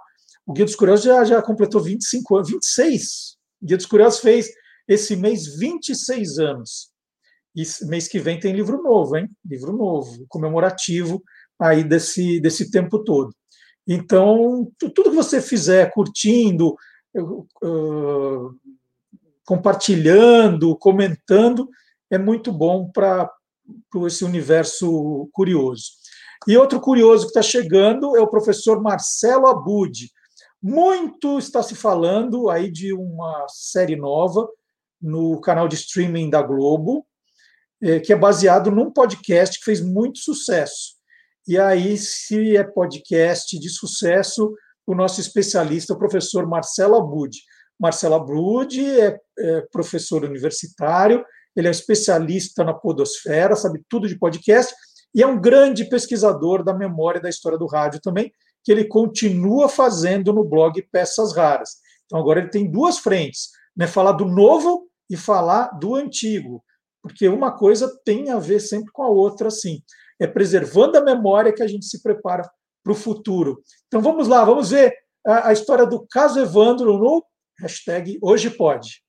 o 0.49 0.53
Guia 0.55 0.65
dos 0.65 0.75
Curiosos 0.75 1.05
já, 1.05 1.23
já 1.27 1.43
completou 1.43 1.79
25 1.79 2.37
anos, 2.37 2.49
26. 2.49 3.37
O 3.61 3.67
Guia 3.67 3.77
dos 3.77 3.85
Curiosos 3.85 4.21
fez 4.21 4.49
esse 4.89 5.15
mês 5.15 5.59
26 5.59 6.39
anos. 6.39 6.91
E 7.55 7.63
mês 7.87 8.09
que 8.09 8.19
vem 8.19 8.41
tem 8.41 8.55
livro 8.55 8.83
novo, 8.83 9.15
hein? 9.19 9.29
Livro 9.45 9.77
novo, 9.77 10.25
comemorativo 10.27 11.23
aí 11.61 11.85
desse, 11.85 12.41
desse 12.41 12.71
tempo 12.71 13.05
todo. 13.05 13.31
Então, 13.89 14.71
tudo 14.79 15.11
que 15.11 15.17
você 15.17 15.41
fizer 15.41 15.91
curtindo, 15.91 16.77
compartilhando, 19.47 20.77
comentando, 20.77 21.71
é 22.11 22.19
muito 22.19 22.53
bom 22.53 22.91
para 22.91 23.31
esse 24.07 24.25
universo 24.25 25.31
curioso. 25.33 25.93
E 26.47 26.57
outro 26.57 26.81
curioso 26.81 27.25
que 27.25 27.31
está 27.31 27.43
chegando 27.43 28.15
é 28.15 28.21
o 28.21 28.29
professor 28.29 28.83
Marcelo 28.83 29.47
Abud. 29.47 30.11
Muito 30.63 31.39
está 31.39 31.63
se 31.63 31.75
falando 31.75 32.51
aí 32.51 32.71
de 32.71 32.93
uma 32.93 33.47
série 33.49 33.97
nova 33.97 34.47
no 35.01 35.41
canal 35.41 35.67
de 35.67 35.77
streaming 35.77 36.29
da 36.29 36.43
Globo, 36.43 37.07
eh, 37.81 38.01
que 38.01 38.13
é 38.13 38.17
baseado 38.17 38.71
num 38.71 38.91
podcast 38.91 39.59
que 39.59 39.65
fez 39.65 39.81
muito 39.81 40.19
sucesso. 40.19 40.98
E 41.49 41.59
aí, 41.59 41.97
se 41.97 42.59
é 42.59 42.63
podcast 42.63 43.59
de 43.59 43.71
sucesso, 43.71 44.55
o 44.87 44.95
nosso 44.95 45.19
especialista, 45.19 45.95
o 45.95 45.99
professor 45.99 46.47
Marcelo 46.47 46.95
Abud. 46.95 47.35
Marcelo 47.81 48.17
Abud 48.17 48.79
é, 48.79 49.19
é 49.39 49.61
professor 49.73 50.27
universitário, 50.27 51.25
ele 51.57 51.67
é 51.67 51.71
especialista 51.71 52.63
na 52.63 52.75
podosfera, 52.75 53.57
sabe 53.57 53.83
tudo 53.89 54.07
de 54.07 54.19
podcast, 54.19 54.75
e 55.15 55.23
é 55.23 55.27
um 55.27 55.41
grande 55.41 55.87
pesquisador 55.87 56.63
da 56.63 56.75
memória 56.75 57.19
da 57.19 57.31
história 57.31 57.57
do 57.57 57.67
rádio 57.67 57.99
também, 58.03 58.31
que 58.63 58.71
ele 58.71 58.85
continua 58.85 59.71
fazendo 59.71 60.35
no 60.35 60.45
blog 60.45 60.83
Peças 60.93 61.35
Raras. 61.35 61.77
Então 62.05 62.19
agora 62.19 62.41
ele 62.41 62.51
tem 62.51 62.71
duas 62.71 62.99
frentes, 62.99 63.49
né? 63.75 63.87
Falar 63.87 64.13
do 64.13 64.27
novo 64.27 64.87
e 65.09 65.17
falar 65.17 65.69
do 65.79 65.95
antigo, 65.95 66.63
porque 67.03 67.27
uma 67.27 67.57
coisa 67.57 67.91
tem 68.05 68.29
a 68.29 68.39
ver 68.39 68.61
sempre 68.61 68.93
com 68.93 69.03
a 69.03 69.09
outra, 69.09 69.49
assim. 69.49 69.83
É 70.21 70.27
preservando 70.27 70.97
a 70.99 71.05
memória 71.05 71.53
que 71.53 71.63
a 71.63 71.67
gente 71.67 71.87
se 71.87 72.03
prepara 72.03 72.49
para 72.83 72.93
o 72.93 72.97
futuro. 72.97 73.63
Então 73.87 74.01
vamos 74.01 74.29
lá, 74.29 74.45
vamos 74.45 74.71
ver 74.71 74.95
a, 75.27 75.49
a 75.49 75.53
história 75.53 75.87
do 75.87 76.07
caso 76.11 76.41
Evandro 76.41 76.99
no 76.99 77.25
hashtag 77.61 78.19
Hoje 78.23 78.51
Pode. 78.51 79.03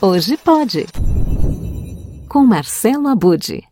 Hoje 0.00 0.36
pode. 0.36 0.86
Com 2.28 2.46
Marcelo 2.46 3.08
Abude. 3.08 3.67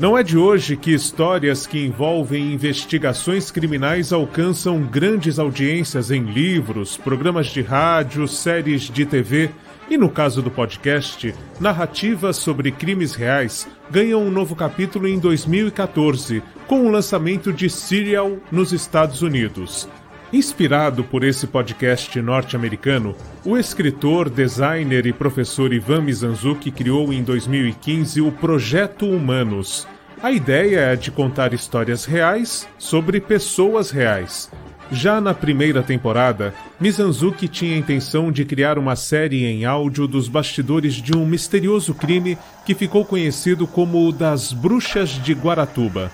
Não 0.00 0.16
é 0.16 0.22
de 0.22 0.38
hoje 0.38 0.78
que 0.78 0.94
histórias 0.94 1.66
que 1.66 1.84
envolvem 1.84 2.54
investigações 2.54 3.50
criminais 3.50 4.14
alcançam 4.14 4.80
grandes 4.80 5.38
audiências 5.38 6.10
em 6.10 6.22
livros, 6.22 6.96
programas 6.96 7.48
de 7.48 7.60
rádio, 7.60 8.26
séries 8.26 8.84
de 8.84 9.04
TV 9.04 9.50
e, 9.90 9.98
no 9.98 10.08
caso 10.08 10.40
do 10.40 10.50
podcast, 10.50 11.34
narrativas 11.60 12.38
sobre 12.38 12.72
crimes 12.72 13.14
reais 13.14 13.68
ganham 13.90 14.22
um 14.22 14.30
novo 14.30 14.56
capítulo 14.56 15.06
em 15.06 15.18
2014, 15.18 16.42
com 16.66 16.86
o 16.86 16.90
lançamento 16.90 17.52
de 17.52 17.68
Serial 17.68 18.38
nos 18.50 18.72
Estados 18.72 19.20
Unidos. 19.20 19.86
Inspirado 20.32 21.02
por 21.02 21.24
esse 21.24 21.44
podcast 21.44 22.22
norte-americano, 22.22 23.16
o 23.44 23.58
escritor, 23.58 24.30
designer 24.30 25.04
e 25.04 25.12
professor 25.12 25.72
Ivan 25.72 26.02
Mizanzuki 26.02 26.70
criou 26.70 27.12
em 27.12 27.20
2015 27.20 28.20
o 28.20 28.30
Projeto 28.30 29.06
Humanos, 29.06 29.88
A 30.22 30.30
ideia 30.30 30.80
é 30.80 30.96
de 30.96 31.10
contar 31.10 31.54
histórias 31.54 32.04
reais 32.04 32.68
sobre 32.78 33.22
pessoas 33.22 33.90
reais. 33.90 34.50
Já 34.92 35.18
na 35.18 35.32
primeira 35.32 35.82
temporada, 35.82 36.54
Mizanzuki 36.78 37.48
tinha 37.48 37.74
a 37.74 37.78
intenção 37.78 38.30
de 38.30 38.44
criar 38.44 38.78
uma 38.78 38.94
série 38.96 39.46
em 39.46 39.64
áudio 39.64 40.06
dos 40.06 40.28
bastidores 40.28 40.94
de 40.94 41.16
um 41.16 41.24
misterioso 41.24 41.94
crime 41.94 42.36
que 42.66 42.74
ficou 42.74 43.04
conhecido 43.04 43.66
como 43.66 44.06
o 44.06 44.12
das 44.12 44.52
Bruxas 44.52 45.08
de 45.08 45.32
Guaratuba. 45.32 46.12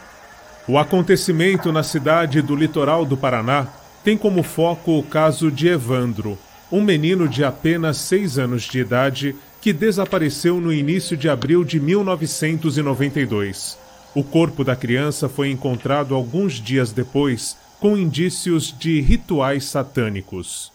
O 0.68 0.78
acontecimento 0.78 1.72
na 1.72 1.82
cidade 1.82 2.40
do 2.40 2.54
litoral 2.54 3.04
do 3.04 3.16
Paraná 3.16 3.66
tem 4.06 4.16
como 4.16 4.42
foco 4.44 4.96
o 4.96 5.02
caso 5.02 5.50
de 5.50 5.66
Evandro, 5.66 6.38
um 6.70 6.80
menino 6.80 7.28
de 7.28 7.42
apenas 7.44 7.96
seis 7.96 8.38
anos 8.38 8.62
de 8.62 8.78
idade 8.78 9.34
que 9.60 9.72
desapareceu 9.72 10.60
no 10.60 10.72
início 10.72 11.16
de 11.16 11.28
abril 11.28 11.64
de 11.64 11.80
1992. 11.80 13.76
O 14.14 14.22
corpo 14.22 14.62
da 14.62 14.76
criança 14.76 15.28
foi 15.28 15.50
encontrado 15.50 16.14
alguns 16.14 16.52
dias 16.52 16.92
depois, 16.92 17.56
com 17.80 17.96
indícios 17.96 18.72
de 18.78 19.00
rituais 19.00 19.64
satânicos. 19.64 20.72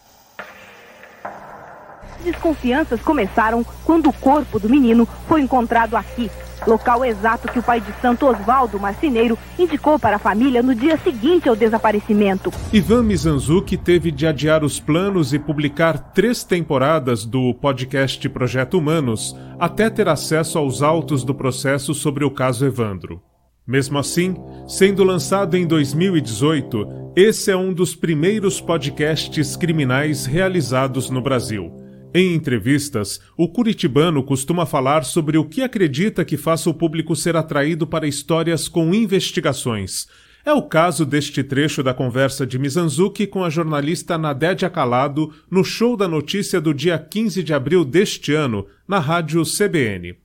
Desconfianças 2.26 3.00
começaram 3.00 3.66
quando 3.86 4.10
o 4.10 4.14
corpo 4.14 4.60
do 4.60 4.70
menino 4.70 5.08
foi 5.30 5.40
encontrado 5.40 5.96
aqui, 5.96 6.30
local 6.68 7.04
exato 7.04 7.48
que 7.48 7.60
o 7.60 7.64
pai 7.64 7.82
de 7.82 7.92
Santo 8.02 8.26
Osvaldo 8.26 8.80
Marcineiro 8.80 9.38
indicou 9.58 9.98
para 10.00 10.16
a 10.16 10.20
família 10.20 10.62
no 10.62 10.76
dia 10.76 10.98
seguinte 10.98 11.50
ao 11.50 11.56
desaparecimento. 11.56 12.52
Ivan 12.72 13.04
Mizanzuki 13.04 13.78
teve 13.78 14.12
de 14.12 14.28
adiar 14.28 14.64
os 14.64 14.80
planos 14.80 15.34
e 15.34 15.40
publicar 15.40 15.98
três 16.14 16.44
temporadas 16.44 17.26
do 17.26 17.54
podcast 17.56 18.28
Projeto 18.30 18.78
Humanos 18.78 19.36
até 19.60 19.90
ter 19.90 20.08
acesso 20.08 20.58
aos 20.58 20.82
autos 20.82 21.24
do 21.24 21.34
processo 21.34 21.94
sobre 21.94 22.24
o 22.24 22.32
caso 22.32 22.66
Evandro. 22.66 23.22
Mesmo 23.66 24.00
assim, 24.00 24.36
sendo 24.68 25.04
lançado 25.04 25.56
em 25.56 25.68
2018, 25.68 27.14
esse 27.16 27.52
é 27.52 27.56
um 27.56 27.72
dos 27.72 27.96
primeiros 27.96 28.60
podcasts 28.60 29.56
criminais 29.56 30.26
realizados 30.26 31.10
no 31.10 31.22
Brasil. 31.22 31.81
Em 32.14 32.36
entrevistas, 32.36 33.22
o 33.38 33.48
curitibano 33.48 34.22
costuma 34.22 34.66
falar 34.66 35.06
sobre 35.06 35.38
o 35.38 35.46
que 35.46 35.62
acredita 35.62 36.26
que 36.26 36.36
faça 36.36 36.70
o 36.70 36.74
público 36.74 37.16
ser 37.16 37.38
atraído 37.38 37.88
para 37.88 38.06
histórias 38.06 38.68
com 38.68 38.94
investigações. 38.94 40.08
É 40.44 40.52
o 40.52 40.64
caso 40.64 41.06
deste 41.06 41.42
trecho 41.42 41.82
da 41.82 41.94
conversa 41.94 42.46
de 42.46 42.60
Mizanzuki 42.60 43.26
com 43.26 43.46
a 43.46 43.50
jornalista 43.50 44.18
Nadédia 44.18 44.70
Calado 44.70 45.32
no 45.50 45.64
show 45.64 45.96
da 45.96 46.08
notícia 46.08 46.60
do 46.60 46.74
dia 46.74 46.98
15 46.98 47.44
de 47.44 47.54
abril 47.54 47.86
deste 47.86 48.34
ano, 48.34 48.66
na 48.86 49.00
rádio 49.00 49.44
CBN 49.44 50.21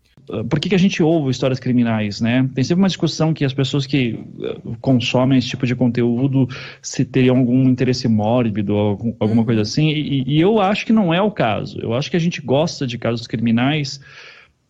por 0.49 0.59
que, 0.59 0.69
que, 0.69 0.75
a 0.75 0.79
gente 0.79 1.03
ouve 1.03 1.31
histórias 1.31 1.61
criminais, 1.61 2.21
né? 2.21 2.49
Tem 2.55 2.65
sempre 2.65 2.83
uma 2.83 2.89
discussão 2.89 3.33
que 3.33 3.45
as 3.45 3.55
pessoas 3.55 3.87
que 3.87 4.19
eh, 4.43 4.57
consomem 4.81 5.39
esse 5.39 5.49
tipo 5.49 5.67
de 5.67 5.77
conteúdo 5.77 6.49
se 6.83 7.05
teriam 7.05 7.39
algum 7.39 7.63
interesse 7.69 8.09
mórbido 8.09 8.77
alguma 9.21 9.45
coisa 9.45 9.61
uhum. 9.61 9.63
assim, 9.63 9.91
e, 9.91 10.25
e, 10.27 10.41
eu 10.41 10.61
acho 10.61 10.85
que 10.85 10.93
não 10.93 11.15
é 11.15 11.23
o 11.23 11.31
caso. 11.31 11.79
Eu 11.81 11.95
acho 11.95 12.11
que 12.11 12.17
a 12.17 12.21
gente 12.21 12.41
gosta 12.41 12.87
de 12.87 12.99
casos 12.99 13.27
criminais 13.27 14.01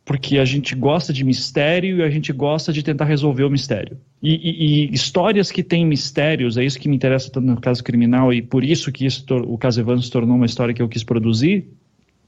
porque 0.06 0.38
a 0.38 0.44
gente 0.44 0.74
gosta 0.76 1.12
de 1.12 1.24
mistério 1.24 1.98
e 1.98 2.02
a 2.02 2.08
gente 2.08 2.32
gosta 2.32 2.72
de 2.72 2.80
tentar 2.80 3.06
resolver 3.06 3.42
o 3.42 3.50
mistério. 3.50 3.98
E, 4.22 4.34
e, 4.34 4.84
e 4.84 4.94
histórias 4.94 5.50
que 5.50 5.64
têm 5.64 5.84
mistérios, 5.84 6.56
é 6.56 6.64
isso 6.64 6.78
que 6.78 6.88
me 6.88 6.94
interessa 6.94 7.28
tanto 7.28 7.44
no 7.46 7.60
caso 7.60 7.82
criminal 7.82 8.32
e 8.32 8.40
por 8.40 8.62
isso 8.62 8.92
que 8.92 9.04
isso, 9.04 9.24
o 9.34 9.58
caso 9.58 9.80
Evans 9.80 10.04
se 10.04 10.10
tornou 10.12 10.36
uma 10.36 10.46
história 10.46 10.72
que 10.72 10.80
eu 10.80 10.88
quis 10.88 11.02
produzir. 11.02 11.66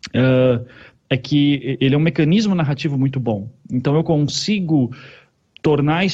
Uh, 0.09 0.65
é 1.11 1.17
que 1.17 1.77
ele 1.81 1.95
é 1.95 1.99
um 1.99 2.03
mecanismo 2.03 2.55
narrativo 2.55 2.99
muito 2.99 3.19
bom. 3.19 3.51
Então 3.71 3.95
eu 3.95 4.05
consigo 4.05 4.91
tornar, 5.63 6.05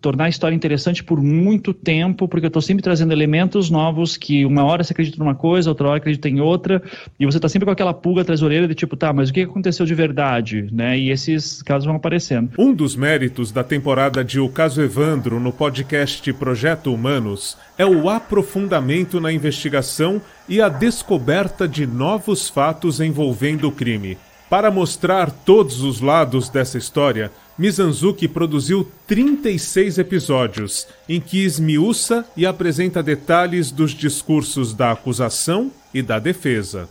tornar 0.00 0.24
a 0.24 0.28
história 0.28 0.54
interessante 0.54 1.04
por 1.04 1.22
muito 1.22 1.72
tempo, 1.72 2.26
porque 2.26 2.46
eu 2.46 2.48
estou 2.48 2.62
sempre 2.62 2.82
trazendo 2.82 3.12
elementos 3.12 3.70
novos 3.70 4.16
que 4.16 4.44
uma 4.44 4.64
hora 4.64 4.82
você 4.82 4.92
acredita 4.92 5.18
numa 5.18 5.34
coisa, 5.34 5.70
outra 5.70 5.88
hora 5.88 5.98
acredita 5.98 6.28
em 6.28 6.40
outra, 6.40 6.82
e 7.18 7.24
você 7.24 7.38
está 7.38 7.48
sempre 7.48 7.66
com 7.66 7.72
aquela 7.72 7.94
pulga 7.94 8.22
atrás 8.22 8.40
da 8.40 8.46
orelha 8.46 8.68
de 8.68 8.74
tipo, 8.74 8.96
tá, 8.96 9.12
mas 9.12 9.30
o 9.30 9.32
que 9.32 9.42
aconteceu 9.42 9.86
de 9.86 9.94
verdade? 9.94 10.68
Né? 10.72 10.98
E 10.98 11.10
esses 11.10 11.62
casos 11.62 11.86
vão 11.86 11.96
aparecendo. 11.96 12.50
Um 12.58 12.74
dos 12.74 12.96
méritos 12.96 13.52
da 13.52 13.62
temporada 13.62 14.24
de 14.24 14.40
O 14.40 14.48
Caso 14.48 14.82
Evandro 14.82 15.38
no 15.38 15.52
podcast 15.52 16.32
Projeto 16.34 16.92
Humanos 16.92 17.56
é 17.76 17.86
o 17.86 18.08
aprofundamento 18.08 19.20
na 19.20 19.32
investigação 19.32 20.20
e 20.48 20.60
a 20.60 20.68
descoberta 20.68 21.68
de 21.68 21.86
novos 21.86 22.48
fatos 22.48 23.00
envolvendo 23.00 23.68
o 23.68 23.72
crime. 23.72 24.18
Para 24.48 24.70
mostrar 24.70 25.30
todos 25.30 25.82
os 25.82 26.00
lados 26.00 26.48
dessa 26.48 26.78
história, 26.78 27.30
Mizanzuki 27.58 28.26
produziu 28.26 28.90
36 29.06 29.98
episódios, 29.98 30.86
em 31.06 31.20
que 31.20 31.44
esmiuça 31.44 32.24
e 32.34 32.46
apresenta 32.46 33.02
detalhes 33.02 33.70
dos 33.70 33.90
discursos 33.90 34.72
da 34.72 34.92
acusação 34.92 35.70
e 35.92 36.00
da 36.00 36.18
defesa. 36.18 36.88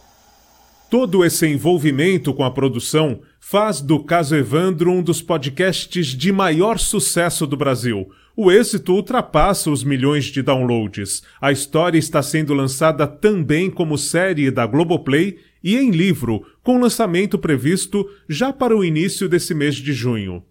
Todo 0.89 1.25
esse 1.25 1.47
envolvimento 1.47 2.33
com 2.33 2.43
a 2.43 2.51
produção 2.51 3.21
faz 3.39 3.81
do 3.81 3.99
Caso 3.99 4.35
Evandro 4.35 4.91
um 4.91 5.01
dos 5.01 5.21
podcasts 5.21 6.07
de 6.07 6.31
maior 6.31 6.77
sucesso 6.77 7.47
do 7.47 7.57
Brasil. 7.57 8.09
O 8.35 8.51
êxito 8.51 8.93
ultrapassa 8.93 9.71
os 9.71 9.83
milhões 9.83 10.25
de 10.25 10.43
downloads. 10.43 11.23
A 11.41 11.51
história 11.51 11.97
está 11.97 12.21
sendo 12.21 12.53
lançada 12.53 13.07
também 13.07 13.69
como 13.69 13.97
série 13.97 14.51
da 14.51 14.65
Globoplay 14.67 15.39
e 15.63 15.75
em 15.75 15.91
livro, 15.91 16.45
com 16.63 16.79
lançamento 16.79 17.37
previsto 17.37 18.09
já 18.27 18.51
para 18.51 18.75
o 18.75 18.83
início 18.83 19.27
desse 19.27 19.53
mês 19.53 19.75
de 19.75 19.93
junho. 19.93 20.43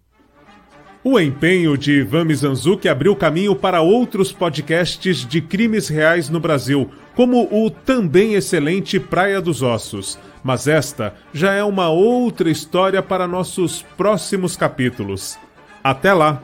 O 1.03 1.19
empenho 1.19 1.77
de 1.77 1.99
Ivan 1.99 2.25
Mizanzuki 2.25 2.89
abriu 2.89 3.15
caminho 3.15 3.55
para 3.55 3.81
outros 3.81 4.31
podcasts 4.31 5.25
de 5.25 5.39
crimes 5.39 5.87
reais 5.87 6.29
no 6.29 6.39
Brasil, 6.39 6.91
como 7.15 7.47
o 7.49 7.69
também 7.69 8.33
excelente 8.33 8.99
Praia 8.99 9.39
dos 9.39 9.61
Ossos. 9.61 10.19
Mas 10.43 10.67
esta 10.67 11.15
já 11.33 11.53
é 11.53 11.63
uma 11.63 11.89
outra 11.89 12.49
história 12.49 13.01
para 13.01 13.27
nossos 13.27 13.83
próximos 13.95 14.57
capítulos. 14.57 15.37
Até 15.83 16.13
lá! 16.13 16.43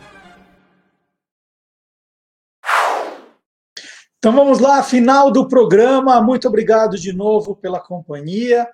Então 4.24 4.32
vamos 4.32 4.60
lá, 4.60 4.82
final 4.82 5.30
do 5.30 5.50
programa. 5.50 6.22
Muito 6.22 6.48
obrigado 6.48 6.98
de 6.98 7.12
novo 7.12 7.58
pela 7.58 7.78
companhia. 7.78 8.66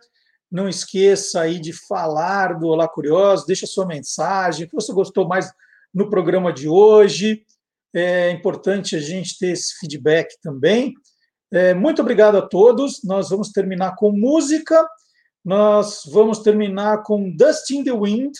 Não 0.51 0.69
esqueça 0.69 1.41
aí 1.41 1.59
de 1.59 1.73
falar 1.73 2.59
do 2.59 2.67
Olá 2.67 2.87
Curioso, 2.87 3.47
deixa 3.47 3.65
sua 3.65 3.87
mensagem, 3.87 4.67
o 4.67 4.69
que 4.69 4.75
você 4.75 4.93
gostou 4.93 5.27
mais 5.27 5.51
no 5.91 6.07
programa 6.07 6.53
de 6.53 6.69
hoje. 6.69 7.47
É 7.91 8.29
importante 8.29 8.95
a 8.95 8.99
gente 8.99 9.39
ter 9.39 9.47
esse 9.47 9.73
feedback 9.79 10.39
também. 10.39 10.93
É, 11.51 11.73
muito 11.73 11.99
obrigado 12.03 12.37
a 12.37 12.43
todos. 12.43 13.03
Nós 13.03 13.31
vamos 13.31 13.49
terminar 13.49 13.95
com 13.95 14.11
música. 14.11 14.87
Nós 15.43 16.03
vamos 16.11 16.43
terminar 16.43 17.01
com 17.01 17.35
Dust 17.35 17.71
in 17.71 17.83
the 17.83 17.91
Wind, 17.91 18.35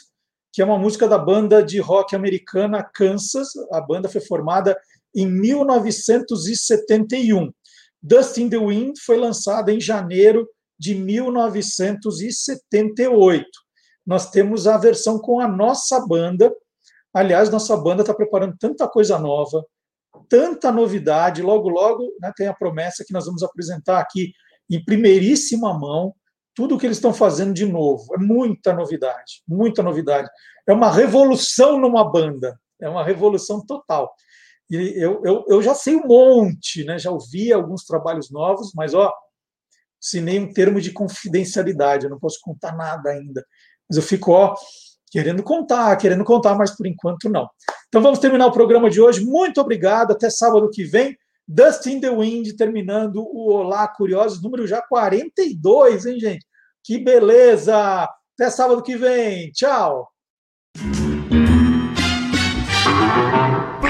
que 0.53 0.61
é 0.61 0.65
uma 0.65 0.77
música 0.77 1.07
da 1.07 1.17
banda 1.17 1.63
de 1.63 1.79
rock 1.79 2.15
americana 2.15 2.83
Kansas. 2.83 3.47
A 3.71 3.81
banda 3.81 4.07
foi 4.07 4.21
formada 4.21 4.77
em 5.15 5.27
1971. 5.27 7.51
Dust 8.01 8.37
in 8.37 8.49
the 8.49 8.57
Wind 8.57 8.93
foi 9.05 9.17
lançada 9.17 9.73
em 9.73 9.81
janeiro 9.81 10.47
de 10.79 10.95
1978. 10.95 13.45
Nós 14.05 14.29
temos 14.31 14.67
a 14.67 14.77
versão 14.77 15.19
com 15.19 15.39
a 15.39 15.47
nossa 15.47 16.05
banda. 16.07 16.53
Aliás, 17.13 17.49
nossa 17.49 17.75
banda 17.75 18.01
está 18.01 18.13
preparando 18.13 18.55
tanta 18.57 18.87
coisa 18.87 19.19
nova, 19.19 19.65
tanta 20.29 20.71
novidade. 20.71 21.41
Logo, 21.41 21.67
logo 21.69 22.03
né, 22.21 22.31
tem 22.35 22.47
a 22.47 22.53
promessa 22.53 23.03
que 23.05 23.13
nós 23.13 23.25
vamos 23.25 23.43
apresentar 23.43 23.99
aqui 23.99 24.31
em 24.69 24.83
primeiríssima 24.83 25.73
mão 25.73 26.13
tudo 26.55 26.75
o 26.75 26.77
que 26.77 26.85
eles 26.85 26.97
estão 26.97 27.13
fazendo 27.13 27.53
de 27.53 27.65
novo. 27.65 28.13
É 28.15 28.17
muita 28.17 28.73
novidade, 28.73 29.43
muita 29.47 29.83
novidade. 29.83 30.29
É 30.67 30.73
uma 30.73 30.91
revolução 30.91 31.79
numa 31.79 32.09
banda, 32.09 32.59
é 32.81 32.89
uma 32.89 33.03
revolução 33.03 33.65
total. 33.65 34.13
E 34.69 34.75
eu, 35.01 35.21
eu, 35.25 35.45
eu 35.47 35.61
já 35.61 35.73
sei 35.73 35.95
um 35.95 36.05
monte, 36.05 36.83
né? 36.83 36.99
já 36.99 37.09
ouvi 37.09 37.51
alguns 37.51 37.83
trabalhos 37.83 38.29
novos, 38.29 38.71
mas 38.75 38.93
ó, 38.93 39.11
assinei 40.01 40.39
um 40.39 40.53
termo 40.53 40.79
de 40.79 40.91
confidencialidade, 40.91 42.05
eu 42.05 42.09
não 42.09 42.19
posso 42.19 42.39
contar 42.41 42.75
nada 42.75 43.09
ainda. 43.09 43.43
Mas 43.89 43.97
eu 43.97 44.03
fico 44.03 44.31
ó, 44.31 44.55
querendo 45.11 45.41
contar, 45.41 45.95
querendo 45.97 46.23
contar, 46.23 46.55
mas 46.55 46.75
por 46.75 46.85
enquanto 46.85 47.29
não. 47.29 47.49
Então 47.87 48.01
vamos 48.01 48.19
terminar 48.19 48.45
o 48.45 48.51
programa 48.51 48.89
de 48.89 49.01
hoje. 49.01 49.25
Muito 49.25 49.59
obrigado, 49.59 50.11
até 50.11 50.29
sábado 50.29 50.69
que 50.69 50.83
vem. 50.83 51.17
Dust 51.47 51.87
in 51.87 51.99
the 51.99 52.11
Wind, 52.11 52.55
terminando 52.55 53.23
o 53.23 53.51
Olá 53.51 53.87
Curiosos, 53.87 54.39
número 54.39 54.67
já 54.67 54.83
42, 54.83 56.05
hein, 56.05 56.19
gente? 56.19 56.45
Que 56.83 56.99
beleza! 56.99 58.07
Até 58.35 58.51
sábado 58.51 58.83
que 58.83 58.95
vem. 58.95 59.51
Tchau! 59.51 60.07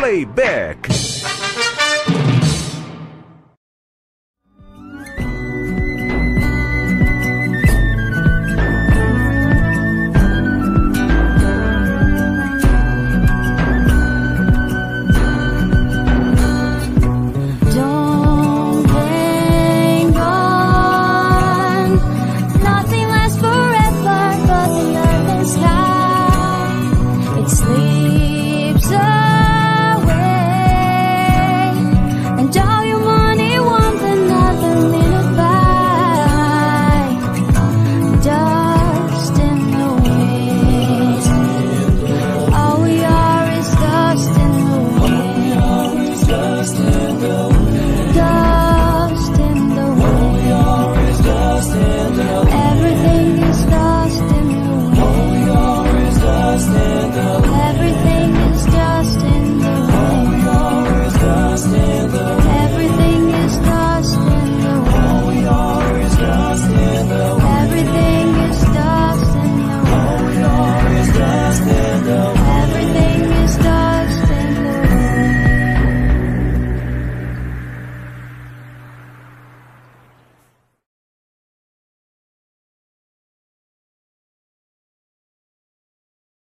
way 0.09 0.25
back. 0.25 1.08